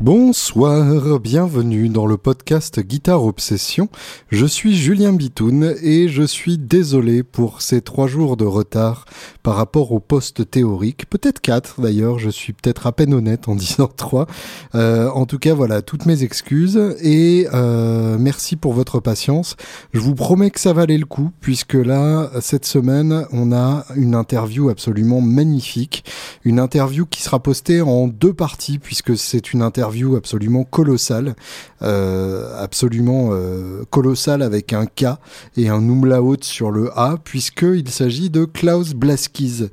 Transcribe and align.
Bonsoir, 0.00 1.20
bienvenue 1.20 1.90
dans 1.90 2.06
le 2.06 2.16
podcast 2.16 2.80
Guitare 2.80 3.22
Obsession. 3.22 3.90
Je 4.30 4.46
suis 4.46 4.74
Julien 4.74 5.12
Bitoun 5.12 5.74
et 5.82 6.08
je 6.08 6.22
suis 6.22 6.56
désolé 6.56 7.22
pour 7.22 7.60
ces 7.60 7.82
trois 7.82 8.06
jours 8.06 8.38
de 8.38 8.46
retard 8.46 9.04
par 9.42 9.56
rapport 9.56 9.92
au 9.92 10.00
poste 10.00 10.50
théorique. 10.50 11.04
Peut-être 11.10 11.42
quatre 11.42 11.82
d'ailleurs, 11.82 12.18
je 12.18 12.30
suis 12.30 12.54
peut-être 12.54 12.86
à 12.86 12.92
peine 12.92 13.12
honnête 13.12 13.46
en 13.46 13.54
disant 13.56 13.90
trois. 13.94 14.26
Euh, 14.74 15.10
en 15.10 15.26
tout 15.26 15.38
cas, 15.38 15.52
voilà, 15.52 15.82
toutes 15.82 16.06
mes 16.06 16.22
excuses 16.22 16.78
et 17.02 17.46
euh, 17.52 18.16
merci 18.18 18.56
pour 18.56 18.72
votre 18.72 19.00
patience. 19.00 19.56
Je 19.92 20.00
vous 20.00 20.14
promets 20.14 20.50
que 20.50 20.60
ça 20.60 20.72
valait 20.72 20.96
le 20.96 21.04
coup 21.04 21.30
puisque 21.42 21.74
là, 21.74 22.30
cette 22.40 22.64
semaine, 22.64 23.26
on 23.32 23.52
a 23.52 23.84
une 23.96 24.14
interview 24.14 24.70
absolument 24.70 25.20
magnifique. 25.20 26.06
Une 26.42 26.58
interview 26.58 27.04
qui 27.04 27.20
sera 27.20 27.38
postée 27.38 27.82
en 27.82 28.08
deux 28.08 28.32
parties 28.32 28.78
puisque 28.78 29.14
c'est 29.14 29.52
une 29.52 29.60
interview 29.60 29.89
absolument 30.16 30.64
colossal, 30.64 31.34
euh, 31.82 32.62
absolument 32.62 33.30
euh, 33.32 33.84
colossal 33.90 34.42
avec 34.42 34.72
un 34.72 34.86
K 34.86 35.18
et 35.56 35.68
un 35.68 35.80
umlaut 35.80 36.36
sur 36.42 36.70
le 36.70 36.90
A, 36.98 37.16
puisqu'il 37.22 37.88
s'agit 37.88 38.30
de 38.30 38.44
Klaus 38.44 38.94
Blaskis. 38.94 39.68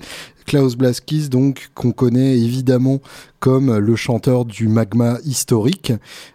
Klaus 0.48 0.78
Blaskis, 0.78 1.28
donc, 1.28 1.70
qu'on 1.76 1.92
connaît 1.92 2.40
évidemment 2.40 3.02
comme 3.40 3.78
le 3.78 3.96
chanteur 3.96 4.46
du 4.46 4.68
magma 4.68 5.18
historique, 5.24 5.94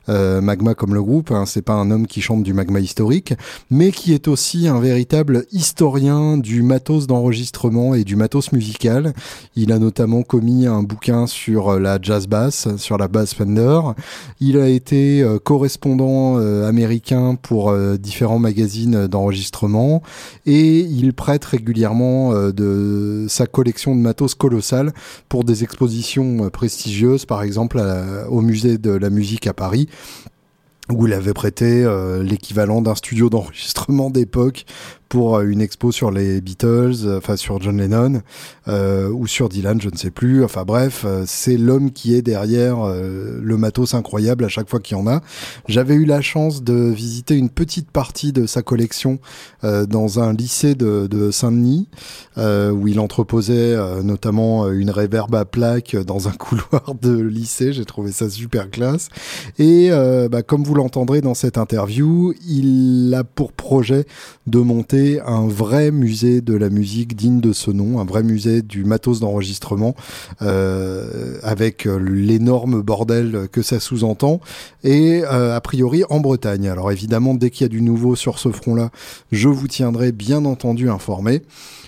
euh, 0.08 0.40
magma 0.40 0.74
comme 0.74 0.94
le 0.94 1.02
groupe, 1.02 1.32
hein, 1.32 1.46
c'est 1.46 1.62
pas 1.62 1.74
un 1.74 1.90
homme 1.90 2.06
qui 2.06 2.20
chante 2.20 2.42
du 2.42 2.52
magma 2.52 2.80
historique, 2.80 3.34
mais 3.70 3.90
qui 3.90 4.12
est 4.12 4.28
aussi 4.28 4.68
un 4.68 4.78
véritable 4.78 5.44
historien 5.52 6.38
du 6.38 6.62
matos 6.62 7.06
d'enregistrement 7.06 7.94
et 7.94 8.04
du 8.04 8.14
matos 8.14 8.52
musical. 8.52 9.14
Il 9.56 9.72
a 9.72 9.78
notamment 9.78 10.22
commis 10.22 10.66
un 10.66 10.82
bouquin 10.82 11.26
sur 11.26 11.78
la 11.78 11.98
jazz 12.00 12.26
bass, 12.26 12.68
sur 12.76 12.98
la 12.98 13.08
bass 13.08 13.34
Fender. 13.34 13.80
Il 14.40 14.56
a 14.58 14.68
été 14.68 15.22
euh, 15.22 15.38
correspondant 15.38 16.38
euh, 16.38 16.68
américain 16.68 17.34
pour 17.34 17.74
différents 17.98 18.38
magazines 18.38 19.06
d'enregistrement 19.06 20.02
et 20.46 20.78
il 20.78 21.12
prête 21.14 21.44
régulièrement 21.44 22.32
de 22.50 23.26
sa 23.28 23.46
collection 23.46 23.96
de 23.96 24.00
matos 24.02 24.34
colossal 24.34 24.92
pour 25.28 25.44
des 25.44 25.64
expositions 25.64 26.50
prestigieuses 26.50 27.24
par 27.24 27.42
exemple 27.42 27.82
au 28.28 28.40
musée 28.42 28.76
de 28.78 28.90
la 28.90 29.08
musique 29.10 29.46
à 29.46 29.54
Paris 29.54 29.88
où 30.90 31.06
il 31.06 31.12
avait 31.12 31.32
prêté 31.32 31.84
euh, 31.84 32.22
l'équivalent 32.22 32.82
d'un 32.82 32.94
studio 32.94 33.30
d'enregistrement 33.30 34.10
d'époque 34.10 34.64
pour 35.12 35.36
euh, 35.36 35.44
une 35.44 35.60
expo 35.60 35.92
sur 35.92 36.10
les 36.10 36.40
Beatles, 36.40 37.04
euh, 37.04 37.18
enfin 37.18 37.36
sur 37.36 37.60
John 37.60 37.76
Lennon 37.76 38.22
euh, 38.66 39.10
ou 39.10 39.26
sur 39.26 39.50
Dylan, 39.50 39.78
je 39.78 39.90
ne 39.90 39.96
sais 39.96 40.10
plus. 40.10 40.42
Enfin 40.42 40.64
bref, 40.64 41.04
c'est 41.26 41.58
l'homme 41.58 41.92
qui 41.92 42.14
est 42.14 42.22
derrière 42.22 42.86
le 42.86 43.56
matos 43.58 43.92
incroyable 43.92 44.44
à 44.44 44.48
chaque 44.48 44.70
fois 44.70 44.80
qu'il 44.80 44.96
y 44.96 45.00
en 45.00 45.06
a. 45.06 45.20
J'avais 45.68 45.94
eu 45.94 46.06
la 46.06 46.22
chance 46.22 46.62
de 46.62 46.72
visiter 46.72 47.36
une 47.36 47.50
petite 47.50 47.90
partie 47.90 48.32
de 48.32 48.46
sa 48.46 48.62
collection 48.62 49.18
dans 49.62 50.20
un 50.20 50.32
lycée 50.32 50.74
de, 50.74 51.08
de 51.08 51.30
Saint-Denis 51.30 51.88
où 52.36 52.86
il 52.86 53.00
entreposait 53.00 53.76
notamment 54.02 54.70
une 54.70 54.90
réverbe 54.90 55.34
à 55.34 55.44
plaque 55.44 55.96
dans 55.96 56.28
un 56.28 56.32
couloir 56.38 56.94
de 57.00 57.20
lycée. 57.20 57.72
J'ai 57.72 57.84
trouvé 57.84 58.12
ça 58.12 58.30
super 58.30 58.70
classe. 58.70 59.08
Et 59.58 59.90
bah, 60.30 60.42
comme 60.42 60.62
vous 60.62 60.74
l'entendrez 60.74 61.20
dans 61.20 61.34
cette 61.34 61.58
interview, 61.58 62.32
il 62.46 63.12
a 63.14 63.24
pour 63.24 63.52
projet 63.52 64.06
de 64.46 64.58
monter 64.58 65.20
un 65.20 65.46
vrai 65.46 65.90
musée 65.90 66.40
de 66.40 66.54
la 66.54 66.68
musique 66.68 67.16
digne 67.16 67.40
de 67.40 67.52
ce 67.52 67.70
nom, 67.70 68.00
un 68.00 68.04
vrai 68.04 68.22
musée 68.22 68.62
du 68.62 68.84
matos 68.84 69.20
d'enregistrement, 69.20 69.94
euh, 70.42 71.38
avec 71.42 71.84
l'énorme 71.84 72.82
bordel 72.82 73.48
que 73.52 73.62
ça 73.62 73.80
sous-entend, 73.80 74.40
et 74.84 75.22
euh, 75.24 75.56
a 75.56 75.60
priori 75.60 76.02
en 76.10 76.20
Bretagne. 76.20 76.68
Alors 76.68 76.90
évidemment, 76.90 77.34
dès 77.34 77.50
qu'il 77.50 77.64
y 77.64 77.66
a 77.66 77.68
du 77.68 77.82
nouveau 77.82 78.16
sur 78.16 78.38
ce 78.38 78.50
front-là, 78.50 78.90
je 79.30 79.48
vous 79.48 79.68
tiendrai 79.68 80.12
bien 80.12 80.44
entendu 80.44 80.90
informé. 80.90 81.42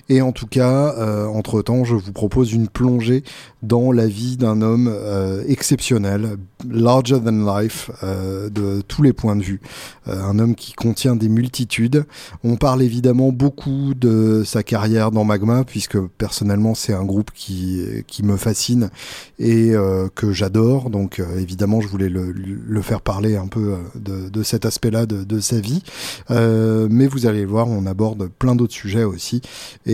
Et 0.09 0.20
en 0.20 0.32
tout 0.32 0.47
cas, 0.47 0.94
euh, 0.98 1.26
entre-temps, 1.26 1.84
je 1.84 1.94
vous 1.94 2.12
propose 2.12 2.53
une 2.53 2.69
plongée 2.69 3.22
dans 3.62 3.92
la 3.92 4.06
vie 4.06 4.37
d'un 4.37 4.60
homme 4.60 4.91
euh, 4.92 5.42
exceptionnel, 5.48 6.37
larger 6.69 7.19
than 7.20 7.59
life, 7.59 7.91
euh, 8.03 8.50
de 8.50 8.82
tous 8.87 9.03
les 9.03 9.15
points 9.15 9.37
de 9.37 9.42
vue. 9.42 9.60
un 10.06 10.38
homme 10.38 10.54
qui 10.54 10.75
contient 10.75 11.16
des 11.16 11.31
multitudes. 11.31 12.04
On 12.42 12.56
parle 12.56 12.82
évidemment 12.82 13.32
beaucoup 13.32 13.94
de 13.94 14.42
sa 14.44 14.62
carrière 14.62 15.10
dans 15.10 15.25
Magma, 15.25 15.65
puisque 15.65 15.98
personnellement, 15.98 16.75
c'est 16.75 16.92
un 16.92 17.04
groupe 17.04 17.31
qui, 17.34 17.82
qui 18.06 18.22
me 18.22 18.36
fascine 18.36 18.91
et 19.38 19.72
que 20.15 20.32
j'adore. 20.32 20.91
Donc 20.91 21.22
évidemment, 21.38 21.81
je 21.81 21.88
voulais 21.88 22.10
le, 22.10 22.32
le, 22.32 22.82
faire 22.82 23.00
parler 23.00 23.36
un 23.36 23.47
peu 23.47 23.76
de, 23.94 24.28
de 24.28 24.42
cet 24.42 24.66
aspect-là 24.66 25.06
de, 25.06 25.25
de, 25.25 25.41
sa 25.41 25.59
vie. 25.59 25.82
mais 26.28 27.06
vous 27.06 27.26
allez 27.26 27.47
voir, 27.47 27.69
on 27.69 27.86
aborde 27.86 28.28
plein 28.28 28.54
d'autres 28.54 28.75
sujets 28.75 29.04
aussi. 29.04 29.41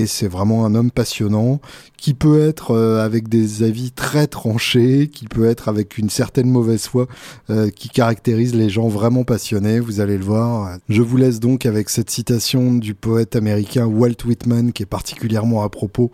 C'est 0.07 0.29
vraiment 0.29 0.65
un 0.65 0.75
homme 0.75 0.91
passionnant 0.91 1.61
qui 1.97 2.15
peut 2.15 2.41
être 2.41 2.73
euh, 2.73 3.05
avec 3.05 3.29
des 3.29 3.63
avis 3.63 3.91
très 3.93 4.27
tranchés, 4.27 5.09
qui 5.09 5.27
peut 5.27 5.47
être 5.47 5.69
avec 5.69 5.99
une 5.99 6.11
certaine 6.11 6.49
mauvaise 6.51 6.87
foi 6.87 7.07
euh, 7.51 7.71
qui 7.71 7.89
caractérise 7.89 8.55
les 8.55 8.71
gens 8.71 8.89
vraiment 8.89 9.25
passionnés, 9.25 9.81
vous 9.81 10.01
allez 10.01 10.17
le 10.17 10.25
voir. 10.25 10.79
Je 10.89 11.03
vous 11.03 11.17
laisse 11.17 11.41
donc 11.41 11.67
avec 11.67 11.91
cette 11.91 12.11
citation 12.11 12.75
du 12.75 12.95
poète 12.95 13.37
américain 13.37 13.87
Walt 13.87 14.25
Whitman 14.25 14.73
qui 14.73 14.83
est 14.83 14.87
particulièrement 14.87 15.63
à 15.63 15.69
propos 15.69 16.11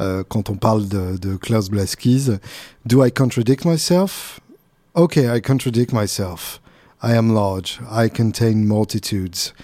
euh, 0.00 0.24
quand 0.28 0.50
on 0.50 0.56
parle 0.56 0.88
de, 0.88 1.16
de 1.16 1.36
Klaus 1.36 1.70
Blaskis. 1.70 2.30
Do 2.86 3.04
I 3.04 3.12
contradict 3.12 3.64
myself? 3.64 4.40
Okay, 4.94 5.28
I 5.36 5.40
contradict 5.40 5.92
myself. 5.92 6.60
I 7.02 7.12
am 7.12 7.32
large. 7.32 7.78
I 7.90 8.10
contain 8.10 8.54
multitudes. 8.54 9.54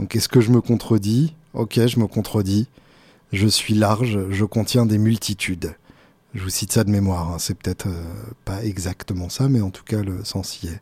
Donc 0.00 0.16
est-ce 0.16 0.28
que 0.28 0.40
je 0.40 0.50
me 0.50 0.60
contredis? 0.60 1.34
Ok, 1.54 1.78
je 1.86 2.00
me 2.00 2.06
contredis. 2.06 2.66
Je 3.32 3.46
suis 3.46 3.74
large, 3.74 4.18
je 4.30 4.44
contiens 4.44 4.86
des 4.86 4.98
multitudes. 4.98 5.74
Je 6.34 6.42
vous 6.42 6.50
cite 6.50 6.72
ça 6.72 6.82
de 6.82 6.90
mémoire, 6.90 7.30
hein. 7.30 7.36
c'est 7.38 7.54
peut-être 7.54 7.86
euh, 7.86 8.04
pas 8.44 8.64
exactement 8.64 9.28
ça, 9.28 9.48
mais 9.48 9.60
en 9.60 9.70
tout 9.70 9.84
cas 9.84 10.02
le 10.02 10.24
sens 10.24 10.62
y 10.62 10.68
est. 10.68 10.80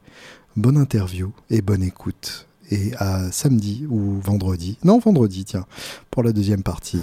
Bonne 0.57 0.79
interview 0.79 1.33
et 1.51 1.61
bonne 1.61 1.83
écoute. 1.83 2.47
Et 2.71 2.93
à 2.97 3.31
samedi 3.33 3.87
ou 3.89 4.19
vendredi. 4.21 4.79
Non, 4.83 4.99
vendredi, 4.99 5.45
tiens, 5.45 5.67
pour 6.11 6.23
la 6.23 6.33
deuxième 6.33 6.63
partie. 6.63 7.01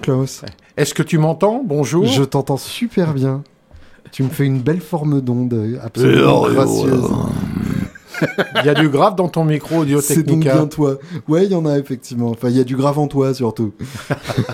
Bonjour 0.00 0.16
Klaus. 0.16 0.42
Est-ce 0.76 0.94
que 0.94 1.02
tu 1.02 1.18
m'entends 1.18 1.62
Bonjour. 1.64 2.06
Je 2.06 2.22
t'entends 2.22 2.56
super 2.56 3.12
bien. 3.12 3.42
Tu 4.12 4.22
me 4.22 4.30
fais 4.30 4.46
une 4.46 4.60
belle 4.60 4.80
forme 4.80 5.20
d'onde, 5.20 5.78
absolument 5.82 6.48
gracieuse. 6.48 7.10
Il 8.56 8.64
y 8.64 8.68
a 8.68 8.74
du 8.74 8.88
grave 8.88 9.14
dans 9.14 9.28
ton 9.28 9.44
micro 9.44 9.80
audio 9.80 10.00
C'est 10.00 10.22
donc 10.22 10.40
bien 10.40 10.66
toi. 10.66 10.98
Ouais, 11.28 11.44
il 11.44 11.52
y 11.52 11.54
en 11.54 11.66
a 11.66 11.78
effectivement. 11.78 12.30
Enfin, 12.30 12.48
il 12.48 12.56
y 12.56 12.60
a 12.60 12.64
du 12.64 12.76
grave 12.76 12.98
en 12.98 13.08
toi 13.08 13.34
surtout. 13.34 13.72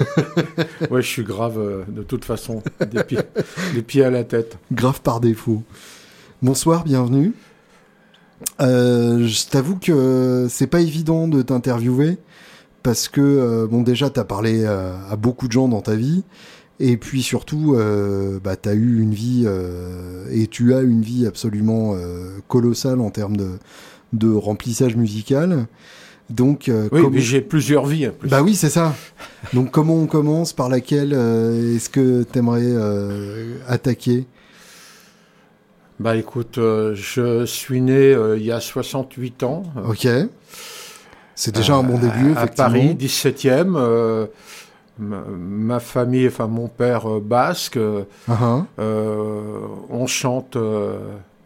ouais, 0.91 1.03
je 1.03 1.09
suis 1.09 1.25
grave 1.25 1.59
euh, 1.59 1.85
de 1.89 2.03
toute 2.03 2.25
façon, 2.25 2.63
des 2.81 3.05
pieds, 3.05 3.19
des 3.75 3.83
pieds 3.83 4.05
à 4.05 4.11
la 4.11 4.25
tête. 4.25 4.59
Grave 4.73 5.01
par 5.01 5.21
défaut. 5.21 5.63
Bonsoir, 6.43 6.85
bienvenue. 6.85 7.35
Euh, 8.61 9.27
je 9.27 9.47
t'avoue 9.47 9.77
que 9.77 10.47
c'est 10.51 10.67
pas 10.67 10.81
évident 10.81 11.29
de 11.29 11.43
t'interviewer 11.43 12.19
parce 12.87 13.09
que, 13.09 13.21
euh, 13.21 13.67
bon, 13.67 13.83
déjà, 13.83 14.11
tu 14.11 14.21
as 14.21 14.25
parlé 14.25 14.63
euh, 14.63 14.93
à 15.11 15.17
beaucoup 15.17 15.49
de 15.49 15.53
gens 15.53 15.67
dans 15.67 15.81
ta 15.81 15.97
vie. 15.97 16.23
Et 16.79 16.97
puis 16.97 17.21
surtout, 17.21 17.75
euh, 17.75 18.39
bah, 18.39 18.55
tu 18.55 18.69
as 18.69 18.75
eu 18.75 19.01
une 19.01 19.13
vie, 19.13 19.45
et 20.31 20.47
tu 20.47 20.73
as 20.73 20.83
une 20.83 21.03
vie 21.03 21.27
absolument 21.27 21.97
colossale 22.47 23.01
en 23.01 23.11
termes 23.11 23.37
de, 23.37 23.49
de 24.13 24.33
remplissage 24.33 24.95
musical. 24.95 25.67
Donc, 26.31 26.71
oui, 26.93 27.01
mais 27.11 27.19
j'ai 27.19 27.41
plusieurs 27.41 27.87
vies. 27.87 28.11
Plus. 28.17 28.29
Bah 28.29 28.45
oui, 28.45 28.55
c'est 28.55 28.71
ça. 28.71 28.95
Donc, 29.53 29.73
comment 29.73 29.97
on 29.97 30.07
commence 30.07 30.53
Par 30.53 30.69
laquelle 30.69 31.13
est-ce 31.13 31.89
que 31.89 32.23
tu 32.23 32.39
aimerais 32.39 32.73
attaquer? 33.67 34.27
Bah 35.99 36.15
écoute, 36.15 36.55
je 36.57 37.45
suis 37.47 37.81
né 37.81 38.15
il 38.37 38.45
y 38.45 38.53
a 38.53 38.61
68 38.61 39.43
ans. 39.43 39.65
Ok. 39.89 40.07
C'est 41.37 41.55
déjà 41.55 41.77
un 41.77 41.83
bon 41.83 41.99
début, 41.99 42.33
effectivement. 42.33 42.45
À 42.45 42.47
Paris, 42.49 42.97
17e. 42.99 44.27
Euh, 45.01 45.23
ma, 45.39 45.79
famille, 45.79 46.27
enfin 46.27 46.47
mon 46.47 46.69
père 46.69 47.07
euh, 47.11 47.21
basque, 47.21 47.77
uh-huh. 47.77 48.65
euh, 48.79 49.59
on 49.91 50.07
chante 50.07 50.57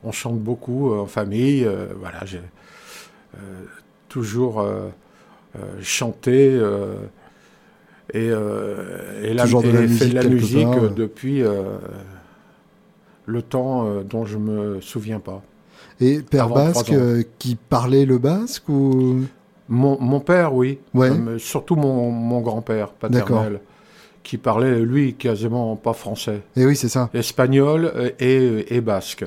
on 0.02 0.12
chante 0.12 0.38
beaucoup 0.38 0.94
en 0.94 1.06
famille. 1.06 1.68
voilà, 2.00 2.24
j'ai 2.24 2.40
toujours 4.08 4.64
chanté 5.82 6.58
et, 8.14 8.26
et, 8.26 8.28
la, 8.28 9.46
de 9.46 9.70
la 9.70 9.88
fait 9.88 10.06
de 10.06 10.14
la 10.14 10.24
musique 10.24 10.68
depuis 10.96 11.42
le 13.26 13.42
temps 13.42 13.86
dont 14.08 14.24
je 14.24 14.38
me 14.38 14.80
souviens 14.80 15.20
pas. 15.20 15.42
Et 16.00 16.22
père 16.22 16.48
basque 16.48 16.94
qui 17.38 17.56
parlait 17.56 18.06
le 18.06 18.16
basque 18.16 18.68
ou 18.70 19.24
mon, 19.70 19.98
mon, 20.00 20.20
père, 20.20 20.54
oui. 20.54 20.78
Ouais. 20.92 21.10
surtout 21.38 21.76
mon, 21.76 22.10
mon 22.10 22.40
grand-père 22.40 22.88
paternel, 22.90 23.60
qui 24.22 24.36
parlait, 24.36 24.80
lui, 24.80 25.14
quasiment 25.14 25.76
pas 25.76 25.94
français. 25.94 26.42
Et 26.56 26.66
oui, 26.66 26.76
c'est 26.76 26.88
ça. 26.88 27.08
Espagnol 27.14 28.12
et, 28.18 28.76
et 28.76 28.80
basque. 28.80 29.24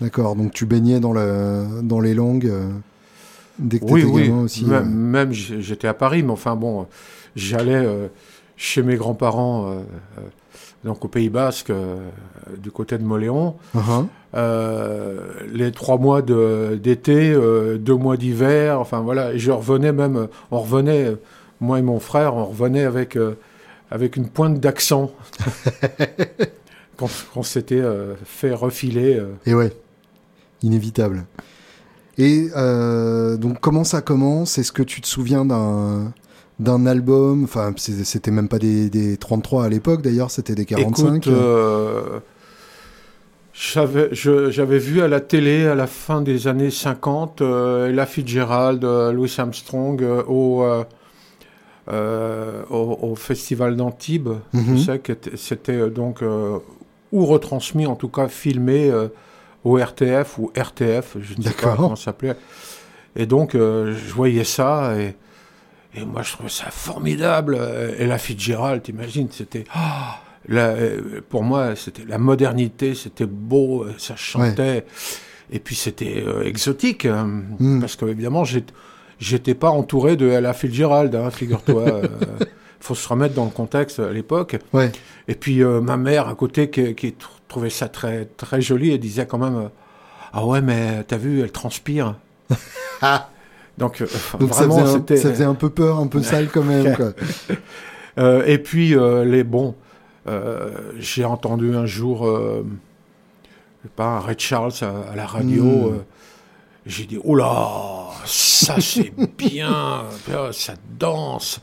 D'accord, 0.00 0.36
donc 0.36 0.52
tu 0.52 0.66
baignais 0.66 1.00
dans, 1.00 1.12
le, 1.12 1.80
dans 1.82 2.00
les 2.00 2.14
langues 2.14 2.46
euh, 2.46 2.68
dès 3.58 3.78
que 3.78 3.84
oui, 3.84 4.02
étais 4.02 4.10
oui. 4.10 4.30
aussi 4.30 4.64
Même, 4.64 4.82
euh. 4.82 4.86
même 4.86 5.32
j'étais 5.32 5.88
à 5.88 5.94
Paris, 5.94 6.22
mais 6.22 6.32
enfin 6.32 6.56
bon, 6.56 6.86
j'allais 7.36 7.74
euh, 7.74 8.08
chez 8.56 8.82
mes 8.82 8.96
grands-parents, 8.96 9.70
euh, 9.70 9.80
donc 10.84 11.04
au 11.04 11.08
Pays 11.08 11.30
Basque, 11.30 11.72
du 12.58 12.70
côté 12.70 12.98
de 12.98 13.04
Moléon. 13.04 13.54
Uh-huh. 13.74 13.80
Euh, 14.00 14.02
les 14.34 15.72
trois 15.72 15.98
mois 15.98 16.22
d'été, 16.22 17.32
euh, 17.32 17.78
deux 17.78 17.94
mois 17.94 18.16
d'hiver, 18.16 18.80
enfin 18.80 19.00
voilà, 19.00 19.32
et 19.32 19.38
je 19.38 19.50
revenais 19.50 19.92
même, 19.92 20.28
on 20.50 20.60
revenait, 20.60 21.16
moi 21.60 21.78
et 21.78 21.82
mon 21.82 22.00
frère, 22.00 22.34
on 22.34 22.46
revenait 22.46 22.84
avec, 22.84 23.16
euh, 23.16 23.36
avec 23.90 24.16
une 24.16 24.28
pointe 24.28 24.58
d'accent 24.60 25.12
quand, 26.96 27.08
on 27.36 27.42
s'était 27.42 27.82
fait 28.24 28.52
refiler. 28.52 29.20
Et 29.46 29.54
ouais, 29.54 29.72
inévitable. 30.62 31.24
Et 32.18 32.48
donc 33.38 33.60
comment 33.60 33.84
ça 33.84 34.00
commence? 34.00 34.58
Est-ce 34.58 34.72
que 34.72 34.82
tu 34.82 35.00
te 35.00 35.06
souviens 35.06 35.44
d'un 35.44 36.12
d'un 36.60 36.86
album? 36.86 37.42
Enfin, 37.44 37.72
c'était 37.76 38.30
même 38.30 38.48
pas 38.48 38.60
des, 38.60 38.88
des 38.88 39.16
33 39.16 39.64
à 39.64 39.68
l'époque 39.68 40.02
d'ailleurs, 40.02 40.30
c'était 40.30 40.54
des 40.54 40.64
45. 40.64 41.26
Écoute, 41.26 41.32
j'avais 43.54 44.78
vu 44.78 45.00
à 45.00 45.08
la 45.08 45.20
télé 45.20 45.66
à 45.66 45.76
la 45.76 45.86
fin 45.86 46.22
des 46.22 46.48
années 46.48 46.70
50 46.70 47.40
euh, 47.40 47.88
Ella 47.88 48.04
Fitzgerald, 48.04 48.84
euh, 48.84 49.12
Louis 49.12 49.32
Armstrong 49.38 50.02
euh, 50.02 50.24
au, 50.26 50.64
euh, 51.88 52.62
au, 52.68 52.98
au, 53.02 53.14
festival 53.14 53.76
d'Antibes. 53.76 54.28
Mm 54.28 54.60
-hmm. 54.60 54.76
Je 54.76 54.84
sais 54.84 54.98
que 54.98 55.12
c'était 55.36 55.88
donc 55.90 56.22
ou 57.12 57.26
retransmis, 57.26 57.86
en 57.86 57.94
tout 57.96 58.08
cas 58.10 58.28
filmé 58.28 58.90
au 59.62 59.78
RTF 59.78 60.38
ou 60.38 60.50
RTF, 60.56 61.16
je 61.20 61.34
ne 61.38 61.42
sais 61.44 61.50
pas 61.50 61.76
comment 61.76 61.96
ça 61.96 62.06
s'appelait. 62.06 62.36
Et 63.14 63.26
donc 63.26 63.52
je 63.54 64.12
voyais 64.14 64.44
ça 64.44 64.94
et, 64.98 65.14
et 65.96 66.04
moi 66.04 66.22
je 66.22 66.32
trouvais 66.32 66.54
ça 66.62 66.70
formidable. 66.70 67.56
Ella 68.00 68.18
Fitzgerald, 68.18 68.82
t'imagines, 68.82 69.28
c'était 69.30 69.64
oh, 69.76 70.23
la, 70.48 70.74
pour 71.28 71.42
moi, 71.42 71.76
c'était 71.76 72.04
la 72.06 72.18
modernité, 72.18 72.94
c'était 72.94 73.26
beau, 73.26 73.86
ça 73.98 74.16
chantait, 74.16 74.62
ouais. 74.62 74.86
et 75.50 75.58
puis 75.58 75.74
c'était 75.74 76.22
euh, 76.26 76.44
exotique, 76.44 77.06
hein, 77.06 77.42
mm. 77.58 77.80
parce 77.80 77.96
que 77.96 78.04
évidemment, 78.06 78.44
j'étais 79.18 79.54
pas 79.54 79.70
entouré 79.70 80.16
de 80.16 80.28
Ella 80.28 80.52
Fitzgerald, 80.52 81.14
hein, 81.14 81.30
figure-toi. 81.30 81.82
euh, 81.88 82.08
faut 82.84 82.94
se 82.94 83.08
remettre 83.08 83.34
dans 83.34 83.46
le 83.46 83.50
contexte 83.50 83.98
à 83.98 84.12
l'époque. 84.12 84.58
Ouais. 84.72 84.92
Et 85.26 85.34
puis 85.34 85.62
euh, 85.62 85.80
ma 85.80 85.96
mère 85.96 86.28
à 86.28 86.34
côté 86.34 86.68
qui, 86.70 86.94
qui, 86.94 87.14
trouvait 87.48 87.70
ça 87.70 87.88
très 87.88 88.26
très 88.36 88.60
joli, 88.60 88.92
elle 88.92 89.00
disait 89.00 89.26
quand 89.26 89.38
même 89.38 89.70
ah 90.32 90.44
ouais 90.44 90.60
mais 90.60 91.02
t'as 91.04 91.16
vu, 91.16 91.40
elle 91.40 91.52
transpire. 91.52 92.16
Donc, 93.78 94.00
euh, 94.00 94.06
Donc 94.38 94.50
vraiment, 94.50 94.86
ça 94.86 95.00
faisait, 95.00 95.14
un, 95.14 95.16
ça 95.16 95.30
faisait 95.30 95.44
un 95.44 95.54
peu 95.54 95.70
peur, 95.70 95.98
un 95.98 96.06
peu 96.06 96.22
sale 96.22 96.48
quand 96.52 96.62
même. 96.62 96.94
Quoi. 96.94 97.12
Euh, 98.16 98.44
et 98.46 98.58
puis 98.58 98.94
les 99.24 99.42
bons. 99.42 99.74
Euh, 100.26 100.92
j'ai 100.98 101.24
entendu 101.24 101.74
un 101.74 101.86
jour, 101.86 102.26
euh, 102.26 102.64
pas 103.96 104.20
Red 104.20 104.40
Charles 104.40 104.72
à, 104.80 105.12
à 105.12 105.16
la 105.16 105.26
radio. 105.26 105.64
Hmm. 105.64 105.94
Mm. 105.96 106.04
j'ai 106.86 107.04
dit, 107.04 107.18
oh 107.22 107.34
là, 107.34 108.10
ça 108.24 108.80
c'est 108.80 109.12
bien, 109.38 110.04
ça 110.52 110.74
danse. 110.98 111.60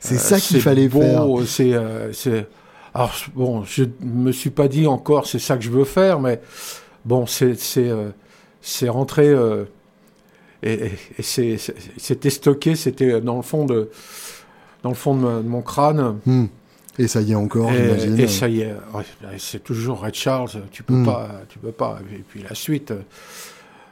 C'est 0.00 0.18
ça 0.18 0.38
qu'il 0.38 0.60
fallait 0.60 0.88
beau, 0.88 1.40
faire. 1.44 2.10
C'est, 2.12 2.46
alors 2.94 3.12
bon, 3.34 3.64
je 3.64 3.84
me 4.00 4.32
suis 4.32 4.50
pas 4.50 4.68
dit 4.68 4.86
encore, 4.86 5.26
c'est 5.26 5.38
ça 5.38 5.56
que 5.56 5.64
je 5.64 5.70
veux 5.70 5.84
faire, 5.84 6.20
mais 6.20 6.40
bon, 7.04 7.26
c'est, 7.26 7.54
c'est, 7.58 7.90
c'est 8.60 8.88
rentré 8.88 9.34
et, 10.62 10.92
et 11.18 11.22
c'est, 11.22 11.56
c'était 11.96 12.30
stocké, 12.30 12.76
c'était 12.76 13.20
dans 13.20 13.36
le 13.36 13.42
fond 13.42 13.64
de, 13.64 13.90
dans 14.82 14.90
le 14.90 14.94
fond 14.96 15.14
de, 15.14 15.20
ma, 15.20 15.36
de 15.38 15.48
mon 15.48 15.62
crâne. 15.62 16.18
Mm. 16.24 16.46
Et 16.98 17.08
ça 17.08 17.20
y 17.20 17.32
est 17.32 17.34
encore, 17.34 17.70
j'imagine. 17.72 18.18
Et 18.18 18.26
ça 18.28 18.48
y 18.48 18.60
est, 18.60 18.74
c'est 19.38 19.62
toujours 19.62 20.00
Red 20.00 20.14
Charles, 20.14 20.50
tu 20.70 20.82
peux 20.82 20.94
mm. 20.94 21.04
pas, 21.06 21.28
tu 21.48 21.58
peux 21.58 21.72
pas. 21.72 21.98
Et 22.12 22.22
puis 22.28 22.42
la 22.48 22.54
suite, 22.54 22.92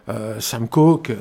euh, 0.08 0.40
Sam 0.40 0.68
Cooke. 0.68 1.12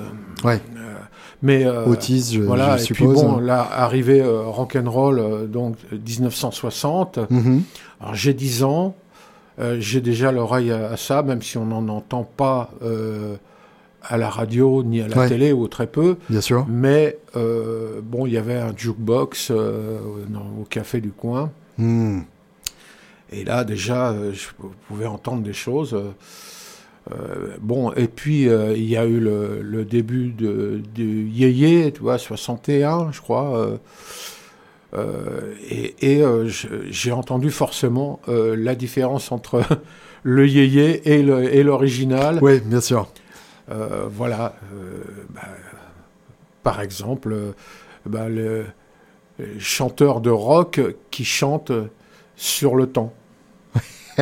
Ouais. 0.43 0.59
Euh, 0.77 0.93
mais 1.41 1.65
euh, 1.65 1.85
Otis, 1.85 2.31
je, 2.33 2.41
voilà, 2.41 2.77
je 2.77 2.83
et 2.83 2.85
suppose. 2.85 3.17
puis 3.17 3.27
bon, 3.27 3.37
là, 3.37 3.67
arrivé 3.71 4.21
euh, 4.21 4.43
rock 4.43 4.77
and 4.77 4.89
roll, 4.89 5.49
donc 5.49 5.75
1960. 5.91 7.17
Mm 7.17 7.39
-hmm. 7.39 7.61
Alors 8.01 8.15
j'ai 8.15 8.33
10 8.33 8.63
ans, 8.63 8.95
euh, 9.59 9.77
j'ai 9.79 10.01
déjà 10.01 10.31
l'oreille 10.31 10.71
à, 10.71 10.91
à, 10.91 10.97
ça, 10.97 11.21
même 11.21 11.41
si 11.41 11.57
on 11.57 11.65
n'en 11.65 11.87
entend 11.89 12.23
pas 12.23 12.71
euh, 12.81 13.35
à 14.01 14.17
la 14.17 14.29
radio 14.29 14.83
ni 14.83 15.01
à 15.01 15.07
la 15.07 15.17
ouais. 15.17 15.27
télé 15.29 15.51
ou 15.53 15.67
très 15.67 15.87
peu. 15.87 16.15
Bien 16.29 16.41
sûr. 16.41 16.65
Mais 16.69 17.17
bon, 18.03 18.25
il 18.25 18.33
y 18.33 18.37
avait 18.37 18.59
un 18.59 18.73
jukebox 18.75 19.51
au 19.51 20.65
café 20.69 21.01
du 21.01 21.11
coin. 21.11 21.51
Mmh. 21.77 22.21
Et 23.33 23.43
là, 23.43 23.63
déjà, 23.63 24.11
euh, 24.11 24.31
je 24.33 24.47
pouvais 24.87 25.07
entendre 25.07 25.41
des 25.41 25.53
choses. 25.53 25.95
Euh, 27.11 27.55
bon, 27.59 27.91
et 27.93 28.07
puis, 28.07 28.47
euh, 28.47 28.73
il 28.75 28.85
y 28.85 28.95
a 28.95 29.05
eu 29.05 29.19
le, 29.19 29.61
le 29.61 29.85
début 29.85 30.29
de, 30.29 30.81
de 30.95 31.03
Yéyé, 31.03 31.91
tu 31.91 32.01
vois, 32.01 32.17
61, 32.17 33.11
je 33.11 33.21
crois. 33.21 33.79
et, 35.69 35.95
et 36.19 36.23
j'ai 36.89 37.11
entendu 37.11 37.49
forcément 37.49 38.19
la 38.27 38.75
différence 38.75 39.31
entre 39.31 39.63
le 40.23 40.47
Yéyé 40.47 41.01
et 41.09 41.63
l'original. 41.63 42.37
Oui, 42.41 42.59
bien 42.59 42.81
sûr. 42.81 43.07
voilà. 43.67 44.55
Bah, 45.31 45.41
par 46.61 46.79
exemple, 46.81 47.35
bah, 48.05 48.29
le 48.29 48.65
chanteur 49.59 50.21
de 50.21 50.29
rock 50.29 50.79
qui 51.11 51.25
chante 51.25 51.71
sur 52.35 52.75
le 52.75 52.87
temps. 52.87 53.13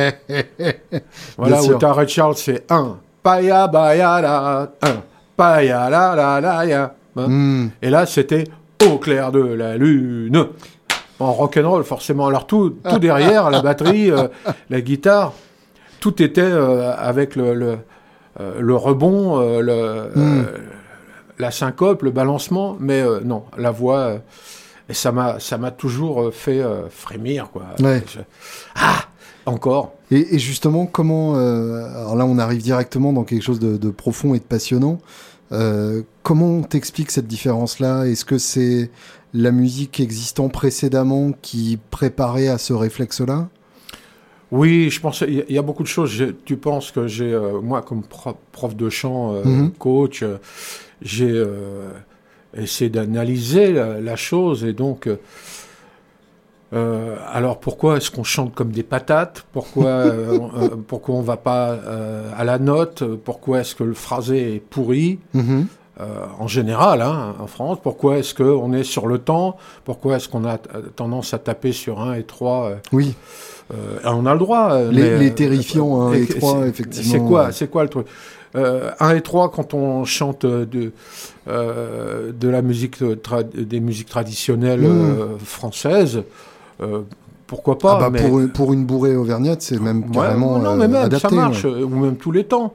voilà, 1.36 1.62
où 1.62 1.74
t'as 1.74 1.92
Red 1.92 2.08
Charles, 2.08 2.36
c'est 2.36 2.70
un, 2.70 2.98
paya 3.22 3.68
baya 3.68 4.20
la, 4.20 4.72
un, 4.82 5.02
paya 5.36 5.90
la 5.90 6.14
la 6.16 6.40
la 6.40 6.66
ya. 6.66 6.94
Hein? 7.16 7.28
Mm. 7.28 7.70
Et 7.82 7.90
là, 7.90 8.06
c'était 8.06 8.44
au 8.86 8.98
clair 8.98 9.32
de 9.32 9.40
la 9.40 9.76
lune. 9.76 10.48
En 11.20 11.32
rock'n'roll, 11.32 11.84
forcément. 11.84 12.26
Alors, 12.26 12.46
tout, 12.46 12.78
tout 12.88 12.98
derrière, 12.98 13.50
la 13.50 13.62
batterie, 13.62 14.10
euh, 14.10 14.28
la 14.70 14.80
guitare, 14.80 15.32
tout 16.00 16.22
était 16.22 16.40
euh, 16.40 16.94
avec 16.96 17.36
le, 17.36 17.54
le, 17.54 17.78
euh, 18.40 18.54
le 18.58 18.74
rebond, 18.74 19.38
le, 19.60 20.10
mm. 20.14 20.44
la 21.38 21.50
syncope, 21.50 22.02
le 22.02 22.10
balancement, 22.10 22.76
mais 22.80 23.04
non, 23.24 23.44
la 23.56 23.70
voix 23.70 24.16
et 24.92 24.94
ça 24.94 25.10
m'a 25.10 25.40
ça 25.40 25.56
m'a 25.56 25.70
toujours 25.70 26.32
fait 26.32 26.60
euh, 26.60 26.90
frémir 26.90 27.48
quoi. 27.50 27.64
Ouais. 27.80 28.04
Je... 28.06 28.20
Ah 28.74 29.06
encore. 29.46 29.94
Et, 30.10 30.34
et 30.34 30.38
justement 30.38 30.84
comment 30.84 31.34
euh, 31.36 31.86
alors 31.96 32.14
là 32.14 32.26
on 32.26 32.38
arrive 32.38 32.62
directement 32.62 33.14
dans 33.14 33.24
quelque 33.24 33.42
chose 33.42 33.58
de, 33.58 33.78
de 33.78 33.90
profond 33.90 34.34
et 34.34 34.38
de 34.38 34.44
passionnant. 34.44 34.98
Euh, 35.50 36.02
comment 36.22 36.58
on 36.58 36.62
t'explique 36.62 37.10
cette 37.10 37.26
différence 37.26 37.80
là 37.80 38.04
Est-ce 38.04 38.26
que 38.26 38.36
c'est 38.36 38.90
la 39.32 39.50
musique 39.50 39.98
existant 39.98 40.50
précédemment 40.50 41.32
qui 41.40 41.78
préparait 41.90 42.48
à 42.48 42.58
ce 42.58 42.74
réflexe 42.74 43.20
là 43.20 43.48
oui, 44.54 44.90
je 44.90 45.00
pense 45.00 45.22
il 45.26 45.46
y, 45.48 45.56
a 45.56 45.62
beaucoup 45.62 45.82
de 45.82 45.88
choses. 45.88 46.12
Tu 46.44 46.58
penses 46.58 46.90
que 46.90 47.06
j'ai 47.06 47.34
moi 47.62 47.80
comme 47.80 48.02
prof, 48.02 48.34
prof, 48.52 48.76
de 48.76 48.90
chant, 48.90 49.32
mm 49.32 49.42
-hmm. 49.42 49.70
coach, 49.78 50.22
j'ai 51.00 51.42
essayer 52.56 52.90
d'analyser 52.90 53.72
la, 53.72 54.00
la, 54.00 54.16
chose 54.16 54.64
et 54.64 54.72
donc 54.72 55.08
euh, 56.72 57.16
alors 57.30 57.60
pourquoi 57.60 57.98
est-ce 57.98 58.10
qu'on 58.10 58.24
chante 58.24 58.54
comme 58.54 58.70
des 58.70 58.82
patates? 58.82 59.44
Pourquoi 59.52 59.86
euh, 59.86 60.38
euh, 60.56 60.68
pourquoi 60.86 61.16
on 61.16 61.20
va 61.20 61.36
pas 61.36 61.78
à 62.36 62.44
la 62.44 62.58
note? 62.58 63.04
Pourquoi 63.24 63.60
est-ce 63.60 63.74
que 63.74 63.84
le 63.84 63.94
phrasé 63.94 64.56
est 64.56 64.60
pourri? 64.60 65.18
Mm 65.34 65.40
-hmm. 65.40 65.64
en 66.40 66.48
général, 66.48 67.02
hein, 67.02 67.34
en 67.38 67.46
France. 67.46 67.78
Pourquoi 67.82 68.16
est-ce 68.18 68.34
qu'on 68.34 68.72
est 68.72 68.84
sur 68.84 69.06
le 69.06 69.18
temps? 69.18 69.56
Pourquoi 69.84 70.16
est-ce 70.16 70.28
qu'on 70.28 70.44
a 70.46 70.56
tendance 70.96 71.34
à 71.34 71.38
taper 71.38 71.72
sur 71.72 72.00
1 72.00 72.14
et 72.14 72.24
3 72.24 72.72
Oui. 72.92 73.14
on 74.04 74.26
a 74.26 74.32
le 74.32 74.38
droit. 74.38 74.66
Les, 74.90 75.18
les 75.18 75.32
terrifiants 75.34 75.92
1 76.08 76.12
et 76.14 76.26
3, 76.26 76.66
effectivement. 76.66 77.12
C'est 77.12 77.24
quoi, 77.30 77.52
c'est 77.52 77.70
quoi 77.70 77.82
le 77.82 77.90
truc? 77.90 78.06
1 78.54 79.14
et 79.18 79.20
3, 79.20 79.50
quand 79.50 79.74
on 79.74 80.04
chante 80.04 80.44
de, 80.46 80.92
de 81.46 82.48
la 82.48 82.62
musique, 82.62 83.02
des 83.54 83.80
musiques 83.80 84.08
traditionnelles 84.08 84.82
mmh. 84.82 85.38
françaises, 85.38 86.22
pourquoi 87.52 87.78
pas 87.78 87.98
ah 88.00 88.08
bah 88.08 88.18
pour, 88.18 88.40
pour, 88.54 88.72
une 88.72 88.86
bourrée 88.86 89.14
auvergnate, 89.14 89.60
c'est 89.60 89.78
même 89.78 90.10
carrément 90.10 90.58
non, 90.58 90.74
mais 90.74 90.88
même, 90.88 91.04
adapté, 91.04 91.28
ça 91.28 91.34
marche, 91.34 91.64
ou 91.64 91.88
même 91.88 92.16
tous 92.16 92.32
les 92.32 92.44
temps. 92.44 92.72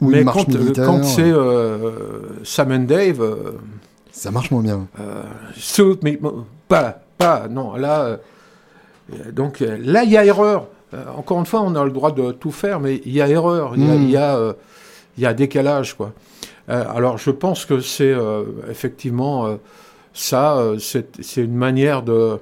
Ou 0.00 0.08
mais 0.08 0.24
quand, 0.24 0.46
quand 0.76 1.04
c'est 1.04 1.30
euh, 1.30 2.20
Sam 2.42 2.72
and 2.72 2.84
Dave, 2.84 3.20
euh, 3.20 3.52
ça 4.12 4.30
marche 4.30 4.50
moins 4.50 4.62
bien. 4.62 4.86
Euh, 5.00 5.94
mais 6.02 6.18
pas, 6.66 6.98
pas, 7.18 7.46
non, 7.48 7.76
là, 7.76 8.18
euh, 9.12 9.32
donc 9.32 9.60
là 9.60 10.04
il 10.04 10.10
y 10.10 10.16
a 10.16 10.24
erreur. 10.24 10.68
encore 11.16 11.38
une 11.38 11.46
fois, 11.46 11.60
on 11.60 11.74
a 11.74 11.84
le 11.84 11.90
droit 11.90 12.12
de 12.12 12.32
tout 12.32 12.52
faire, 12.52 12.80
mais 12.80 13.02
il 13.04 13.12
y 13.12 13.20
a 13.20 13.28
erreur, 13.28 13.72
il 13.76 13.86
y, 13.86 13.90
a, 13.90 13.94
il 13.96 15.18
y, 15.18 15.22
y, 15.22 15.26
a, 15.26 15.34
décalage, 15.34 15.94
quoi. 15.94 16.12
Alors 16.68 17.18
je 17.18 17.30
pense 17.30 17.64
que 17.64 17.80
c'est 17.80 18.14
effectivement 18.68 19.58
ça, 20.12 20.60
c'est 20.78 21.36
une 21.36 21.54
manière 21.54 22.02
de 22.02 22.38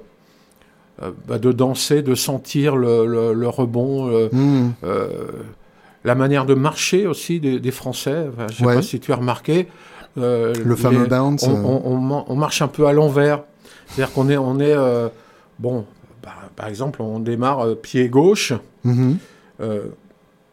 euh, 1.03 1.11
bah, 1.27 1.39
de 1.39 1.51
danser, 1.51 2.01
de 2.03 2.15
sentir 2.15 2.77
le, 2.77 3.33
le, 3.33 3.49
rebond, 3.49 4.07
euh, 4.07 4.29
hmm. 4.31 4.71
euh, 4.85 5.09
la 6.05 6.15
manière 6.15 6.45
de 6.45 6.53
marcher 6.53 7.05
aussi 7.05 7.41
des, 7.41 7.71
Français. 7.71 8.27
je 8.37 8.43
ne 8.63 8.69
sais 8.69 8.75
pas 8.75 8.81
si 8.81 9.01
tu 9.01 9.11
as 9.11 9.17
remarqué. 9.17 9.67
le 10.15 10.75
fameux 10.77 11.05
bounce. 11.07 11.43
On, 11.43 12.35
marche 12.37 12.61
un 12.61 12.69
peu 12.69 12.87
à 12.87 12.93
l'envers. 12.93 13.43
C'est-à-dire 13.87 14.13
qu'on 14.13 14.29
est, 14.29 14.37
on 14.37 14.57
est 14.61 14.73
bon, 15.59 15.85
bah, 16.23 16.31
par 16.55 16.67
exemple, 16.67 17.01
on 17.01 17.19
démarre 17.19 17.75
pied 17.75 18.07
gauche, 18.07 18.53
mm-hmm. 18.85 19.15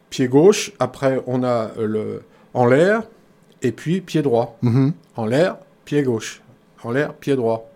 pied 0.09 0.27
gauche, 0.27 0.73
après 0.79 1.23
on 1.25 1.45
a 1.45 1.69
le 1.79 2.23
en 2.53 2.65
l'air, 2.65 3.03
et 3.63 3.71
puis 3.71 4.01
pied 4.01 4.21
droit. 4.21 4.57
Mm-hmm. 4.63 4.91
En 5.15 5.25
l'air, 5.25 5.57
pied 5.85 6.03
gauche. 6.03 6.41
En 6.83 6.91
l'air, 6.91 7.13
pied 7.13 7.35
droit. 7.35 7.69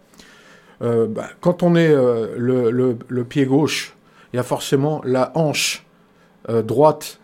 Euh, 0.82 1.08
bah, 1.08 1.30
quand 1.42 1.64
on 1.64 1.76
est 1.76 1.90
euh, 1.90 2.36
le, 2.38 3.24
pied 3.24 3.46
gauche, 3.46 3.96
il 4.32 4.38
y 4.38 4.40
a 4.40 4.44
forcément 4.44 5.02
la 5.04 5.32
hanche 5.36 5.84
euh, 6.50 6.62
droite 6.62 7.20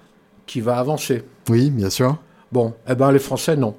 qui 0.46 0.62
va 0.62 0.78
avancer. 0.78 1.24
Oui, 1.50 1.70
bien 1.70 1.90
sûr. 1.90 2.18
Bon, 2.52 2.74
eh 2.88 2.96
ben 2.96 3.12
les 3.12 3.20
Français, 3.20 3.56
non. 3.56 3.76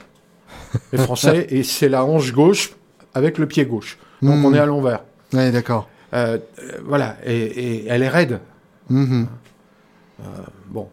Les 0.93 0.99
Français, 0.99 1.47
et 1.51 1.63
c'est 1.63 1.89
la 1.89 2.05
hanche 2.05 2.33
gauche 2.33 2.75
avec 3.15 3.39
le 3.39 3.47
pied 3.47 3.65
gauche. 3.67 3.99
Donc 4.23 4.45
on 4.45 4.51
hmm. 4.51 4.55
est 4.55 4.59
à 4.59 4.67
l'envers. 4.67 5.05
Oui, 5.33 5.51
d'accord. 5.51 5.89
voilà, 6.85 7.17
et, 7.25 7.87
elle 7.89 8.03
est 8.03 8.09
raide. 8.09 8.41
Hmm. 8.89 9.25
bon, 10.69 10.89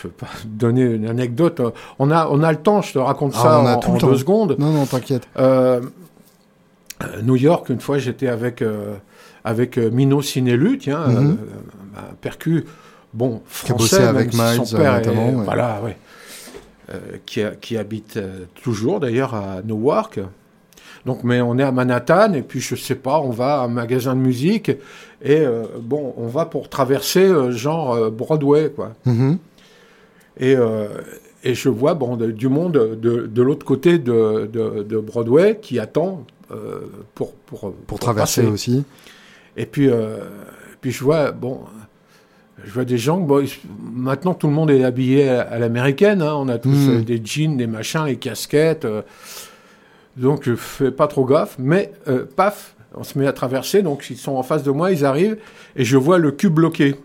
je 0.00 0.06
ne 0.06 0.10
veux 0.10 0.16
pas 0.16 0.28
donner 0.44 0.82
une 0.82 1.08
anecdote. 1.08 1.60
On 1.98 2.10
a, 2.10 2.28
on 2.30 2.42
a 2.42 2.52
le 2.52 2.58
temps, 2.58 2.82
je 2.82 2.94
te 2.94 2.98
raconte 2.98 3.32
ah, 3.36 3.42
ça 3.42 3.60
en, 3.60 3.92
en 3.94 3.96
deux 3.98 4.16
secondes. 4.16 4.56
Non, 4.58 4.70
non, 4.70 4.86
t'inquiète. 4.86 5.28
Euh, 7.02 7.20
New 7.22 7.36
York, 7.36 7.68
une 7.68 7.80
fois, 7.80 7.98
j'étais 7.98 8.28
avec, 8.28 8.62
euh, 8.62 8.94
avec 9.44 9.78
euh, 9.78 9.90
Mino 9.90 10.22
Sinelu, 10.22 10.78
tiens, 10.78 11.06
mm 11.06 11.36
percu, 12.20 12.66
bon, 13.14 13.40
français, 13.46 14.02
avec 14.02 14.34
Miles, 14.34 14.66
son 14.66 14.76
père 14.76 15.00
voilà, 15.44 15.80
ouais, 15.82 15.96
qui, 17.24 17.40
qui, 17.58 17.78
habite 17.78 18.18
toujours 18.62 19.00
d'ailleurs 19.00 19.34
à 19.34 19.62
Newark. 19.64 20.20
Donc, 21.06 21.24
mais 21.24 21.40
on 21.40 21.56
est 21.56 21.62
à 21.62 21.72
Manhattan 21.72 22.34
et 22.34 22.42
puis 22.42 22.60
je 22.60 22.74
sais 22.74 22.96
pas, 22.96 23.18
on 23.20 23.30
va 23.30 23.60
à 23.60 23.64
un 23.64 23.68
magasin 23.68 24.14
de 24.14 24.20
musique 24.20 24.72
et 25.24 25.42
bon, 25.80 26.12
on 26.18 26.26
va 26.26 26.44
pour 26.44 26.68
traverser 26.68 27.50
genre 27.50 28.10
Broadway, 28.10 28.70
quoi. 28.76 28.92
Mm-hmm. 29.06 29.38
Et, 30.38 30.56
et 31.46 31.54
je 31.54 31.68
vois 31.68 31.94
bon, 31.94 32.16
du 32.16 32.48
monde 32.48 32.98
de, 33.00 33.26
de 33.26 33.42
l'autre 33.42 33.64
côté 33.64 33.98
de, 33.98 34.50
de, 34.52 34.98
Broadway 34.98 35.58
qui 35.62 35.78
attend 35.78 36.24
euh, 36.50 36.80
pour, 37.14 37.34
pour, 37.34 37.72
pour, 37.72 37.98
traverser 38.00 38.44
aussi. 38.46 38.84
Et 39.56 39.64
puis, 39.64 39.88
euh, 39.88 40.18
puis 40.80 40.90
je 40.90 41.04
vois, 41.04 41.30
bon, 41.30 41.60
je 42.64 42.72
vois 42.72 42.84
des 42.84 42.98
gens, 42.98 43.18
bon, 43.18 43.46
maintenant 43.80 44.34
tout 44.34 44.48
le 44.48 44.52
monde 44.52 44.72
est 44.72 44.82
habillé 44.82 45.28
à, 45.28 45.58
l'américaine, 45.58 46.20
hein. 46.20 46.34
on 46.34 46.48
a 46.48 46.58
tous 46.58 46.70
hmm. 46.70 46.90
euh, 46.90 47.02
des 47.02 47.20
jeans, 47.24 47.56
des 47.56 47.68
machins, 47.68 48.04
les 48.06 48.16
casquettes, 48.16 48.86
donc 50.16 50.42
je 50.44 50.56
fais 50.56 50.90
pas 50.90 51.06
trop 51.06 51.24
gaffe, 51.24 51.56
mais 51.60 51.92
paf, 52.34 52.74
on 52.94 53.04
se 53.04 53.18
met 53.18 53.26
à 53.28 53.32
traverser, 53.32 53.82
donc 53.82 54.04
ils 54.10 54.16
sont 54.16 54.34
en 54.34 54.42
face 54.42 54.64
de 54.64 54.72
moi, 54.72 54.90
ils 54.90 55.04
arrivent, 55.04 55.38
et 55.76 55.84
je 55.84 55.96
vois 55.96 56.18
le 56.18 56.32
cul 56.32 56.50
bloqué. 56.50 56.96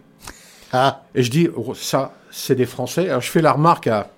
Ah. 0.74 1.04
Et 1.14 1.22
je 1.22 1.30
dis, 1.30 1.50
oh, 1.56 1.74
ça, 1.76 2.14
c'est 2.32 2.56
des 2.56 2.66
Français. 2.66 3.10
Alors 3.10 3.22
je 3.22 3.30
fais 3.30 3.42
la 3.42 3.52
remarque 3.52 3.88
à, 3.88 4.10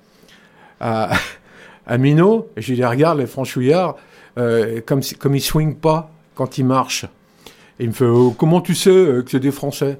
à, 0.79 1.11
à 1.87 1.97
Minot, 1.97 2.49
et 2.55 2.61
je 2.61 2.69
lui 2.69 2.75
dis, 2.75 2.85
regarde 2.85 3.19
les 3.19 3.27
franchouillards, 3.27 3.95
euh, 4.37 4.81
comme, 4.85 5.01
comme 5.19 5.35
ils 5.35 5.41
swingent 5.41 5.75
pas 5.75 6.11
quand 6.35 6.57
ils 6.57 6.65
marchent. 6.65 7.05
Et 7.79 7.83
il 7.83 7.89
me 7.89 7.93
fait 7.93 8.05
oh, 8.05 8.33
Comment 8.37 8.61
tu 8.61 8.75
sais 8.75 8.89
euh, 8.89 9.21
que 9.23 9.31
c'est 9.31 9.39
des 9.39 9.51
Français? 9.51 9.97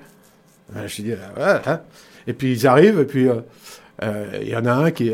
Ben, 0.73 0.87
Je 0.87 1.01
dis 1.01 1.11
ouais, 1.11 1.61
hein. 1.65 1.81
Et 2.25 2.33
puis 2.33 2.53
ils 2.53 2.67
arrivent, 2.67 2.99
et 2.99 3.05
puis 3.05 3.27
euh, 3.27 4.25
il 4.41 4.47
y 4.47 4.55
en 4.55 4.65
a 4.65 4.71
un 4.71 4.91
qui, 4.91 5.11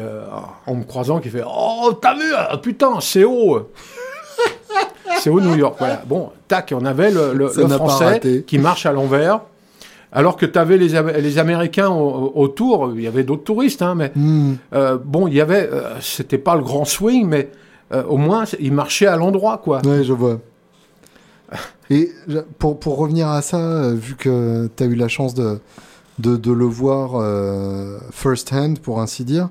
en 0.66 0.76
me 0.76 0.84
croisant, 0.84 1.20
qui 1.20 1.30
fait 1.30 1.44
Oh, 1.46 1.98
t'as 2.00 2.14
vu 2.14 2.32
Putain, 2.62 3.00
c'est 3.02 3.24
haut 3.24 3.72
C'est 5.20 5.30
haut 5.30 5.42
New 5.42 5.56
York. 5.56 5.76
Voilà. 5.80 6.04
Bon, 6.06 6.32
tac, 6.48 6.74
on 6.76 6.86
avait 6.86 7.12
le, 7.12 7.34
le, 7.34 7.50
Français 7.50 8.44
qui 8.46 8.60
marche 8.60 8.86
à 8.86 8.92
l'envers. 8.92 9.42
Alors 10.12 10.38
que 10.38 10.46
tu 10.46 10.58
avais 10.58 10.78
les, 10.78 11.00
les 11.22 11.38
Américains 11.38 11.90
autour, 11.90 12.94
il 12.96 13.02
y 13.02 13.08
avait 13.08 13.24
d'autres 13.24 13.44
touristes, 13.44 13.82
hein, 13.82 13.96
mais 13.96 14.12
hmm. 14.16 14.56
bon, 15.06 15.28
il 15.28 15.36
y 15.36 15.42
avait, 15.42 15.70
c'était 16.02 16.40
pas 16.40 16.56
le 16.56 16.64
grand 16.64 16.86
swing, 16.86 17.28
mais 17.28 17.50
euh, 17.92 18.04
au 18.04 18.18
moins, 18.18 18.46
il 18.60 18.74
marchait 18.74 19.08
à 19.08 19.18
l'endroit, 19.18 19.60
quoi. 19.64 19.82
Oui, 19.86 20.04
je 20.04 20.14
vois. 20.14 20.40
Et 21.90 22.12
pour, 22.60 22.80
pour 22.80 22.98
revenir 22.98 23.28
à 23.30 23.42
ça, 23.42 23.58
euh, 23.58 23.96
vu 23.96 24.16
que 24.16 24.70
tu 24.76 24.84
as 24.84 24.86
eu 24.86 24.94
la 24.94 25.08
chance 25.08 25.34
de, 25.34 25.60
de, 26.20 26.38
de 26.38 26.52
le 26.52 26.66
voir 26.66 27.16
euh, 27.16 27.98
first 28.12 28.54
hand, 28.54 28.80
pour 28.80 29.02
ainsi 29.02 29.26
dire, 29.26 29.50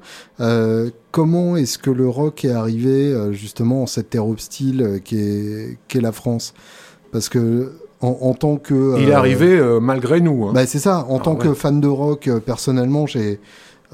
comment 1.11 1.57
est-ce 1.57 1.79
que 1.79 1.91
le 1.91 2.09
rock 2.09 2.45
est 2.45 2.53
arrivé 2.53 3.15
justement 3.33 3.83
en 3.83 3.87
cette 3.87 4.11
terre 4.11 4.29
hostile 4.29 5.01
qui 5.05 5.19
est, 5.19 5.79
qui 5.89 5.99
est 5.99 6.03
la 6.03 6.13
France? 6.13 6.55
Parce 7.11 7.29
que 7.29 7.73
en, 8.01 8.17
en, 8.21 8.35
tant 8.35 8.57
que... 8.57 9.01
Il 9.01 9.09
est 9.09 9.13
arrivé 9.13 9.61
malgré 9.81 10.21
nous. 10.21 10.47
Hein. 10.47 10.53
Bah, 10.55 10.67
c'est 10.67 10.79
ça, 10.79 11.05
en 11.09 11.19
ah 11.19 11.23
tant 11.23 11.37
que 11.37 11.55
fan 11.55 11.81
de 11.81 11.89
rock, 11.89 12.31
personnellement, 12.45 13.07
j'ai 13.07 13.41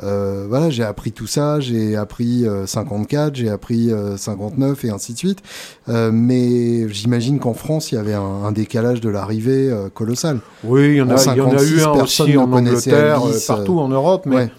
euh, 0.03 0.47
voilà, 0.49 0.71
j'ai 0.71 0.83
appris 0.83 1.13
tout 1.13 1.27
ça, 1.27 1.61
j'ai 1.61 1.95
appris 1.97 2.45
54, 2.67 3.29
euh, 3.29 3.31
j'ai 3.35 3.49
appris 3.49 3.93
59 4.17 4.85
euh, 4.85 4.89
et 4.89 4.91
ainsi 4.91 5.13
de 5.13 5.19
suite. 5.19 5.43
mais 5.87 6.89
j'imagine 6.89 7.39
qu'en 7.39 7.55
France, 7.55 7.93
il 7.93 7.97
y 7.97 7.99
avait 7.99 8.15
un, 8.15 8.53
décalage 8.53 9.01
de 9.01 9.09
l'arrivée 9.09 9.73
colossal. 9.95 10.41
Oui, 10.65 10.89
il 10.89 10.97
y 10.97 11.03
en 11.03 11.11
a, 11.11 11.23
il 11.23 11.37
y 11.37 11.41
en 11.41 11.57
a 11.57 11.63
eu 11.63 11.81
un 11.83 12.03
aussi 12.03 12.37
en 12.37 12.53
Angleterre, 12.53 13.21
partout 13.47 13.79
en 13.79 13.89
Europe. 13.89 14.27
Mais 14.27 14.51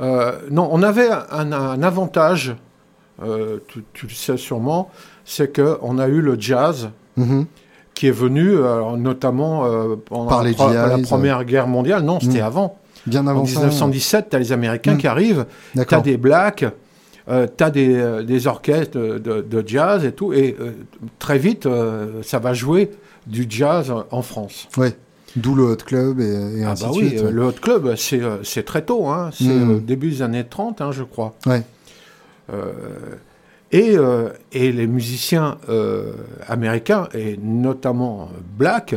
non, 0.00 0.68
on 0.70 0.82
avait 0.82 1.08
un, 1.30 1.82
avantage, 1.82 2.56
tu, 3.20 4.06
le 4.06 4.14
sais 4.14 4.36
sûrement, 4.36 4.90
c'est 5.24 5.54
qu'on 5.54 5.98
a 5.98 6.06
eu 6.08 6.20
le 6.20 6.36
jazz. 6.38 6.90
Mm-hmm. 7.18 7.44
Qui 7.98 8.06
est 8.06 8.12
venu 8.12 8.54
notamment 8.96 9.64
pendant 10.04 10.40
la, 10.40 10.86
la, 10.86 10.98
Première 10.98 11.44
Guerre 11.44 11.66
mondiale. 11.66 12.04
Non, 12.04 12.20
c'était 12.20 12.42
mm. 12.42 12.44
avant. 12.44 12.78
Bien 13.06 13.26
avant 13.26 13.40
en 13.40 13.44
1917, 13.44 14.28
tu 14.30 14.36
as 14.36 14.38
les 14.38 14.52
Américains 14.52 14.94
mm. 14.94 14.98
qui 14.98 15.06
arrivent, 15.08 15.46
tu 15.74 15.94
as 15.94 16.00
des 16.00 16.16
blacks, 16.16 16.64
euh, 17.28 17.46
tu 17.56 17.64
as 17.64 17.70
des, 17.70 17.94
euh, 17.94 18.22
des 18.22 18.46
orchestres 18.46 18.96
de, 18.98 19.64
jazz 19.66 20.04
et 20.04 20.12
tout, 20.12 20.32
et 20.32 20.56
euh, 20.60 20.72
très 21.18 21.38
vite, 21.38 21.66
euh, 21.66 22.22
ça 22.22 22.38
va 22.38 22.54
jouer 22.54 22.90
du 23.26 23.46
jazz 23.48 23.92
en 24.10 24.22
France. 24.22 24.68
Oui. 24.76 24.88
D'où 25.36 25.54
le 25.54 25.64
Hot 25.64 25.76
Club 25.76 26.20
et, 26.20 26.62
ah 26.64 26.70
ainsi 26.70 26.84
bah 26.84 26.90
de 26.90 26.96
oui, 26.96 27.32
Le 27.32 27.44
Hot 27.44 27.52
Club, 27.60 27.94
c'est 27.96 28.64
très 28.64 28.82
tôt, 28.82 29.08
hein, 29.08 29.30
c'est 29.32 29.44
mm. 29.44 29.80
début 29.80 30.10
des 30.10 30.22
années 30.22 30.44
30, 30.48 30.80
hein, 30.80 30.92
je 30.92 31.02
crois. 31.02 31.34
Ouais. 31.46 31.62
Et, 33.72 33.96
et, 34.52 34.72
les 34.72 34.86
musiciens 34.86 35.58
américains, 36.48 37.08
et 37.14 37.38
notamment 37.42 38.30
black, 38.56 38.94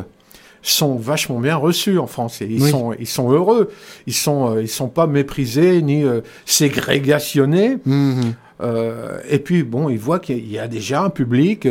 sont 0.61 0.95
vachement 0.95 1.39
bien 1.39 1.55
reçus 1.55 1.97
en 1.97 2.07
France. 2.07 2.41
Et 2.41 2.45
ils, 2.45 2.67
sont, 2.67 2.93
ils 2.99 3.07
sont 3.07 3.31
heureux. 3.31 3.71
Ils 4.07 4.13
sont, 4.13 4.55
euh, 4.55 4.61
ils 4.61 4.67
sont 4.69 4.89
pas 4.89 5.07
méprisés 5.07 5.81
ni 5.81 6.03
euh, 6.03 6.21
ségrégationnés. 6.45 7.77
Mhm. 7.85 8.33
Euh, 8.61 9.19
et 9.27 9.39
puis, 9.39 9.63
bon, 9.63 9.89
ils 9.89 9.99
voient 9.99 10.19
qu'il 10.19 10.49
y 10.49 10.59
a 10.59 10.67
déjà 10.67 11.03
un 11.03 11.09
public. 11.09 11.67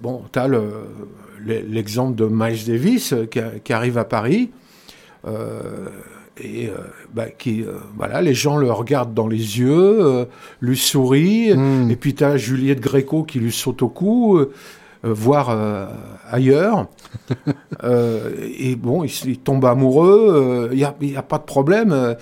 bon, 0.00 0.22
tu 0.32 0.38
as 0.38 0.48
l'exemple 1.44 2.14
de 2.14 2.26
Miles 2.30 2.64
Davis 2.66 3.14
qui, 3.62 3.72
arrive 3.72 3.98
à 3.98 4.04
Paris. 4.04 4.50
Et 6.42 6.70
bah, 7.12 7.26
qui, 7.30 7.64
voilà, 7.96 8.20
les 8.20 8.34
gens 8.34 8.56
le 8.56 8.70
regardent 8.72 9.14
dans 9.14 9.28
les 9.28 9.58
yeux, 9.60 10.26
lui 10.60 10.76
sourient, 10.76 11.54
Hmm. 11.54 11.90
et 11.90 11.96
puis 11.96 12.14
tu 12.14 12.24
as 12.24 12.36
Juliette 12.36 12.80
Gréco 12.80 13.22
qui 13.22 13.38
lui 13.38 13.52
saute 13.52 13.82
au 13.82 13.88
cou, 13.88 14.38
euh, 14.38 14.52
voir 15.02 15.50
euh, 15.50 15.86
ailleurs. 16.30 16.86
Euh, 17.82 18.30
et 18.58 18.76
bon, 18.76 19.04
il, 19.04 19.38
tombe 19.38 19.64
amoureux, 19.66 20.68
il 20.72 20.76
n'y 20.78 20.84
a, 20.84 20.94
y 21.00 21.16
a 21.16 21.22
pas 21.22 21.38
de 21.38 21.42
problème. 21.44 21.92
euh, 21.92 22.14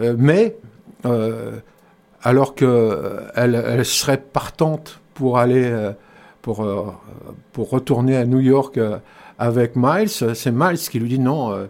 euh, 0.00 0.14
mais 0.18 0.56
euh, 1.04 1.52
alors 2.22 2.54
que 2.54 2.64
euh, 2.64 3.20
elle, 3.34 3.54
elle 3.54 3.84
serait 3.84 4.16
partante 4.20 5.00
pour 5.14 5.38
aller, 5.38 5.64
euh, 5.64 5.92
pour, 6.42 6.64
euh, 6.64 6.86
pour 7.52 7.70
retourner 7.70 8.16
à 8.16 8.24
New 8.24 8.40
York 8.40 8.78
euh, 8.78 8.96
avec 9.38 9.72
Miles, 9.76 10.08
c'est 10.08 10.52
Miles 10.52 10.78
qui 10.78 10.98
lui 11.00 11.08
dit 11.08 11.18
non. 11.18 11.66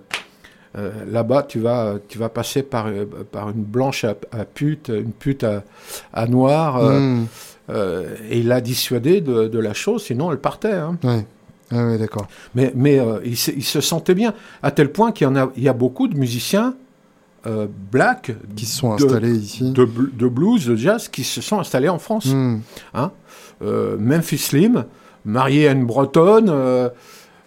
Euh, 0.77 0.91
Là-bas, 1.11 1.45
tu 1.45 1.61
vas, 1.61 1.95
tu 2.09 2.19
vas 2.19 2.29
passer 2.29 2.63
par, 2.63 2.87
euh, 2.89 3.05
par 3.31 3.51
une 3.51 3.63
blanche 3.63 4.05
à, 4.05 4.15
à 4.33 4.45
pute, 4.45 4.89
une 4.95 5.13
pute 5.13 5.45
à, 5.45 5.63
à 6.13 6.27
noir. 6.27 6.83
Hmm. 6.83 7.27
euh, 7.71 8.15
et 8.31 8.41
il 8.41 8.49
l'a 8.49 8.61
dissuadé 8.61 9.21
de, 9.21 9.49
de 9.49 9.59
la 9.59 9.73
chose, 9.75 10.03
sinon 10.05 10.31
elle 10.33 10.39
partait. 10.39 10.73
hein. 10.73 10.99
Ouais. 11.05 11.25
Ah 11.71 11.97
d'accord. 11.97 12.27
Mais, 12.55 12.71
mais 12.75 12.99
euh, 12.99 13.21
il, 13.25 13.37
se, 13.37 13.51
il 13.51 13.65
se 13.65 13.81
sentait 13.81 14.15
bien, 14.15 14.35
à 14.63 14.71
tel 14.71 14.93
point 14.93 15.13
qu'il 15.13 15.27
y, 15.27 15.29
en 15.31 15.35
a, 15.37 15.51
il 15.57 15.63
y 15.63 15.69
a 15.69 15.73
beaucoup 15.73 16.07
de 16.09 16.17
musiciens 16.17 16.75
euh, 17.47 17.67
black, 17.91 18.33
Qui 18.57 18.67
se 18.67 18.77
sont 18.79 18.95
De- 18.97 19.05
installés 19.05 19.37
ici. 19.37 19.71
de, 19.73 19.85
bl- 19.85 20.15
de 20.17 20.29
blues, 20.29 20.67
de 20.67 20.77
jazz, 20.77 21.09
qui 21.09 21.25
se 21.25 21.41
sont 21.41 21.59
installés 21.59 21.89
en 21.89 21.99
France. 21.99 22.27
Hmm. 22.27 22.59
Euh, 23.63 23.97
Memphis 23.99 24.39
Slim, 24.39 24.85
marié 25.25 25.69
à 25.69 25.73
une 25.73 25.87
bretonne, 25.87 26.51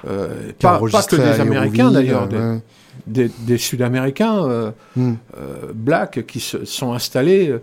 pas, 0.04 0.80
pas 0.80 1.04
que 1.04 1.16
des 1.16 1.40
Américains 1.40 1.92
d'ailleurs, 1.92 2.28
ouais. 2.32 2.60
Des- 3.08 3.32
des 3.40 3.58
Sud-Américains. 3.58 4.44
euh, 4.46 4.72
Hmm. 4.96 5.14
euh, 5.38 5.72
black 5.74 6.26
qui 6.28 6.40
se 6.40 6.66
sont 6.66 6.94
installés 6.94 7.50
euh, 7.50 7.60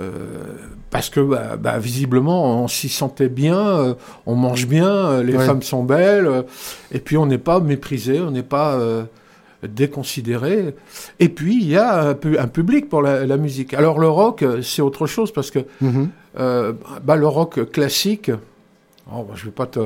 euh, 0.00 0.12
parce 0.90 1.10
que 1.10 1.20
bah, 1.20 1.56
bah, 1.56 1.78
visiblement 1.78 2.62
on 2.62 2.68
s'y 2.68 2.88
sentait 2.88 3.28
bien, 3.28 3.96
on 4.26 4.34
mange 4.36 4.66
bien, 4.66 5.22
les 5.22 5.36
Ouais. 5.36 5.44
femmes 5.46 5.62
sont 5.62 5.82
belles, 5.84 6.44
et 6.92 7.00
puis 7.00 7.16
on 7.16 7.26
n'est 7.26 7.38
pas 7.38 7.58
méprisé, 7.60 8.20
on 8.20 8.30
n'est 8.30 8.42
pas 8.44 8.78
déconsidéré. 9.62 10.74
Et 11.18 11.28
puis 11.28 11.56
il 11.60 11.68
y 11.68 11.76
a 11.76 12.08
un, 12.08 12.14
pu- 12.14 12.38
un 12.38 12.48
public 12.48 12.88
pour 12.88 13.02
la, 13.02 13.26
la 13.26 13.36
musique. 13.36 13.74
Alors 13.74 13.98
le 13.98 14.08
rock, 14.08 14.44
c'est 14.62 14.82
autre 14.82 15.06
chose 15.06 15.32
parce 15.32 15.50
que 15.50 15.60
Mhm. 15.80 16.08
euh, 16.38 16.72
bah, 17.04 17.16
le 17.16 17.26
rock 17.26 17.70
classique, 17.70 18.30
oh, 19.12 19.24
bah, 19.24 19.34
je 19.34 19.44
vais 19.44 19.50
pas 19.50 19.66
te, 19.66 19.80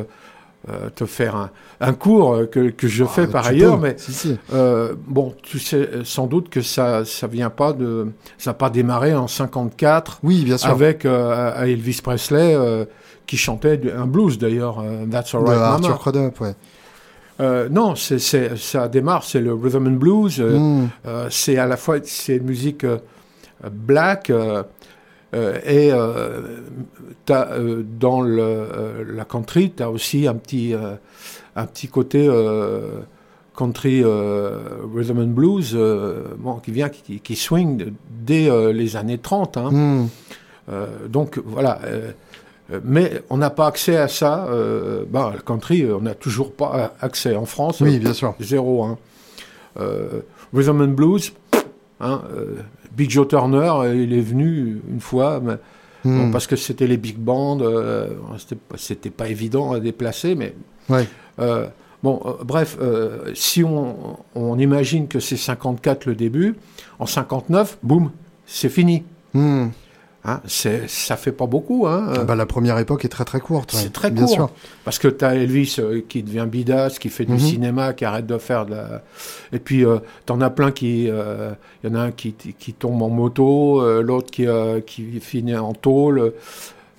euh, 0.71 0.89
te 0.95 1.05
faire 1.07 1.37
un, 1.37 1.51
un 1.81 1.93
cours 1.93 2.35
euh, 2.35 2.47
que, 2.47 2.71
que 2.71 2.89
je 2.89 3.05
fais 3.05 3.25
Ah, 3.29 3.33
par 3.33 3.47
ailleurs, 3.47 3.77
peux. 3.77 3.83
mais 3.89 3.95
Si, 3.99 4.13
si. 4.13 4.37
euh, 4.55 4.95
bon, 5.07 5.35
tu 5.43 5.59
sais 5.59 5.89
sans 6.05 6.27
doute 6.27 6.49
que 6.49 6.63
ça, 6.63 7.05
ça 7.05 7.27
vient 7.27 7.51
pas 7.51 7.73
de, 7.73 8.09
ça 8.39 8.51
n'a 8.51 8.55
pas 8.55 8.71
démarré 8.71 9.15
en 9.15 9.29
54 9.29 10.21
Oui, 10.23 10.43
bien 10.45 10.57
sûr. 10.57 10.71
avec 10.71 11.05
euh, 11.05 11.63
Elvis 11.65 12.01
Presley 12.03 12.57
qui 13.27 13.37
chantait 13.37 13.81
un 13.95 14.07
blues 14.07 14.39
d'ailleurs, 14.39 14.83
That's 15.11 15.35
Alright 15.35 15.59
Mama. 15.59 15.75
Arthur 15.89 15.99
Crudup, 15.99 16.41
ouais. 16.41 16.55
Non, 17.71 17.95
c'est, 17.95 18.19
c'est, 18.19 18.57
ça 18.57 18.89
démarre, 18.89 19.25
c'est 19.25 19.41
le 19.41 19.53
rhythm 19.55 19.87
and 19.89 19.99
blues. 19.99 20.41
Hmm. 20.41 20.87
c'est 21.31 21.59
à 21.59 21.67
la 21.67 21.77
fois 21.77 21.97
c'est 22.05 22.37
une 22.37 22.45
musique 22.45 22.87
black 23.71 24.31
et 25.65 25.93
euh, 25.93 26.41
t'as, 27.25 27.53
euh, 27.53 27.83
dans 27.85 28.21
le, 28.23 28.41
euh, 28.43 29.05
la 29.15 29.25
country, 29.25 29.73
tu 29.77 29.83
as 29.83 29.91
aussi 29.91 30.27
un 30.27 30.35
petit, 30.35 30.75
euh, 30.75 30.95
un 31.57 31.67
petit 31.67 31.89
côté 31.89 32.27
euh, 32.29 33.01
country 33.57 34.03
euh, 34.05 34.59
rhythm 34.95 35.19
and 35.21 35.27
blues 35.29 35.73
euh, 35.75 36.23
bon, 36.39 36.57
qui 36.57 36.71
vient, 36.73 36.89
qui, 36.89 37.21
qui 37.21 37.37
swing 37.37 37.93
dès 38.11 38.49
euh, 38.51 38.73
les 38.73 38.97
années 38.97 39.19
30. 39.19 39.57
hein. 39.57 39.71
Hmm. 39.71 40.07
Euh, 40.71 40.87
donc 41.09 41.41
voilà. 41.45 41.81
euh, 41.85 42.11
euh, 42.73 42.81
mais 42.83 43.23
on 43.29 43.37
n'a 43.37 43.51
pas 43.51 43.67
accès 43.67 43.97
à 43.97 44.09
ça. 44.09 44.47
Euh, 44.49 45.05
bah, 45.09 45.33
le 45.35 45.41
country, 45.43 45.83
euh, 45.83 45.97
on 45.99 46.01
n'a 46.01 46.15
toujours 46.15 46.53
pas 46.53 46.95
accès 47.01 47.37
en 47.37 47.45
France. 47.45 47.81
Oui, 47.81 47.99
bien 47.99 48.15
sûr. 48.15 48.35
Zéro. 48.41 48.83
Hein. 48.85 48.99
Euh, 49.79 50.21
Rhythm 50.55 50.81
and 50.81 50.89
Blues, 50.95 51.33
hein, 52.01 52.23
euh, 52.33 52.57
Big 52.97 53.11
Joe 53.11 53.27
Turner, 53.29 53.71
euh, 53.77 53.95
il 53.95 54.13
est 54.13 54.21
venu 54.21 54.81
une 54.89 55.01
fois, 55.01 55.41
mais, 55.43 55.55
bon, 56.05 56.27
Hmm. 56.27 56.31
parce 56.33 56.47
que 56.47 56.57
c'était 56.57 56.87
les 56.87 56.97
big 56.99 57.17
bands, 57.17 57.59
euh, 57.61 58.09
c'était 58.77 59.11
pas- 59.11 59.29
évident 59.29 59.73
à 59.73 59.81
déplacer, 59.81 60.35
mais 60.35 60.55
Ouais. 60.89 61.09
euh, 61.39 61.67
bon, 62.03 62.21
bref, 62.45 62.77
si 63.35 63.65
on, 63.65 64.19
on 64.35 64.59
imagine 64.59 65.09
que 65.09 65.19
c'est 65.19 65.37
54 65.39 66.05
le 66.07 66.15
début, 66.15 66.57
en 66.99 67.07
59, 67.07 67.79
boum, 67.83 68.11
c'est 68.47 68.69
fini. 68.69 69.03
Hmm. 69.33 69.69
Hein, 70.27 70.41
c'est, 70.47 70.89
ça 70.89 71.17
fait 71.17 71.33
pas 71.33 71.47
beaucoup, 71.47 71.87
hein, 71.87 72.07
euh, 72.09 72.15
Ah 72.21 72.25
bah, 72.25 72.35
la 72.35 72.47
première 72.47 72.79
époque 72.79 73.05
est 73.05 73.09
très 73.11 73.27
très 73.27 73.41
courte. 73.41 73.75
ouais. 73.75 73.81
c'est 73.83 73.93
très 73.93 74.11
Bien 74.11 74.25
court. 74.25 74.33
sûr. 74.35 74.51
Parce 74.83 74.99
que 74.99 75.09
tu 75.09 75.23
as 75.23 75.35
Elvis 75.35 75.77
euh, 75.81 76.01
qui 76.09 76.23
devient 76.23 76.47
bidasse, 76.51 76.99
qui 76.99 77.11
fait 77.11 77.27
du 77.27 77.33
Mhm. 77.35 77.39
cinéma, 77.39 77.93
qui 77.93 78.07
arrête 78.07 78.25
de 78.27 78.39
faire 78.39 78.65
de 78.65 78.71
la... 78.71 79.03
Et 79.53 79.59
puis, 79.59 79.85
euh, 79.85 79.99
t'en 80.25 80.41
as 80.41 80.49
plein 80.49 80.71
qui... 80.71 81.11
euh, 81.11 81.53
Il 81.83 81.91
y 81.91 81.93
en 81.93 81.97
a 81.97 82.01
un 82.05 82.11
qui, 82.11 82.33
qui 82.33 82.73
tombe 82.73 83.03
en 83.03 83.11
moto, 83.11 83.83
euh, 83.83 84.01
l'autre 84.03 84.31
qui, 84.31 84.47
euh, 84.47 84.81
qui 84.81 85.21
finit 85.21 85.57
en 85.57 85.75
tôle. 85.75 86.33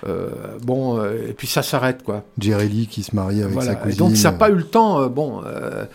euh, 0.08 0.28
bon, 0.64 1.00
euh, 1.00 1.30
et 1.30 1.34
puis 1.34 1.48
ça 1.48 1.64
s'arrête, 1.64 2.04
quoi. 2.04 2.24
Jerry 2.38 2.68
Lee 2.70 2.86
qui 2.88 3.02
se 3.02 3.16
marie 3.16 3.42
avec 3.42 3.54
Voilà. 3.56 3.72
sa 3.74 3.78
Et 3.80 3.82
cousine. 3.82 3.98
donc, 3.98 4.16
ça 4.18 4.30
n'a 4.32 4.38
pas 4.38 4.50
eu 4.52 4.56
le 4.56 4.66
temps... 4.66 5.02
euh, 5.02 5.08
bon, 5.10 5.42
euh, 5.48 5.86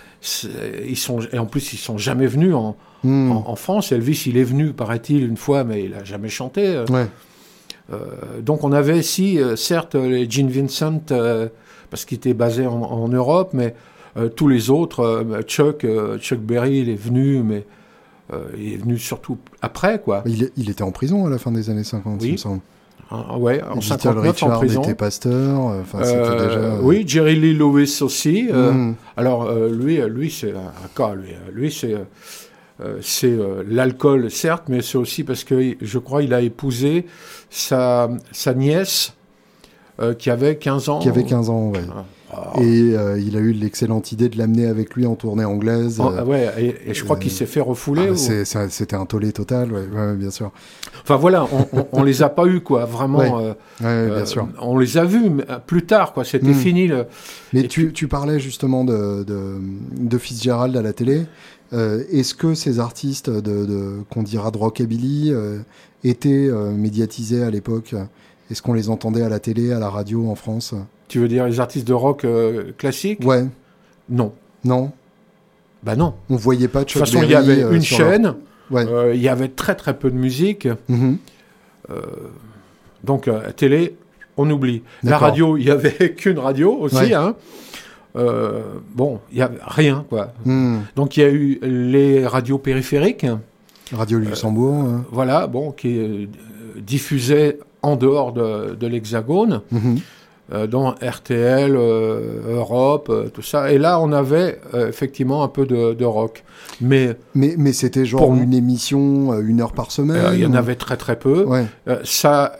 ils 0.88 0.96
sont... 0.96 1.20
Et 1.32 1.38
en 1.38 1.46
plus, 1.46 1.72
ils 1.74 1.78
sont 1.78 1.96
jamais 1.96 2.26
venus 2.26 2.54
en, 2.56 2.76
Hmm. 3.02 3.32
en, 3.32 3.50
en 3.50 3.56
France. 3.56 3.92
Elvis, 3.92 4.24
il 4.26 4.36
est 4.36 4.44
venu, 4.44 4.72
paraît-il, 4.72 5.24
une 5.24 5.36
fois, 5.36 5.64
mais 5.64 5.84
il 5.84 5.94
a 5.94 6.04
jamais 6.04 6.28
chanté. 6.28 6.66
euh. 6.66 6.84
Ouais. 6.90 7.06
Euh, 7.92 8.40
donc 8.40 8.64
on 8.64 8.72
avait 8.72 8.98
ici, 8.98 9.40
euh, 9.40 9.56
certes, 9.56 9.94
les 9.94 10.30
Gene 10.30 10.48
Vincent, 10.48 11.00
euh, 11.10 11.48
parce 11.90 12.04
qu'il 12.04 12.16
était 12.18 12.34
basé 12.34 12.66
en, 12.66 12.82
en 12.82 13.08
Europe, 13.08 13.50
mais 13.52 13.74
tous 14.34 14.48
les 14.48 14.70
autres, 14.70 15.24
Chuck, 15.46 15.86
Chuck 16.18 16.40
Berry, 16.40 16.78
il 16.78 16.88
est 16.88 17.00
venu, 17.00 17.44
mais 17.44 17.64
il 18.58 18.72
est 18.74 18.76
venu 18.76 18.98
surtout 18.98 19.38
après, 19.62 20.00
quoi. 20.00 20.24
Il, 20.26 20.68
était 20.68 20.82
en 20.82 20.90
prison 20.90 21.26
à 21.26 21.30
la 21.30 21.38
fin 21.38 21.52
des 21.52 21.70
années 21.70 21.84
50, 21.84 22.20
Oui, 22.20 22.28
il 22.28 22.32
me 22.32 22.36
semble. 22.36 22.60
Ah, 23.08 23.38
ouais, 23.38 23.62
en 23.62 23.74
Little 23.74 23.82
59 23.84 24.16
en 24.16 24.20
Richard 24.20 24.58
prison. 24.58 24.82
était 24.82 24.94
pasteur. 24.96 25.60
Enfin, 25.60 26.02
c'était 26.02 26.44
déjà. 26.44 26.74
Oui, 26.82 27.04
Jerry 27.06 27.36
Lee 27.36 27.54
Lewis 27.54 27.98
aussi. 28.02 28.48
hmm. 28.52 28.94
Alors 29.16 29.48
lui, 29.68 30.00
lui 30.08 30.28
c'est 30.30 30.50
un 30.52 30.88
cas. 30.96 31.14
Lui, 31.14 31.30
lui 31.52 31.70
c'est 31.70 31.94
c'est 33.02 33.30
euh, 33.30 33.62
l'alcool, 33.68 34.30
certes, 34.30 34.64
mais 34.68 34.80
c'est 34.82 34.98
aussi 34.98 35.24
parce 35.24 35.44
que 35.44 35.74
je 35.80 35.98
crois 35.98 36.22
il 36.22 36.32
a 36.34 36.40
épousé 36.40 37.06
sa, 37.50 38.08
sa 38.32 38.54
nièce 38.54 39.14
euh, 40.00 40.14
qui 40.14 40.30
avait 40.30 40.56
15 40.56 40.88
ans. 40.88 40.98
Qui 41.00 41.08
avait 41.08 41.24
15 41.24 41.50
ans, 41.50 41.68
ouais. 41.70 41.80
Ah, 42.32 42.52
Et 42.60 42.94
euh, 42.94 43.18
il 43.18 43.36
a 43.36 43.40
eu 43.40 43.50
l'excellente 43.52 44.12
idée 44.12 44.28
de 44.28 44.38
l'amener 44.38 44.66
avec 44.66 44.94
lui 44.94 45.04
en 45.04 45.16
tournée 45.16 45.44
anglaise. 45.44 46.00
ah, 46.00 46.20
euh, 46.20 46.24
ouais, 46.24 46.48
et, 46.58 46.90
et 46.90 46.94
je 46.94 47.02
crois 47.02 47.16
euh, 47.16 47.18
qu'il 47.18 47.32
s'est 47.32 47.44
fait 47.44 47.60
refouler. 47.60 48.06
ah, 48.08 48.12
ou- 48.12 48.68
C'était 48.70 48.94
un 48.94 49.04
tollé 49.04 49.32
total, 49.32 49.72
ouais, 49.72 49.82
ouais, 49.92 50.14
bien 50.14 50.30
sûr. 50.30 50.52
Enfin 51.02 51.16
voilà, 51.16 51.44
on, 51.72 51.86
on 51.92 52.02
les 52.04 52.22
a 52.22 52.28
pas 52.28 52.46
eu 52.46 52.60
quoi, 52.60 52.84
vraiment. 52.84 53.40
Euh, 53.40 53.52
bien 53.80 53.88
euh, 53.88 54.26
sûr. 54.26 54.46
On 54.60 54.78
les 54.78 54.96
a 54.96 55.04
vus 55.04 55.28
mais, 55.28 55.44
euh, 55.50 55.58
plus 55.58 55.84
tard 55.86 56.12
quoi. 56.12 56.24
C'était 56.24 56.46
Hmm. 56.50 56.54
fini. 56.54 56.86
Le... 56.86 57.06
Mais 57.52 57.64
tu, 57.66 57.92
tu 57.92 58.06
parlais 58.06 58.38
justement 58.38 58.84
de, 58.84 59.24
de, 59.24 59.56
de 59.98 60.18
Fitzgerald 60.18 60.76
à 60.76 60.82
la 60.82 60.92
télé. 60.92 61.26
Euh, 61.72 62.02
Est-ce 62.10 62.34
que 62.34 62.54
ces 62.54 62.80
artistes 62.80 63.30
de, 63.30 63.64
de 63.64 63.98
qu'on 64.10 64.22
dira 64.22 64.50
de 64.50 64.58
rockabilly 64.58 65.30
euh, 65.32 65.58
étaient 66.04 66.48
euh, 66.48 66.72
médiatisés 66.72 67.42
à 67.42 67.50
l'époque? 67.50 67.94
Est-ce 68.50 68.62
qu'on 68.62 68.72
les 68.74 68.88
entendait 68.90 69.22
à 69.22 69.28
la 69.28 69.38
télé, 69.38 69.72
à 69.72 69.78
la 69.78 69.88
radio 69.88 70.28
en 70.28 70.34
France? 70.34 70.74
Tu 71.08 71.20
veux 71.20 71.28
dire 71.28 71.46
les 71.46 71.60
artistes 71.60 71.86
de 71.86 71.92
rock 71.92 72.26
classiques? 72.78 73.24
Ouais, 73.24 73.46
Non. 74.08 74.32
non 74.64 74.90
Bah 75.84 75.94
non. 75.96 76.14
On 76.28 76.36
voyait 76.36 76.66
pas 76.68 76.80
De 76.80 76.84
toute 76.84 76.92
Chuck 76.94 77.00
façon, 77.06 77.22
il 77.22 77.30
y 77.30 77.34
avait 77.34 77.60
une 77.60 77.70
leur- 77.70 77.82
chaîne. 77.82 78.34
Ouais. 78.70 78.86
il 79.16 79.20
y 79.22 79.28
avait 79.28 79.48
très 79.48 79.74
très 79.76 79.96
peu 79.98 80.10
de 80.10 80.16
musique. 80.16 80.68
Mhm. 80.88 81.18
Donc, 83.04 83.28
télé, 83.56 83.96
on 84.36 84.48
oublie. 84.50 84.82
La 85.02 85.18
radio, 85.18 85.56
il 85.56 85.64
y 85.64 85.70
avait 85.70 86.14
qu'une 86.16 86.38
radio 86.38 86.72
aussi. 86.80 86.96
Ouais. 86.96 87.14
Hein. 87.14 87.34
Euh, 88.16 88.60
bon, 88.94 89.20
il 89.32 89.38
y 89.38 89.42
avait 89.42 89.58
rien, 89.60 90.04
quoi. 90.08 90.32
Hmm. 90.44 90.78
Donc, 90.96 91.16
il 91.16 91.20
y 91.20 91.24
a 91.24 91.30
eu 91.30 91.58
les 91.62 92.26
radios 92.26 92.58
périphériques, 92.58 93.26
Radio 93.92 94.18
Luxembourg. 94.18 94.74
hein. 94.84 95.04
voilà, 95.10 95.46
bon, 95.46 95.70
qui 95.72 95.98
euh, 95.98 96.26
diffusaient 96.78 97.58
en 97.82 97.96
dehors 97.96 98.32
de, 98.32 98.74
de 98.74 98.86
l'Hexagone, 98.86 99.62
euh, 100.52 100.66
dans 100.66 100.90
RTL, 101.00 101.76
euh, 101.76 102.56
Europe, 102.56 103.08
euh, 103.10 103.28
tout 103.28 103.42
ça. 103.42 103.70
Et 103.72 103.78
là, 103.78 104.00
on 104.00 104.10
avait 104.12 104.60
euh, 104.74 104.88
effectivement 104.88 105.42
un 105.44 105.48
peu 105.48 105.64
de, 105.64 105.94
de 105.94 106.04
rock. 106.04 106.42
Mais 106.80 107.16
Mais, 107.34 107.54
mais 107.56 107.72
c'était 107.72 108.04
genre 108.04 108.22
Pour- 108.22 108.34
une 108.34 108.52
émission, 108.52 109.32
euh, 109.32 109.40
une 109.46 109.60
heure 109.60 109.72
par 109.72 109.92
semaine 109.92 110.16
euh, 110.24 110.34
il 110.34 110.40
y 110.40 110.46
en 110.46 110.54
avait 110.54 110.74
très 110.74 110.96
très 110.96 111.16
peu. 111.16 111.44
Ouais, 111.44 111.66
Euh, 111.88 112.00
ça, 112.04 112.56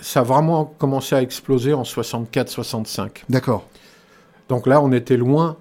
ça 0.00 0.20
a 0.20 0.22
vraiment 0.22 0.72
commencé 0.78 1.14
à 1.14 1.20
exploser 1.22 1.74
en 1.74 1.82
64-65. 1.82 3.08
d'accord. 3.28 3.66
Donc 4.48 4.66
là, 4.66 4.80
on 4.80 4.92
était 4.92 5.16
loin 5.16 5.56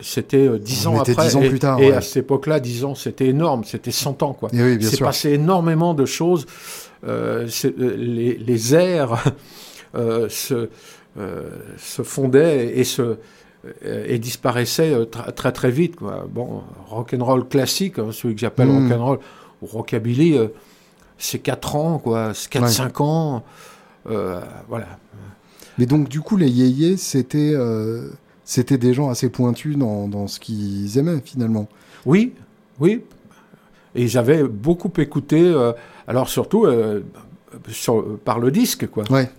c'était 0.00 0.58
dix 0.58 0.86
ans 0.86 0.98
après. 0.98 1.14
10 1.14 1.36
ans 1.36 1.42
et, 1.42 1.48
plus 1.50 1.58
tard. 1.58 1.78
et 1.80 1.90
ouais. 1.90 1.96
à 1.96 2.00
cette 2.00 2.16
époque-là, 2.24 2.60
dix 2.60 2.82
ans, 2.84 2.94
c'était 2.94 3.26
énorme, 3.26 3.62
c'était 3.64 3.90
100 3.90 4.22
ans, 4.22 4.32
quoi. 4.32 4.48
Et 4.54 4.62
oui, 4.62 4.82
C'est 4.82 5.00
passé 5.00 5.32
énormément 5.32 5.92
de 5.92 6.06
choses. 6.06 6.46
Euh, 7.06 7.46
euh, 7.64 7.96
les, 7.96 8.38
les 8.38 8.74
airs 8.74 9.22
euh, 9.96 10.28
se, 10.30 10.70
euh, 11.18 11.42
se 11.76 12.02
fondaient 12.02 12.78
et 12.78 12.84
se 12.84 13.18
euh, 13.84 14.06
et 14.08 14.18
disparaissaient 14.18 14.92
euh, 14.92 15.04
très 15.04 15.52
très 15.52 15.70
vite. 15.70 15.96
Quoi. 15.96 16.26
Bon, 16.28 16.62
rock 16.86 17.14
and 17.16 17.24
roll 17.24 17.46
classique, 17.46 17.98
hein, 17.98 18.08
celui 18.12 18.34
que 18.34 18.40
j'appelle 18.40 18.68
Mm. 18.68 18.88
rock 18.88 18.98
and 18.98 19.04
roll 19.04 19.18
ou 19.62 19.66
rockabilly, 19.66 20.36
euh, 20.38 20.48
c'est 21.18 21.38
4 21.38 21.76
ans, 21.76 21.98
quoi, 21.98 22.32
c'est 22.34 22.50
4-5 22.50 23.02
ans. 23.02 23.44
Euh, 24.10 24.40
voilà. 24.68 24.86
Mais 25.78 25.86
donc, 25.86 26.08
du 26.08 26.20
coup, 26.20 26.36
les 26.36 26.48
yéyés, 26.50 26.96
c'était 26.96 27.52
euh, 27.54 28.08
c'était 28.44 28.78
des 28.78 28.92
gens 28.94 29.08
assez 29.08 29.28
pointus 29.30 29.76
dans, 29.76 30.08
dans 30.08 30.26
ce 30.26 30.38
qu'ils 30.40 30.98
aimaient, 30.98 31.20
finalement. 31.24 31.68
Oui, 32.04 32.32
oui. 32.80 33.02
Et 33.94 34.02
ils 34.02 34.18
avaient 34.18 34.42
beaucoup 34.44 34.90
écouté, 34.98 35.40
euh, 35.42 35.72
alors 36.08 36.28
surtout 36.28 36.64
euh, 36.66 37.00
sur- 37.68 38.18
par 38.24 38.38
le 38.38 38.50
disque, 38.50 38.86
quoi. 38.88 39.04
Ouais. 39.10 39.30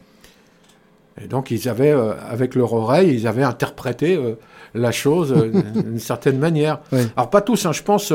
Et 1.23 1.27
donc 1.27 1.51
ils 1.51 1.69
avaient, 1.69 1.91
euh, 1.91 2.13
avec 2.29 2.55
leur 2.55 2.73
oreille, 2.73 3.13
ils 3.13 3.27
avaient 3.27 3.43
interprété 3.43 4.15
euh, 4.15 4.33
la 4.73 4.91
chose 4.91 5.31
euh, 5.35 5.49
d'une 5.83 5.99
certaine 5.99 6.39
manière. 6.39 6.79
Ouais. 6.91 7.05
Alors 7.15 7.29
pas 7.29 7.41
tous, 7.41 7.65
hein, 7.65 7.71
je 7.71 7.83
pense, 7.83 8.11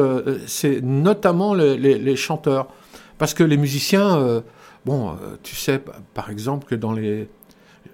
c'est 0.47 0.81
notamment 0.83 1.55
les, 1.55 1.77
les- 1.77 1.99
les 1.99 2.17
chanteurs. 2.17 2.69
Parce 3.19 3.35
que 3.35 3.43
les 3.45 3.57
musiciens, 3.57 4.43
bon, 4.87 5.17
tu 5.43 5.57
sais, 5.57 5.81
par 6.15 6.31
exemple, 6.31 6.67
que 6.69 6.77
dans 6.77 6.93
les... 6.93 7.29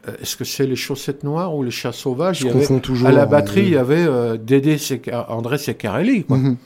euh, 0.08 0.12
Est-ce 0.20 0.36
que 0.36 0.44
c'est 0.44 0.66
les 0.66 0.76
chaussettes 0.76 1.24
noires 1.24 1.54
ou 1.54 1.62
les 1.62 1.70
chats 1.70 1.92
sauvages? 1.92 2.38
Je 2.40 2.44
il 2.44 2.46
y 2.46 2.50
avait- 2.50 2.60
confonds 2.60 2.80
toujours. 2.80 3.08
À 3.08 3.12
la 3.12 3.22
hein, 3.22 3.26
batterie, 3.26 3.62
il 3.62 3.70
y 3.70 3.76
avait 3.76 4.06
euh, 4.06 4.36
Dédé 4.36 4.76
Seca- 4.78 5.26
André 5.28 5.58
Secarelli. 5.58 6.24
quoi. 6.24 6.36
Mhm. 6.38 6.56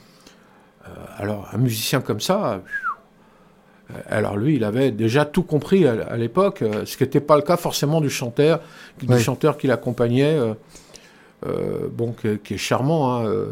Alors, 1.17 1.47
un 1.53 1.57
musicien 1.57 2.01
comme 2.01 2.19
ça, 2.21 2.61
euh, 3.91 3.93
alors 4.09 4.37
lui, 4.37 4.55
il 4.55 4.63
avait 4.63 4.91
déjà 4.91 5.25
tout 5.25 5.43
compris 5.43 5.85
à, 5.85 5.93
à 6.09 6.17
l'époque, 6.17 6.61
euh, 6.61 6.85
ce 6.85 6.95
qui 6.97 7.03
n'était 7.03 7.19
pas 7.19 7.35
le 7.35 7.41
cas 7.41 7.57
forcément 7.57 8.01
du 8.01 8.09
chanteur, 8.09 8.61
du 8.99 9.05
Ouais. 9.07 9.19
chanteur 9.19 9.57
qui 9.57 9.67
l'accompagnait, 9.67 10.37
euh, 10.37 10.53
euh, 11.45 11.87
bon, 11.91 12.13
qui, 12.13 12.37
qui 12.43 12.53
est 12.55 12.57
charmant. 12.57 13.13
hein, 13.17 13.25
euh. 13.27 13.45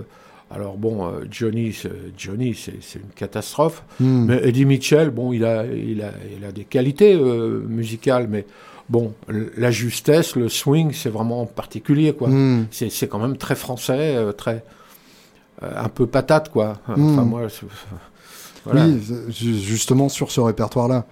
alors 0.50 0.78
bon, 0.78 1.06
euh, 1.08 1.26
Johnny, 1.30 1.73
c'est- 1.73 1.91
Johnny, 2.17 2.56
c'est 2.56 3.00
une 3.00 3.10
catastrophe. 3.15 3.84
Mhm. 4.00 4.26
Mais 4.28 4.47
Eddie 4.47 4.65
Mitchell, 4.65 5.10
bon, 5.10 5.34
il 5.34 5.43
a, 5.45 5.65
il 5.65 6.02
a, 6.02 6.12
il 6.38 6.45
a 6.45 6.52
des 6.54 6.63
qualités 6.63 7.15
euh, 7.15 7.62
musicales, 7.67 8.28
mais 8.30 8.45
bon, 8.89 9.13
la 9.58 9.71
justesse, 9.71 10.36
le 10.36 10.50
swing, 10.50 10.91
c'est 10.93 11.10
vraiment 11.10 11.45
particulier, 11.45 12.13
quoi. 12.13 12.28
Mhm. 12.30 12.67
C'est 12.71 13.08
quand 13.08 13.19
même 13.19 13.38
très 13.38 13.56
français, 13.56 14.15
euh, 14.15 14.32
très 14.32 14.63
euh, 15.63 15.71
un 15.76 15.89
peu 15.89 16.06
patate 16.06 16.50
quoi. 16.50 16.73
Enfin 16.88 17.23
Mm. 17.23 17.30
moi, 17.30 17.41
voilà. 18.63 18.86
Oui, 18.86 19.02
ju- 19.30 19.58
justement 19.58 20.08
sur 20.10 20.30
ce 20.32 20.39
répertoire-là. 20.39 21.06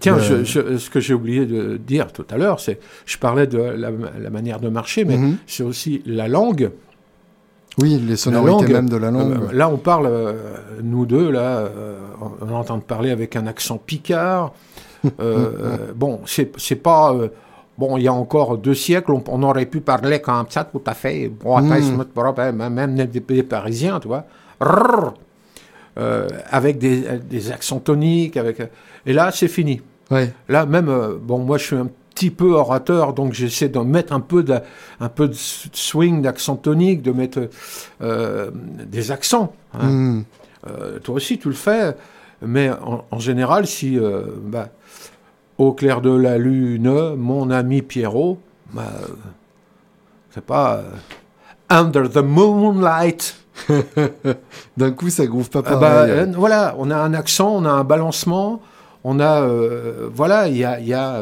Tiens, 0.00 0.18
je- 0.18 0.44
je- 0.44 0.78
ce 0.78 0.88
que 0.90 1.00
j'ai 1.00 1.14
oublié 1.14 1.46
de 1.46 1.76
dire 1.78 2.12
tout 2.12 2.24
à 2.30 2.36
l'heure, 2.36 2.60
c'est 2.60 2.78
je 3.06 3.18
parlais 3.18 3.46
de 3.48 3.58
la, 3.58 3.90
la 3.90 4.30
manière 4.30 4.60
de 4.60 4.68
marcher, 4.68 5.04
mais 5.04 5.16
Mhm. 5.16 5.36
c'est 5.48 5.62
aussi 5.64 6.02
la 6.06 6.28
langue. 6.28 6.70
Oui, 7.78 8.00
les 8.06 8.16
sonorités 8.16 8.50
langue, 8.66 8.72
même 8.72 8.88
de 8.88 8.96
la 8.96 9.10
langue. 9.10 9.32
Euh, 9.32 9.52
là, 9.52 9.68
on 9.68 9.76
parle 9.78 10.06
euh, 10.06 10.32
nous 10.82 11.06
deux 11.06 11.30
là, 11.30 11.58
euh, 11.58 11.98
on 12.40 12.52
entend 12.52 12.78
parler 12.80 13.10
avec 13.10 13.36
un 13.36 13.46
accent 13.46 13.78
picard. 13.78 14.52
Euh, 15.04 15.10
euh, 15.20 15.76
bon, 15.94 16.20
c'est 16.24 16.82
pas 16.82 17.12
euh, 17.12 17.28
Bon, 17.78 17.96
il 17.96 18.02
y 18.02 18.08
a 18.08 18.12
encore 18.12 18.58
deux 18.58 18.74
siècles, 18.74 19.12
on, 19.12 19.22
on 19.28 19.42
aurait 19.44 19.66
pu 19.66 19.80
parler 19.80 20.20
comme 20.20 20.46
ça, 20.50 20.64
tout 20.64 20.82
à 20.84 20.94
fait. 20.94 21.28
Mm. 21.28 22.60
hein, 22.60 22.70
même 22.70 22.96
des, 22.96 23.20
des 23.20 23.42
Parisiens, 23.44 24.00
tu 24.00 24.08
vois. 24.08 24.24
Euh, 25.98 26.28
avec 26.50 26.78
des, 26.78 27.04
des 27.30 27.52
accents 27.52 27.78
toniques. 27.78 28.36
Avec... 28.36 28.60
Et 29.06 29.12
là, 29.12 29.30
c'est 29.32 29.46
fini. 29.46 29.80
Ouais. 30.10 30.32
Là, 30.48 30.66
même, 30.66 30.88
euh, 30.88 31.16
bon, 31.20 31.38
moi, 31.38 31.56
je 31.58 31.66
suis 31.66 31.76
un 31.76 31.88
petit 32.14 32.30
peu 32.30 32.50
orateur, 32.54 33.12
donc 33.12 33.32
j'essaie 33.32 33.68
de 33.68 33.78
mettre 33.78 34.12
un 34.12 34.18
peu 34.20 34.42
de, 34.42 34.58
un 34.98 35.08
peu 35.08 35.28
de 35.28 35.34
swing, 35.34 36.20
d'accent 36.20 36.56
tonique, 36.56 37.00
de 37.02 37.12
mettre 37.12 37.48
euh, 38.02 38.50
des 38.52 39.12
accents. 39.12 39.52
hein. 39.74 40.22
Euh, 40.66 40.98
toi 40.98 41.14
aussi, 41.14 41.38
tu 41.38 41.46
le 41.46 41.54
fais, 41.54 41.94
mais 42.42 42.70
en, 42.70 43.04
en 43.10 43.18
général, 43.18 43.66
si 43.66 43.98
euh, 43.98 44.22
bah, 44.42 44.68
au 45.58 45.72
clair 45.72 46.00
de 46.00 46.10
la 46.10 46.38
lune, 46.38 47.14
mon 47.16 47.50
ami 47.50 47.82
Pierrot, 47.82 48.38
bah, 48.72 48.84
euh, 49.02 49.06
c'est 50.30 50.44
pas 50.44 50.76
euh, 50.76 50.82
under 51.70 52.08
the 52.10 52.18
moonlight. 52.18 53.36
D'un 54.76 54.90
coup, 54.92 55.10
ça 55.10 55.26
groove 55.26 55.50
pas 55.50 55.60
Ah 55.66 55.76
pareil. 55.76 55.80
bah, 55.80 56.04
euh, 56.06 56.26
voilà, 56.36 56.74
on 56.78 56.90
a 56.90 56.96
un 56.96 57.12
accent, 57.14 57.50
on 57.56 57.64
a 57.64 57.70
un 57.70 57.84
balancement, 57.84 58.60
on 59.04 59.18
a 59.20 59.46
voilà, 60.12 60.48
il 60.48 60.56
y 60.56 60.64
a, 60.64 60.78
y 60.80 60.94
a 60.94 61.20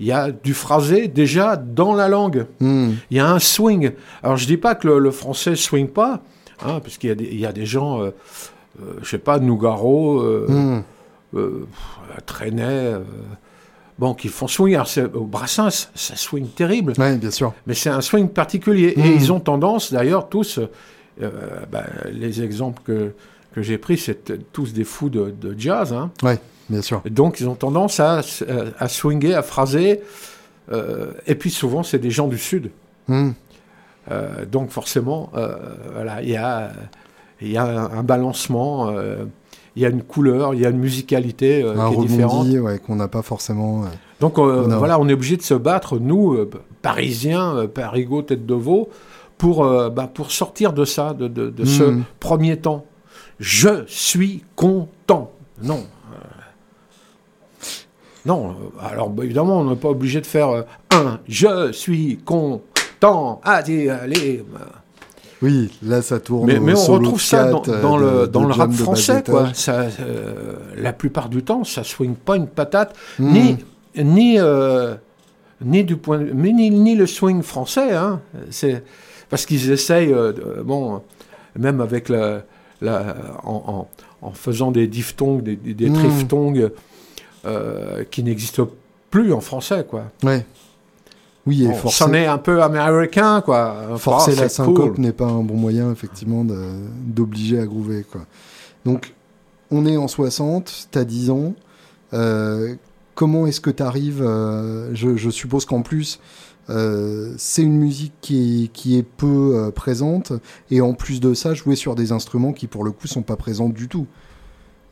il 0.00 0.06
y 0.06 0.12
a 0.12 0.30
du 0.32 0.54
phrasé 0.54 1.06
déjà 1.08 1.56
dans 1.56 1.94
la 1.94 2.08
langue. 2.08 2.46
Mhm. 2.60 2.96
Il 3.10 3.16
y 3.16 3.20
a 3.20 3.28
un 3.30 3.38
swing. 3.38 3.92
Alors 4.22 4.36
je 4.36 4.46
dis 4.46 4.56
pas 4.56 4.74
que 4.74 4.88
le, 4.88 4.98
le 4.98 5.10
français 5.12 5.54
swing 5.56 5.88
pas, 5.88 6.20
hein, 6.64 6.80
parce 6.80 6.98
qu'il 6.98 7.08
y 7.10 7.12
a 7.12 7.14
des, 7.14 7.28
il 7.30 7.38
y 7.40 7.46
a 7.46 7.52
des 7.52 7.64
gens, 7.64 8.02
euh, 8.02 8.10
je 9.02 9.08
sais 9.08 9.18
pas, 9.18 9.38
Nougaro, 9.38 10.20
euh, 10.20 10.46
Mhm. 10.48 10.82
euh, 11.36 11.66
euh, 12.42 13.00
bon, 13.98 14.14
qui 14.14 14.28
font 14.28 14.46
swing. 14.48 14.74
Alors 14.74 14.88
au 15.14 15.24
Brassens, 15.24 15.88
ça 15.94 16.16
swing 16.16 16.48
terrible, 16.48 16.92
Ouais, 16.98 17.16
bien 17.16 17.30
sûr. 17.30 17.52
mais 17.66 17.74
c'est 17.74 17.90
un 17.90 18.00
swing 18.00 18.28
particulier. 18.28 18.94
Mm. 18.96 19.00
Et 19.00 19.14
ils 19.14 19.32
ont 19.32 19.40
tendance, 19.40 19.92
d'ailleurs, 19.92 20.28
tous, 20.28 20.58
euh, 21.22 21.30
bah, 21.70 21.84
les 22.12 22.42
exemples 22.42 22.82
que, 22.84 23.12
que 23.54 23.62
j'ai 23.62 23.78
pris, 23.78 23.96
c'est 23.98 24.50
tous 24.52 24.72
des 24.72 24.84
fous 24.84 25.08
de, 25.10 25.32
de 25.40 25.54
jazz. 25.58 25.92
Hein. 25.92 26.10
Ouais, 26.22 26.38
bien 26.68 26.82
sûr. 26.82 27.02
Et 27.04 27.10
Donc 27.10 27.38
ils 27.40 27.48
ont 27.48 27.54
tendance 27.54 28.00
à, 28.00 28.20
à 28.78 28.88
swinger, 28.88 29.34
à 29.34 29.42
phraser. 29.42 30.00
euh, 30.72 31.12
et 31.26 31.34
puis 31.36 31.50
souvent, 31.50 31.82
c'est 31.82 31.98
des 31.98 32.10
gens 32.10 32.26
du 32.26 32.38
Sud. 32.38 32.70
Euh, 34.10 34.44
donc 34.50 34.70
forcément, 34.70 35.30
euh, 35.34 35.54
voilà, 35.94 36.22
il 36.22 36.28
y 36.30 36.36
a, 36.36 36.72
il 37.40 37.50
y 37.52 37.56
a 37.56 37.64
un, 37.64 37.98
un 37.98 38.02
balancement, 38.02 38.88
euh, 38.88 39.24
il 39.76 39.82
y 39.82 39.86
a 39.86 39.88
une 39.88 40.02
couleur, 40.02 40.54
il 40.54 40.60
y 40.60 40.66
a 40.66 40.70
une 40.70 40.78
musicalité 40.78 41.62
euh, 41.62 41.76
Un 41.78 41.90
qui 41.90 41.96
est 41.96 42.06
différente. 42.06 42.46
ouais, 42.48 42.78
qu'on 42.78 42.96
n'a 42.96 43.08
pas 43.08 43.22
forcément. 43.22 43.84
euh. 43.84 43.88
Donc 44.20 44.38
euh, 44.38 44.66
Non. 44.66 44.78
voilà, 44.78 44.98
on 45.00 45.08
est 45.08 45.12
obligé 45.12 45.36
de 45.36 45.42
se 45.42 45.54
battre, 45.54 45.98
nous, 45.98 46.36
Parisiens, 46.82 47.56
euh, 47.56 47.66
Parigot, 47.66 48.22
tête 48.22 48.46
de 48.46 48.54
veau, 48.54 48.88
pour, 49.38 49.64
bah, 49.90 50.08
pour 50.12 50.30
sortir 50.30 50.72
de 50.72 50.84
ça, 50.84 51.12
de, 51.12 51.26
de- 51.28 51.50
de 51.50 51.64
ce 51.64 51.82
Mhm. 51.82 52.04
premier 52.20 52.56
temps. 52.56 52.84
Je 53.40 53.84
suis 53.88 54.44
content. 54.54 55.32
Non. 55.60 55.84
non, 58.26 58.54
alors 58.80 59.10
bah, 59.10 59.24
évidemment, 59.24 59.58
on 59.60 59.64
n'est 59.70 59.76
pas 59.76 59.88
obligé 59.90 60.20
de 60.20 60.26
faire 60.26 60.64
un 60.92 61.18
je 61.28 61.72
suis 61.72 62.18
content. 62.24 63.40
Allez, 63.44 63.88
allez. 63.90 64.44
bah. 64.50 64.60
Oui, 65.44 65.70
là, 65.82 66.00
ça 66.00 66.20
tourne. 66.20 66.46
Mais, 66.46 66.74
on 66.74 66.84
retrouve 66.94 67.20
ça 67.20 67.50
dans, 67.50 67.62
euh, 67.68 68.22
le, 68.22 68.26
dans 68.26 68.42
de 68.42 68.46
le 68.48 68.52
rap 68.54 68.72
français, 68.72 69.22
quoi. 69.24 69.50
Ça, 69.52 69.82
euh, 70.00 70.54
la 70.76 70.92
plupart 70.94 71.28
du 71.28 71.42
temps, 71.42 71.64
ça 71.64 71.84
swing 71.84 72.14
pas 72.14 72.36
une 72.36 72.46
patate, 72.46 72.94
Mhm. 73.18 73.32
ni, 73.32 73.56
ni, 74.02 74.36
euh, 74.40 74.94
ni 75.62 75.84
du 75.84 75.96
point, 75.96 76.18
de- 76.18 76.32
mais 76.34 76.50
ni, 76.52 76.70
ni 76.70 76.94
le 76.94 77.06
swing 77.06 77.42
français, 77.42 77.92
hein. 77.94 78.20
C'est 78.50 78.82
parce 79.28 79.44
qu'ils 79.44 79.70
essayent, 79.70 80.12
euh, 80.12 80.32
bon, 80.64 81.02
même 81.58 81.80
avec 81.82 82.08
la, 82.08 82.42
la 82.80 83.14
en, 83.44 83.88
en, 84.22 84.26
en 84.26 84.30
faisant 84.32 84.70
des 84.70 84.86
diphtongues, 84.86 85.42
des, 85.42 85.56
des, 85.56 85.90
Mhm. 85.90 85.94
triphtongues 85.98 86.70
qui 88.10 88.22
n'existent 88.22 88.68
plus 89.10 89.32
en 89.34 89.40
français, 89.40 89.84
quoi. 89.88 90.04
Ouais. 90.22 90.46
Oui, 91.46 91.64
et 91.64 91.68
Bon, 91.68 91.74
forcer, 91.74 92.04
c'en 92.04 92.12
est 92.14 92.26
un 92.26 92.38
peu 92.38 92.62
américain, 92.62 93.40
quoi. 93.42 93.96
forcer 93.98 94.32
Oh, 94.32 94.36
la 94.36 94.42
cool. 94.42 94.50
syncope 94.50 94.98
n'est 94.98 95.12
pas 95.12 95.26
un 95.26 95.42
bon 95.42 95.56
moyen, 95.56 95.92
effectivement, 95.92 96.44
d'obliger 97.06 97.58
à 97.58 97.66
groover. 97.66 98.04
Quoi. 98.10 98.22
Donc, 98.84 99.14
on 99.70 99.84
est 99.86 99.96
en 99.96 100.08
60, 100.08 100.88
t'as 100.90 101.04
10 101.04 101.30
ans. 101.30 101.54
euh, 102.14 102.74
comment 103.14 103.46
est-ce 103.46 103.60
que 103.60 103.70
tu 103.70 103.82
arrives 103.82 104.22
je, 104.92 105.16
je 105.16 105.30
suppose 105.30 105.64
qu'en 105.66 105.82
plus, 105.82 106.18
euh, 106.70 107.34
c'est 107.36 107.62
une 107.62 107.76
musique 107.76 108.14
qui 108.22 108.64
est, 108.64 108.68
qui 108.68 108.96
est 108.96 109.02
peu 109.02 109.52
euh, 109.54 109.70
présente. 109.70 110.32
Et 110.70 110.80
en 110.80 110.94
plus 110.94 111.20
de 111.20 111.34
ça, 111.34 111.52
jouer 111.54 111.76
sur 111.76 111.94
des 111.94 112.10
instruments 112.12 112.52
qui, 112.54 112.66
pour 112.68 112.84
le 112.84 112.90
coup, 112.90 113.06
sont 113.06 113.22
pas 113.22 113.36
présents 113.36 113.68
du 113.68 113.86
tout. 113.88 114.06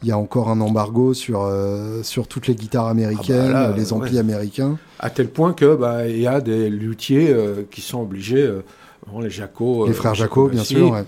Il 0.02 0.08
y 0.08 0.12
a 0.12 0.18
encore 0.18 0.48
un 0.48 0.60
embargo 0.60 1.14
sur, 1.14 1.42
euh, 1.42 2.02
sur 2.02 2.26
toutes 2.26 2.48
les 2.48 2.54
guitares 2.54 2.86
américaines, 2.88 3.52
là, 3.52 3.72
les 3.76 3.92
amplis 3.92 4.14
ouais. 4.14 4.18
américains. 4.18 4.76
À 4.98 5.10
tel 5.10 5.28
point 5.28 5.52
que 5.52 5.76
bah, 5.76 6.08
il 6.08 6.20
y 6.20 6.26
a 6.26 6.40
des 6.40 6.68
luthiers 6.70 7.30
euh, 7.30 7.62
qui 7.70 7.80
sont 7.80 8.00
obligés, 8.02 8.42
euh, 8.42 8.64
bon, 9.06 9.20
les 9.20 9.30
Jaco, 9.30 9.86
les 9.86 9.92
frères 9.92 10.14
Jaco, 10.14 10.48
bien 10.48 10.64
sûr. 10.64 10.90
ouais. 10.90 11.04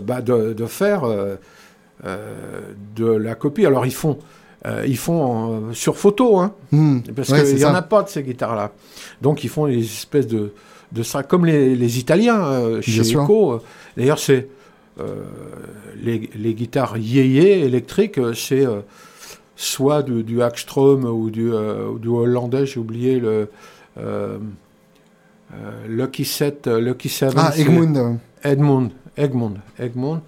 bah, 0.00 0.20
de, 0.20 0.52
de 0.52 0.66
faire 0.66 1.02
de 2.02 3.04
la 3.06 3.34
copie. 3.34 3.66
Alors 3.66 3.84
ils 3.86 3.92
font, 3.94 4.18
ils 4.86 4.96
font 4.96 5.72
sur 5.72 5.96
photo, 5.96 6.38
hein, 6.38 6.52
Hmm. 6.72 7.00
parce 7.16 7.30
Ouais, 7.30 7.44
qu'il 7.44 7.56
n'y 7.56 7.64
en 7.64 7.74
a 7.74 7.82
pas 7.82 8.02
de 8.02 8.08
ces 8.08 8.22
guitares-là. 8.22 8.72
Donc 9.22 9.42
ils 9.44 9.48
font 9.50 9.66
des 9.66 9.80
espèces 9.80 10.26
de, 10.28 10.52
de 10.92 11.02
ça, 11.02 11.22
comme 11.22 11.46
les, 11.46 11.74
les 11.74 11.98
Italiens 11.98 12.80
chez 12.80 13.00
euh, 13.16 13.58
D'ailleurs, 13.96 14.18
c'est 14.18 14.48
les, 16.02 16.30
les 16.34 16.54
guitares 16.54 16.96
yéyé 16.96 17.60
électriques, 17.64 18.18
euh, 18.18 18.34
c'est 18.34 18.66
euh, 18.66 18.80
soit 19.56 20.02
du, 20.02 20.22
du 20.22 20.42
Hackstrom 20.42 21.04
ou 21.04 21.30
du, 21.30 21.52
euh, 21.52 21.90
hollandais, 22.06 22.66
j'ai 22.66 22.80
oublié 22.80 23.20
le 23.20 23.48
euh, 23.98 24.38
euh, 25.52 25.86
Lucky 25.88 26.24
Set, 26.24 26.66
euh, 26.66 26.80
Lucky 26.80 27.08
Seven. 27.08 27.34
Ah, 27.36 27.52
Egmund. 27.56 27.96
euh, 27.96 28.12
Edmund, 28.42 28.90
Egmond, 29.16 29.54
Egmond, 29.78 30.20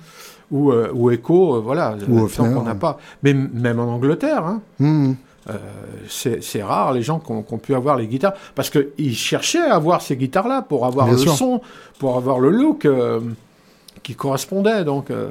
ou, 0.50 0.72
euh, 0.72 0.90
ou 0.92 1.10
Echo, 1.10 1.56
euh, 1.56 1.60
voilà, 1.60 1.96
Ou 2.08 2.28
qu'on 2.28 2.62
n'a 2.62 2.74
pas. 2.74 2.98
Mais 3.22 3.32
même 3.32 3.78
en 3.78 3.84
Angleterre, 3.84 4.44
hein, 4.44 4.60
hmm. 4.78 5.12
euh, 5.48 5.56
c'est 6.08 6.62
rare 6.62 6.92
les 6.92 7.02
gens 7.02 7.20
qui 7.20 7.32
ont, 7.32 7.42
pu 7.58 7.74
avoir 7.74 7.96
les 7.96 8.06
guitares, 8.06 8.34
parce 8.54 8.68
qu'ils 8.68 9.16
cherchaient 9.16 9.62
à 9.62 9.76
avoir 9.76 10.02
ces 10.02 10.16
guitares-là 10.16 10.62
pour 10.62 10.84
avoir 10.84 11.06
Bien 11.06 11.14
le 11.14 11.20
sûr. 11.20 11.34
son, 11.34 11.60
pour 11.98 12.16
avoir 12.16 12.38
le 12.40 12.50
look 12.50 12.84
euh, 12.84 13.20
qui 14.02 14.14
correspondait. 14.14 14.84
Donc, 14.84 15.10
euh, 15.10 15.30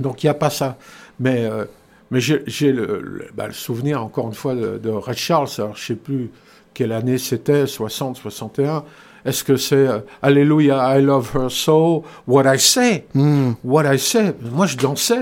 donc 0.00 0.22
il 0.22 0.26
n'y 0.26 0.30
a 0.30 0.34
pas 0.34 0.50
ça. 0.50 0.76
Mais, 1.20 1.44
euh, 1.44 1.64
mais 2.10 2.20
j'ai 2.20 2.42
j'ai 2.46 2.72
le, 2.72 3.00
le- 3.02 3.28
bah, 3.34 3.46
le 3.46 3.52
souvenir, 3.52 4.02
encore 4.02 4.26
une 4.28 4.34
fois, 4.34 4.54
de, 4.54 4.78
de 4.78 4.90
Red 4.90 5.16
Charles. 5.16 5.48
Alors, 5.58 5.76
je 5.76 5.82
ne 5.82 5.86
sais 5.86 5.94
plus 5.94 6.30
quelle 6.74 6.92
année 6.92 7.18
c'était, 7.18 7.66
60, 7.66 8.16
61. 8.16 8.84
Est-ce 9.24 9.42
que 9.44 9.56
c'est 9.56 9.74
euh, 9.76 9.98
Alléluia, 10.22 10.98
I 10.98 11.02
love 11.02 11.30
her 11.34 11.50
so, 11.50 12.04
What 12.26 12.52
I 12.54 12.58
say? 12.58 13.04
Hmm. 13.14 13.52
What 13.64 13.92
I 13.92 13.98
say. 13.98 14.32
Moi, 14.52 14.66
je 14.66 14.76
dansais 14.76 15.18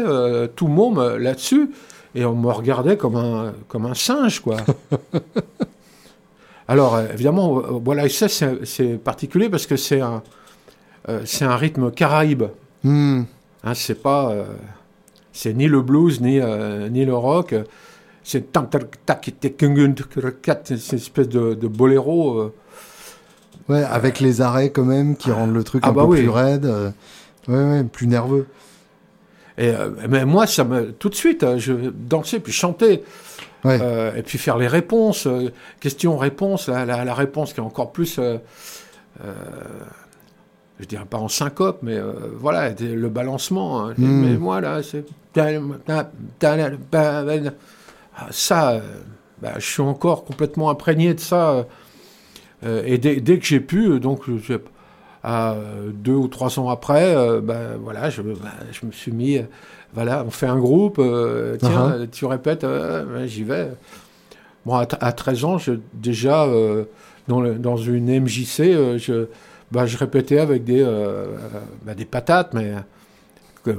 tout 0.55 0.68
môme 0.68 1.16
là-dessus 1.16 1.70
et 2.14 2.24
on 2.24 2.35
me 2.35 2.50
regardait 2.50 2.96
comme 2.96 3.16
un, 3.16 3.52
comme 3.68 3.87
un 3.87 3.94
singe, 3.94 4.40
quoi. 4.40 4.57
Alors, 6.68 7.00
évidemment, 7.12 7.50
What 7.85 8.05
I 8.05 8.11
say, 8.11 8.29
c'est 8.64 8.98
particulier 9.02 9.48
parce 9.48 9.66
que 9.66 9.76
c'est 9.76 10.00
un, 10.00 10.22
c'est 11.25 11.45
un 11.45 11.57
rythme 11.57 11.90
caraïbe. 11.90 12.45
Hmm. 12.85 13.23
Hein, 13.64 13.75
c'est 13.75 14.01
pas, 14.03 14.31
euh, 14.31 14.45
c'est 15.33 15.55
ni 15.55 15.66
le 15.66 15.83
blues 15.83 16.21
ni, 16.21 16.40
euh, 16.40 16.88
ni 16.88 17.05
le 17.05 17.14
rock. 17.14 17.55
C'est 18.25 18.57
une 18.57 18.66
espèce 20.99 21.29
de, 21.29 21.55
de 21.55 21.69
boléro. 21.69 22.38
euh, 22.38 22.55
Ouais, 23.69 23.83
avec 23.83 24.21
les 24.21 24.40
arrêts 24.42 24.71
quand 24.71 24.85
même 24.85 25.16
qui 25.16 25.31
rendent 25.33 25.55
le 25.55 25.64
truc 25.64 25.83
Ah 25.85 25.88
un 25.90 25.92
bah 25.92 26.03
peu 26.03 26.09
oui. 26.09 26.19
plus 26.21 26.29
raide. 26.29 26.66
euh, 26.66 26.90
Ouais, 27.49 27.62
ouais, 27.62 27.85
plus 27.85 28.07
nerveux. 28.09 28.47
Et, 29.59 29.69
euh, 29.71 29.90
mais 30.09 30.25
moi, 30.25 30.47
ça 30.47 30.64
me, 30.64 30.92
tout 30.92 31.09
de 31.09 31.14
suite, 31.14 31.42
euh, 31.45 31.59
je 31.59 31.73
dansais 31.73 32.40
puis 32.40 32.53
chantais. 32.53 33.03
Ouais. 33.64 33.79
Euh, 33.81 34.14
et 34.14 34.23
puis 34.23 34.38
faire 34.38 34.59
les 34.59 34.66
réponses, 34.69 35.27
euh, 35.27 35.51
questions-réponses, 35.81 36.69
la, 36.69 36.85
la, 36.85 37.05
la 37.05 37.14
réponse 37.14 37.53
qui 37.53 37.61
est 37.61 37.64
encore 37.64 37.92
plus, 37.92 38.19
euh, 38.19 38.38
euh, 39.25 39.33
je 40.80 40.84
dirais 40.86 41.06
pas 41.08 41.18
en 41.18 41.28
syncope, 41.28 41.78
mais 41.82 41.96
euh, 41.96 42.12
voilà, 42.38 42.70
le 42.78 43.08
balancement. 43.08 43.80
hein. 43.86 43.94
Mm. 43.98 44.20
Mais 44.20 44.36
moi, 44.36 44.60
là, 44.60 44.82
c'est... 44.82 45.04
Ah, 48.18 48.26
Ça, 48.30 48.70
euh, 48.72 48.80
bah, 49.42 49.52
je 49.58 49.64
suis 49.66 49.82
encore 49.82 50.24
complètement 50.24 50.70
imprégné 50.70 51.14
de 51.14 51.20
ça. 51.20 51.66
euh, 52.64 52.82
et 52.86 52.98
dès, 52.98 53.16
dès 53.20 53.38
que 53.38 53.44
j'ai 53.44 53.60
pu, 53.60 54.00
donc 54.00 54.22
à 55.22 55.56
deux 55.92 56.14
ou 56.14 56.28
trois 56.28 56.58
ans 56.58 56.68
après, 56.68 57.14
bah, 57.42 57.76
voilà, 57.80 58.10
je, 58.10 58.22
bah, 58.22 58.34
je 58.70 58.86
me 58.86 58.92
suis 58.92 59.12
mis, 59.12 59.40
voilà, 59.92 60.24
on 60.26 60.30
fait 60.30 60.46
un 60.46 60.58
groupe, 60.58 60.96
tiens, 61.58 61.96
Uh-huh. 61.98 62.10
tu 62.10 62.24
répètes, 62.26 62.64
j'y 63.26 63.42
vais. 63.44 63.68
Bon, 64.64 64.74
à, 64.76 64.86
t- 64.86 64.96
à 65.00 65.12
13 65.12 65.44
ans, 65.44 65.58
je, 65.58 65.72
déjà, 65.94 66.46
dans, 67.28 67.40
le- 67.40 67.56
dans 67.56 67.76
une 67.76 68.20
MJC, 68.20 68.98
je, 68.98 69.26
bah, 69.72 69.87
je 69.87 69.96
répétais 69.96 70.38
avec 70.38 70.64
des, 70.64 70.83
euh, 70.83 70.87
euh, 70.87 71.26
bah, 71.85 71.94
des 71.94 72.05
patates, 72.05 72.55
mais 72.55 72.72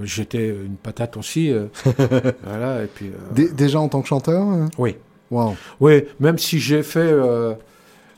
j'étais 0.04 0.50
une 0.50 0.76
patate 0.76 1.16
aussi. 1.18 1.52
euh, 1.52 1.66
voilà, 2.44 2.84
et 2.84 2.88
puis. 2.88 3.08
euh, 3.08 3.34
Dé- 3.34 3.50
déjà 3.52 3.80
en 3.80 3.88
tant 3.90 4.02
que 4.02 4.08
chanteur 4.08 4.48
euh 4.50 4.66
Oui. 4.78 4.96
Waouh. 5.32 5.56
Oui, 5.80 6.04
même 6.20 6.38
si 6.38 6.60
j'ai 6.60 6.84
fait. 6.84 7.14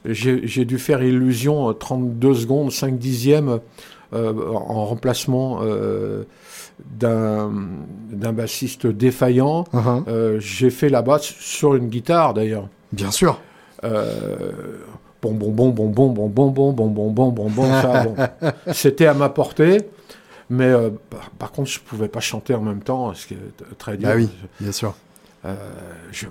j'ai 0.06 0.66
dû 0.66 0.78
faire 0.80 1.02
Illusion 1.04 1.70
euh, 1.70 1.74
32 1.74 2.34
secondes, 2.36 2.72
5 2.72 2.98
dixièmes 2.98 3.60
en 4.14 4.86
remplacement 4.86 5.62
d'un 6.80 7.52
bassiste 8.34 8.88
défaillant. 8.88 9.66
Uh-huh. 9.74 10.40
J'ai 10.40 10.70
fait 10.70 10.90
la 10.90 11.02
basse 11.02 11.24
sur 11.24 11.76
une 11.76 11.88
guitare 11.90 12.34
d'ailleurs. 12.34 12.68
Bien 12.92 13.12
sûr. 13.12 13.40
Euh, 13.84 14.52
bon, 15.22 15.32
bon, 15.34 15.52
bon, 15.52 15.70
bon, 15.70 15.88
bon, 15.90 16.10
bon, 16.10 16.28
bon, 16.30 16.52
bon, 16.52 16.72
bon, 16.72 16.90
bon, 16.92 17.10
bon, 17.12 17.32
bon, 17.32 17.50
bon, 17.50 17.64
ça, 17.82 18.04
bon. 18.04 18.16
C'était 18.74 19.06
à 19.08 19.14
ma 19.14 19.30
portée. 19.30 19.82
Mais 20.52 20.66
euh, 20.66 20.90
par, 21.10 21.30
par 21.32 21.52
contre, 21.52 21.70
je 21.70 21.80
pouvais 21.80 22.08
pas 22.08 22.22
chanter 22.22 22.56
en 22.56 22.62
même 22.62 22.82
temps, 22.82 23.14
ce 23.14 23.28
qui 23.28 23.36
est 23.36 23.78
très 23.78 23.98
dur. 23.98 24.08
Bah 24.10 24.16
oui, 24.16 24.30
bien 24.60 24.72
sûr. 24.72 24.96
Euh, 25.46 25.56
je- 26.12 26.26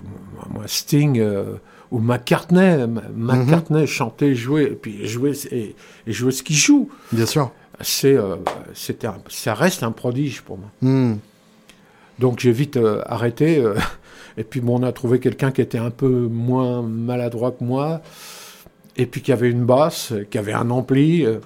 moi, 0.53 0.63
Sting 0.67 1.19
euh, 1.19 1.53
ou 1.89 1.99
McCartney, 1.99 2.85
McCartney 3.15 3.87
chantait, 3.87 4.35
jouait, 4.35 4.65
et 4.65 4.75
puis 4.75 5.07
jouait 5.07 5.31
et, 5.51 5.73
et 6.05 6.11
jouait 6.11 6.31
ce 6.33 6.43
qu'il 6.43 6.57
joue. 6.57 6.89
Bien 7.13 7.25
sûr. 7.25 7.51
C'est, 7.81 8.13
euh, 8.17 8.35
c'était, 8.73 9.07
ça 9.29 9.53
reste 9.53 9.83
un 9.83 9.91
prodige 9.93 10.41
pour 10.41 10.57
moi. 10.57 10.67
Hmm. 10.81 11.15
Donc 12.19 12.39
j'ai 12.39 12.51
vite 12.51 12.75
euh, 12.75 13.01
arrêté. 13.05 13.57
euh, 13.59 13.75
et 14.37 14.43
puis 14.43 14.59
bon, 14.59 14.79
on 14.79 14.83
a 14.83 14.91
trouvé 14.91 15.19
quelqu'un 15.21 15.51
qui 15.51 15.61
était 15.61 15.77
un 15.77 15.91
peu 15.91 16.09
moins 16.09 16.81
maladroit 16.81 17.51
que 17.51 17.63
moi. 17.63 18.01
Et 18.99 19.05
puis 19.05 19.21
qui 19.21 19.31
avait 19.31 19.49
une 19.49 19.65
basse, 19.65 20.11
euh, 20.11 20.25
qui 20.29 20.37
avait 20.37 20.53
un 20.53 20.69
ampli. 20.69 21.25
euh, 21.25 21.39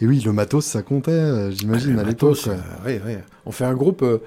Et 0.00 0.06
oui, 0.06 0.20
le 0.24 0.32
matos, 0.32 0.64
ça 0.66 0.82
comptait, 0.82 1.12
euh, 1.12 1.50
j'imagine, 1.52 1.98
à 1.98 2.02
l'époque. 2.04 2.48
euh, 2.48 2.56
ouais, 2.84 3.00
ouais. 3.06 3.18
On 3.46 3.52
fait 3.52 3.64
un 3.64 3.74
groupe. 3.74 4.02
euh, 4.02 4.18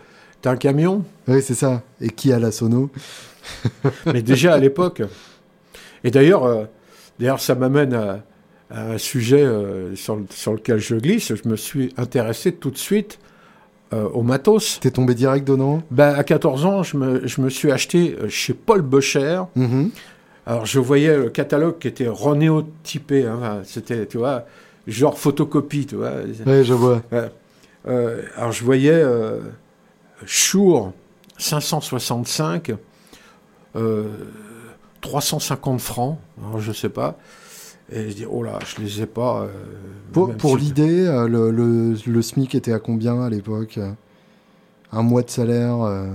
T'as 0.42 0.52
un 0.52 0.58
camion? 0.58 1.04
Oui, 1.28 1.42
c'est 1.42 1.56
ça. 1.56 1.82
Et 2.00 2.10
qui 2.10 2.32
a 2.32 2.40
la 2.40 2.52
sono? 2.52 2.90
Mais 4.06 4.22
déjà 4.22 4.54
à 4.54 4.58
l'époque. 4.58 5.02
Et 6.04 6.12
d'ailleurs, 6.12 6.44
euh, 6.46 6.66
d'ailleurs, 7.20 7.40
ça 7.40 7.56
m'amène 7.56 7.94
à, 7.94 8.24
à 8.70 8.92
un 8.92 8.98
sujet 8.98 9.42
euh, 9.42 9.96
sur, 9.96 10.16
le- 10.16 10.26
sur 10.30 10.54
lequel 10.54 10.78
je 10.78 10.96
glisse. 10.96 11.34
Je 11.36 11.50
me 11.50 11.56
suis 11.56 11.94
intéressé 11.98 12.52
tout 12.54 12.72
de 12.72 12.78
suite 12.78 13.20
au 13.92 14.24
matos. 14.24 14.80
T'es 14.82 14.92
tombé 14.92 15.16
direct 15.16 15.48
dedans? 15.48 15.82
Ben, 15.90 16.14
à 16.16 16.24
14 16.26 16.66
ans, 16.66 16.84
je 16.84 16.98
me, 16.98 17.26
je 17.28 17.40
me 17.40 17.50
suis 17.50 17.72
acheté 17.72 18.18
chez 18.28 18.54
Paul 18.54 18.82
Becher. 18.82 19.44
Mhm. 19.56 19.90
Alors, 20.46 20.66
je 20.66 20.80
voyais 20.80 21.18
le 21.18 21.30
catalogue 21.30 21.80
qui 21.80 21.88
était 21.88 22.08
renéotypé. 22.08 23.26
hein, 23.26 23.62
C'était, 23.64 24.06
tu 24.06 24.18
vois, 24.18 24.46
genre 24.88 25.18
photocopie, 25.18 25.86
tu 25.88 25.96
vois. 25.96 26.12
Ouais, 26.46 26.64
je 26.64 26.74
vois. 26.74 27.02
Euh, 27.88 28.22
alors, 28.36 28.52
je 28.52 28.64
voyais 28.64 28.92
euh, 28.94 29.40
Shure 30.26 30.92
565, 31.38 32.74
euh, 33.76 34.06
350 35.02 35.80
francs, 35.82 36.18
alors 36.42 36.60
je 36.60 36.72
sais 36.72 36.90
pas. 36.90 37.18
Et 37.92 38.10
je 38.10 38.16
dis, 38.16 38.26
oh 38.30 38.42
là, 38.42 38.60
je 38.66 38.82
les 38.82 39.02
ai 39.02 39.06
pas. 39.06 39.42
euh, 39.44 39.48
Pour, 40.12 40.28
même 40.30 40.38
pour 40.38 40.58
si- 40.58 40.64
l'idée, 40.64 41.06
euh, 41.06 41.28
le, 41.28 41.52
le, 41.52 41.96
le 42.08 42.22
SMIC 42.22 42.56
était 42.56 42.74
à 42.74 42.80
combien 42.80 43.22
à 43.22 43.30
l'époque 43.30 43.80
Un 44.92 45.04
mois 45.04 45.22
de 45.22 45.30
salaire 45.30 45.82
euh, 45.82 46.08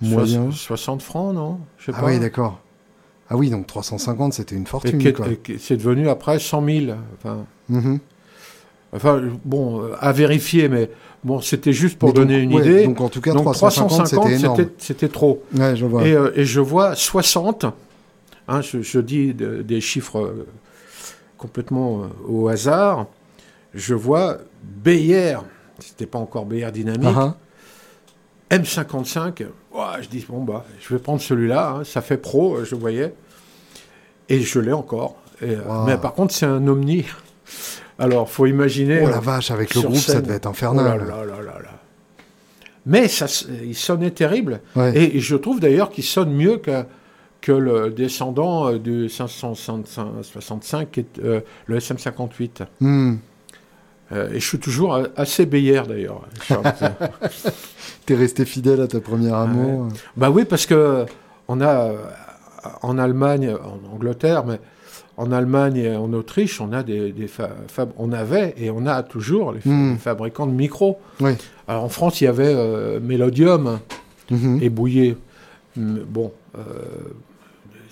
moyen? 0.00 0.50
Soix- 0.50 0.76
60 0.76 1.02
francs, 1.02 1.34
non? 1.34 1.60
Je 1.78 1.86
sais 1.86 1.92
Ah 1.94 2.00
pas. 2.00 2.06
oui, 2.06 2.18
d'accord. 2.20 2.60
Ah 3.28 3.36
oui, 3.36 3.50
donc 3.50 3.66
350, 3.66 4.32
c'était 4.34 4.54
une 4.54 4.66
fortune, 4.66 5.00
c'est 5.58 5.76
devenu 5.76 6.08
après 6.08 6.38
100 6.38 6.64
000. 6.64 6.96
Enfin, 7.18 7.44
Mhm. 7.68 7.98
enfin 8.92 9.20
bon, 9.44 9.82
à 10.00 10.12
vérifier, 10.12 10.68
mais 10.68 10.90
bon, 11.24 11.40
c'était 11.40 11.72
juste 11.72 11.98
pour 11.98 12.10
Mais 12.10 12.14
donc, 12.14 12.26
donner 12.26 12.38
une 12.40 12.54
ouais, 12.54 12.62
idée. 12.62 12.84
Donc 12.84 13.00
en 13.00 13.08
tout 13.08 13.20
cas, 13.20 13.32
Donc 13.32 13.52
350, 13.52 14.70
c'était 14.78 15.08
trop. 15.08 15.42
Ouais, 15.56 15.74
je 15.74 15.84
vois. 15.86 16.06
Et, 16.06 16.12
euh, 16.12 16.30
et 16.36 16.44
je 16.44 16.60
vois 16.60 16.94
60, 16.94 17.66
hein, 18.46 18.60
je, 18.60 18.80
je 18.82 19.00
dis 19.00 19.34
de- 19.34 19.62
des 19.62 19.80
chiffres 19.80 20.20
euh, 20.20 20.46
complètement 21.36 22.02
euh, 22.04 22.06
au 22.28 22.48
hasard, 22.48 23.06
je 23.74 23.94
vois 23.94 24.38
BR, 24.62 25.42
c'était 25.80 26.06
pas 26.06 26.18
encore 26.20 26.46
BR 26.46 26.70
dynamique, 26.72 27.08
Ah, 27.16 27.34
ah. 27.34 27.36
M55, 28.50 29.46
ouah, 29.74 30.00
je 30.00 30.08
dis 30.08 30.24
bon 30.28 30.44
bah 30.44 30.64
je 30.80 30.94
vais 30.94 31.00
prendre 31.00 31.20
celui-là, 31.20 31.76
hein, 31.78 31.84
ça 31.84 32.00
fait 32.00 32.16
pro, 32.16 32.56
euh, 32.56 32.64
je 32.64 32.74
voyais, 32.74 33.14
et 34.28 34.40
je 34.40 34.58
l'ai 34.60 34.72
encore. 34.72 35.16
Et, 35.42 35.50
euh, 35.50 35.62
Wow. 35.66 35.84
Mais 35.86 35.96
par 35.96 36.14
contre 36.14 36.32
c'est 36.32 36.46
un 36.46 36.66
Omni, 36.66 37.04
alors 37.98 38.28
faut 38.30 38.46
imaginer... 38.46 39.00
Oh 39.02 39.08
euh, 39.08 39.10
la 39.10 39.20
vache, 39.20 39.50
avec 39.50 39.74
le 39.74 39.80
groupe, 39.82 39.96
ça 39.96 40.20
devait 40.20 40.36
être 40.36 40.46
oh 40.46 40.50
infernal. 40.50 40.98
là 41.06 41.24
là 41.24 41.42
là 41.42 41.58
là. 41.62 41.70
Mais 42.86 43.08
ça, 43.08 43.26
il 43.64 43.74
sonnait 43.74 44.12
terrible. 44.12 44.60
Ouais. 44.76 44.96
Et, 44.96 45.16
et 45.16 45.20
je 45.20 45.34
trouve 45.34 45.58
d'ailleurs 45.58 45.90
qu'il 45.90 46.04
sonne 46.04 46.32
mieux 46.32 46.58
que, 46.58 46.84
que 47.40 47.52
le 47.52 47.90
descendant 47.90 48.68
euh, 48.72 48.78
du 48.78 49.08
565, 49.08 50.90
qui 50.90 51.00
est 51.00 51.18
euh, 51.18 51.40
le 51.66 51.78
SM58. 51.78 52.66
Hmm. 52.80 53.16
Euh, 54.12 54.30
et 54.32 54.38
je 54.40 54.46
suis 54.46 54.58
toujours 54.58 54.94
euh, 54.94 55.04
assez 55.16 55.46
bélière 55.46 55.86
d'ailleurs. 55.86 56.22
T'es 58.06 58.14
resté 58.14 58.44
fidèle 58.44 58.80
à 58.80 58.86
ta 58.86 59.00
première 59.00 59.34
amour. 59.36 59.88
bah 60.16 60.30
oui, 60.30 60.44
parce 60.44 60.66
que 60.66 61.04
on 61.48 61.60
a 61.60 61.90
euh, 61.90 61.96
en 62.82 62.98
Allemagne, 62.98 63.50
en 63.54 63.94
Angleterre, 63.94 64.44
mais 64.46 64.60
en 65.16 65.32
Allemagne 65.32 65.76
et 65.76 65.96
en 65.96 66.12
Autriche, 66.12 66.60
on 66.60 66.72
a 66.72 66.82
des, 66.82 67.10
des 67.12 67.28
on 67.96 68.12
avait 68.12 68.54
et 68.58 68.70
on 68.70 68.86
a 68.86 69.02
toujours 69.02 69.52
les, 69.52 69.60
fa- 69.60 69.70
Mm. 69.70 69.92
les 69.92 69.98
fabricants 69.98 70.46
de 70.46 70.52
micros. 70.52 70.98
Oui. 71.20 71.32
Alors 71.66 71.84
en 71.84 71.88
France, 71.88 72.20
il 72.20 72.24
y 72.24 72.28
avait 72.28 72.52
euh, 72.54 73.00
Mélodium 73.00 73.78
Mhm. 74.30 74.58
et 74.60 74.70
Bouillet. 74.70 75.16
Bon, 75.76 76.32
euh, 76.58 76.60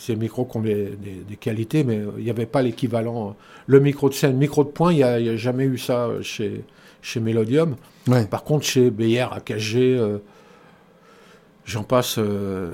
ces 0.07 0.17
micros 0.17 0.45
qui 0.45 0.57
ont 0.57 0.61
des, 0.63 0.91
des- 0.91 1.23
des 1.29 1.37
qualités, 1.37 1.85
mais 1.85 1.99
euh, 1.99 2.11
il 2.19 2.25
n'y 2.25 2.31
avait 2.31 2.47
pas 2.47 2.63
l'équivalent. 2.63 3.37
Le 3.67 3.81
micro 3.81 4.09
de 4.09 4.15
scène, 4.15 4.37
micro 4.37 4.63
de 4.65 4.69
point, 4.69 4.93
il 4.93 4.97
n'y 4.97 5.03
a, 5.03 5.37
jamais 5.37 5.65
eu 5.65 5.79
ça 5.79 6.07
euh, 6.07 6.23
chez, 6.23 6.65
chez 7.03 7.21
Mélodium. 7.21 7.77
Ouais. 8.09 8.27
Par 8.27 8.45
contre, 8.45 8.67
chez 8.67 8.91
Beyer, 8.91 9.27
AKG, 9.33 9.77
euh, 9.77 10.19
j'en 11.65 11.83
passe. 11.85 12.17
Euh, 12.19 12.71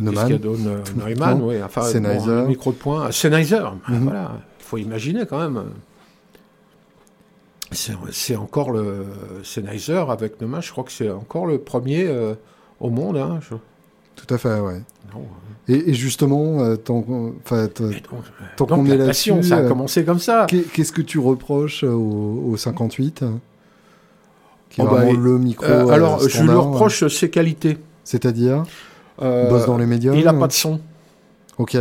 Neumann. 0.00 0.32
Euh, 0.32 1.34
oui. 1.42 1.62
Enfin, 1.62 1.82
Sennheiser. 1.82 2.26
bon, 2.26 2.46
micro 2.48 2.72
de 2.72 2.76
point. 2.76 3.10
Sennheiser, 3.10 3.60
Mhm. 3.88 3.98
voilà. 4.04 4.32
Il 4.60 4.64
faut 4.64 4.78
imaginer 4.78 5.24
quand 5.26 5.38
même. 5.38 5.62
C'est 7.70 7.94
c'est 8.12 8.36
encore 8.36 8.70
le 8.70 9.06
Sennheiser 9.42 10.04
avec 10.08 10.40
Neumann, 10.40 10.62
je 10.62 10.70
crois 10.70 10.84
que 10.84 10.92
c'est 10.92 11.10
encore 11.10 11.46
le 11.46 11.58
premier 11.58 12.04
euh, 12.06 12.34
au 12.80 12.90
monde. 12.90 13.16
Hein, 13.16 13.40
je- 13.48 13.56
Tout 14.16 14.32
à 14.34 14.38
fait, 14.38 14.60
ouais. 14.60 14.80
non, 15.12 15.22
Et, 15.68 15.90
et 15.90 15.94
justement, 15.94 16.60
euh, 16.60 16.76
tant 16.76 17.02
qu'on 17.02 17.34
la 18.84 18.94
est 18.94 18.96
là-dessus, 18.98 19.42
ça 19.42 19.56
a 19.56 19.60
euh, 19.60 19.68
commencé 19.68 20.04
comme 20.04 20.18
ça. 20.18 20.46
qu'est- 20.48 20.70
qu'est-ce 20.72 20.92
que 20.92 21.02
tu 21.02 21.18
reproches 21.18 21.84
euh, 21.84 21.88
au, 21.92 22.50
au 22.52 22.56
58 22.56 23.22
hein, 23.22 23.40
Qui 24.70 24.80
est 24.80 24.84
Oh, 24.84 24.88
bah, 24.90 25.04
le 25.10 25.38
micro. 25.38 25.64
Euh, 25.66 25.86
euh, 25.86 25.88
alors, 25.90 26.18
je 26.20 26.24
lui 26.26 26.32
standard, 26.48 26.64
reproche 26.70 27.06
ses 27.08 27.30
qualités. 27.30 27.78
C'est-à-dire 28.04 28.64
Euh, 29.22 29.48
Bosse 29.48 29.66
dans 29.66 29.78
les 29.78 29.86
médias 29.86 30.12
il 30.14 30.24
n'a 30.24 30.30
hein 30.30 30.34
pas 30.40 30.48
de 30.48 30.52
son, 30.52 30.80
Ok. 31.58 31.76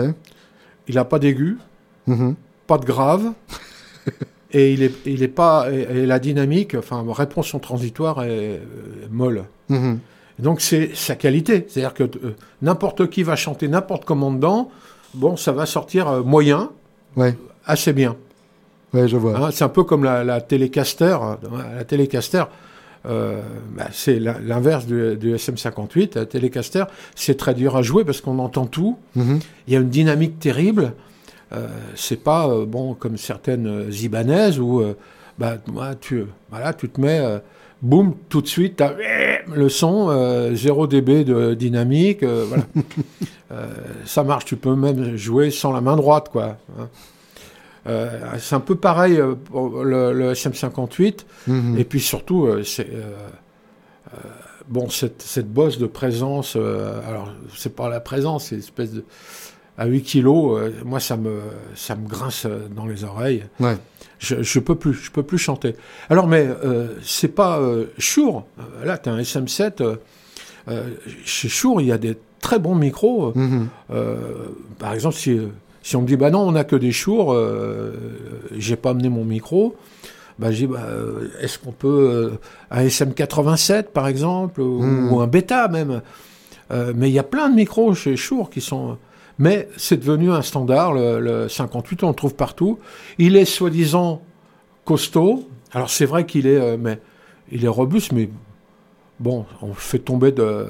il 0.88 0.96
n'a 0.96 1.04
pas 1.06 1.17
d'aigu, 1.19 1.58
Mhm. 2.08 2.36
pas 2.67 2.78
de 2.78 2.86
grave. 2.86 3.32
et 4.52 4.72
il 4.74 4.84
est, 4.84 4.93
il 5.06 5.24
est 5.24 5.28
pas, 5.28 5.67
et, 5.72 5.82
et 5.82 6.06
la 6.06 6.19
dynamique, 6.19 6.76
enfin, 6.78 7.04
réponse 7.10 7.54
en 7.56 7.60
transitoire 7.60 8.24
est 8.24 8.30
euh, 8.30 8.60
molle. 9.10 9.46
Mhm. 9.69 9.93
Et 9.96 10.00
Donc 10.39 10.62
c'est 10.62 10.96
sa 10.96 11.15
qualité, 11.15 11.65
c'est-à-dire 11.67 11.93
que 11.93 12.04
euh, 12.04 12.36
n'importe 12.62 13.10
qui 13.10 13.24
va 13.24 13.36
chanter 13.36 13.67
n'importe 13.67 14.04
comment 14.06 14.32
dedans, 14.32 14.72
bon, 15.13 15.38
ça 15.38 15.52
va 15.52 15.65
sortir 15.65 16.08
euh, 16.08 16.24
moyen, 16.24 16.72
Ouais. 17.15 17.36
assez 17.65 17.93
bien. 17.93 18.15
Ouais, 18.93 19.08
je 19.08 19.17
vois. 19.17 19.38
Hein, 19.38 19.50
c'est 19.52 19.63
un 19.63 19.69
peu 19.69 19.84
comme 19.84 20.04
la, 20.04 20.24
la 20.24 20.41
Telecaster. 20.41 21.17
euh, 21.22 21.36
La 21.78 21.84
Telecaster, 21.84 22.43
euh, 23.06 23.41
bah, 23.76 23.88
c'est 23.91 24.19
l'inverse 24.19 24.86
du, 24.88 25.15
du 25.17 25.36
SM58. 25.36 26.15
La 26.15 26.26
Telecaster, 26.26 26.86
c'est 27.15 27.36
très 27.38 27.54
dur 27.54 27.76
à 27.76 27.82
jouer 27.84 28.04
parce 28.04 28.22
qu'on 28.22 28.39
entend 28.39 28.65
tout. 28.65 28.98
Mhm. 29.15 29.39
Il 29.67 29.74
y 29.74 29.78
a 29.78 29.80
une 29.80 29.89
dynamique 29.89 30.39
terrible. 30.39 30.93
C'est 31.93 32.24
pas 32.24 32.48
bon 32.65 32.96
comme 32.96 33.15
certaines 33.15 33.88
Ibanaises 34.02 34.60
où 34.60 34.82
bah, 35.38 35.58
tu, 36.02 36.24
voilà, 36.50 36.74
tu 36.74 36.89
te 36.89 37.00
mets, 37.00 37.22
boum, 37.84 38.15
tout 38.30 38.41
de 38.41 38.48
suite, 38.48 38.78
t'as 38.78 38.93
le 39.54 39.69
son, 39.69 40.08
euh, 40.10 40.56
0 40.56 40.88
dB 40.88 41.24
de 41.26 41.54
dynamique. 41.54 42.24
euh, 42.24 42.46
voilà. 42.48 42.63
Euh, 43.52 43.67
ça 44.06 44.24
marche, 44.24 44.46
tu 44.46 44.56
peux 44.56 44.74
même 44.74 45.15
jouer 45.15 45.52
sans 45.52 45.72
la 45.72 45.80
main 45.82 45.96
droite. 45.96 46.30
quoi. 46.32 46.58
hein. 46.80 46.89
Euh, 47.86 48.10
c'est 48.39 48.56
un 48.56 48.60
peu 48.62 48.74
pareil 48.74 49.17
euh, 49.19 49.36
pour 49.36 49.84
le, 49.84 50.12
le 50.12 50.34
SM58. 50.34 51.19
Mhm. 51.48 51.78
Et 51.78 51.84
puis 51.84 52.00
surtout, 52.00 52.48
euh, 52.48 52.63
c'est 52.63 52.89
euh, 52.89 53.13
euh, 54.12 54.17
bon 54.69 54.89
cette, 54.89 55.22
cette 55.22 55.54
bosse 55.54 55.78
de 55.78 55.86
présence. 55.86 56.56
euh, 56.58 57.00
alors 57.08 57.32
c'est 57.56 57.76
pas 57.76 57.89
la 57.89 58.00
présence, 58.00 58.46
c'est 58.46 58.56
une 58.56 58.62
espèce 58.62 58.91
de 58.91 59.04
à 59.78 59.86
8 59.86 60.02
kilos. 60.02 60.58
euh, 60.60 60.72
moi, 60.84 61.00
ça 61.00 61.15
me 61.15 61.39
ça 61.76 61.96
me 61.96 62.08
grince 62.08 62.46
euh, 62.48 62.67
dans 62.76 62.88
les 62.88 63.04
oreilles. 63.04 63.43
Ouais. 63.60 63.78
Je, 64.19 64.41
je 64.41 64.60
peux 64.60 64.76
plus, 64.76 64.93
je 64.93 65.12
peux 65.12 65.23
plus 65.23 65.38
chanter. 65.38 65.76
Alors 66.10 66.28
mais 66.28 66.47
euh, 66.63 66.88
c'est 67.04 67.28
pas 67.28 67.60
euh, 67.60 67.86
Shure. 67.97 68.43
Euh, 68.60 68.86
Là, 68.86 68.97
tu 68.97 69.10
as 69.10 69.13
un 69.13 69.19
SM7. 69.19 69.82
euh, 69.82 69.95
euh, 70.69 70.84
chez 71.26 71.49
Shure, 71.49 71.82
il 71.82 71.88
y 71.88 71.91
a 71.91 71.97
des 71.97 72.17
très 72.39 72.60
bons 72.60 72.76
micros. 72.76 73.34
Mhm. 73.36 73.67
Par 74.80 74.93
exemple, 74.93 75.15
si, 75.15 75.39
si 75.82 75.95
on 75.95 76.02
me 76.02 76.08
dit 76.08 76.15
bah 76.17 76.30
non, 76.30 76.39
on 76.41 76.52
n'a 76.54 76.63
que 76.63 76.76
des 76.76 76.91
chours, 76.91 77.34
euh, 77.34 77.91
j'ai 78.58 78.76
pas 78.76 78.91
amené 78.91 79.10
mon 79.10 79.26
micro, 79.26 79.76
bah, 80.39 80.52
j'ai 80.52 80.67
bah, 80.67 80.82
est-ce 81.41 81.60
qu'on 81.60 81.71
peut 81.71 82.34
un 82.71 82.84
SM87 82.86 83.84
par 83.93 84.08
exemple 84.08 84.62
ou, 84.62 84.82
Mm. 84.82 85.12
ou 85.13 85.19
un 85.21 85.28
bêta 85.28 85.67
même? 85.67 86.02
Mais 86.95 87.10
il 87.10 87.13
y 87.13 87.19
a 87.19 87.23
plein 87.23 87.49
de 87.49 87.56
micros 87.56 87.93
chez 87.93 88.15
Shure 88.15 88.49
qui 88.49 88.60
sont. 88.62 88.97
Mais 89.39 89.67
c'est 89.78 89.98
devenu 89.98 90.32
un 90.32 90.41
standard, 90.41 90.93
le, 90.93 91.19
le 91.19 91.50
58, 91.50 92.04
on 92.04 92.10
le 92.10 92.13
trouve 92.15 92.36
partout. 92.36 92.80
Il 93.17 93.36
est 93.36 93.46
soi-disant 93.46 94.22
costaud. 94.86 95.50
Alors 95.72 95.89
c'est 95.89 96.06
vrai 96.06 96.26
qu'il 96.26 96.46
est, 96.46 96.60
euh, 96.60 96.78
mais 96.80 97.00
il 97.52 97.65
est 97.65 97.69
robuste, 97.69 98.12
mais 98.12 98.30
bon, 99.19 99.46
on 99.62 99.67
le 99.69 99.74
fait 99.74 100.00
tomber 100.00 100.32
de 100.32 100.65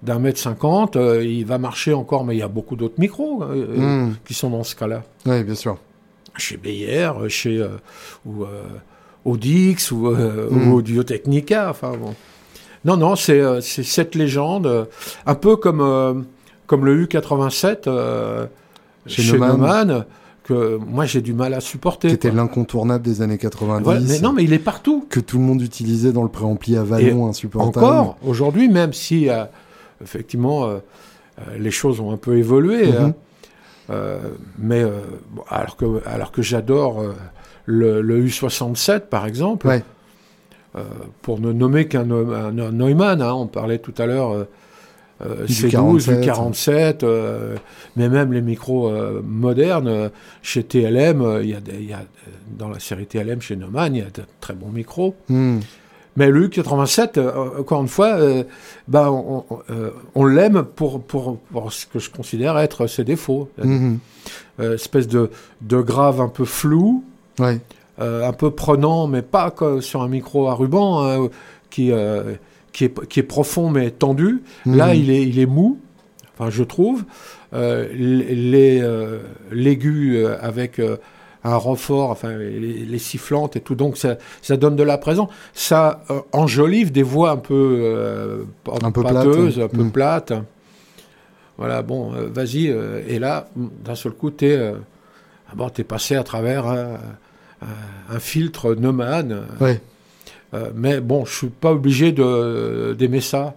d'un 0.00 0.20
mètre 0.20 0.38
cinquante, 0.38 0.94
euh, 0.94 1.24
il 1.24 1.44
va 1.44 1.58
marcher 1.58 1.92
encore, 1.92 2.24
mais 2.24 2.36
il 2.36 2.38
y 2.38 2.42
a 2.42 2.46
beaucoup 2.48 2.76
d'autres 2.76 2.98
micros 3.00 3.42
euh, 3.42 3.76
Mhm. 4.06 4.14
qui 4.24 4.32
sont 4.32 4.48
dans 4.48 4.62
ce 4.62 4.76
cas-là. 4.76 5.02
Ouais, 5.26 5.42
bien 5.42 5.56
sûr. 5.56 5.76
Chez 6.36 6.56
Beyer, 6.56 7.10
euh, 7.20 7.28
chez 7.28 7.66
ou 8.24 8.44
Audix 9.24 9.90
ou, 9.90 10.08
Mhm. 10.10 10.68
ou 10.72 10.76
Audio 10.76 11.02
Technica. 11.02 11.68
Enfin 11.70 11.96
bon. 11.96 12.14
Non, 12.84 12.96
non, 12.96 13.16
c'est 13.16 13.60
cette 13.60 14.14
légende, 14.14 14.86
un 15.26 15.34
peu 15.34 15.56
comme 15.56 16.26
comme 16.68 16.84
le 16.84 17.04
U87 17.04 17.88
euh, 17.88 18.46
Chez 19.06 19.22
chez, 19.22 19.32
Neumann. 19.32 19.56
Neumann, 19.58 20.04
que 20.44 20.76
moi 20.76 21.04
j'ai 21.04 21.20
du 21.20 21.32
mal 21.34 21.52
à 21.54 21.60
supporter. 21.60 22.06
Qui 22.08 22.14
était 22.14 22.30
l'incontournable 22.30 23.04
des 23.04 23.20
années 23.22 23.36
90. 23.38 23.82
Voilà, 23.84 24.00
mais 24.00 24.20
non, 24.20 24.32
mais 24.32 24.44
il 24.44 24.52
est 24.52 24.58
partout. 24.60 25.04
Que 25.10 25.18
tout 25.20 25.38
le 25.38 25.44
monde 25.44 25.60
utilisait 25.60 26.12
dans 26.12 26.22
le 26.22 26.28
préampli 26.28 26.76
à 26.76 26.84
vallon 26.84 27.26
insupportable. 27.26 27.84
Encore 27.84 28.16
aujourd'hui, 28.22 28.68
même 28.68 28.92
si 28.92 29.28
euh, 29.28 29.44
effectivement 30.02 30.66
euh, 30.68 30.78
les 31.58 31.70
choses 31.72 31.98
ont 32.00 32.12
un 32.12 32.16
peu 32.16 32.38
évolué, 32.38 32.86
Mhm. 32.86 32.96
hein. 32.96 33.14
Euh, 33.90 34.18
mais 34.58 34.84
bon, 35.30 35.42
alors 35.48 35.76
que 35.76 35.84
alors 36.06 36.30
que 36.30 36.42
j'adore 36.42 37.02
le, 37.64 38.02
le 38.02 38.22
U67 38.26 39.00
par 39.08 39.24
exemple, 39.26 39.66
Ouais. 39.66 39.82
pour 41.22 41.40
ne 41.40 41.52
nommer 41.52 41.88
qu'un 41.88 42.04
Neu- 42.04 42.34
un- 42.34 42.58
un 42.58 42.72
Neumann, 42.72 43.20
hein, 43.22 43.32
on 43.32 43.46
parlait 43.46 43.78
tout 43.78 43.94
à 43.98 44.06
l'heure. 44.06 44.46
Euh, 45.22 45.42
euh, 45.42 45.44
Du 45.46 45.52
C12, 45.52 45.70
47. 45.70 46.20
du 46.20 46.26
47, 46.26 47.02
euh, 47.04 47.56
mais 47.96 48.08
même 48.08 48.32
les 48.32 48.40
micros 48.42 48.88
euh, 48.88 49.20
modernes, 49.24 49.88
euh, 49.88 50.08
chez 50.42 50.62
TLM, 50.62 51.20
euh, 51.22 51.42
il 51.42 51.50
y 51.50 51.54
a 51.54 51.60
des- 51.60 51.78
il 51.80 51.88
y 51.88 51.92
a, 51.92 52.02
dans 52.56 52.68
la 52.68 52.78
série 52.80 53.06
TLM 53.06 53.40
chez 53.40 53.56
Neumann, 53.56 53.94
il 53.94 53.98
y 53.98 54.02
a 54.02 54.06
de 54.06 54.22
très 54.40 54.54
bons 54.54 54.70
micros. 54.70 55.14
Mhm. 55.28 55.60
Mais 56.16 56.30
le 56.30 56.48
U87, 56.48 57.16
euh, 57.18 57.60
encore 57.60 57.80
une 57.80 57.86
fois, 57.88 58.18
bah, 58.88 59.12
on, 59.12 59.44
on, 59.50 59.58
on 60.16 60.24
l'aime 60.24 60.64
pour, 60.64 61.00
pour, 61.00 61.38
pour 61.38 61.72
ce 61.72 61.86
que 61.86 62.00
je 62.00 62.10
considère 62.10 62.58
être 62.58 62.88
ses 62.88 63.04
défauts. 63.04 63.48
Euh, 64.60 64.74
espèce 64.74 65.06
de, 65.06 65.30
de 65.60 65.80
grave 65.80 66.20
un 66.20 66.28
peu 66.28 66.44
flou, 66.44 67.04
Ouais. 67.38 67.60
un 68.00 68.32
peu 68.32 68.50
prenant, 68.50 69.06
mais 69.06 69.22
pas 69.22 69.52
comme 69.52 69.80
sur 69.80 70.02
un 70.02 70.08
micro 70.08 70.48
à 70.48 70.54
ruban, 70.54 71.04
hein, 71.06 71.28
qui, 71.70 71.92
euh, 71.92 72.34
qui, 72.78 72.84
est, 72.84 73.06
qui 73.08 73.18
est 73.20 73.24
profond 73.24 73.70
mais 73.70 73.90
tendu. 73.90 74.42
Là, 74.64 74.88
Mhm. 74.94 75.00
il 75.00 75.10
est, 75.10 75.22
il 75.26 75.38
est 75.40 75.46
mou, 75.46 75.78
enfin, 76.38 76.48
je 76.50 76.62
trouve. 76.62 77.04
Euh, 77.54 77.88
les, 77.92 78.80
euh, 78.82 79.18
l'aigu 79.50 80.16
euh, 80.16 80.36
avec 80.40 80.78
euh, 80.78 80.96
un 81.42 81.56
renfort, 81.56 82.10
enfin, 82.10 82.36
les, 82.36 82.84
les 82.84 82.98
sifflantes 82.98 83.56
et 83.56 83.60
tout, 83.60 83.74
donc 83.74 83.96
ça, 83.96 84.16
ça 84.42 84.56
donne 84.56 84.76
de 84.76 84.82
la 84.84 84.96
présence. 84.98 85.30
Ça 85.54 86.04
enjolive 86.32 86.92
des 86.92 87.02
voix 87.02 87.30
un 87.32 87.36
peu, 87.38 88.44
Un 88.82 88.90
peu 88.92 89.02
pâteuses, 89.02 89.58
hein. 89.58 89.64
un 89.64 89.68
peu 89.68 89.82
Mm. 89.84 89.90
plates. 89.90 90.32
Voilà, 91.56 91.82
bon, 91.82 92.12
vas-y. 92.32 92.66
et 93.08 93.18
là, 93.18 93.48
d'un 93.56 93.94
seul 93.96 94.12
coup, 94.12 94.30
t'es, 94.30 94.56
ah 95.50 95.52
bon, 95.56 95.68
t'es 95.70 95.82
passé 95.84 96.14
à 96.14 96.22
travers 96.22 96.66
un, 96.66 96.98
un- 98.10 98.18
filtre 98.20 98.74
euh, 98.76 99.42
Ouais. 99.60 99.80
Euh, 100.54 100.70
mais 100.74 101.00
bon, 101.00 101.24
je 101.24 101.34
suis 101.34 101.46
pas 101.48 101.72
obligé 101.72 102.12
de, 102.12 102.94
d'aimer 102.98 103.20
ça. 103.20 103.54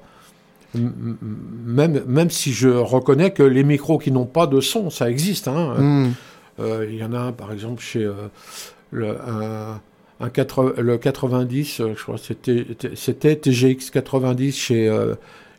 M- 0.76 1.18
Même, 1.66 2.02
même 2.08 2.30
si 2.30 2.54
je 2.54 2.70
reconnais 2.70 3.32
que 3.32 3.44
les 3.44 3.64
micros 3.64 3.98
qui 3.98 4.12
n'ont 4.12 4.26
pas 4.26 4.48
de 4.48 4.60
son, 4.62 4.90
ça 4.90 5.10
existe. 5.10 5.48
hein. 5.48 5.76
Mhm. 5.78 6.14
Euh, 6.60 6.86
Il 6.90 6.96
y 6.98 7.04
en 7.04 7.14
a 7.14 7.20
un, 7.20 7.32
par 7.32 7.52
exemple, 7.52 7.82
chez 7.82 8.04
euh, 8.04 8.14
le, 8.92 9.10
un, 9.22 9.80
un 10.20 10.30
80 10.30 10.74
le 10.78 10.98
90, 10.98 11.80
euh, 11.82 11.94
je 11.98 12.04
crois 12.04 12.16
que 12.16 12.22
c'était, 12.96 13.36
TGX 13.36 13.90
90 13.92 14.58
chez, 14.58 15.06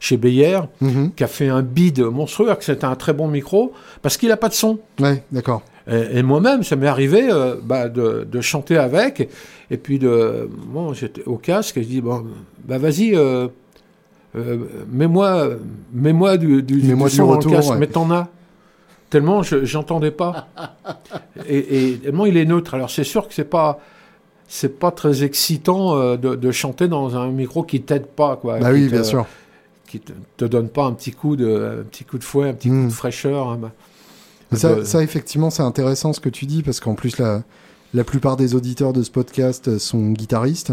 chez 0.01 0.17
Beyer, 0.17 0.61
Mhm. 0.81 1.13
qui 1.15 1.25
a 1.25 1.29
fait 1.29 1.49
un 1.49 1.63
bid 1.63 2.01
monstrueux, 2.01 2.55
que 2.55 2.65
c'était 2.65 2.85
un 2.85 2.95
très 2.97 3.13
bon 3.13 3.29
micro, 3.29 3.73
parce 4.03 4.17
qu'il 4.17 4.29
n'a 4.29 4.37
pas 4.37 4.49
de 4.49 4.55
son. 4.55 4.79
Ouais, 5.01 5.23
d'accord. 5.33 5.63
Et, 5.91 6.19
et 6.19 6.23
moi-même, 6.23 6.63
ça 6.63 6.77
m'est 6.77 6.87
arrivé 6.87 7.29
euh, 7.31 7.57
bah, 7.63 7.89
de, 7.89 8.27
de 8.31 8.41
chanter 8.41 8.77
avec, 8.77 9.29
et 9.71 9.77
puis 9.77 9.99
de, 9.99 10.49
bon, 10.69 10.93
j'étais 10.93 11.25
au 11.25 11.37
casque, 11.37 11.77
et 11.79 11.83
je 11.83 11.89
dis, 11.89 12.01
bon, 12.01 12.25
bah 12.65 12.79
vas-y, 12.79 13.15
euh, 13.17 13.49
euh, 14.37 14.59
mets-moi, 14.91 15.49
mets-moi 15.93 16.37
du, 16.39 16.63
du, 16.63 16.77
Mets-moi 16.83 17.09
du 17.09 17.13
du 17.15 17.17
son 17.17 17.27
dans 17.27 17.33
le 17.33 17.37
retour, 17.39 17.53
casque, 17.53 17.71
ouais. 17.71 17.79
mais 17.79 17.87
t'en 17.89 18.11
as. 18.11 18.29
tellement 19.11 19.43
je 19.43 19.65
j'entendais 19.65 20.11
pas. 20.11 20.49
et, 21.49 21.91
et 21.93 21.99
tellement 21.99 22.25
il 22.27 22.37
est 22.37 22.45
neutre. 22.47 22.75
Alors 22.75 22.91
c'est 22.91 23.05
sûr 23.05 23.29
que 23.29 23.35
c'est 23.35 23.45
pas 23.45 23.81
c'est 24.49 24.79
pas 24.79 24.91
très 24.91 25.23
excitant 25.25 26.17
de, 26.17 26.35
de 26.35 26.51
chanter 26.51 26.89
dans 26.89 27.17
un 27.17 27.29
micro 27.31 27.63
qui 27.63 27.83
t'aide 27.83 28.07
pas 28.07 28.37
quoi. 28.37 28.59
Bah 28.59 28.69
qui 28.73 28.81
oui, 28.81 28.87
te- 28.87 28.93
bien 28.93 29.05
sûr. 29.05 29.27
Qui 29.87 30.01
te, 30.01 30.13
te 30.39 30.45
donne 30.47 30.69
pas 30.71 30.85
un 30.85 30.93
petit 30.93 31.11
coup 31.13 31.37
de 31.37 31.81
un 31.81 31.85
petit 31.85 32.05
coup 32.05 32.17
de 32.19 32.25
fouet, 32.25 32.49
un 32.49 32.55
petit 32.55 32.71
coup 32.71 32.87
de 32.87 32.91
fraîcheur. 32.91 33.49
hein, 33.51 33.59
bah. 33.61 33.73
Ça, 34.55 34.85
ça, 34.85 35.03
effectivement, 35.03 35.51
c'est 35.51 35.63
intéressant 35.63 36.13
ce 36.13 36.21
que 36.21 36.29
tu 36.29 36.47
dis 36.47 36.63
parce 36.63 36.81
qu'en 36.81 36.95
plus, 36.95 37.19
la, 37.19 37.43
la 37.95 38.05
plupart 38.05 38.37
des 38.37 38.55
auditeurs 38.55 38.93
de 38.93 39.03
ce 39.03 39.11
podcast 39.11 39.79
sont 39.79 40.11
guitaristes. 40.11 40.73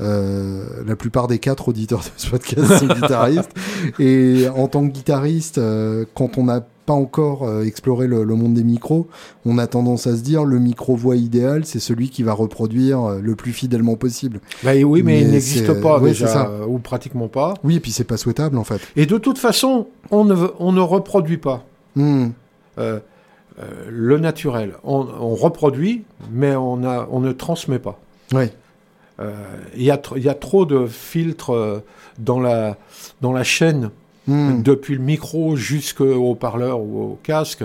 Euh, 0.00 0.64
la 0.86 0.96
plupart 0.96 1.28
des 1.28 1.38
quatre 1.38 1.68
auditeurs 1.68 2.00
de 2.00 2.10
ce 2.16 2.30
podcast 2.30 2.78
sont 2.78 2.86
guitaristes. 3.00 3.52
Et 3.98 4.46
en 4.54 4.68
tant 4.68 4.86
que 4.86 4.92
guitariste, 4.92 5.58
euh, 5.58 6.04
quand 6.14 6.38
on 6.38 6.44
n'a 6.44 6.64
pas 6.86 6.94
encore 6.94 7.46
euh, 7.46 7.62
exploré 7.62 8.06
le, 8.06 8.24
le 8.24 8.34
monde 8.34 8.54
des 8.54 8.64
micros, 8.64 9.06
on 9.44 9.58
a 9.58 9.66
tendance 9.66 10.06
à 10.06 10.16
se 10.16 10.22
dire 10.22 10.44
le 10.44 10.58
micro-voix 10.58 11.16
idéal, 11.16 11.64
c'est 11.64 11.78
celui 11.78 12.08
qui 12.08 12.22
va 12.22 12.32
reproduire 12.32 13.18
le 13.20 13.36
plus 13.36 13.52
fidèlement 13.52 13.96
possible. 13.96 14.40
Bah, 14.64 14.72
oui, 14.74 15.02
mais, 15.02 15.20
il 15.20 15.30
n'existe 15.30 15.80
pas 15.80 16.00
ouais, 16.00 16.10
déjà, 16.10 16.26
ça. 16.26 16.50
ou 16.66 16.78
pratiquement 16.78 17.28
pas. 17.28 17.54
Oui, 17.62 17.76
et 17.76 17.80
puis 17.80 17.92
c'est 17.92 18.04
pas 18.04 18.16
souhaitable 18.16 18.58
en 18.58 18.64
fait. 18.64 18.80
Et 18.96 19.06
de 19.06 19.18
toute 19.18 19.38
façon, 19.38 19.86
on 20.10 20.24
ne, 20.24 20.34
on 20.58 20.72
ne 20.72 20.80
reproduit 20.80 21.38
pas. 21.38 21.64
Hmm. 21.94 22.28
Euh, 22.78 22.98
euh, 23.60 23.64
le 23.88 24.18
naturel. 24.18 24.74
On, 24.84 25.06
on 25.20 25.34
reproduit, 25.34 26.04
mais 26.30 26.54
on, 26.56 26.84
a, 26.84 27.06
on 27.10 27.20
ne 27.20 27.32
transmet 27.32 27.78
pas. 27.78 27.98
Ouais. 28.32 28.50
Euh, 29.20 29.32
Il 29.76 29.82
y, 29.82 29.90
a 29.90 29.96
tr- 29.96 30.14
il 30.16 30.22
y 30.24 30.28
a 30.28 30.34
trop 30.34 30.64
de 30.64 30.86
filtres 30.86 31.82
dans 32.18 32.40
la, 32.40 32.76
dans 33.20 33.32
la 33.32 33.44
chaîne, 33.44 33.90
Hmm. 34.28 34.62
depuis 34.62 34.94
le 34.94 35.00
micro 35.02 35.56
jusqu'au 35.56 36.14
haut-parleur 36.14 36.80
ou 36.80 37.02
au 37.02 37.18
casque. 37.24 37.64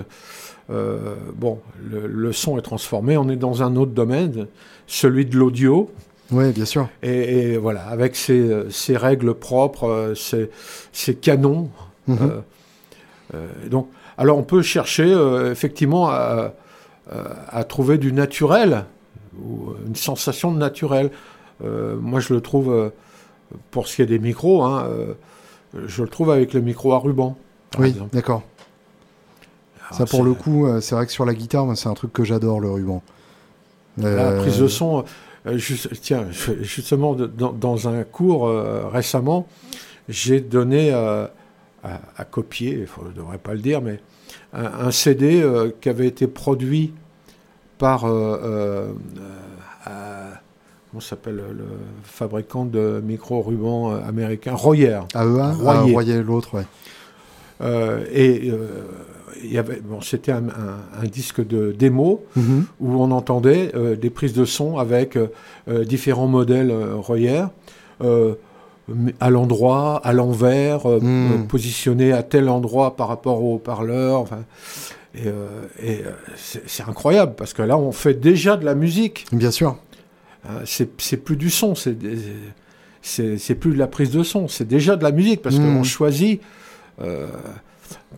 Euh, 0.72 1.14
bon, 1.36 1.60
le, 1.88 2.08
le 2.08 2.34
son 2.34 2.58
est 2.58 2.64
transformé, 2.64 3.16
on 3.16 3.30
est 3.30 3.36
dans 3.36 3.62
un 3.62 3.76
autre 3.76 3.91
domaine, 3.91 4.47
celui 4.88 5.28
de 5.28 5.38
l'audio. 5.38 5.91
Ouais, 6.32 6.51
bien 6.51 6.66
sûr. 6.66 6.89
Et, 7.03 7.51
et 7.53 7.58
voilà, 7.58 7.84
avec 7.86 8.16
ses, 8.16 8.64
ses 8.72 8.97
règles 8.97 9.36
propres, 9.36 10.14
ses, 10.16 10.49
ses 10.91 11.14
canons. 11.14 11.70
Mhm. 12.08 12.18
Euh, 12.22 12.39
donc, 13.69 13.89
alors 14.17 14.38
on 14.38 14.43
peut 14.43 14.61
chercher 14.61 15.03
euh, 15.11 15.51
effectivement 15.51 16.09
à, 16.09 16.53
à- 17.51 17.63
trouver 17.63 17.97
du 17.97 18.11
naturel, 18.13 18.86
ou 19.41 19.73
une 19.86 19.95
sensation 19.95 20.51
de 20.51 20.57
naturel. 20.57 21.11
Euh, 21.63 21.95
moi, 21.99 22.19
je 22.19 22.34
le 22.34 22.41
trouve, 22.41 22.71
euh, 22.71 22.89
pour 23.71 23.88
ce 23.88 23.95
qui 23.97 24.01
est 24.01 24.05
des 24.07 24.19
micros, 24.19 24.63
hein, 24.63 24.86
euh, 24.89 25.13
je 25.88 26.03
le 26.03 26.09
trouve 26.09 26.32
avec 26.32 26.53
le 26.53 26.61
micro 26.61 26.93
à 26.93 26.99
ruban. 26.99 27.36
oui, 27.80 27.95
d'accord. 28.13 28.43
Ça, 29.91 30.05
pour 30.05 30.23
le 30.23 30.34
coup, 30.34 30.65
euh, 30.67 30.82
c'est 30.82 30.95
vrai 30.95 31.05
que 31.05 31.11
sur 31.13 31.25
la 31.25 31.34
guitare, 31.34 31.65
c'est 31.78 31.88
un 31.88 31.93
truc 31.93 32.11
que 32.11 32.23
j'adore, 32.25 32.59
le 32.59 32.69
ruban. 32.69 33.01
La 33.97 34.07
Euh, 34.07 34.41
prise 34.41 34.59
de 34.59 34.67
son, 34.67 35.05
euh, 35.45 35.57
juste- 35.57 35.89
tiens, 36.01 36.25
justement, 36.61 37.13
dans, 37.15 37.51
dans 37.53 37.88
un 37.88 38.03
cours 38.03 38.47
euh, 38.47 38.88
récemment, 38.91 39.47
j'ai 40.09 40.41
donné 40.41 40.91
euh, 40.93 41.25
à, 41.88 42.21
à 42.21 42.25
copier, 42.25 42.71
il 42.99 43.07
ne 43.07 43.11
devrait 43.13 43.38
pas 43.38 43.53
le 43.53 43.59
dire, 43.59 43.81
mais 43.81 43.99
un, 44.53 44.88
un 44.88 44.91
CD 44.91 45.41
euh, 45.41 45.71
qui 45.81 45.89
avait 45.89 46.07
été 46.07 46.27
produit 46.27 46.93
par, 47.77 48.05
euh, 48.05 48.91
euh, 49.88 50.31
comment 50.91 51.01
s'appelle 51.01 51.35
le 51.35 51.65
fabricant 52.03 52.65
de 52.65 53.01
micro-rubans 53.05 53.95
américain, 54.07 54.53
Royer. 54.55 54.88
AEA 54.88 55.05
Ah, 55.13 55.51
Royer. 55.53 55.93
Royer, 55.93 56.23
l'autre, 56.23 56.55
ouais. 56.55 56.65
Et 58.11 58.51
il 59.43 59.63
bon, 59.83 60.01
c'était 60.01 60.31
un, 60.31 60.47
un- 60.49 61.01
un 61.03 61.05
disque 61.05 61.45
de 61.45 61.71
démo 61.71 62.23
Mhm. 62.35 62.65
où 62.79 62.91
on 63.01 63.11
entendait 63.11 63.71
euh, 63.75 63.95
des 63.95 64.09
prises 64.09 64.33
de 64.33 64.45
son 64.45 64.77
avec 64.77 65.15
euh, 65.17 65.27
différents 65.85 66.27
modèles 66.27 66.71
euh, 66.71 66.95
Royer, 66.95 67.43
à 69.19 69.29
l'endroit, 69.29 69.99
à 70.03 70.13
l'envers, 70.13 70.85
euh, 70.89 70.99
Mm. 70.99 71.31
euh, 71.31 71.38
positionnés 71.47 72.13
à 72.13 72.23
tel 72.23 72.47
endroit 72.49 72.95
par 72.95 73.07
rapport 73.09 73.43
au 73.43 73.55
haut-parleur. 73.55 74.19
enfin, 74.21 74.43
et 75.15 75.27
euh, 75.27 75.47
et, 75.81 76.01
euh, 76.05 76.11
c'est 76.67 76.83
incroyable 76.88 77.33
parce 77.35 77.53
que 77.53 77.61
là, 77.63 77.77
on 77.77 77.91
fait 77.91 78.13
déjà 78.13 78.55
de 78.57 78.65
la 78.65 78.75
musique. 78.75 79.25
Bien 79.31 79.51
sûr. 79.51 79.77
c'est 80.65 81.17
plus 81.17 81.35
du 81.35 81.49
son, 81.49 81.75
c'est 83.01 83.55
plus 83.55 83.73
de 83.73 83.77
la 83.77 83.88
prise 83.88 84.11
de 84.11 84.23
son, 84.23 84.47
c'est 84.47 84.67
déjà 84.67 84.95
de 84.95 85.03
la 85.03 85.11
musique 85.11 85.41
parce 85.41 85.57
Mm. 85.57 85.63
qu'on 85.77 85.83
choisit. 85.83 86.41
euh, 87.01 87.27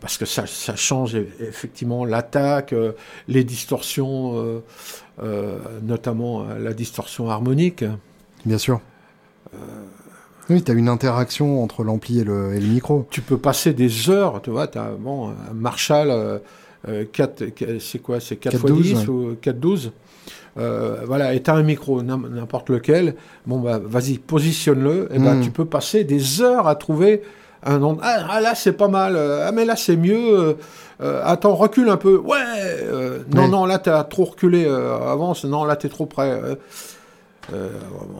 parce 0.00 0.16
que 0.18 0.24
ça, 0.24 0.46
ça 0.46 0.74
change 0.76 1.14
e- 1.16 1.26
effectivement 1.40 2.04
l'attaque, 2.06 2.72
euh, 2.72 2.92
les 3.28 3.44
distorsions, 3.44 4.62
euh, 5.22 5.58
notamment 5.82 6.46
la 6.58 6.72
distorsion 6.72 7.28
harmonique. 7.28 7.84
Bien 8.46 8.56
sûr. 8.58 8.80
Oui, 10.50 10.62
tu 10.62 10.70
as 10.72 10.74
une 10.74 10.88
interaction 10.88 11.62
entre 11.62 11.84
l'ampli 11.84 12.20
et 12.20 12.24
le, 12.24 12.54
et 12.54 12.60
le 12.60 12.66
micro. 12.66 13.06
Tu 13.10 13.20
peux 13.20 13.38
passer 13.38 13.72
des 13.72 14.10
heures, 14.10 14.42
tu 14.42 14.50
vois, 14.50 14.66
tu 14.66 14.78
as 14.78 14.90
bon, 14.98 15.28
un 15.28 15.54
Marshall, 15.54 16.08
euh, 16.10 16.38
euh, 16.88 17.04
4, 17.10 17.44
c'est 17.78 17.98
quoi 18.00 18.18
C'est 18.20 18.36
4 18.36 18.54
x 18.54 18.64
4-12, 18.64 18.82
10 18.82 19.08
ou 19.08 19.36
4 19.40 19.58
12 19.60 19.92
euh, 20.58 21.02
voilà, 21.06 21.32
et 21.34 21.42
tu 21.42 21.50
as 21.50 21.54
un 21.54 21.62
micro, 21.62 22.02
n'im- 22.02 22.28
n'importe 22.28 22.70
lequel, 22.70 23.14
bon 23.46 23.60
bah 23.60 23.80
vas-y, 23.82 24.18
positionne-le, 24.18 25.08
et 25.14 25.18
ben 25.20 25.36
Mm. 25.36 25.40
tu 25.42 25.50
peux 25.52 25.64
passer 25.64 26.02
des 26.02 26.42
heures 26.42 26.66
à 26.66 26.74
trouver 26.74 27.22
un 27.62 27.80
endroit. 27.82 28.02
Ah, 28.04 28.26
ah, 28.30 28.40
là 28.40 28.54
c'est 28.56 28.72
pas 28.72 28.88
mal, 28.88 29.14
euh, 29.16 29.44
ah 29.46 29.52
mais 29.52 29.64
là 29.64 29.76
c'est 29.76 29.96
mieux, 29.96 30.38
euh, 30.38 30.54
euh, 31.02 31.22
attends, 31.24 31.54
recule 31.54 31.88
un 31.88 31.96
peu, 31.96 32.16
ouais, 32.16 32.36
euh, 32.82 33.20
non, 33.32 33.46
non, 33.46 33.64
là 33.64 33.78
t'as 33.78 34.02
trop 34.02 34.24
reculé, 34.24 34.64
euh, 34.66 34.96
avance, 35.08 35.44
non, 35.44 35.64
là 35.64 35.76
t'es 35.76 35.88
trop 35.88 36.06
près. 36.06 36.40
Euh, 37.52 37.68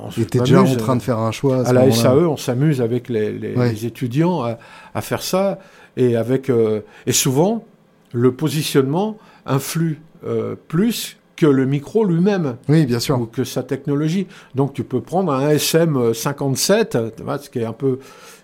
on 0.02 0.10
s'amuse, 0.10 0.26
déjà 0.30 0.62
en 0.62 0.76
train 0.76 0.96
de 0.96 1.02
faire 1.02 1.18
un 1.18 1.30
choix. 1.32 1.66
À, 1.66 1.72
la. 1.72 1.90
SAE, 1.90 2.08
on 2.26 2.36
s'amuse 2.36 2.80
avec 2.80 3.08
les, 3.08 3.32
les- 3.32 3.54
Ouais. 3.54 3.70
les 3.72 3.86
étudiants 3.86 4.42
à, 4.42 4.58
à 4.94 5.00
faire 5.00 5.22
ça, 5.22 5.58
et 5.96 6.16
avec 6.16 6.50
euh, 6.50 6.80
et 7.06 7.12
souvent 7.12 7.64
le 8.12 8.32
positionnement 8.32 9.16
influe 9.46 10.00
euh, 10.26 10.54
plus 10.68 11.16
que 11.36 11.46
le 11.46 11.64
micro 11.64 12.04
lui-même 12.04 12.56
Oui, 12.68 12.84
bien 12.86 13.00
sûr. 13.00 13.18
ou 13.20 13.24
que 13.26 13.44
sa 13.44 13.62
technologie. 13.62 14.26
Donc 14.54 14.74
tu 14.74 14.84
peux 14.84 15.00
prendre 15.00 15.32
un 15.32 15.48
SM 15.50 16.12
57, 16.12 16.98
tu 17.16 17.22
vois, 17.22 17.38
ce 17.38 17.48
qui 17.48 17.60
est 17.60 17.64
un 17.64 17.72
peu 17.72 17.98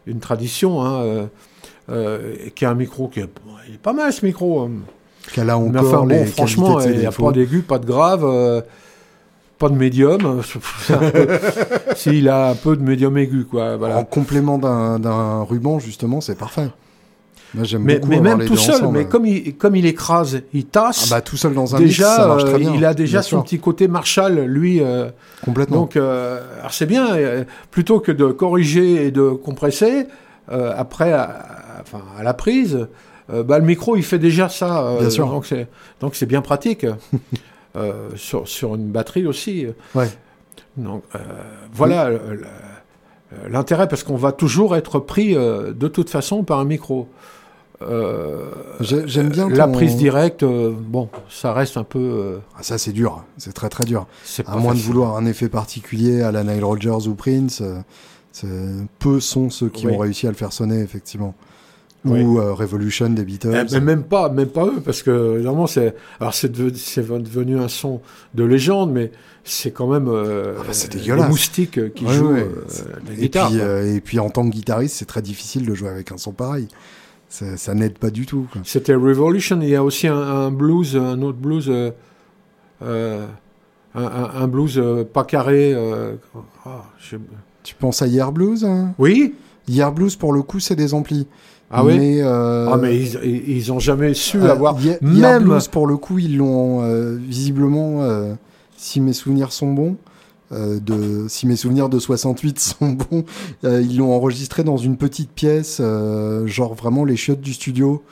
une 0.07 0.19
tradition, 0.21 0.83
hein, 0.83 1.03
euh, 1.03 1.27
euh, 1.91 2.35
qui 2.55 2.65
est 2.65 2.69
un 2.69 2.75
micro 2.75 3.09
qui 3.09 3.21
est, 3.21 3.25
bon, 3.25 3.53
il 3.69 3.75
est 3.75 3.79
pas 3.79 3.93
mal 3.93 4.13
ce 4.13 4.25
micro. 4.25 4.61
hein. 4.61 4.71
Qu'elle 5.33 5.51
a 5.51 5.59
encore 5.59 5.73
Mais 5.73 5.79
enfin 5.81 6.07
les 6.07 6.19
bon, 6.21 6.27
franchement, 6.27 6.81
il 6.81 6.99
n'y 7.01 7.07
a 7.07 7.11
pas 7.13 7.33
d'aigu, 7.33 7.61
pas 7.63 7.79
de 7.81 7.87
grave, 7.87 8.25
euh, 8.25 8.61
pas 9.59 9.69
de 9.69 9.75
médium. 9.75 10.43
S'il 11.97 12.29
a 12.29 12.51
un 12.51 12.55
peu 12.55 12.77
de 12.77 12.83
médium 12.83 13.17
aigu, 13.19 13.45
quoi. 13.45 13.77
Voilà. 13.77 13.99
En 13.99 14.05
complément 14.05 14.59
d'un 14.59 15.43
ruban, 15.43 15.79
justement, 15.79 16.21
c'est 16.21 16.37
parfait. 16.37 16.69
Moi, 17.55 17.65
j'aime 17.65 17.83
Mais, 17.85 17.95
beaucoup 18.01 18.09
mais 18.11 18.21
même 18.21 18.45
tout 18.45 18.57
seul, 18.57 18.75
ensemble. 18.75 18.99
mais 18.99 19.05
comme 19.07 19.25
il, 19.25 19.57
comme 19.57 19.77
il 19.77 19.87
écrase, 19.87 20.43
il 20.53 20.67
tasse. 20.67 21.07
Ah 21.11 21.15
bah 21.17 21.21
tout 21.23 21.37
seul 21.37 21.55
dans 21.55 21.75
un 21.75 21.79
mix, 21.79 21.91
déjà, 21.91 22.17
ça 22.17 22.27
marche 22.27 22.45
très 22.45 22.55
euh, 22.55 22.59
bien. 22.59 22.75
il 22.75 22.85
a 22.85 22.93
déjà 22.93 23.19
bien 23.19 23.23
son 23.23 23.29
sûr. 23.37 23.45
petit 23.45 23.59
côté 23.61 23.89
Marshall, 23.89 24.41
lui. 24.41 24.83
euh, 24.83 25.09
Complètement. 25.45 25.77
donc, 25.83 25.97
euh, 25.97 26.41
c'est 26.71 26.87
bien. 26.87 27.15
euh, 27.15 27.45
plutôt 27.71 28.01
que 28.01 28.13
de 28.13 28.27
corriger 28.27 29.07
et 29.07 29.11
de 29.11 29.31
compresser, 29.31 30.07
euh, 30.51 30.75
après, 30.77 31.13
à, 31.13 31.23
à- 31.23 31.81
enfin, 31.83 32.03
à 32.19 32.23
la 32.25 32.35
prise, 32.35 32.89
euh, 33.33 33.43
bah, 33.43 33.59
le 33.59 33.65
micro, 33.65 33.97
il 33.97 34.03
fait 34.03 34.19
déjà 34.19 34.49
ça. 34.49 34.85
euh, 34.85 34.99
Bien 35.01 35.11
sûr. 35.11 35.43
Donc 36.01 36.15
c'est 36.15 36.27
bien 36.27 36.43
pratique. 36.43 36.85
Euh, 37.77 38.09
sur, 38.17 38.49
sur 38.49 38.75
une 38.75 38.91
batterie 38.91 39.27
aussi. 39.27 39.67
Ouais. 39.95 40.09
Donc, 40.77 41.03
euh, 41.15 41.19
voilà 41.73 42.07
euh, 42.07 42.37
l'intérêt, 43.49 43.87
parce 43.89 44.03
qu'on 44.03 44.17
va 44.17 44.33
toujours 44.33 44.77
être 44.77 44.99
pris 44.99 45.35
de 45.35 45.89
toute 45.89 46.09
façon 46.11 46.43
par 46.45 46.59
un 46.61 46.65
micro. 46.65 47.09
J'ai- 48.81 49.07
J'aime 49.07 49.29
bien 49.29 49.49
la 49.49 49.67
ton- 49.67 49.73
prise 49.73 49.97
directe, 49.97 50.45
bon, 50.45 51.09
ça 51.29 51.53
reste 51.53 51.77
un 51.77 51.85
peu. 51.85 52.39
Ah, 52.59 52.63
ça, 52.63 52.79
c'est 52.79 52.93
dur. 52.93 53.25
C'est 53.37 53.53
très 53.53 53.69
très 53.69 53.85
dur. 53.85 54.07
À 54.47 54.57
moins 54.57 54.75
de 54.75 54.81
vouloir 54.81 55.17
un 55.17 55.27
effet 55.27 55.49
particulier 55.49 56.23
à 56.23 56.33
la 56.33 56.45
Nile 56.45 56.65
Rodgers 56.65 57.07
ou 57.09 57.15
Prince, 57.15 57.63
peu 58.99 59.21
sont 59.21 59.51
ceux 59.51 59.69
qui 59.69 59.87
Oui. 59.87 59.93
ont 59.95 59.99
réussi 59.99 60.27
à 60.27 60.31
le 60.31 60.37
faire 60.37 60.53
sonner, 60.53 60.81
effectivement. 60.81 61.35
Oui. 62.13 62.23
Ou 62.23 62.41
euh, 62.41 62.53
Revolution 62.55 63.09
des 63.11 63.23
Eh, 63.23 63.25
Beatles. 63.25 63.67
mais 63.73 63.81
même 63.81 64.03
pas, 64.05 64.29
même 64.31 64.49
pas 64.49 64.67
eux, 64.67 64.81
parce 64.85 65.03
que 65.03 65.41
normalement 65.41 65.67
c'est, 65.67 65.95
alors 66.21 66.35
c'est 66.35 66.51
devenu, 66.53 67.59
un 67.59 67.69
son 67.69 68.01
de 68.35 68.45
légende, 68.45 68.93
mais 68.93 69.11
c'est 69.45 69.71
quand 69.71 69.87
même 69.87 70.09
euh, 70.09 70.55
Ah 70.59 70.63
bah, 70.67 70.73
c'est 70.73 70.93
dégueulasse. 70.93 71.29
moustiques 71.29 71.93
qui 71.95 72.05
Ouais, 72.05 72.15
jouent 72.15 72.33
ouais. 72.33 72.41
euh, 72.41 72.83
la 73.07 73.13
et, 73.13 73.17
guitare. 73.17 73.49
puis, 73.51 73.61
euh, 73.61 73.95
et 73.95 74.01
puis 74.01 74.19
en 74.19 74.31
tant 74.31 74.45
que 74.45 74.51
guitariste, 74.53 74.97
c'est 74.97 75.05
très 75.05 75.23
difficile 75.23 75.67
de 75.67 75.75
jouer 75.75 75.89
avec 75.89 76.13
un 76.13 76.17
son 76.17 76.33
pareil. 76.33 76.69
Ça, 77.29 77.57
ça 77.57 77.75
n'aide 77.75 77.99
pas 77.99 78.11
du 78.11 78.25
tout. 78.25 78.47
C'était 78.65 78.95
Revolution. 78.95 79.59
Il 79.61 79.69
y 79.69 79.75
a 79.75 79.83
aussi 79.83 80.07
un, 80.07 80.17
un 80.17 80.51
blues, 80.53 80.97
un 80.97 81.21
autre 81.23 81.39
blues, 81.39 81.69
un, 82.81 83.27
un- 83.95 84.31
un 84.43 84.49
blues 84.49 84.79
euh, 84.79 85.05
pas 85.05 85.25
carré. 85.25 85.73
euh, 85.75 86.15
ah, 86.65 86.85
je- 86.99 87.17
Tu 87.63 87.75
penses 87.75 88.01
à 88.03 88.07
Year 88.07 88.31
Blues 88.33 88.65
hein? 88.65 88.95
Oui, 88.99 89.35
Year 89.69 89.91
Blues, 89.93 90.15
pour 90.17 90.33
le 90.33 90.43
coup, 90.43 90.61
c'est 90.61 90.77
des 90.77 90.95
amplis. 90.95 91.27
Ah 91.71 91.85
oui 91.85 91.99
mais, 91.99 92.19
euh, 92.23 92.69
Ah, 92.73 92.77
mais 92.77 92.97
ils, 92.97 93.49
ils 93.49 93.73
ont 93.73 93.79
jamais 93.81 94.15
su 94.15 94.39
euh, 94.41 94.51
avoir. 94.53 94.77
Même- 95.03 95.45
Blues, 95.45 95.69
pour 95.69 95.87
le 95.87 95.97
coup, 95.97 96.19
ils 96.19 96.37
l'ont 96.37 96.83
euh, 96.83 97.17
visiblement, 97.17 98.03
euh, 98.03 98.35
si 98.77 99.01
mes 99.01 99.13
souvenirs 99.13 99.53
sont 99.53 99.73
bons, 99.73 99.97
euh, 100.53 100.79
de, 100.79 101.27
si 101.29 101.47
mes 101.49 101.57
souvenirs 101.57 101.89
de 101.89 101.99
68 101.99 102.59
sont 102.79 102.91
bons, 102.91 103.25
euh, 103.65 103.83
ils 103.83 103.99
l'ont 103.99 104.15
enregistré 104.15 104.63
dans 104.63 104.77
une 104.77 104.97
petite 104.97 105.31
pièce, 105.33 105.79
euh, 105.81 106.47
genre 106.47 106.75
vraiment 106.75 107.05
les 107.05 107.17
chiottes 107.17 107.41
du 107.41 107.53
studio. 107.53 108.03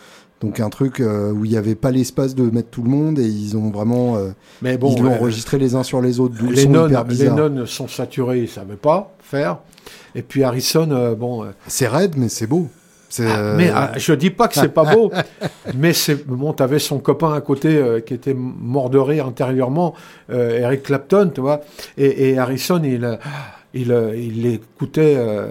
Donc 0.40 0.58
un 0.60 0.68
truc 0.68 0.98
euh, 1.00 1.30
où 1.32 1.44
il 1.44 1.52
n'y 1.52 1.56
avait 1.56 1.76
pas 1.76 1.92
l'espace 1.92 2.34
de 2.34 2.42
mettre 2.50 2.68
tout 2.68 2.82
le 2.82 2.90
monde 2.90 3.18
et 3.20 3.24
ils 3.26 3.56
ont 3.56 3.70
vraiment, 3.70 4.16
euh, 4.16 4.30
Mais 4.62 4.76
bon, 4.76 4.92
ils 4.94 5.00
l'ont 5.02 5.12
euh, 5.12 5.16
enregistré 5.18 5.58
les 5.58 5.74
uns 5.76 5.84
sur 5.84 6.02
les 6.02 6.18
autres. 6.20 6.34
Les 6.50 6.66
nonnes, 6.66 6.92
les 7.08 7.30
nonnes 7.30 7.66
sont 7.66 7.86
saturés, 7.88 8.38
ils 8.38 8.42
ne 8.42 8.46
savaient 8.48 8.74
pas 8.76 9.14
faire. 9.20 9.58
Et 10.16 10.22
puis 10.22 10.42
Harrison, 10.42 11.14
bon. 11.18 11.44
euh, 11.44 11.50
C'est 11.68 11.86
raide, 11.86 12.14
mais 12.18 12.28
c'est 12.28 12.48
beau. 12.48 12.68
Ah, 13.20 13.22
euh, 13.22 13.56
mais 13.56 13.70
ah, 13.74 13.92
je 13.96 14.12
dis 14.14 14.30
pas 14.30 14.48
que 14.48 14.54
c'est 14.54 14.68
pas 14.68 14.94
beau, 14.94 15.10
mais 15.74 15.92
c'est 15.92 16.26
bon. 16.26 16.52
T'avais 16.52 16.78
son 16.78 16.98
copain 16.98 17.32
à 17.34 17.40
côté 17.40 17.76
euh, 17.76 18.00
qui 18.00 18.14
était 18.14 18.34
mort 18.34 18.90
de 18.90 18.98
rire 18.98 19.26
intérieurement, 19.26 19.94
euh, 20.30 20.60
Eric 20.60 20.84
Clapton, 20.84 21.30
tu 21.34 21.40
vois. 21.40 21.60
Et, 21.96 22.30
et 22.30 22.38
Harrison, 22.38 22.80
il, 22.82 23.04
euh, 23.04 23.16
il, 23.74 23.92
euh, 23.92 24.16
il 24.16 24.46
écoutait 24.46 25.14
euh, 25.16 25.46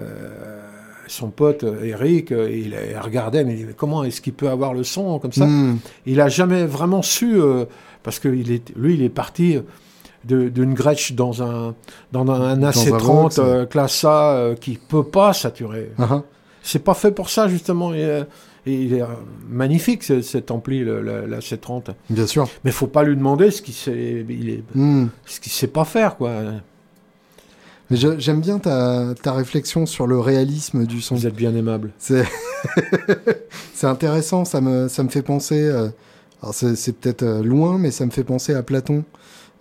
son 1.06 1.30
pote 1.30 1.64
euh, 1.64 1.84
Eric, 1.84 2.32
euh, 2.32 2.50
il, 2.50 2.76
il 2.90 2.98
regardait, 2.98 3.44
mais 3.44 3.66
comment 3.76 4.04
est-ce 4.04 4.20
qu'il 4.20 4.32
peut 4.34 4.48
avoir 4.48 4.74
le 4.74 4.84
son 4.84 5.18
comme 5.18 5.32
ça 5.32 5.46
hmm, 5.46 5.78
Il 6.06 6.20
a 6.20 6.28
jamais 6.28 6.64
vraiment 6.66 7.02
su, 7.02 7.40
euh, 7.40 7.64
parce 8.02 8.18
que 8.18 8.28
il 8.28 8.50
est, 8.52 8.74
lui, 8.76 8.94
il 8.94 9.02
est 9.02 9.08
parti 9.08 9.58
d'une 10.24 10.72
Gretsch 10.72 11.12
dans 11.12 11.42
un, 11.42 11.74
dans 12.12 12.30
un 12.30 12.40
un 12.40 12.70
AC30 12.70 12.98
Vox, 12.98 13.38
ouais. 13.38 13.44
euh, 13.44 13.66
classe 13.66 14.04
A 14.04 14.32
euh, 14.32 14.54
qui 14.54 14.78
peut 14.78 15.04
pas 15.04 15.32
saturer. 15.32 15.92
ah. 15.98 16.22
C'est 16.66 16.82
pas 16.82 16.94
fait 16.94 17.10
pour 17.12 17.28
ça, 17.30 17.46
justement. 17.46 17.92
Et, 17.94 18.02
euh, 18.04 18.24
et 18.66 18.72
il 18.74 18.94
est 18.94 19.02
euh, 19.02 19.06
magnifique, 19.48 20.02
ce- 20.02 20.22
cet 20.22 20.50
ampli, 20.50 20.80
le- 20.80 21.02
la 21.02 21.40
C30. 21.40 21.90
bien 22.08 22.26
sûr. 22.26 22.48
Mais 22.64 22.70
faut 22.70 22.86
pas 22.86 23.02
lui 23.04 23.14
demander 23.16 23.50
ce 23.50 23.60
qu'il 23.62 23.74
sait, 23.74 24.24
il 24.28 24.48
est, 24.48 24.62
Hmm. 24.74 25.06
ce 25.26 25.38
qu'il 25.40 25.52
sait 25.52 25.66
pas 25.66 25.84
faire, 25.84 26.16
quoi. 26.16 26.32
Mais 27.90 27.98
j'aime 27.98 28.40
bien 28.40 28.58
ta, 28.58 29.14
ta 29.22 29.34
réflexion 29.34 29.84
sur 29.84 30.06
le 30.06 30.18
réalisme 30.18 30.86
du 30.86 31.02
son. 31.02 31.16
Vous 31.16 31.26
êtes 31.26 31.34
bien 31.36 31.54
aimable. 31.54 31.90
C'est 31.98 32.24
intéressant, 33.82 34.44
ça 34.46 34.60
me, 34.62 34.88
ça 34.88 35.02
me 35.02 35.08
fait 35.10 35.22
penser. 35.22 35.60
euh, 35.62 35.88
alors 36.42 36.54
c'est 36.54 36.92
peut-être 36.98 37.24
loin, 37.42 37.78
mais 37.78 37.90
ça 37.90 38.04
me 38.06 38.10
fait 38.10 38.24
penser 38.24 38.54
à 38.54 38.62
Platon, 38.62 39.04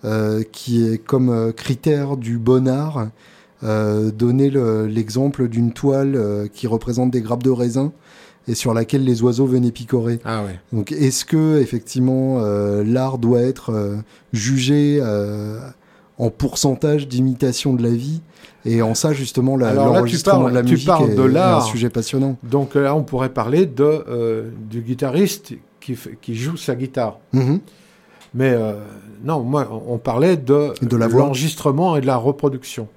euh, 0.05 0.43
qui 0.51 0.85
est 0.87 0.97
comme 0.97 1.51
critère 1.53 2.17
du 2.17 2.37
bon 2.37 2.67
art, 2.67 3.07
euh, 3.63 4.11
donner 4.11 4.49
le- 4.49 4.87
l'exemple 4.87 5.47
d'une 5.47 5.71
toile 5.73 6.15
euh, 6.15 6.47
qui 6.51 6.67
représente 6.67 7.11
des 7.11 7.21
grappes 7.21 7.43
de 7.43 7.49
raisin 7.49 7.91
et 8.47 8.55
sur 8.55 8.73
laquelle 8.73 9.03
les 9.05 9.21
oiseaux 9.21 9.45
venaient 9.45 9.71
picorer. 9.71 10.19
Ah 10.25 10.43
ouais. 10.43 10.59
Donc 10.73 10.91
est-ce 10.91 11.23
que 11.23 11.59
effectivement 11.61 12.39
euh, 12.39 12.83
l'art 12.83 13.17
doit 13.17 13.41
être 13.41 13.71
jugé 14.33 15.01
en 16.19 16.29
pourcentage 16.29 17.07
d'imitation 17.07 17.73
de 17.73 17.83
la 17.83 17.89
vie? 17.91 18.21
Et 18.65 18.81
en 18.81 18.95
ça 18.95 19.13
justement 19.13 19.57
tu 19.57 19.63
l'enregistrement 19.75 20.39
parles- 20.43 20.51
de 20.51 20.55
la 20.55 20.63
tu 20.63 20.71
musique 20.71 20.87
parles 20.87 21.09
est, 21.11 21.15
de 21.15 21.29
est 21.29 21.37
un 21.37 21.61
sujet 21.61 21.89
passionnant. 21.89 22.37
Donc 22.43 22.75
là, 22.75 22.95
on 22.95 23.03
pourrait 23.03 23.33
parler 23.33 23.65
de, 23.65 24.51
du 24.69 24.81
guitariste 24.81 25.53
qui, 25.81 25.95
joue 26.35 26.55
sa 26.57 26.75
guitare. 26.75 27.19
Mhm. 27.33 27.59
Mais 28.33 28.51
euh, 28.51 28.73
non, 29.23 29.41
moi, 29.41 29.67
on 29.71 29.93
on 29.93 29.97
parlait 29.97 30.37
de, 30.37 30.73
l'enregistrement 30.95 31.95
et 31.97 32.01
de 32.01 32.07
la 32.07 32.17
reproduction. 32.17 32.87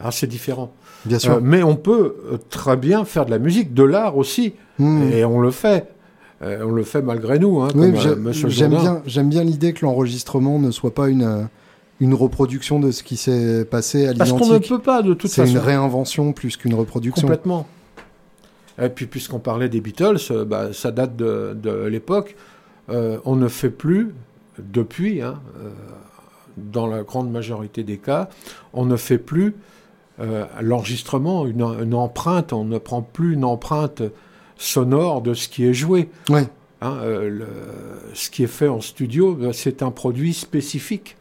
Alors 0.00 0.12
c'est 0.12 0.26
différent. 0.26 0.72
Bien 1.06 1.18
sûr. 1.18 1.34
Euh, 1.34 1.40
mais 1.42 1.62
on 1.62 1.76
peut 1.76 2.16
euh, 2.32 2.36
très 2.50 2.76
bien 2.76 3.04
faire 3.04 3.24
de 3.24 3.30
la 3.30 3.38
musique, 3.38 3.72
de 3.72 3.82
l'art 3.84 4.16
aussi, 4.18 4.52
Mhm. 4.78 5.12
et 5.12 5.24
on 5.24 5.40
le 5.40 5.50
fait. 5.50 5.88
Euh, 6.42 6.64
on 6.66 6.72
le 6.72 6.82
fait 6.84 7.02
malgré 7.02 7.38
nous, 7.38 7.60
hein, 7.60 7.68
Oui, 7.74 7.92
j'aime 8.48 8.70
bien, 8.70 9.02
j'aime 9.06 9.28
bien 9.28 9.44
l'idée 9.44 9.72
que 9.74 9.84
l'enregistrement 9.84 10.58
ne 10.58 10.70
soit 10.70 10.94
pas 10.94 11.08
une, 11.08 11.48
une 12.00 12.14
reproduction 12.14 12.80
de 12.80 12.90
ce 12.90 13.02
qui 13.02 13.16
s'est 13.18 13.64
passé 13.66 14.08
à 14.08 14.14
Parce 14.14 14.30
qu'on 14.32 14.38
ne 14.40 14.44
l'identique. 14.44 14.68
peut 14.70 14.78
pas, 14.78 15.02
de 15.02 15.12
toute 15.14 15.30
C'est 15.30 15.42
façon. 15.42 15.52
une 15.52 15.58
réinvention 15.58 16.32
plus 16.32 16.56
qu'une 16.56 16.74
reproduction. 16.74 17.22
Complètement. 17.22 17.66
Et 18.82 18.88
puis, 18.88 19.04
puisqu'on 19.06 19.38
parlait 19.38 19.68
des 19.68 19.80
Beatles, 19.82 20.16
bah, 20.46 20.68
ça 20.72 20.90
date 20.90 21.14
de, 21.16 21.54
de 21.62 21.84
l'époque. 21.86 22.36
Euh, 22.88 23.18
on 23.26 23.36
ne 23.36 23.48
fait 23.48 23.68
plus, 23.70 24.14
depuis, 24.72 25.22
hein, 25.22 25.40
euh, 25.58 25.70
dans 26.56 26.86
la 26.86 27.02
grande 27.02 27.30
majorité 27.30 27.82
des 27.82 27.98
cas, 27.98 28.28
on 28.72 28.84
ne 28.84 28.96
fait 28.96 29.18
plus 29.18 29.54
euh, 30.20 30.44
l'enregistrement, 30.60 31.46
une, 31.46 31.62
une 31.62 31.94
empreinte, 31.94 32.52
on 32.52 32.64
ne 32.64 32.78
prend 32.78 33.02
plus 33.02 33.34
une 33.34 33.44
empreinte 33.44 34.02
sonore 34.58 35.22
de 35.22 35.32
ce 35.34 35.48
qui 35.48 35.64
est 35.64 35.74
joué. 35.74 36.10
Ouais. 36.28 36.46
Hein, 36.82 36.96
euh, 37.02 37.28
le- 37.30 37.46
ce 38.14 38.28
qui 38.30 38.42
est 38.42 38.46
fait 38.46 38.68
en 38.68 38.80
studio, 38.80 39.34
bah, 39.34 39.50
c'est 39.52 39.82
un 39.82 39.90
produit 39.90 40.34
spécifique. 40.34 41.16